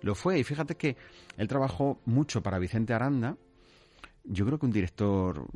lo 0.00 0.14
fue. 0.14 0.38
Y 0.38 0.44
fíjate 0.44 0.76
que 0.76 0.96
él 1.36 1.46
trabajó 1.48 2.00
mucho 2.06 2.42
para 2.42 2.58
Vicente 2.58 2.94
Aranda, 2.94 3.36
yo 4.24 4.44
creo 4.46 4.58
que 4.58 4.66
un 4.66 4.72
director 4.72 5.46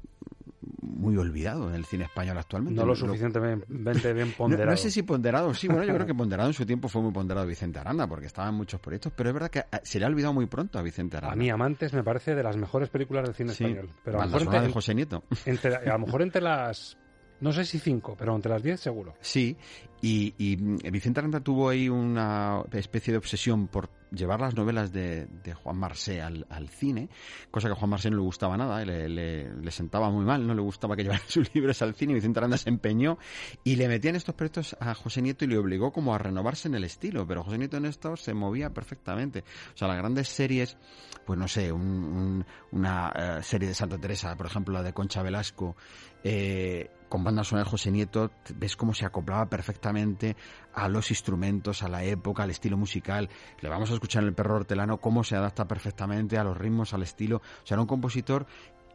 muy 0.91 1.17
olvidado 1.17 1.69
en 1.69 1.75
el 1.75 1.85
cine 1.85 2.05
español 2.05 2.37
actualmente. 2.39 2.79
No 2.81 2.87
lo 2.87 2.95
suficientemente 2.95 3.67
bien 4.15 4.33
ponderado. 4.33 4.67
No, 4.67 4.71
no 4.73 4.77
sé 4.77 4.91
si 4.91 5.03
ponderado, 5.03 5.55
sí, 5.55 5.67
bueno, 5.69 5.85
yo 5.85 5.95
creo 5.95 6.07
que 6.07 6.15
ponderado 6.15 6.49
en 6.49 6.55
su 6.55 6.67
tiempo 6.67 6.89
fue 6.89 7.03
muy 7.03 7.13
ponderado 7.13 7.47
Vicente 7.47 7.79
Aranda, 7.79 8.07
porque 8.07 8.27
estaba 8.27 8.49
en 8.49 8.55
muchos 8.55 8.81
proyectos, 8.81 9.13
pero 9.17 9.31
es 9.31 9.35
verdad 9.35 9.51
que 9.51 9.61
eh, 9.61 9.81
se 9.83 9.99
le 9.99 10.05
ha 10.05 10.09
olvidado 10.09 10.33
muy 10.35 10.47
pronto 10.47 10.79
a 10.79 10.83
Vicente 10.83 11.17
Aranda. 11.17 11.33
A 11.35 11.37
mí, 11.37 11.49
Amantes, 11.51 11.93
me 11.93 12.03
parece 12.03 12.35
de 12.35 12.43
las 12.43 12.57
mejores 12.57 12.89
películas 12.89 13.25
del 13.25 13.35
cine 13.35 13.53
Sí, 13.53 13.65
español. 13.65 13.91
Pero 14.05 14.21
a 14.21 14.27
lo, 14.27 14.33
mejor 14.39 14.61
de 14.63 14.69
José 14.73 14.95
Nieto. 14.95 15.23
entre- 15.47 15.77
a 15.77 15.93
lo 15.93 15.99
mejor 16.07 16.23
entre 16.23 16.43
las. 16.43 16.97
No 17.41 17.53
sé 17.53 17.65
si 17.65 17.79
cinco, 17.79 18.15
pero 18.19 18.37
entre 18.37 18.51
las 18.53 18.63
diez 18.63 18.81
seguro. 18.81 19.15
Sí, 19.21 19.57
y, 20.03 20.35
y 20.37 20.57
mm, 20.59 20.79
Vicente 20.93 21.21
Aranda 21.21 21.41
tuvo 21.41 21.71
ahí 21.71 21.89
una 21.89 22.63
especie 22.73 23.13
de 23.13 23.19
obsesión 23.19 23.67
por 23.69 23.89
llevar 24.11 24.41
las 24.41 24.55
novelas 24.55 24.93
de, 24.93 25.27
de 25.27 25.55
Juan 25.55 25.77
Marsé 25.79 26.21
al, 26.21 26.47
cine, 26.69 27.09
cosa 27.51 27.69
que 27.69 27.73
a 27.73 27.77
Juan 27.77 27.91
Marsé 27.91 28.11
no 28.11 28.17
le 28.17 28.23
gustaba 28.23 28.57
nada, 28.57 28.85
le, 28.85 29.71
sentaba 29.71 30.11
muy 30.11 30.25
mal, 30.25 30.47
no 30.47 30.55
le 30.55 30.61
gustaba 30.63 30.97
que 30.97 31.03
llevaran 31.05 31.23
sus 31.29 31.55
libros 31.55 31.81
al 31.83 31.95
cine, 31.95 32.15
Vicente 32.15 32.39
Aranda 32.41 32.57
se 32.59 32.69
empeñó 32.69 33.19
y 33.65 33.77
le 33.77 33.89
metía 33.89 34.11
en 34.11 34.17
estos 34.17 34.35
proyectos 34.35 34.77
a 34.81 34.95
José 34.95 35.23
Nieto 35.23 35.45
y 35.45 35.49
le 35.49 35.59
obligó 35.59 35.93
como 35.93 36.15
a 36.15 36.19
renovarse 36.19 36.69
en 36.69 36.75
el 36.75 36.85
estilo, 36.85 37.27
pero 37.27 37.43
José 37.45 37.59
Nieto 37.59 37.77
en 37.77 37.87
esto 37.87 38.17
se 38.17 38.35
movía 38.35 38.71
perfectamente. 38.71 39.45
O 39.75 39.77
sea, 39.77 39.89
las 39.89 39.97
grandes 39.99 40.29
series, 40.29 40.77
pues 41.25 41.39
no 41.39 41.47
sé, 41.49 41.71
un- 41.73 41.81
un- 41.83 42.47
una 42.73 43.13
eh, 43.15 43.43
serie 43.43 43.69
de 43.69 43.75
Santa 43.75 43.99
Teresa, 43.99 44.37
por 44.37 44.47
ejemplo, 44.47 44.75
la 44.75 44.83
de 44.83 44.93
Concha 44.93 45.23
Velasco, 45.23 45.77
eh, 46.25 46.91
con 47.09 47.25
banda 47.25 47.45
sonora 47.45 47.65
de 47.65 47.71
José 47.71 47.91
Nieto, 47.91 48.31
ves 48.55 48.77
cómo 48.77 48.95
se 48.95 49.05
acoplaba 49.05 49.47
perfectamente 49.51 50.37
a 50.73 50.89
los 50.89 51.11
instrumentos, 51.11 51.83
a 51.83 51.89
la 51.89 52.05
época, 52.05 52.45
al 52.45 52.51
estilo 52.51 52.77
musical. 52.77 53.29
Le 53.61 53.69
vamos 53.69 53.91
a 53.91 53.95
escuchar 53.95 54.23
en 54.23 54.29
El 54.29 54.35
perro 54.35 54.57
hortelano 54.57 54.99
cómo 54.99 55.25
se 55.25 55.35
adapta 55.35 55.67
perfectamente 55.67 56.39
a 56.39 56.45
los 56.45 56.57
ritmos, 56.57 56.95
al 56.95 57.03
estilo. 57.03 57.39
O 57.39 57.67
sea, 57.67 57.75
era 57.75 57.83
un 57.83 57.89
compositor 57.89 58.47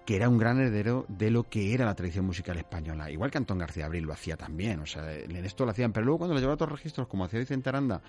que 0.05 0.15
era 0.15 0.29
un 0.29 0.37
gran 0.37 0.59
heredero 0.59 1.05
de 1.09 1.31
lo 1.31 1.49
que 1.49 1.73
era 1.73 1.85
la 1.85 1.95
tradición 1.95 2.25
musical 2.25 2.57
española. 2.57 3.09
Igual 3.09 3.31
que 3.31 3.39
Antón 3.39 3.57
García 3.57 3.85
Abril 3.85 4.03
lo 4.03 4.13
hacía 4.13 4.37
también, 4.37 4.79
o 4.79 4.85
sea, 4.85 5.11
en 5.11 5.35
esto 5.43 5.65
lo 5.65 5.71
hacían. 5.71 5.91
Pero 5.91 6.05
luego 6.05 6.19
cuando 6.19 6.35
lo 6.35 6.39
llevaba 6.39 6.53
a 6.53 6.55
otros 6.55 6.71
registros, 6.71 7.07
como 7.07 7.25
hacía 7.25 7.39
Vicente 7.39 7.69
Aranda, 7.69 8.01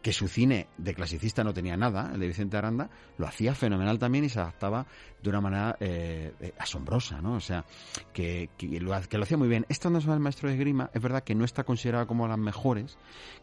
que 0.00 0.12
su 0.12 0.28
cine 0.28 0.68
de 0.78 0.94
clasicista 0.94 1.42
no 1.42 1.52
tenía 1.52 1.76
nada, 1.76 2.12
el 2.14 2.20
de 2.20 2.28
Vicente 2.28 2.56
Aranda, 2.56 2.88
lo 3.18 3.26
hacía 3.26 3.54
fenomenal 3.54 3.98
también 3.98 4.24
y 4.24 4.28
se 4.28 4.38
adaptaba 4.38 4.86
de 5.20 5.28
una 5.28 5.40
manera 5.40 5.76
eh, 5.80 6.32
eh, 6.40 6.54
asombrosa, 6.56 7.20
¿no? 7.20 7.34
O 7.34 7.40
sea, 7.40 7.64
que, 8.12 8.48
lo, 8.80 9.00
que 9.08 9.18
lo 9.18 9.24
hacía 9.24 9.36
muy 9.36 9.48
bien. 9.48 9.66
Esta 9.68 9.90
no 9.90 9.98
el 9.98 10.20
maestro 10.20 10.48
de 10.48 10.56
Grima, 10.56 10.90
es 10.94 11.02
verdad 11.02 11.24
que 11.24 11.34
no 11.34 11.44
está 11.44 11.64
considerada 11.64 12.06
como 12.06 12.28
las 12.28 12.38
mejores 12.38 12.96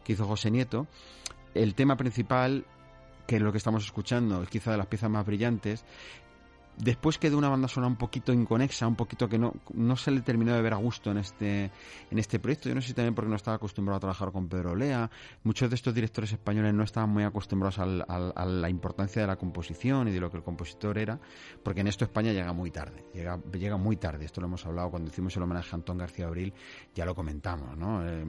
que 0.04 0.14
hizo 0.14 0.26
José 0.26 0.50
Nieto. 0.50 0.86
El 1.54 1.74
tema 1.74 1.96
principal, 1.96 2.64
que 3.26 3.36
es 3.36 3.42
lo 3.42 3.52
que 3.52 3.58
estamos 3.58 3.84
escuchando, 3.84 4.42
es 4.42 4.48
quizá 4.48 4.70
de 4.70 4.78
las 4.78 4.86
piezas 4.86 5.10
más 5.10 5.26
brillantes, 5.26 5.84
después 6.78 7.18
quedó 7.18 7.38
una 7.38 7.48
banda 7.48 7.68
sonora 7.68 7.90
un 7.90 7.96
poquito 7.96 8.32
inconexa, 8.32 8.86
un 8.86 8.96
poquito 8.96 9.28
que 9.28 9.38
no, 9.38 9.52
no 9.74 9.96
se 9.96 10.10
le 10.10 10.20
terminó 10.20 10.54
de 10.54 10.62
ver 10.62 10.74
a 10.74 10.76
gusto 10.76 11.10
en 11.10 11.18
este, 11.18 11.70
en 12.10 12.18
este 12.18 12.38
proyecto. 12.38 12.68
Yo 12.68 12.74
no 12.74 12.80
sé 12.80 12.88
si 12.88 12.94
también 12.94 13.14
porque 13.14 13.28
no 13.28 13.36
estaba 13.36 13.56
acostumbrado 13.56 13.96
a 13.96 14.00
trabajar 14.00 14.32
con 14.32 14.48
Pedro 14.48 14.74
Lea. 14.76 15.10
Muchos 15.42 15.68
de 15.68 15.76
estos 15.76 15.94
directores 15.94 16.32
españoles 16.32 16.72
no 16.74 16.84
estaban 16.84 17.10
muy 17.10 17.24
acostumbrados 17.24 17.78
al, 17.78 18.04
a 18.08 18.44
la 18.46 18.70
importancia 18.70 19.22
de 19.22 19.28
la 19.28 19.36
composición 19.36 20.08
y 20.08 20.12
de 20.12 20.20
lo 20.20 20.30
que 20.30 20.36
el 20.36 20.42
compositor 20.42 20.98
era, 20.98 21.18
porque 21.62 21.80
en 21.80 21.88
esto 21.88 22.04
España 22.04 22.32
llega 22.32 22.52
muy 22.52 22.70
tarde, 22.70 23.04
llega, 23.12 23.40
llega 23.52 23.76
muy 23.76 23.96
tarde. 23.96 24.24
Esto 24.24 24.40
lo 24.40 24.46
hemos 24.46 24.64
hablado 24.66 24.90
cuando 24.90 25.10
hicimos 25.10 25.36
el 25.36 25.42
homenaje 25.42 25.70
a 25.72 25.76
Antón 25.76 25.98
García 25.98 26.26
Abril, 26.26 26.52
ya 26.94 27.04
lo 27.04 27.14
comentamos, 27.14 27.76
¿no? 27.76 28.06
Eh, 28.06 28.24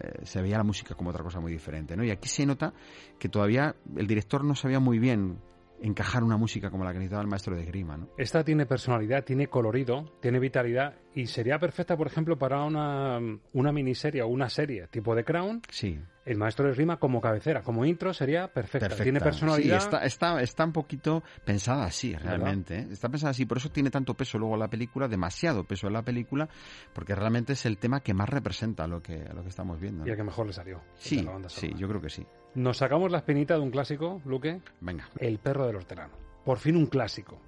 eh, 0.00 0.20
se 0.24 0.42
veía 0.42 0.58
la 0.58 0.64
música 0.64 0.94
como 0.94 1.10
otra 1.10 1.22
cosa 1.22 1.40
muy 1.40 1.52
diferente, 1.52 1.96
¿no? 1.96 2.04
Y 2.04 2.10
aquí 2.10 2.28
se 2.28 2.44
nota 2.46 2.72
que 3.18 3.28
todavía 3.28 3.74
el 3.96 4.06
director 4.06 4.44
no 4.44 4.54
sabía 4.54 4.80
muy 4.80 4.98
bien 4.98 5.38
encajar 5.82 6.22
una 6.22 6.36
música 6.36 6.70
como 6.70 6.84
la 6.84 6.92
que 6.92 6.98
necesitaba 6.98 7.22
el 7.22 7.28
maestro 7.28 7.56
de 7.56 7.64
Grima. 7.64 7.96
¿no? 7.96 8.08
Esta 8.16 8.44
tiene 8.44 8.66
personalidad, 8.66 9.24
tiene 9.24 9.48
colorido, 9.48 10.16
tiene 10.20 10.38
vitalidad 10.38 10.94
y 11.14 11.26
sería 11.26 11.58
perfecta, 11.58 11.96
por 11.96 12.06
ejemplo, 12.06 12.38
para 12.38 12.62
una, 12.64 13.20
una 13.52 13.72
miniserie 13.72 14.22
o 14.22 14.28
una 14.28 14.48
serie 14.48 14.86
tipo 14.88 15.14
de 15.14 15.24
Crown. 15.24 15.62
Sí. 15.68 16.00
El 16.24 16.38
maestro 16.38 16.68
de 16.68 16.74
Grima 16.74 16.98
como 16.98 17.20
cabecera, 17.20 17.62
como 17.62 17.84
intro 17.84 18.14
sería 18.14 18.46
perfecta. 18.48 18.88
Tiene 19.02 19.20
personalidad. 19.20 19.80
Sí, 19.80 19.84
está, 19.84 20.04
está, 20.04 20.40
está 20.40 20.64
un 20.64 20.72
poquito 20.72 21.22
pensada 21.44 21.84
así, 21.84 22.14
realmente. 22.14 22.78
¿eh? 22.78 22.88
Está 22.92 23.08
pensada 23.08 23.30
así, 23.30 23.44
por 23.44 23.58
eso 23.58 23.70
tiene 23.70 23.90
tanto 23.90 24.14
peso 24.14 24.38
luego 24.38 24.56
la 24.56 24.68
película, 24.68 25.08
demasiado 25.08 25.64
peso 25.64 25.88
en 25.88 25.94
la 25.94 26.02
película, 26.02 26.48
porque 26.92 27.14
realmente 27.14 27.54
es 27.54 27.66
el 27.66 27.78
tema 27.78 28.00
que 28.00 28.14
más 28.14 28.28
representa 28.28 28.86
lo 28.86 29.02
que, 29.02 29.24
lo 29.34 29.42
que 29.42 29.48
estamos 29.48 29.80
viendo. 29.80 30.06
Y 30.06 30.10
el 30.10 30.16
que 30.16 30.22
mejor 30.22 30.46
le 30.46 30.52
salió. 30.52 30.80
Sí, 30.94 31.26
sí, 31.48 31.72
yo 31.76 31.88
creo 31.88 32.00
que 32.00 32.10
sí. 32.10 32.24
Nos 32.54 32.76
sacamos 32.76 33.10
la 33.10 33.18
espinita 33.18 33.54
de 33.54 33.60
un 33.60 33.70
clásico, 33.70 34.20
Luque. 34.24 34.60
Venga. 34.80 35.08
El 35.18 35.38
perro 35.38 35.66
del 35.66 35.76
hortelano. 35.76 36.14
Por 36.44 36.58
fin 36.58 36.76
un 36.76 36.86
clásico. 36.86 37.40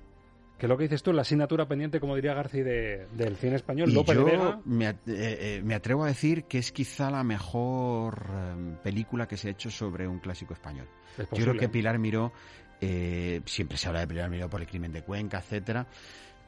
Que 0.58 0.68
lo 0.68 0.76
que 0.76 0.84
dices 0.84 1.02
tú, 1.02 1.12
la 1.12 1.22
asignatura 1.22 1.66
pendiente, 1.66 1.98
como 1.98 2.14
diría 2.14 2.32
García, 2.32 2.62
de, 2.62 3.06
del 3.12 3.36
cine 3.36 3.56
español. 3.56 3.90
Y 3.90 3.94
López 3.94 4.14
yo 4.14 4.24
Vega. 4.24 4.60
Me, 4.64 4.88
eh, 4.88 4.94
eh, 5.06 5.62
me, 5.64 5.74
atrevo 5.74 6.04
a 6.04 6.06
decir 6.06 6.44
que 6.44 6.58
es 6.58 6.70
quizá 6.70 7.10
la 7.10 7.24
mejor 7.24 8.26
eh, 8.30 8.76
película 8.82 9.26
que 9.26 9.36
se 9.36 9.48
ha 9.48 9.50
hecho 9.50 9.70
sobre 9.70 10.06
un 10.06 10.20
clásico 10.20 10.54
español. 10.54 10.88
Es 11.18 11.28
yo 11.32 11.44
creo 11.44 11.56
que 11.56 11.68
Pilar 11.68 11.98
Miró, 11.98 12.32
eh, 12.80 13.40
siempre 13.46 13.76
se 13.76 13.88
habla 13.88 14.00
de 14.00 14.06
Pilar 14.06 14.30
Miró 14.30 14.48
por 14.48 14.60
el 14.60 14.66
crimen 14.66 14.92
de 14.92 15.02
Cuenca, 15.02 15.38
etcétera. 15.38 15.86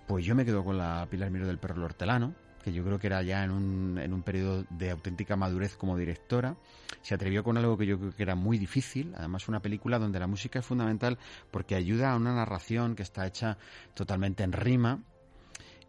Pues 0.06 0.24
yo 0.24 0.36
me 0.36 0.44
quedo 0.44 0.64
con 0.64 0.78
la 0.78 1.06
Pilar 1.10 1.30
Miró 1.30 1.46
del 1.46 1.58
perro 1.58 1.84
hortelano 1.84 2.45
que 2.66 2.72
yo 2.72 2.82
creo 2.82 2.98
que 2.98 3.06
era 3.06 3.22
ya 3.22 3.44
en 3.44 3.52
un, 3.52 3.96
en 3.96 4.12
un 4.12 4.24
periodo 4.24 4.64
de 4.70 4.90
auténtica 4.90 5.36
madurez 5.36 5.76
como 5.76 5.96
directora. 5.96 6.56
Se 7.00 7.14
atrevió 7.14 7.44
con 7.44 7.56
algo 7.56 7.78
que 7.78 7.86
yo 7.86 7.96
creo 7.96 8.10
que 8.10 8.22
era 8.24 8.34
muy 8.34 8.58
difícil, 8.58 9.14
además 9.16 9.46
una 9.46 9.60
película 9.60 10.00
donde 10.00 10.18
la 10.18 10.26
música 10.26 10.58
es 10.58 10.66
fundamental 10.66 11.16
porque 11.52 11.76
ayuda 11.76 12.10
a 12.10 12.16
una 12.16 12.34
narración 12.34 12.96
que 12.96 13.04
está 13.04 13.24
hecha 13.24 13.56
totalmente 13.94 14.42
en 14.42 14.50
rima, 14.50 14.98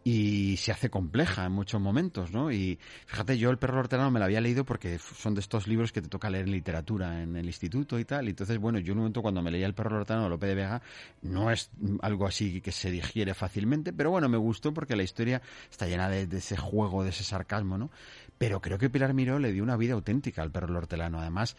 y 0.04 0.56
se 0.58 0.72
hace 0.72 0.90
compleja 0.90 1.46
en 1.46 1.52
muchos 1.52 1.82
momentos, 1.82 2.32
¿no? 2.32 2.52
Y 2.52 2.80
fíjate, 3.06 3.38
yo 3.38 3.50
El 3.50 3.58
perro 3.58 3.80
hortelano 3.80 4.10
me 4.10 4.20
lo 4.20 4.26
había 4.26 4.40
leído 4.40 4.64
porque 4.64 5.00
son 5.00 5.34
de 5.34 5.42
estos 5.42 5.68
libros 5.68 5.92
que 5.92 6.02
te 6.02 6.08
toca 6.08 6.30
leer 6.30 6.46
en 6.46 6.52
literatura 6.52 7.22
en 7.22 7.36
el 7.36 7.46
instituto 7.46 8.00
y 8.00 8.06
tal. 8.06 8.28
Y 8.28 8.30
entonces, 8.30 8.58
bueno, 8.58 8.80
yo 8.80 8.94
un 8.94 9.00
momento 9.00 9.22
cuando 9.22 9.42
me 9.42 9.52
leía 9.52 9.66
El 9.66 9.74
perro 9.74 9.98
hortelano 9.98 10.26
de 10.26 10.30
Lope 10.30 10.48
de 10.48 10.56
Vega, 10.56 10.82
no 11.24 11.52
es 11.52 11.72
algo 12.02 12.26
así 12.26 12.62
que 12.62 12.72
se 12.72 12.90
digiere 12.90 13.34
fácilmente, 13.34 13.92
pero 13.92 14.10
bueno, 14.12 14.30
me 14.30 14.38
gustó 14.38 14.74
porque 14.74 14.96
la 14.96 15.04
historia 15.04 15.42
está 15.70 15.88
llena 15.88 16.10
de, 16.10 16.26
de 16.26 16.38
ese 16.38 16.56
juego, 16.56 17.04
de 17.04 17.10
ese 17.10 17.24
sarcasmo, 17.24 17.78
¿no? 17.78 17.92
Pero 18.38 18.62
creo 18.62 18.78
que 18.78 18.90
Pilar 18.90 19.14
Miró 19.14 19.40
le 19.40 19.52
dio 19.52 19.64
una 19.64 19.78
vida 19.78 19.94
auténtica 19.94 20.42
al 20.42 20.52
perro 20.52 20.78
hortelano. 20.78 21.20
Además, 21.20 21.58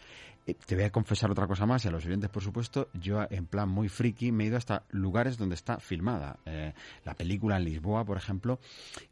te 0.53 0.75
voy 0.75 0.83
a 0.85 0.91
confesar 0.91 1.31
otra 1.31 1.47
cosa 1.47 1.65
más 1.65 1.83
y 1.85 1.87
a 1.87 1.91
los 1.91 2.05
oyentes, 2.05 2.29
por 2.29 2.43
supuesto, 2.43 2.89
yo 2.93 3.25
en 3.29 3.45
plan 3.45 3.69
muy 3.69 3.89
friki 3.89 4.31
me 4.31 4.43
he 4.43 4.47
ido 4.47 4.57
hasta 4.57 4.83
lugares 4.89 5.37
donde 5.37 5.55
está 5.55 5.79
filmada. 5.79 6.39
Eh, 6.45 6.73
la 7.05 7.13
película 7.15 7.57
en 7.57 7.65
Lisboa, 7.65 8.05
por 8.05 8.17
ejemplo, 8.17 8.59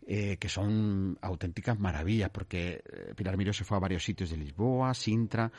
eh, 0.05 0.37
que 0.37 0.49
son 0.49 1.17
auténticas 1.21 1.79
maravillas, 1.79 2.29
porque 2.29 2.83
eh, 2.85 3.13
Pilar 3.15 3.37
Miró 3.37 3.53
se 3.53 3.63
fue 3.63 3.77
a 3.77 3.79
varios 3.79 4.03
sitios 4.03 4.29
de 4.29 4.37
Lisboa, 4.37 4.93
Sintra, 4.93 5.51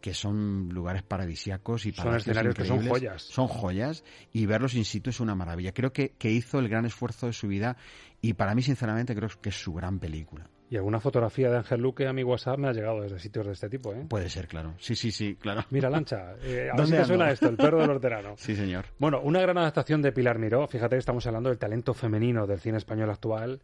que 0.00 0.14
son 0.14 0.68
lugares 0.68 1.02
paradisíacos 1.02 1.86
y 1.86 1.92
son 1.92 2.14
escenarios 2.14 2.54
que 2.54 2.64
son 2.64 2.86
joyas. 2.86 3.22
Son 3.22 3.48
joyas 3.48 4.04
y 4.32 4.46
verlos 4.46 4.74
in 4.74 4.84
situ 4.84 5.10
es 5.10 5.20
una 5.20 5.34
maravilla. 5.34 5.72
Creo 5.72 5.92
que, 5.92 6.10
que 6.10 6.30
hizo 6.30 6.58
el 6.58 6.68
gran 6.68 6.84
esfuerzo 6.84 7.26
de 7.26 7.32
su 7.32 7.48
vida 7.48 7.76
y 8.20 8.34
para 8.34 8.54
mí, 8.54 8.62
sinceramente, 8.62 9.14
creo 9.14 9.28
que 9.40 9.50
es 9.50 9.56
su 9.56 9.72
gran 9.72 9.98
película. 9.98 10.48
Y 10.70 10.76
alguna 10.76 10.98
fotografía 10.98 11.50
de 11.50 11.58
Ángel 11.58 11.80
Luque 11.82 12.06
a 12.08 12.12
mi 12.12 12.24
WhatsApp 12.24 12.58
me 12.58 12.68
ha 12.68 12.72
llegado 12.72 13.02
desde 13.02 13.18
sitios 13.18 13.46
de 13.46 13.52
este 13.52 13.68
tipo, 13.68 13.92
¿eh? 13.92 14.06
Puede 14.08 14.28
ser, 14.30 14.48
claro. 14.48 14.74
Sí, 14.78 14.96
sí, 14.96 15.12
sí, 15.12 15.36
claro. 15.36 15.62
Mira, 15.70 15.90
Lancha, 15.90 16.34
eh, 16.42 16.70
a 16.72 16.76
ver 16.76 16.86
si 16.86 16.92
te 16.92 17.04
suena 17.04 17.30
esto, 17.30 17.48
El 17.48 17.56
perro 17.56 17.80
del 17.80 17.90
hortelano. 17.90 18.34
sí, 18.38 18.56
señor. 18.56 18.86
Bueno, 18.98 19.20
una 19.22 19.40
gran 19.40 19.58
adaptación 19.58 20.00
de 20.02 20.10
Pilar 20.12 20.38
Miró. 20.38 20.66
Fíjate 20.66 20.96
que 20.96 21.00
estamos 21.00 21.26
hablando 21.26 21.50
del 21.50 21.58
talento 21.58 21.92
femenino 21.94 22.46
del 22.46 22.60
cine 22.60 22.78
español 22.78 23.10
actual 23.10 23.60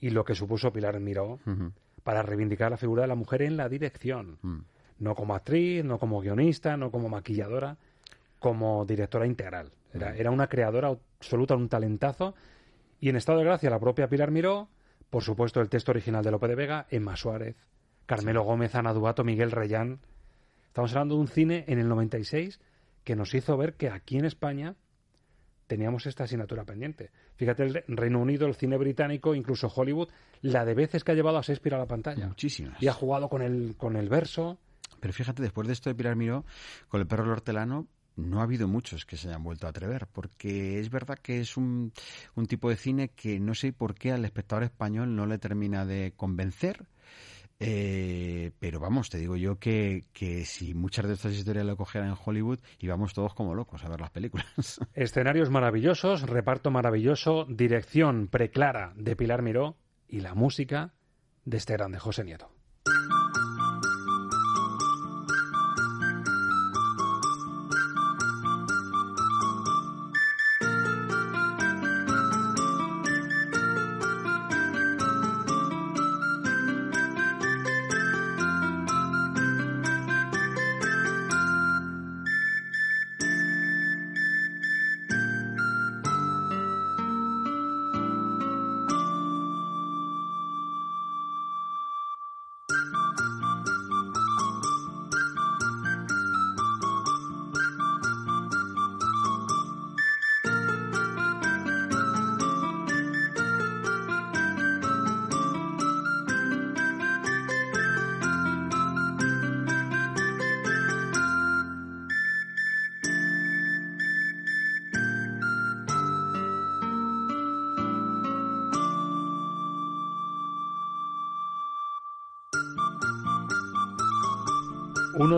y 0.00 0.10
lo 0.10 0.24
que 0.24 0.34
supuso 0.34 0.72
Pilar 0.72 0.98
Miró 1.00 1.34
uh 1.34 1.38
-huh. 1.46 1.72
para 2.02 2.22
reivindicar 2.22 2.70
la 2.72 2.76
figura 2.76 3.02
de 3.02 3.08
la 3.08 3.14
mujer 3.14 3.42
en 3.42 3.56
la 3.56 3.68
dirección. 3.68 4.38
Mm. 4.42 4.58
No 4.98 5.14
como 5.14 5.34
actriz, 5.34 5.84
no 5.84 5.98
como 5.98 6.20
guionista, 6.20 6.76
no 6.76 6.90
como 6.90 7.08
maquilladora, 7.08 7.78
como 8.38 8.84
directora 8.84 9.26
integral. 9.26 9.70
Era, 9.92 10.10
Mm. 10.12 10.16
era 10.16 10.30
una 10.32 10.48
creadora 10.48 10.88
absoluta, 10.88 11.54
un 11.54 11.68
talentazo. 11.68 12.34
Y 13.00 13.08
en 13.08 13.16
estado 13.16 13.38
de 13.38 13.44
gracia, 13.44 13.70
la 13.70 13.78
propia 13.80 14.08
Pilar 14.08 14.30
Miró 14.30 14.68
por 15.10 15.22
supuesto, 15.22 15.60
el 15.60 15.68
texto 15.68 15.92
original 15.92 16.24
de 16.24 16.30
Lope 16.30 16.48
de 16.48 16.54
Vega, 16.54 16.86
Emma 16.90 17.16
Suárez, 17.16 17.56
Carmelo 18.06 18.42
Gómez, 18.42 18.74
Ana 18.74 18.92
Duato, 18.92 19.24
Miguel 19.24 19.50
Reyán. 19.50 20.00
Estamos 20.66 20.92
hablando 20.92 21.14
de 21.14 21.20
un 21.20 21.28
cine 21.28 21.64
en 21.68 21.78
el 21.78 21.88
96 21.88 22.60
que 23.04 23.16
nos 23.16 23.34
hizo 23.34 23.56
ver 23.56 23.74
que 23.74 23.90
aquí 23.90 24.18
en 24.18 24.24
España 24.24 24.74
teníamos 25.66 26.06
esta 26.06 26.24
asignatura 26.24 26.64
pendiente. 26.64 27.10
Fíjate, 27.36 27.62
el 27.64 27.84
Reino 27.88 28.20
Unido, 28.20 28.46
el 28.46 28.54
cine 28.54 28.76
británico, 28.76 29.34
incluso 29.34 29.68
Hollywood, 29.68 30.08
la 30.42 30.64
de 30.64 30.74
veces 30.74 31.04
que 31.04 31.12
ha 31.12 31.14
llevado 31.14 31.38
a 31.38 31.42
Shakespeare 31.42 31.74
a 31.74 31.78
la 31.78 31.86
pantalla. 31.86 32.26
Muchísimas. 32.26 32.82
Y 32.82 32.88
ha 32.88 32.92
jugado 32.92 33.28
con 33.28 33.42
el, 33.42 33.74
con 33.76 33.96
el 33.96 34.08
verso. 34.08 34.58
Pero 35.00 35.12
fíjate, 35.12 35.42
después 35.42 35.66
de 35.66 35.72
esto 35.72 35.90
de 35.90 35.94
Pilar 35.94 36.16
Miró, 36.16 36.44
con 36.88 37.00
el 37.00 37.06
perro 37.06 37.24
el 37.24 37.30
hortelano, 37.30 37.86
no 38.16 38.40
ha 38.40 38.44
habido 38.44 38.68
muchos 38.68 39.06
que 39.06 39.16
se 39.16 39.28
hayan 39.28 39.42
vuelto 39.42 39.66
a 39.66 39.70
atrever, 39.70 40.06
porque 40.06 40.78
es 40.78 40.90
verdad 40.90 41.18
que 41.18 41.40
es 41.40 41.56
un, 41.56 41.92
un, 42.34 42.46
tipo 42.46 42.70
de 42.70 42.76
cine 42.76 43.08
que 43.08 43.40
no 43.40 43.54
sé 43.54 43.72
por 43.72 43.94
qué 43.94 44.12
al 44.12 44.24
espectador 44.24 44.64
español 44.64 45.16
no 45.16 45.26
le 45.26 45.38
termina 45.38 45.84
de 45.84 46.12
convencer. 46.16 46.86
Eh, 47.60 48.50
pero 48.58 48.80
vamos, 48.80 49.10
te 49.10 49.18
digo 49.18 49.36
yo 49.36 49.58
que, 49.58 50.04
que, 50.12 50.44
si 50.44 50.74
muchas 50.74 51.06
de 51.06 51.14
estas 51.14 51.34
historias 51.34 51.64
lo 51.64 51.76
cogieran 51.76 52.10
en 52.10 52.16
Hollywood, 52.22 52.58
íbamos 52.80 53.14
todos 53.14 53.34
como 53.34 53.54
locos 53.54 53.84
a 53.84 53.88
ver 53.88 54.00
las 54.00 54.10
películas. 54.10 54.46
Escenarios 54.94 55.50
maravillosos, 55.50 56.22
reparto 56.22 56.70
maravilloso, 56.70 57.46
dirección 57.48 58.28
preclara 58.28 58.92
de 58.96 59.16
Pilar 59.16 59.42
Miró 59.42 59.76
y 60.08 60.20
la 60.20 60.34
música 60.34 60.94
de 61.44 61.56
este 61.56 61.74
grande 61.74 61.98
José 61.98 62.24
Nieto. 62.24 62.53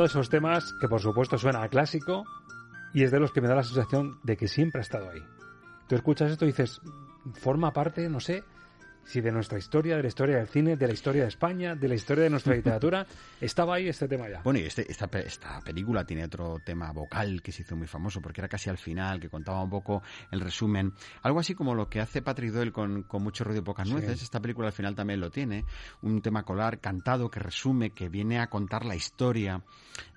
De 0.06 0.10
esos 0.10 0.28
temas 0.28 0.72
que 0.80 0.88
por 0.88 1.00
supuesto 1.00 1.36
suena 1.36 1.68
clásico 1.68 2.24
y 2.94 3.02
es 3.02 3.10
de 3.10 3.18
los 3.18 3.32
que 3.32 3.40
me 3.40 3.48
da 3.48 3.56
la 3.56 3.64
sensación 3.64 4.20
de 4.22 4.36
que 4.36 4.46
siempre 4.46 4.80
ha 4.80 4.82
estado 4.82 5.10
ahí. 5.10 5.22
Tú 5.88 5.96
escuchas 5.96 6.30
esto 6.30 6.44
y 6.44 6.48
dices, 6.48 6.80
forma 7.34 7.72
parte, 7.72 8.08
no 8.08 8.20
sé, 8.20 8.44
si 9.06 9.20
de 9.20 9.30
nuestra 9.30 9.56
historia, 9.56 9.96
de 9.96 10.02
la 10.02 10.08
historia 10.08 10.36
del 10.36 10.48
cine, 10.48 10.76
de 10.76 10.86
la 10.86 10.92
historia 10.92 11.22
de 11.22 11.28
España, 11.28 11.76
de 11.76 11.88
la 11.88 11.94
historia 11.94 12.24
de 12.24 12.30
nuestra 12.30 12.54
literatura, 12.56 13.06
estaba 13.40 13.76
ahí 13.76 13.88
este 13.88 14.08
tema 14.08 14.28
ya. 14.28 14.42
Bueno, 14.42 14.58
y 14.58 14.64
este, 14.64 14.90
esta, 14.90 15.08
esta 15.20 15.60
película 15.60 16.04
tiene 16.04 16.24
otro 16.24 16.58
tema 16.64 16.92
vocal 16.92 17.40
que 17.40 17.52
se 17.52 17.62
hizo 17.62 17.76
muy 17.76 17.86
famoso, 17.86 18.20
porque 18.20 18.40
era 18.40 18.48
casi 18.48 18.68
al 18.68 18.78
final, 18.78 19.20
que 19.20 19.30
contaba 19.30 19.62
un 19.62 19.70
poco 19.70 20.02
el 20.30 20.40
resumen. 20.40 20.92
Algo 21.22 21.38
así 21.38 21.54
como 21.54 21.74
lo 21.74 21.88
que 21.88 22.00
hace 22.00 22.20
Patrick 22.20 22.52
Doyle 22.52 22.72
con, 22.72 23.04
con 23.04 23.22
mucho 23.22 23.44
ruido 23.44 23.62
y 23.62 23.64
pocas 23.64 23.88
nueces. 23.88 24.22
Esta 24.22 24.40
película 24.40 24.66
al 24.68 24.74
final 24.74 24.94
también 24.96 25.20
lo 25.20 25.30
tiene. 25.30 25.64
Un 26.02 26.20
tema 26.20 26.42
colar 26.42 26.80
cantado 26.80 27.30
que 27.30 27.38
resume, 27.38 27.90
que 27.90 28.08
viene 28.08 28.40
a 28.40 28.48
contar 28.48 28.84
la 28.84 28.96
historia 28.96 29.62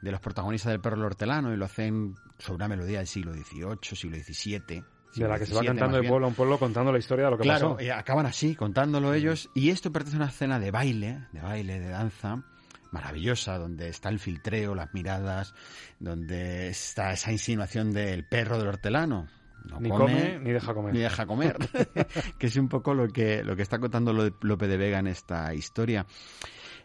de 0.01 0.11
los 0.11 0.19
protagonistas 0.19 0.71
del 0.71 0.81
perro 0.81 1.05
hortelano 1.05 1.53
y 1.53 1.57
lo 1.57 1.65
hacen 1.65 2.15
sobre 2.39 2.55
una 2.55 2.67
melodía 2.67 2.97
del 2.97 3.07
siglo 3.07 3.33
XVIII, 3.33 3.77
siglo 3.95 4.17
XVII 4.17 4.98
de 5.15 5.27
la 5.27 5.39
que 5.39 5.45
se 5.45 5.53
va 5.53 5.63
cantando 5.63 5.97
de 5.97 6.07
pueblo 6.07 6.27
a 6.27 6.29
un 6.29 6.35
pueblo 6.35 6.57
contando 6.59 6.91
la 6.91 6.99
historia 6.99 7.25
de 7.25 7.31
lo 7.31 7.37
que 7.37 7.43
claro, 7.43 7.77
pasó. 7.77 7.93
acaban 7.93 8.25
así, 8.25 8.55
contándolo 8.55 9.13
ellos. 9.13 9.49
Y 9.53 9.69
esto 9.69 9.91
pertenece 9.91 10.17
a 10.17 10.19
una 10.21 10.29
escena 10.29 10.59
de 10.59 10.71
baile, 10.71 11.27
de 11.31 11.41
baile, 11.41 11.79
de 11.79 11.89
danza, 11.89 12.43
maravillosa, 12.91 13.57
donde 13.57 13.89
está 13.89 14.09
el 14.09 14.19
filtreo, 14.19 14.75
las 14.75 14.93
miradas, 14.93 15.53
donde 15.99 16.69
está 16.69 17.13
esa 17.13 17.31
insinuación 17.31 17.91
del 17.91 18.25
perro 18.25 18.57
del 18.57 18.67
hortelano. 18.67 19.27
No 19.65 19.79
ni 19.79 19.89
come, 19.89 20.39
ni 20.39 20.51
deja 20.51 20.73
comer. 20.73 20.93
Ni 20.93 20.99
deja 21.01 21.25
comer. 21.25 21.57
que 22.39 22.47
es 22.47 22.55
un 22.55 22.69
poco 22.69 22.93
lo 22.93 23.07
que, 23.07 23.43
lo 23.43 23.55
que 23.55 23.61
está 23.61 23.79
contando 23.79 24.13
Lope 24.13 24.67
de 24.67 24.77
Vega 24.77 24.99
en 24.99 25.07
esta 25.07 25.53
historia. 25.53 26.05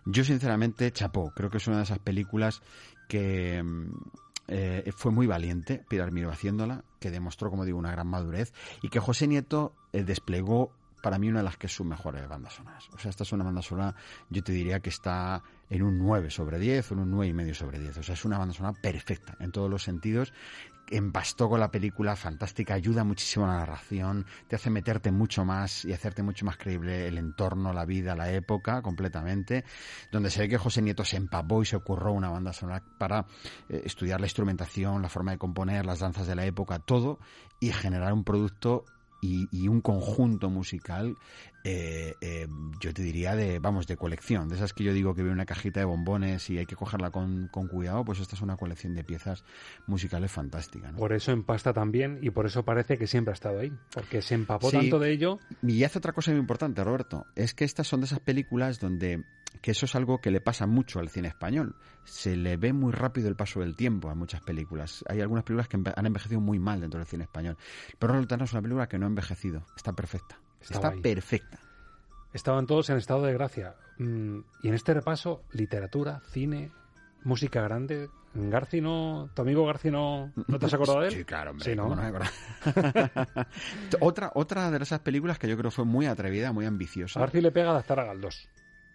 Yo, 0.05 0.25
sinceramente, 0.25 0.91
chapó. 0.93 1.33
Creo 1.35 1.51
que 1.51 1.59
es 1.59 1.67
una 1.67 1.79
de 1.79 1.85
esas 1.85 1.99
películas 1.99 2.63
que 3.09 3.63
eh, 4.49 4.93
fue 4.95 5.13
muy 5.13 5.27
valiente 5.27 5.85
Pilar 5.89 6.13
Miro 6.13 6.31
haciéndola, 6.31 6.85
que 7.01 7.11
demostró, 7.11 7.51
como 7.51 7.65
digo, 7.65 7.79
una 7.79 7.93
gran 7.93 8.09
madurez 8.09 8.53
y 8.83 8.89
que 8.89 9.01
José 9.01 9.27
Nieto 9.27 9.75
eh, 9.93 10.05
desplegó 10.05 10.73
para 11.03 11.19
mí 11.19 11.29
una 11.29 11.41
de 11.41 11.45
las 11.45 11.59
que 11.59 11.67
es 11.67 11.75
sus 11.75 11.87
mejores 11.87 12.27
bandas 12.29 12.55
sonoras. 12.55 12.89
O 12.95 12.99
sea, 12.99 13.11
esta 13.11 13.25
es 13.25 13.33
una 13.33 13.45
banda 13.45 13.61
sonora, 13.61 13.95
yo 14.31 14.43
te 14.43 14.53
diría 14.53 14.81
que 14.81 14.89
está 14.89 15.43
en 15.69 15.83
un 15.83 15.99
9 15.99 16.31
sobre 16.31 16.59
10 16.59 16.91
o 16.91 16.95
en 16.95 17.01
un 17.01 17.11
9 17.11 17.27
y 17.29 17.33
medio 17.35 17.55
sobre 17.55 17.79
10. 17.79 17.99
O 17.99 18.03
sea, 18.03 18.15
es 18.15 18.25
una 18.25 18.39
banda 18.39 18.55
sonora 18.55 18.79
perfecta 18.81 19.37
en 19.41 19.53
todos 19.53 19.71
los 19.71 19.83
sentidos 19.83 20.33
empastó 20.91 21.49
con 21.49 21.61
la 21.61 21.71
película, 21.71 22.17
fantástica, 22.17 22.75
ayuda 22.75 23.05
muchísimo 23.05 23.47
a 23.47 23.49
la 23.49 23.59
narración, 23.59 24.27
te 24.49 24.57
hace 24.57 24.71
meterte 24.71 25.11
mucho 25.11 25.45
más 25.45 25.85
y 25.85 25.93
hacerte 25.93 26.23
mucho 26.23 26.45
más 26.45 26.57
creíble 26.57 27.09
el 27.09 27.19
entorno, 27.19 27.73
la 27.73 27.85
vida, 27.85 28.15
la 28.15 28.33
época, 28.33 28.83
completamente, 28.83 29.65
donde 30.13 30.31
se 30.31 30.43
ve 30.43 30.49
que 30.49 30.59
José 30.59 30.83
Nieto 30.83 31.05
se 31.05 31.17
empapó 31.17 31.63
y 31.63 31.67
se 31.67 31.77
ocurrió 31.77 32.13
una 32.13 32.31
banda 32.31 32.53
sonora 32.53 32.83
para 32.99 33.27
eh, 33.69 33.83
estudiar 33.85 34.21
la 34.21 34.27
instrumentación, 34.27 35.03
la 35.03 35.09
forma 35.09 35.33
de 35.33 35.39
componer, 35.39 35.87
las 35.87 36.01
danzas 36.01 36.27
de 36.27 36.35
la 36.35 36.45
época, 36.45 36.79
todo, 36.79 37.19
y 37.61 37.73
generar 37.73 38.13
un 38.13 38.25
producto 38.25 38.85
y, 39.25 39.69
un 39.69 39.81
conjunto 39.81 40.51
musical, 40.51 41.17
eh, 41.67 42.15
eh, 42.21 42.47
yo 42.79 42.93
te 42.93 43.03
diría 43.03 43.35
de, 43.35 43.59
vamos, 43.59 43.87
de 43.87 43.97
colección. 43.97 44.49
De 44.49 44.57
esas 44.57 44.75
que 44.75 44.85
yo 44.85 44.93
digo 44.93 45.15
que 45.15 45.23
veo 45.23 45.33
una 45.33 45.47
cajita 45.47 45.81
de 45.81 45.87
bombones 45.87 46.51
y 46.51 46.59
hay 46.59 46.67
que 46.67 46.77
cogerla 46.77 47.11
con, 47.11 47.49
cuidado, 47.49 48.05
pues 48.05 48.21
esta 48.21 48.37
es 48.37 48.43
una 48.43 48.57
colección 48.57 48.95
de 48.95 49.03
piezas 49.03 49.45
musicales 49.87 50.31
fantásticas. 50.31 50.93
Por 50.93 51.15
eso 51.15 51.33
empasta 51.33 51.73
también 51.73 52.19
y 52.21 52.31
por 52.31 52.45
eso 52.45 52.65
parece 52.65 52.99
que 52.99 53.07
siempre 53.07 53.33
ha 53.33 53.35
estado 53.35 53.61
ahí, 53.61 53.73
porque 53.93 54.21
se 54.21 54.35
empapó 54.35 54.71
tanto 54.71 54.99
de 54.99 55.13
ello. 55.13 55.39
Y 55.63 55.83
hace 55.85 55.99
otra 55.99 56.13
cosa 56.13 56.31
muy 56.31 56.41
importante, 56.41 56.85
Roberto, 56.85 57.27
es 57.35 57.55
que 57.55 57.65
estas 57.65 57.87
son 57.87 58.01
de 58.01 58.07
esas 58.07 58.21
películas 58.21 58.79
donde 58.79 59.25
que 59.63 59.71
eso 59.71 59.87
es 59.87 59.95
algo 59.95 60.21
que 60.21 60.31
le 60.31 60.41
pasa 60.41 60.67
mucho 60.67 60.99
al 60.99 61.09
cine 61.09 61.29
español. 61.29 61.77
Se 62.05 62.37
le 62.37 62.59
ve 62.59 62.75
muy 62.75 62.93
rápido 62.93 63.29
el 63.29 63.37
paso 63.37 63.61
del 63.61 63.77
tiempo 63.77 64.11
a 64.11 64.15
muchas 64.15 64.43
películas. 64.43 65.03
Hay 65.09 65.23
algunas 65.23 65.45
películas 65.45 65.69
que 65.69 65.79
han 65.97 66.07
envejecido 66.07 66.41
muy 66.41 66.59
mal 66.59 66.81
dentro 66.81 66.99
del 66.99 67.07
cine 67.07 67.25
español. 67.25 67.57
Pero 67.99 68.15
Lutano 68.15 68.45
es 68.45 68.53
una 68.53 68.61
película 68.61 68.89
que 68.89 68.99
no 68.99 69.07
ha 69.07 69.09
envejecido. 69.09 69.65
Está 69.77 69.95
perfecta. 69.95 70.39
Está 70.71 70.93
perfecta. 70.93 71.59
Estaban 72.33 72.67
todos 72.67 72.91
en 72.91 72.97
estado 72.97 73.23
de 73.23 73.33
gracia. 73.33 73.75
Mm, 73.99 74.41
y 74.63 74.69
en 74.69 74.75
este 74.75 74.95
repaso, 74.95 75.45
literatura, 75.53 76.21
cine, 76.31 76.73
música 77.23 77.63
grande. 77.63 78.09
Garci 78.35 78.81
no, 78.81 79.31
tu 79.33 79.43
amigo 79.43 79.65
Garci 79.65 79.93
no, 79.93 80.33
¿no 80.49 80.59
te 80.59 80.67
has 80.67 80.75
acordado 80.75 81.01
de 81.01 81.09
él? 81.09 81.15
Sí, 81.19 81.25
claro, 81.25 81.53
hombre. 81.53 81.77
¿no? 81.77 81.89
otra, 84.01 84.33
otra 84.35 84.71
de 84.73 84.83
esas 84.83 84.99
películas 85.01 85.39
que 85.39 85.49
yo 85.49 85.57
creo 85.57 85.71
fue 85.71 85.85
muy 85.85 86.07
atrevida, 86.07 86.53
muy 86.53 86.67
ambiciosa. 86.67 87.21
A 87.21 87.23
Garci 87.23 87.41
le 87.41 87.53
pega 87.53 87.71
adaptar 87.71 88.01
a 88.01 88.05
Galdós. 88.05 88.49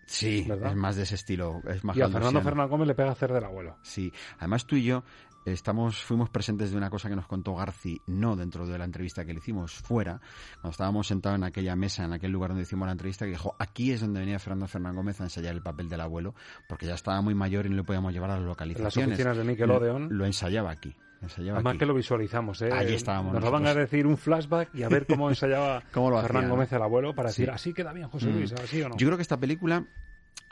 Sí, 0.10 0.48
es 0.50 0.76
más 0.76 0.96
de 0.96 1.04
ese 1.04 1.14
estilo. 1.14 1.62
Es 1.68 1.84
más 1.84 1.96
y 1.96 2.02
a 2.02 2.10
Fernando 2.10 2.41
Fernández 2.41 2.72
Gómez 2.72 2.88
le 2.88 2.96
pega 2.96 3.12
hacer 3.12 3.32
del 3.32 3.44
abuelo. 3.44 3.78
Sí, 3.84 4.12
además 4.40 4.66
tú 4.66 4.76
y 4.76 4.84
yo 4.84 5.04
estamos, 5.45 6.03
fuimos 6.03 6.30
presentes 6.30 6.72
de 6.72 6.78
una 6.78 6.90
cosa 6.90 7.10
que 7.10 7.16
nos 7.16 7.28
contó 7.28 7.56
Garci, 7.56 8.02
no 8.07 8.36
dentro 8.36 8.66
de 8.66 8.78
la 8.78 8.86
entrevista 8.86 9.26
que 9.26 9.34
le 9.34 9.40
hicimos, 9.40 9.74
fuera, 9.74 10.20
cuando 10.56 10.72
estábamos 10.72 11.07
sentados 11.07 11.38
en 11.38 11.44
aquella 11.44 11.76
mesa, 11.76 12.03
en 12.03 12.14
aquel 12.14 12.32
lugar 12.32 12.49
donde 12.52 12.64
hicimos 12.64 12.86
la 12.86 12.91
entrevista, 12.91 13.26
que 13.26 13.32
dijo, 13.32 13.56
aquí 13.60 13.91
es 13.91 14.02
donde 14.02 14.20
venía 14.20 14.40
Fernando 14.40 14.68
Fernández 14.68 14.95
Gómez 14.95 15.22
a 15.22 15.24
ensayar 15.26 15.56
el 15.56 15.61
papel 15.61 15.90
del 15.90 16.02
abuelo, 16.02 16.36
porque 16.68 16.86
ya 16.86 16.94
estaba 16.94 17.22
muy 17.22 17.36
mayor 17.36 17.66
y 17.66 17.70
no 17.70 17.78
lo 17.78 17.84
podíamos 17.84 18.14
llevar 18.14 18.32
a 18.32 18.36
las 18.36 18.45
localizaciones. 18.45 18.95
Las 18.95 19.28
oficinas 19.28 19.38
de 19.38 19.45
Nickelodeon. 19.45 20.07
Lo, 20.11 20.26
ensayaba 20.26 20.72
aquí. 20.72 20.95
Además 21.22 21.78
que 21.78 21.86
lo 21.86 21.94
visualizamos, 21.94 22.61
¿eh? 22.61 22.70
Allí 22.72 22.94
estábamos. 22.94 23.34
Nos 23.34 23.52
van 23.52 23.68
a 23.68 23.74
decir 23.74 24.07
un 24.07 24.18
flashback 24.18 24.74
y 24.74 24.84
a 24.84 24.90
ver 24.90 25.06
cómo 25.06 25.30
ensayaba 25.30 25.82
Fernando 25.82 26.49
Gómez 26.49 26.72
el 26.72 26.82
abuelo 26.82 27.14
para 27.14 27.30
decir, 27.30 27.49
así 27.52 27.74
queda 27.74 27.91
bien 27.91 28.07
José 28.07 28.28
Luis, 28.28 28.53
mm. 28.53 28.64
así 28.64 28.82
o 28.82 28.90
no. 28.90 28.98
Yo 28.98 29.07
creo 29.07 29.18
que 29.18 29.24
esta 29.24 29.38
película 29.38 29.86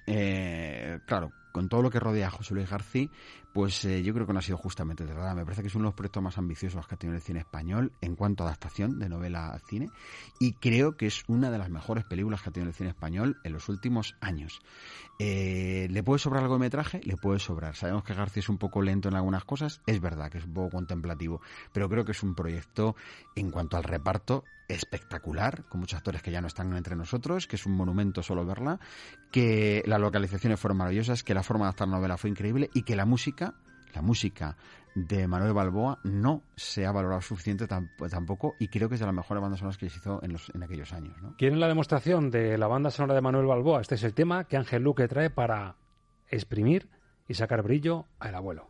eh, 0.09 0.99
claro, 1.05 1.33
con 1.51 1.67
todo 1.67 1.81
lo 1.81 1.89
que 1.89 1.99
rodea 1.99 2.27
a 2.27 2.31
José 2.31 2.53
Luis 2.53 2.69
García, 2.69 3.09
pues 3.53 3.83
eh, 3.85 4.03
yo 4.03 4.13
creo 4.13 4.27
que 4.27 4.33
no 4.33 4.39
ha 4.39 4.43
sido 4.43 4.57
justamente 4.57 5.03
verdad. 5.03 5.35
Me 5.35 5.43
parece 5.43 5.61
que 5.61 5.67
es 5.67 5.75
uno 5.75 5.83
de 5.83 5.87
los 5.89 5.95
proyectos 5.95 6.21
más 6.21 6.37
ambiciosos 6.37 6.87
que 6.87 6.95
ha 6.95 6.97
tenido 6.97 7.15
el 7.15 7.21
cine 7.21 7.39
español 7.39 7.91
en 8.01 8.15
cuanto 8.15 8.43
a 8.43 8.47
adaptación 8.47 8.99
de 8.99 9.09
novela 9.09 9.49
al 9.49 9.61
cine 9.61 9.89
y 10.39 10.53
creo 10.53 10.95
que 10.95 11.07
es 11.07 11.23
una 11.27 11.49
de 11.49 11.57
las 11.57 11.69
mejores 11.69 12.05
películas 12.05 12.41
que 12.41 12.49
ha 12.49 12.53
tenido 12.53 12.69
el 12.69 12.75
cine 12.75 12.89
español 12.89 13.37
en 13.43 13.53
los 13.53 13.67
últimos 13.69 14.15
años. 14.21 14.59
Eh, 15.19 15.87
¿Le 15.89 16.03
puede 16.03 16.19
sobrar 16.19 16.43
algo 16.43 16.55
de 16.55 16.59
metraje? 16.59 17.01
Le 17.03 17.17
puede 17.17 17.39
sobrar. 17.39 17.75
Sabemos 17.75 18.03
que 18.03 18.13
García 18.13 18.41
es 18.41 18.49
un 18.49 18.57
poco 18.57 18.81
lento 18.81 19.09
en 19.09 19.15
algunas 19.15 19.45
cosas, 19.45 19.81
es 19.87 19.99
verdad 19.99 20.29
que 20.29 20.37
es 20.37 20.45
un 20.45 20.53
poco 20.53 20.69
contemplativo, 20.69 21.41
pero 21.73 21.89
creo 21.89 22.05
que 22.05 22.11
es 22.11 22.23
un 22.23 22.35
proyecto 22.35 22.95
en 23.35 23.49
cuanto 23.49 23.77
al 23.77 23.83
reparto 23.83 24.43
espectacular, 24.67 25.63
con 25.69 25.79
muchos 25.79 25.97
actores 25.97 26.21
que 26.21 26.31
ya 26.31 26.41
no 26.41 26.47
están 26.47 26.75
entre 26.75 26.95
nosotros, 26.95 27.47
que 27.47 27.55
es 27.55 27.65
un 27.65 27.73
monumento 27.73 28.21
solo 28.21 28.45
verla, 28.45 28.79
que 29.31 29.83
las 29.85 29.99
localizaciones 29.99 30.59
fueron 30.59 30.77
maravillosas, 30.77 31.23
que 31.23 31.33
la 31.33 31.43
forma 31.43 31.65
de 31.65 31.69
adaptar 31.69 31.87
novela 31.87 32.17
fue 32.17 32.29
increíble 32.29 32.69
y 32.73 32.83
que 32.83 32.95
la 32.95 33.05
música, 33.05 33.46
la 33.93 34.01
música 34.01 34.55
de 34.95 35.27
Manuel 35.27 35.53
Balboa 35.53 35.99
no 36.03 36.41
se 36.55 36.85
ha 36.85 36.91
valorado 36.91 37.21
suficiente 37.21 37.67
tampoco 37.67 38.55
y 38.59 38.67
creo 38.67 38.89
que 38.89 38.95
es 38.95 38.99
de 38.99 39.05
las 39.05 39.13
mejores 39.13 39.41
bandas 39.41 39.59
sonoras 39.59 39.77
que 39.77 39.89
se 39.89 39.97
hizo 39.97 40.23
en, 40.23 40.33
los, 40.33 40.49
en 40.55 40.63
aquellos 40.63 40.91
años. 40.91 41.15
¿no? 41.21 41.35
¿Quieren 41.37 41.59
la 41.59 41.67
demostración 41.67 42.31
de 42.31 42.57
la 42.57 42.67
banda 42.67 42.89
sonora 42.89 43.13
de 43.13 43.21
Manuel 43.21 43.45
Balboa? 43.45 43.81
Este 43.81 43.95
es 43.95 44.03
el 44.03 44.15
tema 44.15 44.45
que 44.45 44.57
Ángel 44.57 44.81
Luque 44.81 45.07
trae 45.07 45.29
para 45.29 45.75
exprimir 46.29 46.89
y 47.27 47.35
sacar 47.35 47.61
brillo 47.61 48.05
al 48.19 48.35
abuelo. 48.35 48.69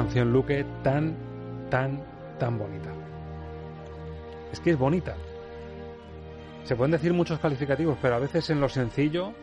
Canción, 0.00 0.32
Luque, 0.32 0.64
tan, 0.82 1.14
tan, 1.68 2.02
tan 2.38 2.58
bonita. 2.58 2.90
Es 4.50 4.58
que 4.58 4.70
es 4.70 4.78
bonita. 4.78 5.14
Se 6.64 6.74
pueden 6.74 6.92
decir 6.92 7.12
muchos 7.12 7.38
calificativos, 7.38 7.98
pero 8.00 8.14
a 8.14 8.18
veces 8.18 8.48
en 8.48 8.62
lo 8.62 8.70
sencillo 8.70 9.34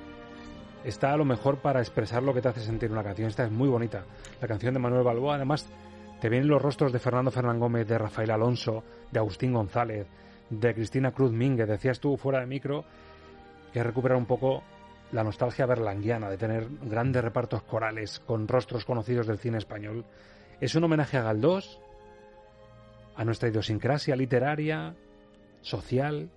está 0.84 1.14
a 1.14 1.18
lo 1.18 1.26
mejor 1.26 1.58
para 1.58 1.80
expresar 1.80 2.24
lo 2.24 2.34
que 2.34 2.42
te 2.42 2.48
hace 2.48 2.62
sentir 2.62 2.92
una 2.92 3.04
canción. 3.04 3.28
Esta 3.28 3.46
es 3.46 3.52
muy 3.52 3.70
bonita. 3.70 4.04
La 4.42 4.48
canción 4.48 4.74
de 4.74 4.80
Manuel 4.80 5.04
Balboa, 5.04 5.36
además, 5.36 5.70
te 6.20 6.28
vienen 6.28 6.48
los 6.48 6.60
rostros 6.60 6.92
de 6.92 6.98
Fernando 6.98 7.30
Fernán 7.30 7.60
Gómez, 7.60 7.88
de 7.88 8.00
Rafael 8.00 8.32
Alonso, 8.32 8.84
de 9.12 9.20
Agustín 9.20 9.54
González, 9.54 10.08
de 10.50 10.74
Cristina 10.74 11.12
Cruz 11.12 11.32
Mínguez. 11.32 11.68
Decías 11.68 12.00
tú 12.00 12.18
fuera 12.18 12.40
de 12.40 12.48
micro 12.48 12.84
que 13.72 13.84
recuperar 13.84 14.18
un 14.18 14.26
poco 14.26 14.64
la 15.12 15.24
nostalgia 15.24 15.68
berlanguiana 15.68 16.32
de 16.32 16.38
tener 16.38 16.68
grandes 16.82 17.24
repartos 17.24 17.62
corales 17.62 18.20
con 18.26 18.48
rostros 18.48 18.86
conocidos 18.86 19.28
del 19.28 19.38
cine 19.38 19.60
español. 19.60 20.04
Es 20.62 20.76
un 20.76 20.84
homenaje 20.84 21.18
a 21.18 21.22
Galdós, 21.24 21.80
a 23.16 23.24
nuestra 23.26 23.50
idiosincrasia 23.50 24.16
literaria, 24.16 24.96
social. 25.62 26.30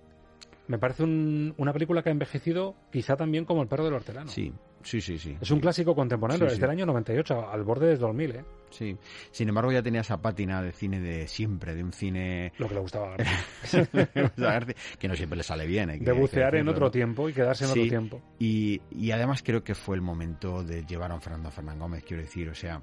Me 0.67 0.77
parece 0.77 1.03
un- 1.03 1.53
una 1.57 1.73
película 1.73 2.01
que 2.03 2.09
ha 2.09 2.11
envejecido 2.11 2.75
quizá 2.91 3.15
también 3.15 3.45
como 3.45 3.61
El 3.61 3.67
perro 3.67 3.83
del 3.85 3.93
hortelano. 3.95 4.29
Sí, 4.29 4.53
sí, 4.83 5.01
sí, 5.01 5.17
sí. 5.17 5.37
Es 5.41 5.51
un 5.51 5.59
clásico 5.59 5.95
contemporáneo, 5.95 6.45
Sí, 6.47 6.51
es 6.51 6.53
sí. 6.55 6.61
del 6.61 6.69
año 6.69 6.85
98, 6.85 7.49
al 7.49 7.63
borde 7.63 7.87
del 7.87 7.97
2000, 7.99 8.31
¿eh? 8.35 8.45
Sí. 8.69 8.95
Sin 9.31 9.49
embargo, 9.49 9.71
ya 9.71 9.81
tenía 9.83 9.99
esa 10.01 10.21
pátina 10.21 10.61
de 10.61 10.71
cine 10.71 11.01
de 11.01 11.27
siempre, 11.27 11.75
de 11.75 11.83
un 11.83 11.91
cine... 11.91 12.53
Lo 12.57 12.67
que 12.69 12.75
le 12.75 12.79
gustaba 12.79 13.15
a 13.15 13.17
García. 14.37 14.75
que 14.97 15.07
no 15.07 15.15
siempre 15.15 15.37
le 15.37 15.43
sale 15.43 15.65
bien. 15.65 15.89
hay 15.89 15.99
que- 15.99 16.05
De 16.05 16.13
bucear 16.13 16.55
en 16.55 16.69
otro 16.69 16.89
tiempo 16.89 17.27
y 17.27 17.33
quedarse 17.33 17.65
en 17.65 17.71
otro 17.71 17.83
Sí, 17.83 17.89
tiempo. 17.89 18.21
Y, 18.39 18.81
y 18.91 19.11
además 19.11 19.43
creo 19.43 19.63
que 19.63 19.75
fue 19.75 19.95
el 19.97 20.01
momento 20.01 20.63
de 20.63 20.85
llevar 20.85 21.11
a 21.11 21.15
un 21.15 21.21
Fernando 21.21 21.51
Fernán 21.51 21.79
Gómez, 21.79 22.03
quiero 22.05 22.23
decir, 22.23 22.47
o 22.49 22.55
sea, 22.55 22.81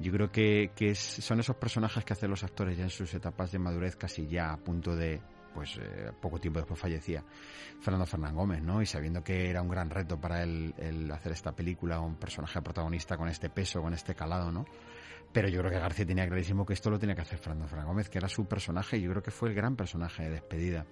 yo 0.00 0.12
creo 0.12 0.30
que, 0.30 0.72
que 0.74 0.90
es- 0.90 0.98
son 0.98 1.40
esos 1.40 1.56
personajes 1.56 2.04
que 2.04 2.12
hacen 2.12 2.30
los 2.30 2.42
actores 2.44 2.76
ya 2.76 2.84
en 2.84 2.90
sus 2.90 3.12
etapas 3.14 3.52
de 3.52 3.58
madurez 3.58 3.96
casi 3.96 4.26
ya 4.26 4.52
a 4.52 4.56
punto 4.56 4.94
de 4.96 5.20
pues 5.54 5.76
eh, 5.76 6.10
poco 6.20 6.38
tiempo 6.38 6.60
después 6.60 6.80
fallecía 6.80 7.22
Fernando 7.80 8.06
Fernán 8.06 8.34
Gómez, 8.34 8.62
¿no? 8.62 8.80
Y 8.80 8.86
sabiendo 8.86 9.22
que 9.22 9.50
era 9.50 9.60
un 9.60 9.68
gran 9.68 9.90
reto 9.90 10.18
para 10.18 10.42
él 10.42 10.74
el 10.78 11.10
hacer 11.12 11.32
esta 11.32 11.52
película, 11.52 12.00
un 12.00 12.16
personaje 12.16 12.62
protagonista 12.62 13.18
con 13.18 13.28
este 13.28 13.50
peso, 13.50 13.82
con 13.82 13.92
este 13.92 14.14
calado, 14.14 14.50
¿no? 14.50 14.64
Pero 15.30 15.48
yo 15.48 15.60
creo 15.60 15.70
que 15.70 15.78
García 15.78 16.06
tenía 16.06 16.26
clarísimo 16.26 16.64
que 16.64 16.72
esto 16.72 16.88
lo 16.90 16.98
tenía 16.98 17.14
que 17.14 17.20
hacer 17.22 17.38
Fernando 17.38 17.66
Fernán 17.68 17.86
Gómez, 17.86 18.08
que 18.08 18.16
era 18.18 18.28
su 18.28 18.46
personaje, 18.46 18.96
y 18.96 19.02
yo 19.02 19.10
creo 19.10 19.22
que 19.22 19.30
fue 19.30 19.50
el 19.50 19.54
gran 19.54 19.76
personaje 19.76 20.24
de 20.24 20.30
despedida 20.30 20.86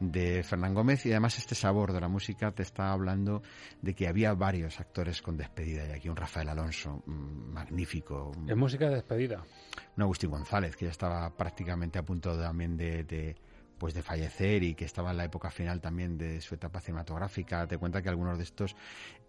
de 0.00 0.42
Fernán 0.42 0.74
Gómez 0.74 1.04
y 1.06 1.10
además 1.10 1.38
este 1.38 1.54
sabor 1.54 1.92
de 1.92 2.00
la 2.00 2.08
música 2.08 2.50
te 2.52 2.62
está 2.62 2.90
hablando 2.90 3.42
de 3.82 3.94
que 3.94 4.08
había 4.08 4.32
varios 4.32 4.80
actores 4.80 5.20
con 5.20 5.36
despedida 5.36 5.86
y 5.86 5.92
aquí 5.92 6.08
un 6.08 6.16
Rafael 6.16 6.48
Alonso 6.48 7.02
mm, 7.06 7.52
magnífico, 7.52 8.32
Es 8.48 8.56
música 8.56 8.88
de 8.88 8.96
despedida. 8.96 9.44
un 9.96 10.02
Agustín 10.02 10.30
González 10.30 10.74
que 10.74 10.86
ya 10.86 10.90
estaba 10.90 11.36
prácticamente 11.36 11.98
a 11.98 12.02
punto 12.02 12.38
también 12.38 12.78
de, 12.78 13.04
de, 13.04 13.36
pues 13.80 13.92
de 13.92 14.02
fallecer 14.02 14.62
y 14.62 14.74
que 14.74 14.86
estaba 14.86 15.10
en 15.10 15.18
la 15.18 15.24
época 15.24 15.50
final 15.50 15.80
también 15.80 16.16
de 16.16 16.40
su 16.40 16.54
etapa 16.54 16.80
cinematográfica. 16.80 17.66
Te 17.66 17.76
cuenta 17.76 18.00
que 18.00 18.08
algunos 18.08 18.38
de 18.38 18.44
estos 18.44 18.76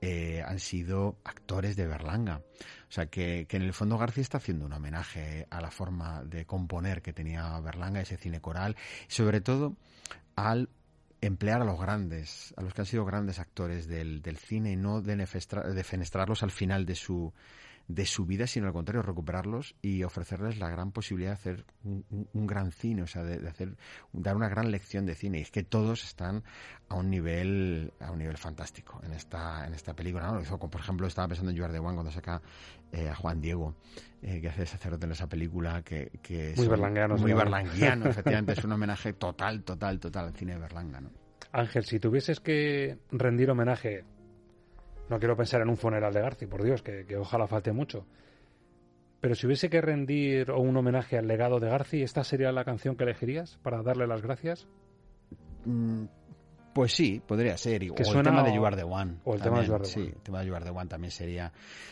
eh, 0.02 0.42
han 0.46 0.60
sido 0.60 1.18
actores 1.26 1.76
de 1.76 1.88
Berlanga. 1.88 2.42
O 2.90 2.92
sea 2.92 3.06
que, 3.08 3.46
que 3.48 3.58
en 3.58 3.64
el 3.64 3.74
fondo 3.74 3.98
García 3.98 4.22
está 4.22 4.38
haciendo 4.38 4.66
un 4.66 4.74
homenaje 4.74 5.48
a 5.50 5.62
la 5.62 5.72
forma 5.72 6.24
de 6.24 6.46
componer 6.46 7.02
que 7.02 7.14
tenía 7.14 7.60
Berlanga, 7.60 8.02
ese 8.02 8.18
cine 8.18 8.42
coral, 8.42 8.76
sobre 9.08 9.42
todo 9.42 9.78
al 10.36 10.70
emplear 11.22 11.62
a 11.62 11.66
los 11.66 11.80
grandes, 11.80 12.54
a 12.58 12.62
los 12.62 12.74
que 12.74 12.82
han 12.82 12.88
sido 12.88 13.06
grandes 13.06 13.40
actores 13.40 13.88
del, 13.88 14.22
del 14.22 14.38
cine 14.38 14.72
y 14.72 14.76
no 14.76 15.02
defenestrarlos 15.02 16.44
al 16.44 16.52
final 16.52 16.86
de 16.86 16.96
su 16.96 17.34
de 17.94 18.06
su 18.06 18.26
vida, 18.26 18.48
sino 18.48 18.68
al 18.68 18.74
contrario, 18.74 19.02
recuperarlos 19.02 19.76
y 19.82 20.04
ofrecerles 20.04 20.60
la 20.60 20.70
gran 20.70 20.92
posibilidad 20.92 21.32
de 21.32 21.36
hacer 21.36 21.66
un, 21.84 22.06
un- 22.10 22.28
un 22.34 22.48
gran 22.48 22.72
cine, 22.72 23.04
o 23.04 23.08
sea, 23.08 23.24
de, 23.24 23.40
de 23.40 23.48
hacer, 23.50 23.76
dar 24.14 24.36
una 24.36 24.50
gran 24.50 24.72
lección 24.72 25.06
de 25.06 25.16
cine. 25.16 25.40
Y 25.40 25.42
es 25.42 25.52
que 25.52 25.64
todos 25.64 26.04
están 26.04 26.44
a 26.90 26.96
un 26.96 27.10
nivel, 27.10 27.94
a 28.00 28.12
un 28.12 28.20
nivel 28.20 28.38
fantástico 28.38 29.00
en 29.04 29.14
esta, 29.14 29.66
en 29.68 29.74
esta 29.74 29.94
película. 29.96 30.28
¿no? 30.28 30.36
Lo 30.36 30.42
hizo 30.42 30.58
con, 30.60 30.70
por 30.70 30.82
ejemplo, 30.82 31.08
estaba 31.08 31.28
pensando 31.28 31.52
en 31.52 31.62
Are 31.64 31.74
the 31.74 31.80
One 31.80 31.94
cuando 31.96 32.12
saca 32.12 32.42
eh, 32.92 33.10
a 33.10 33.16
Juan 33.16 33.40
Diego, 33.42 33.76
eh, 34.22 34.40
que 34.42 34.50
hace 34.50 34.62
de 34.62 34.68
sacerdote 34.68 35.06
en 35.06 35.12
esa 35.14 35.28
película, 35.28 35.82
que, 35.84 36.12
que 36.22 36.54
Muy 36.58 36.68
berlangueano, 36.68 37.18
Muy 37.18 37.34
berlanguiano, 37.34 38.06
efectivamente. 38.10 38.54
Es 38.54 38.64
un 38.64 38.72
homenaje 38.74 39.14
total, 39.14 39.64
total, 39.64 40.00
total 40.00 40.26
al 40.26 40.34
cine 40.34 40.54
de 40.54 40.60
Berlanga, 40.60 41.02
¿no? 41.02 41.10
Ángel, 41.54 41.84
si 41.84 42.00
tuvieses 42.00 42.40
que 42.40 42.98
rendir 43.12 43.50
homenaje, 43.52 44.06
no 45.12 45.20
quiero 45.20 45.36
pensar 45.38 45.62
en 45.62 45.70
un 45.70 45.78
funeral 45.78 46.12
de 46.14 46.22
Garci, 46.22 46.48
por 46.48 46.64
Dios, 46.64 46.82
que, 46.82 47.06
que 47.06 47.18
ojalá 47.18 47.46
falte 47.46 47.72
mucho, 47.72 48.06
pero 49.22 49.36
si 49.36 49.46
hubiese 49.46 49.70
que 49.70 49.80
rendir 49.82 50.52
un 50.52 50.76
homenaje 50.76 51.18
al 51.18 51.28
legado 51.28 51.60
de 51.60 51.70
Garci, 51.70 52.02
¿esta 52.02 52.24
sería 52.24 52.52
la 52.52 52.66
canción 52.66 52.96
que 52.96 53.04
elegirías 53.04 53.60
para 53.62 53.84
darle 53.84 54.08
las 54.08 54.24
gracias? 54.24 54.68
Mm, 55.66 56.06
Pues 56.74 56.94
sí, 56.94 57.22
podría 57.28 57.56
ser. 57.56 57.82
Que 57.82 58.02
o 58.02 58.06
suena 58.06 58.32
el 58.32 58.36
tema 58.38 58.44
de 58.44 58.56
You 58.56 58.66
Are 58.66 58.76
the 58.76 58.84
One. 58.84 59.18
o 59.26 59.36
el 59.36 59.42
tema 59.42 59.60
de 59.60 59.68
You 59.68 59.76
Are 59.76 59.84
the 59.84 59.90
sí, 59.90 60.00
el 60.00 60.22
tema 60.24 60.40
de 60.40 60.48
You 60.48 60.56
Are 60.56 60.66
the 60.66 60.72
One 60.72 60.88
también 60.88 61.12
sería, 61.12 61.52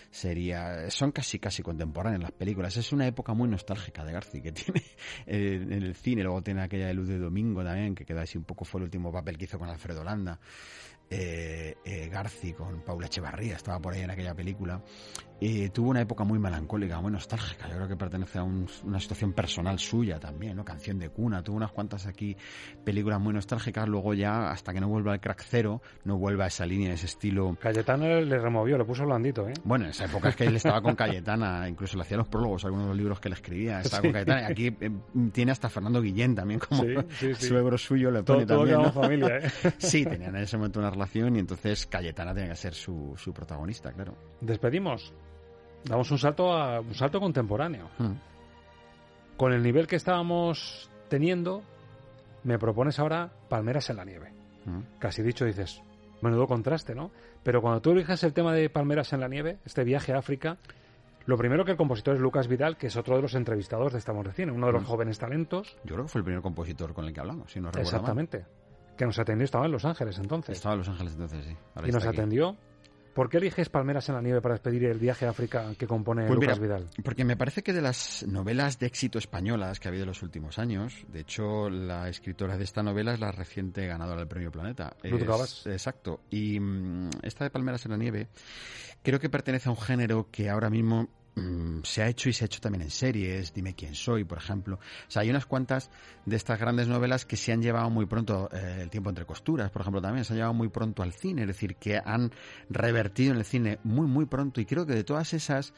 sería... 0.09 0.89
Son 0.89 1.11
casi 1.11 1.37
casi 1.37 1.61
contemporáneas 1.61 2.21
las 2.23 2.31
películas. 2.31 2.75
Es 2.77 2.91
una 2.91 3.05
época 3.05 3.33
muy 3.35 3.47
nostálgica 3.47 4.03
de 4.03 4.13
Garci 4.13 4.41
que 4.41 4.51
tiene 4.53 4.81
eh, 5.27 5.59
en 5.61 5.83
el 5.83 5.93
cine. 5.93 6.23
Luego 6.23 6.41
tiene 6.41 6.63
aquella 6.63 6.87
de 6.87 6.95
Luz 6.95 7.09
de 7.09 7.19
Domingo 7.19 7.63
también, 7.63 7.93
que 7.93 8.05
queda 8.05 8.23
así 8.23 8.39
un 8.39 8.45
poco... 8.45 8.65
Fue 8.65 8.79
el 8.79 8.85
último 8.85 9.11
papel 9.11 9.37
que 9.37 9.43
hizo 9.45 9.59
con 9.59 9.69
Alfredo 9.69 10.03
Landa. 10.03 10.39
Eh, 11.09 11.75
eh, 11.83 12.07
Garci 12.11 12.53
con 12.53 12.81
Paula 12.81 13.07
Echevarría, 13.07 13.55
estaba 13.55 13.79
por 13.79 13.93
ahí 13.93 14.01
en 14.01 14.11
aquella 14.11 14.35
película. 14.35 14.81
Eh, 15.41 15.69
tuvo 15.69 15.89
una 15.91 16.01
época 16.01 16.25
muy 16.25 16.37
melancólica, 16.37 16.99
muy 16.99 17.11
nostálgica. 17.13 17.67
Yo 17.69 17.75
creo 17.77 17.87
que 17.87 17.95
pertenece 17.95 18.39
a 18.39 18.43
un- 18.43 18.67
una 18.83 18.99
situación 18.99 19.31
personal 19.31 19.79
suya 19.79 20.19
también, 20.19 20.57
¿no? 20.57 20.65
Canción 20.65 20.99
de 20.99 21.09
cuna. 21.09 21.41
Tuvo 21.41 21.55
unas 21.55 21.71
cuantas 21.71 22.05
aquí 22.07 22.35
películas 22.83 23.21
muy 23.21 23.33
nostálgicas. 23.33 23.87
Luego 23.87 24.13
ya, 24.13 24.51
hasta 24.51 24.73
que 24.73 24.81
no 24.81 24.89
vuelva 24.89 25.13
al 25.13 25.21
crack 25.21 25.41
cero, 25.47 25.81
no 26.03 26.17
vuelva 26.17 26.43
a 26.43 26.47
esa 26.47 26.65
línea, 26.65 26.93
ese 26.93 27.05
estilo. 27.05 27.55
Cayetano 27.59 28.19
le 28.19 28.37
removió, 28.37 28.77
le 28.77 28.83
puso 28.83 29.05
blandito, 29.05 29.47
¿eh? 29.47 29.53
Bueno, 29.63 29.85
en 29.85 29.91
esa 29.91 30.05
época 30.05 30.27
es 30.29 30.35
que 30.35 30.43
él 30.43 30.57
estaba 30.57 30.81
con 30.81 30.95
Cayetana, 30.97 31.69
incluso 31.69 31.95
le 31.95 32.03
hacía 32.03 32.17
los 32.17 32.27
prólogos, 32.27 32.65
algunos 32.65 32.85
de 32.87 32.89
los 32.89 32.97
libros 32.97 33.19
que 33.21 33.29
le 33.29 33.35
escribía, 33.35 33.79
estaba 33.79 34.01
Sí. 34.01 34.07
con 34.09 34.13
Cayetana. 34.13 34.41
Y 34.41 34.51
aquí 34.51 34.67
eh, 34.81 34.91
tiene 35.31 35.53
hasta 35.53 35.69
Fernando 35.69 36.01
Guillén 36.01 36.35
también 36.35 36.59
como 36.59 36.83
Sí, 36.83 36.95
sí, 37.17 37.33
suegro 37.47 37.77
suyo, 37.77 38.11
le 38.11 38.23
pone 38.23 38.45
todo 38.45 38.65
también. 38.67 38.91
familia, 38.91 39.37
¿eh? 39.37 39.49
Sí, 39.77 40.03
tenían 40.05 40.35
en 40.35 40.43
ese 40.43 40.57
momento 40.57 40.79
una 40.79 40.89
relación 40.89 40.98
y 41.35 41.39
entonces 41.39 41.85
Cayetana 41.87 42.33
tenía 42.33 42.49
que 42.49 42.55
ser 42.55 42.73
su, 42.73 43.13
su 43.17 43.33
protagonista, 43.33 43.91
claro. 43.91 44.15
Despedimos. 44.41 45.13
Damos 45.85 46.11
un 46.11 46.17
salto 46.17 46.51
a 46.51 46.81
un 46.81 46.93
salto 46.93 47.19
contemporáneo. 47.19 47.89
Hmm. 47.97 48.13
Con 49.37 49.53
el 49.53 49.63
nivel 49.63 49.87
que 49.87 49.95
estábamos 49.95 50.89
teniendo, 51.07 51.63
me 52.43 52.59
propones 52.59 52.99
ahora 52.99 53.31
Palmeras 53.47 53.89
en 53.89 53.95
la 53.97 54.05
nieve. 54.05 54.33
Mm. 54.65 54.99
Casi 54.99 55.23
dicho 55.23 55.45
dices, 55.45 55.81
menudo 56.21 56.47
contraste, 56.47 56.93
¿no? 56.93 57.11
Pero 57.43 57.61
cuando 57.61 57.81
tú 57.81 57.91
eliges 57.91 58.23
el 58.23 58.33
tema 58.33 58.53
de 58.53 58.69
Palmeras 58.69 59.13
en 59.13 59.21
la 59.21 59.29
nieve, 59.29 59.59
este 59.65 59.85
viaje 59.85 60.13
a 60.13 60.17
África, 60.17 60.57
lo 61.25 61.37
primero 61.37 61.63
que 61.63 61.71
el 61.71 61.77
compositor 61.77 62.15
es 62.15 62.21
Lucas 62.21 62.47
Vidal, 62.47 62.75
que 62.77 62.87
es 62.87 62.97
otro 62.97 63.15
de 63.15 63.21
los 63.21 63.33
entrevistados 63.35 63.93
de 63.93 63.99
Estamos 63.99 64.25
de 64.25 64.33
Cine, 64.33 64.51
uno 64.51 64.67
de 64.67 64.73
los 64.73 64.83
Mm. 64.83 64.87
jóvenes 64.87 65.19
talentos. 65.19 65.77
Yo 65.85 65.95
creo 65.95 66.05
que 66.05 66.11
fue 66.11 66.19
el 66.19 66.25
primer 66.25 66.41
compositor 66.41 66.93
con 66.93 67.05
el 67.05 67.13
que 67.13 67.19
hablamos, 67.21 67.51
si 67.51 67.59
no 67.59 67.71
recuerdo 67.71 68.13
mal. 68.13 68.27
Que 68.99 69.05
nos 69.05 69.17
atendió, 69.17 69.45
estaba 69.45 69.65
en 69.65 69.71
Los 69.71 69.85
Ángeles 69.85 70.19
entonces. 70.19 70.57
Estaba 70.57 70.73
en 70.73 70.79
Los 70.79 70.89
Ángeles 70.89 71.13
entonces, 71.13 71.45
sí. 71.45 71.55
Ahora 71.73 71.87
y 71.87 71.91
nos 71.93 72.05
aquí. 72.05 72.17
atendió. 72.17 72.57
¿Por 73.13 73.29
qué 73.29 73.37
eliges 73.37 73.69
Palmeras 73.69 74.09
en 74.09 74.15
la 74.15 74.21
nieve 74.21 74.41
para 74.41 74.55
despedir 74.55 74.83
el 74.83 74.99
viaje 74.99 75.25
a 75.25 75.29
África 75.29 75.71
que 75.77 75.87
compone 75.87 76.27
Pues 76.27 76.35
Lucas 76.35 76.59
mira, 76.59 76.75
Vidal? 76.79 76.89
Porque 77.01 77.23
me 77.23 77.37
parece 77.37 77.63
que 77.63 77.71
de 77.71 77.81
las 77.81 78.25
novelas 78.27 78.77
de 78.77 78.87
éxito 78.87 79.17
españolas 79.17 79.79
que 79.79 79.87
ha 79.87 79.91
habido 79.91 80.03
en 80.03 80.09
los 80.09 80.21
últimos 80.21 80.59
años, 80.59 81.05
de 81.07 81.21
hecho, 81.21 81.69
la 81.69 82.09
escritora 82.09 82.57
de 82.57 82.65
esta 82.65 82.83
novela 82.83 83.13
es 83.13 83.21
la 83.21 83.31
reciente 83.31 83.87
ganadora 83.87 84.19
del 84.19 84.27
Premio 84.27 84.51
Planeta. 84.51 84.93
Ruth 85.01 85.23
Gavas. 85.23 85.65
Exacto. 85.67 86.19
Y 86.29 86.59
mm, 86.59 87.09
esta 87.23 87.45
de 87.45 87.51
Palmeras 87.51 87.85
en 87.85 87.91
la 87.91 87.97
Nieve 87.97 88.27
creo 89.01 89.17
que 89.21 89.29
pertenece 89.29 89.69
a 89.69 89.71
un 89.71 89.79
género 89.79 90.27
que 90.29 90.49
ahora 90.49 90.69
mismo 90.69 91.07
mm, 91.35 91.81
se 91.83 92.01
ha 92.01 92.07
hecho 92.07 92.29
y 92.29 92.33
se 92.33 92.43
ha 92.43 92.47
hecho 92.47 92.59
también 92.59 92.83
en 92.83 92.89
series, 92.91 93.53
Dime 93.53 93.75
quién 93.75 93.95
soy, 93.95 94.23
por 94.23 94.37
ejemplo. 94.37 94.75
O 94.75 95.11
sea, 95.11 95.21
hay 95.21 95.29
unas 95.29 95.45
cuantas 95.45 95.89
de 96.25 96.35
estas 96.35 96.59
grandes 96.59 96.87
novelas 96.87 97.25
que 97.25 97.37
se 97.37 97.51
han 97.51 97.61
llevado 97.61 97.89
muy 97.89 98.05
pronto, 98.05 98.49
eh, 98.51 98.79
El 98.81 98.89
tiempo 98.89 99.09
entre 99.09 99.25
costuras, 99.25 99.71
por 99.71 99.81
ejemplo, 99.81 100.01
también 100.01 100.25
se 100.25 100.33
han 100.33 100.37
llevado 100.37 100.53
muy 100.53 100.69
pronto 100.69 101.03
al 101.03 101.13
cine, 101.13 101.41
es 101.41 101.47
decir, 101.47 101.75
que 101.75 101.97
han 102.03 102.31
revertido 102.69 103.33
en 103.33 103.39
el 103.39 103.45
cine 103.45 103.79
muy, 103.83 104.07
muy 104.07 104.25
pronto. 104.25 104.61
Y 104.61 104.65
creo 104.65 104.85
que 104.85 104.93
de 104.93 105.03
todas 105.03 105.33
esas, 105.33 105.73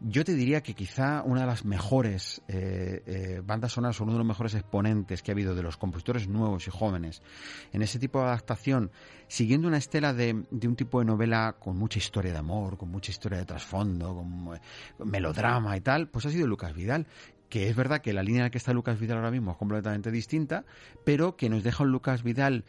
yo 0.00 0.24
te 0.24 0.34
diría 0.34 0.62
que 0.62 0.74
quizá 0.74 1.22
una 1.22 1.42
de 1.42 1.46
las 1.46 1.64
mejores 1.64 2.42
eh, 2.48 3.02
eh, 3.06 3.42
bandas 3.44 3.72
sonoras 3.72 4.00
uno 4.00 4.12
de 4.12 4.18
los 4.18 4.26
mejores 4.26 4.54
exponentes 4.54 5.22
que 5.22 5.30
ha 5.30 5.34
habido 5.34 5.54
de 5.54 5.62
los 5.62 5.76
compositores 5.76 6.28
nuevos 6.28 6.66
y 6.66 6.70
jóvenes 6.70 7.22
en 7.72 7.82
ese 7.82 7.98
tipo 7.98 8.20
de 8.20 8.26
adaptación, 8.26 8.90
siguiendo 9.28 9.68
una 9.68 9.78
estela 9.78 10.12
de, 10.12 10.44
de 10.50 10.68
un 10.68 10.76
tipo 10.76 10.98
de 11.00 11.06
novela 11.06 11.56
con 11.58 11.76
mucha 11.76 11.98
historia 11.98 12.32
de 12.32 12.38
amor, 12.38 12.76
con 12.76 12.90
mucha 12.90 13.10
historia 13.10 13.38
de 13.38 13.46
trasfondo, 13.46 14.14
con, 14.14 14.56
eh, 14.56 14.60
con 14.98 15.08
melodrama 15.08 15.76
y 15.76 15.80
tal, 15.80 16.08
pues 16.08 16.26
ha 16.26 16.30
sido 16.30 16.46
Lucas 16.46 16.74
Vidal 16.74 17.06
que 17.48 17.68
es 17.68 17.76
verdad 17.76 18.00
que 18.00 18.12
la 18.12 18.24
línea 18.24 18.40
en 18.40 18.44
la 18.46 18.50
que 18.50 18.58
está 18.58 18.72
Lucas 18.72 18.98
Vidal 18.98 19.18
ahora 19.18 19.30
mismo 19.30 19.52
es 19.52 19.56
completamente 19.56 20.10
distinta, 20.10 20.64
pero 21.04 21.36
que 21.36 21.48
nos 21.48 21.62
deja 21.62 21.84
un 21.84 21.92
Lucas 21.92 22.24
Vidal 22.24 22.64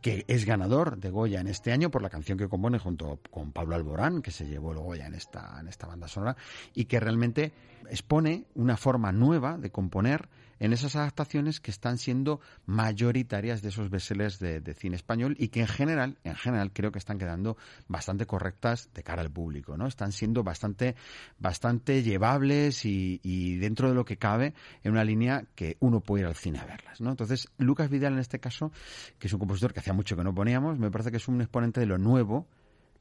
que 0.00 0.24
es 0.28 0.44
ganador 0.44 0.98
de 0.98 1.10
Goya 1.10 1.40
en 1.40 1.48
este 1.48 1.72
año 1.72 1.90
por 1.90 2.02
la 2.02 2.10
canción 2.10 2.38
que 2.38 2.48
compone 2.48 2.78
junto 2.78 3.18
con 3.30 3.52
Pablo 3.52 3.74
Alborán, 3.74 4.22
que 4.22 4.30
se 4.30 4.46
llevó 4.46 4.72
el 4.72 4.78
Goya 4.78 5.06
en 5.06 5.14
esta, 5.14 5.58
en 5.60 5.68
esta 5.68 5.86
banda 5.86 6.08
sonora, 6.08 6.36
y 6.74 6.84
que 6.84 7.00
realmente 7.00 7.52
expone 7.90 8.44
una 8.54 8.76
forma 8.76 9.12
nueva 9.12 9.58
de 9.58 9.70
componer 9.70 10.28
en 10.60 10.72
esas 10.72 10.96
adaptaciones 10.96 11.60
que 11.60 11.70
están 11.70 11.98
siendo 11.98 12.40
mayoritarias 12.66 13.62
de 13.62 13.68
esos 13.68 13.90
bestsellers 13.90 14.38
de, 14.38 14.74
cine 14.74 14.96
español 14.96 15.34
y 15.38 15.48
que 15.48 15.60
en 15.60 15.66
general, 15.66 16.18
en 16.24 16.36
general 16.36 16.72
creo 16.72 16.92
que 16.92 16.98
están 16.98 17.18
quedando 17.18 17.56
bastante 17.88 18.26
correctas 18.26 18.90
de 18.94 19.02
cara 19.02 19.22
al 19.22 19.30
público, 19.30 19.76
¿no? 19.76 19.86
Están 19.86 20.12
siendo 20.12 20.44
bastante, 20.44 20.94
bastante 21.38 22.02
llevables 22.02 22.84
y, 22.84 23.20
y 23.22 23.56
dentro 23.56 23.88
de 23.88 23.94
lo 23.94 24.04
que 24.04 24.18
cabe 24.18 24.54
en 24.84 24.92
una 24.92 25.04
línea 25.04 25.44
que 25.54 25.76
uno 25.80 26.00
puede 26.00 26.22
ir 26.22 26.26
al 26.26 26.36
cine 26.36 26.58
a 26.58 26.64
verlas, 26.64 27.00
¿no? 27.00 27.10
Entonces, 27.10 27.48
Lucas 27.58 27.90
Vidal 27.90 28.12
en 28.12 28.20
este 28.20 28.38
caso, 28.38 28.72
que 29.18 29.26
es 29.26 29.32
un 29.32 29.38
compositor 29.38 29.72
que 29.72 29.80
hacía 29.80 29.92
mucho 29.92 30.16
que 30.16 30.24
no 30.24 30.34
poníamos, 30.34 30.78
me 30.78 30.90
parece 30.90 31.10
que 31.10 31.16
es 31.16 31.28
un 31.28 31.40
exponente 31.40 31.80
de 31.80 31.86
lo 31.86 31.98
nuevo 31.98 32.46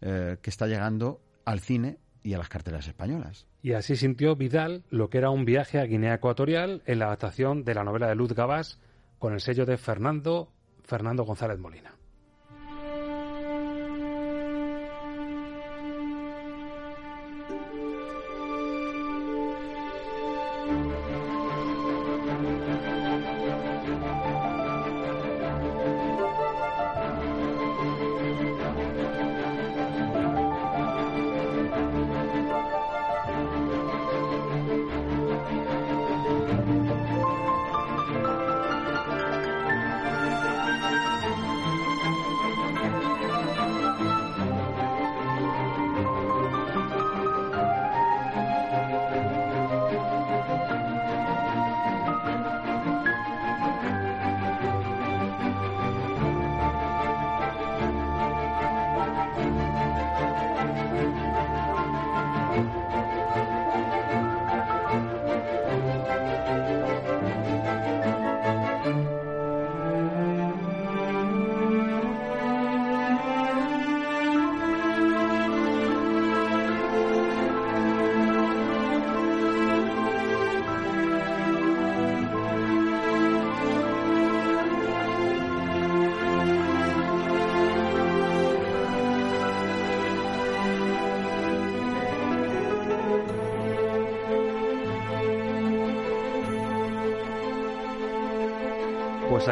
eh, 0.02 0.38
que 0.42 0.50
está 0.50 0.68
llegando 0.68 1.22
al 1.46 1.60
cine 1.60 1.98
y 2.24 2.34
a 2.34 2.38
las 2.38 2.50
cartelas 2.50 2.88
españolas. 2.88 3.46
Y 3.62 3.74
así 3.74 3.96
sintió 3.96 4.36
Vidal 4.36 4.84
lo 4.90 5.10
que 5.10 5.18
era 5.18 5.30
un 5.30 5.46
viaje 5.46 5.80
a 5.80 5.86
Guinea 5.86 6.16
Ecuatorial 6.16 6.82
en 6.86 7.00
la 7.00 7.06
adaptación 7.06 7.64
de 7.64 7.76
la 7.76 7.84
novela 7.84 8.08
de 8.08 8.16
Luz 8.16 8.34
Gabás 8.34 8.80
con 9.20 9.34
el 9.34 9.42
sello 9.42 9.66
de 9.66 9.78
Fernando 9.78 10.52
Fernando 10.84 11.24
González 11.24 11.60
Molina. 11.60 11.97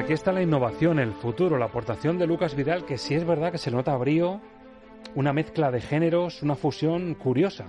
Aquí 0.06 0.14
está 0.14 0.32
la 0.32 0.44
innovación, 0.44 1.00
el 1.00 1.14
futuro, 1.14 1.58
la 1.58 1.66
aportación 1.66 2.20
de 2.20 2.28
Lucas 2.28 2.56
Vidal, 2.56 2.86
que 2.86 3.00
sí 3.00 3.16
es 3.16 3.26
verdad 3.26 3.52
que 3.52 3.58
se 3.58 3.72
nota 3.72 3.98
brío, 3.98 4.40
una 5.16 5.34
mezcla 5.34 5.72
de 5.72 5.82
géneros, 5.82 6.44
una 6.44 6.54
fusión 6.54 7.16
curiosa. 7.16 7.66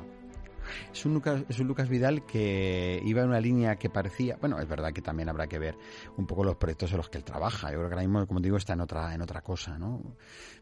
Es 0.92 1.06
un, 1.06 1.14
Lucas, 1.14 1.88
Vidal 1.88 2.26
que 2.26 3.00
iba 3.06 3.22
en 3.22 3.28
una 3.28 3.40
línea 3.40 3.76
que 3.76 3.88
parecía, 3.88 4.36
bueno, 4.38 4.58
es 4.60 4.68
verdad 4.68 4.92
que 4.92 5.00
también 5.00 5.30
habrá 5.30 5.46
que 5.46 5.58
ver 5.58 5.78
un 6.18 6.26
poco 6.26 6.44
los 6.44 6.56
proyectos 6.56 6.90
en 6.90 6.98
los 6.98 7.08
que 7.08 7.16
él 7.16 7.24
trabaja. 7.24 7.70
Yo 7.70 7.78
creo 7.78 7.88
que 7.88 7.94
ahora 7.94 8.06
mismo, 8.06 8.26
como 8.26 8.40
digo, 8.40 8.58
está 8.58 8.74
en 8.74 8.82
otra, 8.82 9.14
en 9.14 9.22
otra 9.22 9.40
cosa, 9.40 9.78
¿no? 9.78 10.02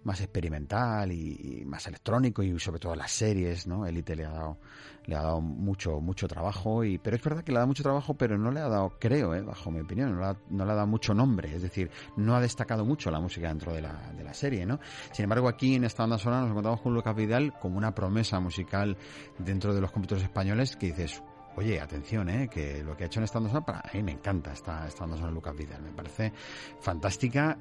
Más 0.04 0.20
experimental 0.20 1.10
y, 1.10 1.60
y 1.62 1.64
más 1.64 1.88
electrónico 1.88 2.44
y 2.44 2.56
sobre 2.60 2.78
todo 2.78 2.94
las 2.94 3.10
series, 3.10 3.66
¿no? 3.66 3.84
Elite 3.84 4.14
le 4.14 4.26
ha 4.26 4.30
dado, 4.30 4.58
le 5.06 5.16
ha 5.16 5.22
dado 5.22 5.40
mucho, 5.40 6.00
mucho 6.00 6.26
trabajo 6.28 6.84
y, 6.84 6.98
pero 6.98 7.16
es 7.16 7.22
verdad 7.22 7.42
que 7.42 7.52
le 7.52 7.58
ha 7.58 7.60
dado 7.60 7.68
mucho 7.68 7.82
trabajo, 7.82 8.14
pero 8.14 8.38
no 8.38 8.50
le 8.50 8.60
ha 8.60 8.68
dado, 8.68 8.96
creo, 8.98 9.34
¿eh? 9.34 9.42
bajo 9.42 9.70
mi 9.70 9.80
opinión, 9.80 10.14
no 10.14 10.20
le, 10.20 10.26
ha, 10.26 10.36
no 10.50 10.64
le 10.64 10.72
ha 10.72 10.74
dado 10.74 10.86
mucho 10.86 11.14
nombre, 11.14 11.54
es 11.54 11.62
decir, 11.62 11.90
no 12.16 12.34
ha 12.34 12.40
destacado 12.40 12.84
mucho 12.84 13.10
la 13.10 13.20
música 13.20 13.48
dentro 13.48 13.72
de 13.72 13.82
la, 13.82 14.12
de 14.16 14.24
la 14.24 14.34
serie, 14.34 14.66
¿no? 14.66 14.78
Sin 15.12 15.24
embargo, 15.24 15.48
aquí 15.48 15.74
en 15.74 15.84
esta 15.84 16.02
banda 16.02 16.18
sonora 16.18 16.42
nos 16.42 16.50
encontramos 16.50 16.80
con 16.80 16.94
Lucas 16.94 17.14
Vidal 17.14 17.58
como 17.58 17.76
una 17.76 17.94
promesa 17.94 18.40
musical 18.40 18.96
dentro 19.38 19.74
de 19.74 19.80
los 19.80 19.90
compositores 19.90 20.24
españoles 20.24 20.76
que 20.76 20.86
dices, 20.86 21.22
oye, 21.56 21.80
atención, 21.80 22.28
¿eh? 22.28 22.48
que 22.48 22.82
lo 22.82 22.96
que 22.96 23.04
ha 23.04 23.06
hecho 23.06 23.20
en 23.20 23.24
esta 23.24 23.38
banda 23.38 23.50
sonora, 23.50 23.66
para 23.66 23.92
mí 23.94 24.02
me 24.02 24.12
encanta 24.12 24.52
esta, 24.52 24.86
esta 24.86 25.00
banda 25.00 25.16
sonora 25.16 25.30
de 25.30 25.34
Lucas 25.34 25.56
Vidal, 25.56 25.82
me 25.82 25.92
parece 25.92 26.32
fantástica, 26.80 27.56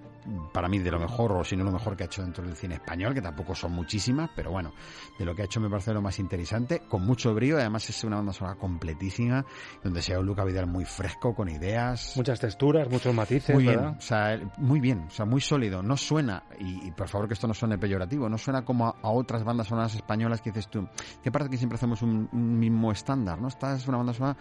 para 0.53 0.67
mí 0.67 0.79
de 0.79 0.91
lo 0.91 0.99
mejor, 0.99 1.31
o 1.33 1.43
si 1.43 1.55
no 1.55 1.63
lo 1.63 1.71
mejor 1.71 1.95
que 1.95 2.03
ha 2.03 2.05
hecho 2.05 2.21
dentro 2.21 2.43
del 2.45 2.55
cine 2.55 2.75
español, 2.75 3.13
que 3.13 3.21
tampoco 3.21 3.55
son 3.55 3.73
muchísimas, 3.73 4.29
pero 4.35 4.51
bueno, 4.51 4.73
de 5.17 5.25
lo 5.25 5.35
que 5.35 5.43
ha 5.43 5.45
hecho 5.45 5.59
me 5.59 5.69
parece 5.69 5.93
lo 5.93 6.01
más 6.01 6.19
interesante, 6.19 6.81
con 6.87 7.05
mucho 7.05 7.33
brío, 7.33 7.57
además 7.57 7.89
es 7.89 8.03
una 8.03 8.17
banda 8.17 8.33
sonora 8.33 8.57
completísima, 8.57 9.45
donde 9.83 10.01
sea 10.01 10.19
un 10.19 10.25
Lucas 10.25 10.45
Vidal 10.45 10.67
muy 10.67 10.85
fresco, 10.85 11.35
con 11.35 11.49
ideas. 11.49 12.13
Muchas 12.15 12.39
texturas, 12.39 12.89
muchos 12.89 13.13
matices, 13.13 13.53
muy 13.53 13.63
bien, 13.63 13.75
¿verdad? 13.75 13.97
o 13.97 14.01
sea, 14.01 14.39
muy 14.57 14.79
bien, 14.79 15.05
o 15.07 15.11
sea, 15.11 15.25
muy 15.25 15.41
sólido, 15.41 15.83
no 15.83 15.97
suena, 15.97 16.43
y, 16.59 16.87
y 16.87 16.91
por 16.91 17.07
favor 17.07 17.27
que 17.27 17.33
esto 17.33 17.47
no 17.47 17.53
suene 17.53 17.77
peyorativo, 17.77 18.29
no 18.29 18.37
suena 18.37 18.63
como 18.63 18.87
a, 18.87 18.95
a, 19.01 19.09
otras 19.09 19.43
bandas 19.43 19.67
sonoras 19.67 19.93
españolas 19.95 20.41
que 20.41 20.51
dices 20.51 20.69
tú, 20.69 20.87
que 21.21 21.31
parece 21.31 21.51
que 21.51 21.57
siempre 21.57 21.75
hacemos 21.75 22.01
un, 22.01 22.29
un 22.31 22.59
mismo 22.59 22.91
estándar, 22.91 23.39
¿no? 23.39 23.47
Esta 23.47 23.77
es 23.83 23.89
una 23.89 23.97
banda 23.97 24.13
sonora 24.13 24.37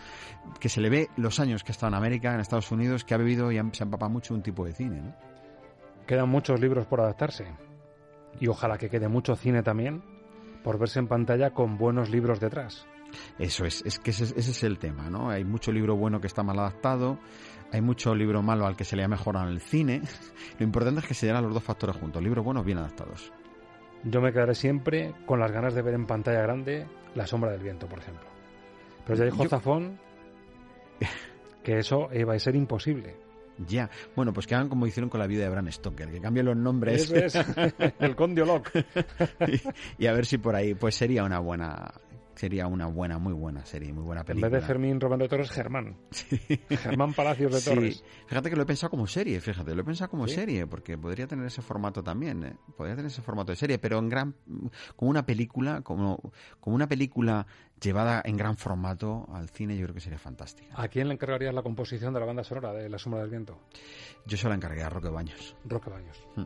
que 0.59 0.69
se 0.69 0.81
le 0.81 0.89
ve 0.89 1.09
los 1.17 1.41
años 1.41 1.63
que 1.63 1.71
ha 1.71 1.75
estado 1.75 1.89
en 1.89 1.95
América, 1.95 2.35
en 2.35 2.41
Estados 2.41 2.71
Unidos, 2.71 3.05
que 3.05 3.15
ha 3.15 3.19
bebido 3.19 3.53
y 3.53 3.57
se 3.73 3.83
ha 3.83 3.85
empapado 3.85 4.11
mucho 4.11 4.35
un 4.35 4.43
tipo 4.43 4.65
de 4.65 4.73
cine, 4.73 5.01
¿no? 5.01 5.15
Quedan 6.07 6.29
muchos 6.29 6.61
libros 6.61 6.87
por 6.87 7.01
adaptarse. 7.01 7.47
Y 8.41 8.49
ojalá 8.49 8.79
que 8.79 8.89
quede 8.89 9.09
mucho 9.09 9.37
cine 9.37 9.63
también 9.63 10.03
por 10.65 10.79
verse 10.79 10.99
en 10.99 11.09
pantalla 11.09 11.51
con 11.51 11.77
buenos 11.77 12.11
libros 12.11 12.41
detrás. 12.41 12.87
Eso 13.39 13.65
es, 13.65 13.83
es 13.85 13.99
que 13.99 14.11
ese, 14.11 14.25
ese, 14.25 14.39
es 14.51 14.63
el 14.63 14.79
tema, 14.79 15.11
¿no? 15.11 15.31
Hay 15.31 15.45
mucho 15.45 15.71
libro 15.71 15.97
bueno 15.97 16.21
que 16.21 16.27
está 16.27 16.43
mal 16.43 16.59
adaptado, 16.59 17.19
hay 17.71 17.81
mucho 17.81 18.15
libro 18.15 18.43
malo 18.43 18.67
al 18.67 18.77
que 18.77 18.85
se 18.85 18.97
le 18.97 19.05
ha 19.05 19.09
mejorado 19.09 19.47
en 19.47 19.53
el 19.53 19.61
cine. 19.61 20.03
Lo 20.59 20.65
importante 20.65 21.01
es 21.01 21.07
que 21.07 21.15
se 21.15 21.27
llenan 21.27 21.45
los 21.45 21.55
dos 21.55 21.63
factores 21.63 21.97
juntos, 21.97 22.23
libros 22.23 22.45
buenos 22.45 22.65
bien 22.65 22.79
adaptados. 22.79 23.33
Yo 24.05 24.21
me 24.21 24.33
quedaré 24.33 24.55
siempre 24.55 25.15
con 25.27 25.39
las 25.39 25.53
ganas 25.53 25.75
de 25.75 25.83
ver 25.83 25.95
en 25.95 26.07
pantalla 26.07 26.43
grande 26.43 26.87
La 27.15 27.27
sombra 27.27 27.53
del 27.53 27.63
viento, 27.63 27.87
por 27.87 28.01
ejemplo. 28.01 28.32
Pero 29.07 29.19
ya 29.19 29.25
dijo 29.25 29.43
Yo... 29.43 29.49
Zafón 29.49 29.99
que 31.63 31.79
eso 31.79 32.09
iba 32.13 32.35
a 32.35 32.39
ser 32.39 32.57
imposible. 32.57 33.17
Ya, 33.69 33.91
bueno, 34.17 34.33
pues 34.33 34.47
que 34.47 34.55
hagan 34.55 34.69
como 34.69 34.87
hicieron 34.87 35.11
con 35.11 35.21
la 35.21 35.27
vida 35.27 35.45
de 35.45 35.51
Bram 35.51 35.71
Stoker, 35.71 36.11
que 36.11 36.21
cambien 36.21 36.47
los 36.47 36.57
nombres. 36.57 37.11
Eso 37.11 37.17
es, 37.17 37.35
el 38.01 38.17
conde 38.17 38.43
Olok. 38.43 38.71
y, 39.47 40.05
y, 40.05 40.07
a 40.07 40.13
ver 40.13 40.27
si 40.27 40.39
por 40.39 40.57
ahí, 40.57 40.75
pues 40.75 40.95
sería 40.95 41.23
una 41.23 41.39
buena, 41.39 41.93
sería 42.35 42.67
una 42.67 42.87
buena, 42.87 43.19
muy 43.19 43.33
buena 43.33 43.65
serie, 43.65 43.93
muy 43.93 44.05
buena 44.05 44.25
película. 44.25 44.49
En 44.49 44.53
vez 44.53 44.63
de 44.63 44.67
Fermín 44.67 45.01
Romero 45.01 45.25
de 45.25 45.29
Torres, 45.29 45.51
Germán. 45.51 45.97
Sí. 46.11 46.39
Germán 46.69 47.13
Palacios 47.13 47.53
de 47.53 47.61
Torres. 47.61 47.97
Sí. 47.97 48.05
Fíjate 48.27 48.51
que 48.51 48.57
lo 48.57 48.63
he 48.63 48.67
pensado 48.67 48.91
como 48.91 49.07
serie, 49.07 49.41
fíjate, 49.41 49.75
lo 49.75 49.83
he 49.83 49.85
pensado 49.85 50.11
como 50.11 50.27
¿Sí? 50.27 50.35
serie, 50.35 50.67
porque 50.67 50.97
podría 50.97 51.27
tener 51.27 51.47
ese 51.47 51.63
formato 51.63 52.03
también, 52.03 52.45
¿eh? 52.45 52.57
podría 52.77 52.97
tener 52.97 53.11
ese 53.11 53.23
formato 53.23 53.53
de 53.53 53.57
serie, 53.57 53.79
pero 53.79 53.99
en 53.99 54.09
gran, 54.09 54.35
como 54.97 55.11
una 55.11 55.25
película, 55.27 55.83
como, 55.83 56.33
como 56.61 56.77
una 56.77 56.89
película 56.89 57.47
llevada 57.81 58.23
en 58.25 58.37
gran 58.37 58.57
formato 58.57 59.27
al 59.33 59.49
cine, 59.49 59.77
yo 59.77 59.85
creo 59.85 59.95
que 59.95 60.01
sería 60.01 60.19
fantástica. 60.19 60.75
¿A 60.81 60.89
quién 60.89 61.09
le 61.09 61.15
encargarías 61.15 61.55
la 61.55 61.63
composición 61.63 62.15
de 62.15 62.21
la 62.21 62.27
banda 62.27 62.45
sonora 62.45 62.73
de 62.73 62.89
La 62.89 62.99
Sombra 62.99 63.21
del 63.21 63.31
Viento? 63.31 63.59
Yo 64.27 64.37
se 64.37 64.49
la 64.49 64.55
encargué 64.55 64.83
a 64.83 64.89
Roque 64.89 65.09
Baños. 65.09 65.57
Roque 65.65 65.91
Baños. 65.91 66.23
Hmm. 66.37 66.45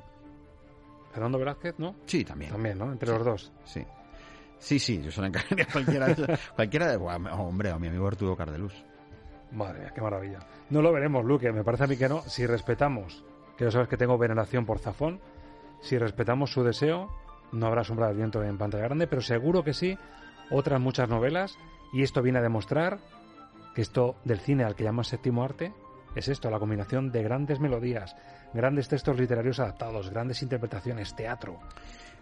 Fernando 1.13 1.39
Velázquez, 1.39 1.79
¿no? 1.79 1.97
Sí, 2.07 2.25
también. 2.25 2.51
También, 2.51 2.79
¿no? 2.79 2.93
Entre 2.93 3.09
sí. 3.09 3.15
los 3.15 3.25
dos. 3.25 3.53
Sí. 3.65 3.85
Sí, 4.59 4.79
sí, 4.79 5.03
yo 5.03 5.25
encargaría 5.25 5.65
a 5.65 5.73
cualquiera 5.73 6.07
de 6.07 6.39
cualquiera 6.57 6.87
de, 6.89 6.97
bueno, 6.97 7.33
hombre, 7.35 7.71
a 7.71 7.79
mi 7.79 7.89
amigo 7.89 8.07
Arturo 8.07 8.37
Cardeluz. 8.37 8.75
Madre 9.53 9.81
mía, 9.81 9.93
qué 9.95 10.01
maravilla. 10.01 10.39
No 10.71 10.83
lo 10.83 10.93
veremos, 10.93 11.25
Luque, 11.25 11.53
me 11.53 11.63
parece 11.63 11.85
a 11.85 11.87
mí 11.87 11.97
que 11.97 12.09
no. 12.09 12.23
Si 12.23 12.47
respetamos, 12.47 13.25
que 13.57 13.65
ya 13.65 13.71
sabes 13.71 13.89
que 13.89 13.97
tengo 13.97 14.19
veneración 14.19 14.67
por 14.67 14.79
Zafón, 14.79 15.21
si 15.81 15.99
respetamos 15.99 16.53
su 16.53 16.65
deseo, 16.65 17.11
no 17.53 17.67
habrá 17.67 17.85
sombra 17.85 18.09
del 18.09 18.17
viento 18.17 18.43
en 18.43 18.59
pantalla 18.59 18.85
grande, 18.85 19.07
pero 19.07 19.23
seguro 19.23 19.63
que 19.63 19.73
sí, 19.73 19.97
otras 20.51 20.81
muchas 20.81 21.09
novelas, 21.09 21.57
y 21.93 22.03
esto 22.03 22.23
viene 22.23 22.41
a 22.41 22.43
demostrar 22.43 22.99
que 23.75 23.83
esto 23.83 24.17
del 24.25 24.41
cine 24.41 24.65
al 24.65 24.75
que 24.75 24.85
llaman 24.85 25.05
séptimo 25.05 25.45
arte 25.45 25.73
es 26.17 26.29
esto, 26.29 26.51
la 26.51 26.59
combinación 26.59 27.13
de 27.13 27.23
grandes 27.23 27.61
melodías, 27.61 28.17
grandes 28.55 28.89
textos 28.89 29.19
literarios 29.19 29.61
adaptados, 29.61 30.09
grandes 30.09 30.43
interpretaciones, 30.43 31.15
teatro. 31.15 31.59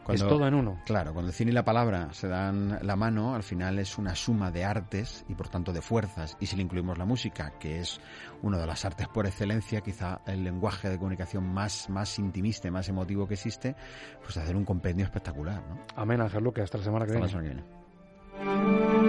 Es 0.09 0.21
todo 0.21 0.47
en 0.47 0.55
uno. 0.55 0.81
Claro, 0.85 1.13
cuando 1.13 1.31
el 1.31 1.35
cine 1.35 1.51
y 1.51 1.55
la 1.55 1.65
palabra 1.65 2.13
se 2.13 2.29
dan 2.29 2.79
la 2.83 2.97
mano, 2.97 3.35
al 3.35 3.43
final 3.43 3.79
es 3.79 3.99
una 3.99 4.15
suma 4.15 4.51
de 4.51 4.65
artes 4.65 5.25
y 5.29 5.35
por 5.35 5.49
tanto 5.49 5.73
de 5.73 5.81
fuerzas. 5.81 6.37
Y 6.41 6.47
si 6.47 6.57
le 6.57 6.63
incluimos 6.63 6.99
la 6.99 7.05
música, 7.05 7.55
que 7.59 7.81
es 7.81 8.01
una 8.43 8.59
de 8.59 8.67
las 8.67 8.85
artes 8.85 9.09
por 9.09 9.27
excelencia, 9.27 9.81
quizá 9.81 10.21
el 10.27 10.45
lenguaje 10.45 10.91
de 10.91 10.99
comunicación 10.99 11.47
más, 11.53 11.89
más 11.89 12.19
intimista 12.19 12.69
y 12.69 12.71
más 12.71 12.89
emotivo 12.89 13.27
que 13.27 13.35
existe, 13.35 13.75
pues 14.23 14.37
hacer 14.37 14.57
un 14.57 14.65
compendio 14.65 15.05
espectacular. 15.05 15.63
¿no? 15.69 15.81
Amén, 15.97 16.21
Ángel 16.21 16.45
Luque. 16.45 16.63
Hasta 16.63 16.79
la 16.79 16.85
semana 16.85 17.07
que 17.07 17.13
Hasta 17.13 17.39
viene. 17.39 17.55
La 17.55 17.63
semana 17.63 18.65
que 18.69 18.75
viene. 18.75 19.05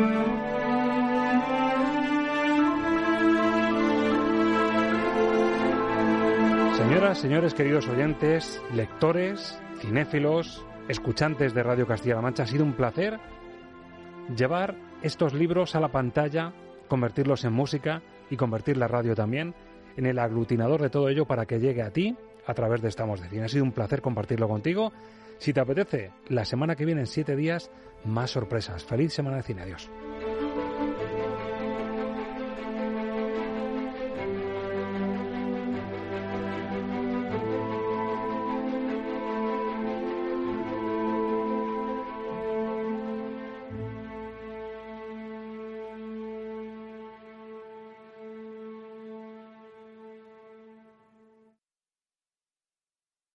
Señoras, 6.78 7.18
señores, 7.18 7.54
queridos 7.54 7.88
oyentes, 7.88 8.62
lectores, 8.74 9.60
cinéfilos, 9.80 10.64
escuchantes 10.88 11.54
de 11.54 11.64
Radio 11.64 11.88
Castilla-La 11.88 12.22
Mancha, 12.22 12.44
ha 12.44 12.48
sido 12.48 12.64
un 12.64 12.74
placer 12.74 13.20
llevar 14.36 14.76
estos 15.02 15.34
libros 15.34 15.76
a 15.76 15.80
la 15.80 15.90
pantalla, 15.90 16.54
convertirlos 16.88 17.44
en 17.46 17.54
música 17.54 18.02
y 18.30 18.38
convertir 18.38 18.78
la 18.78 18.88
radio 18.88 19.16
también 19.16 19.54
en 19.98 20.06
el 20.06 20.20
aglutinador 20.20 20.82
de 20.82 20.90
todo 20.90 21.10
ello 21.10 21.26
para 21.26 21.46
que 21.46 21.60
llegue 21.60 21.82
a 21.82 21.92
ti 21.92 22.16
a 22.46 22.54
través 22.54 22.82
de 22.82 22.90
Estamos 22.90 23.22
de 23.22 23.30
Cine. 23.30 23.46
Ha 23.46 23.50
sido 23.50 23.64
un 23.64 23.72
placer 23.72 24.02
compartirlo 24.02 24.48
contigo. 24.48 24.92
Si 25.38 25.54
te 25.54 25.60
apetece, 25.60 26.12
la 26.30 26.46
semana 26.46 26.76
que 26.76 26.86
viene, 26.86 27.02
en 27.02 27.08
siete 27.08 27.36
días, 27.36 27.72
más 28.06 28.32
sorpresas. 28.32 28.84
Feliz 28.86 29.14
semana 29.14 29.38
de 29.38 29.44
cine. 29.44 29.64
Adiós. 29.64 29.90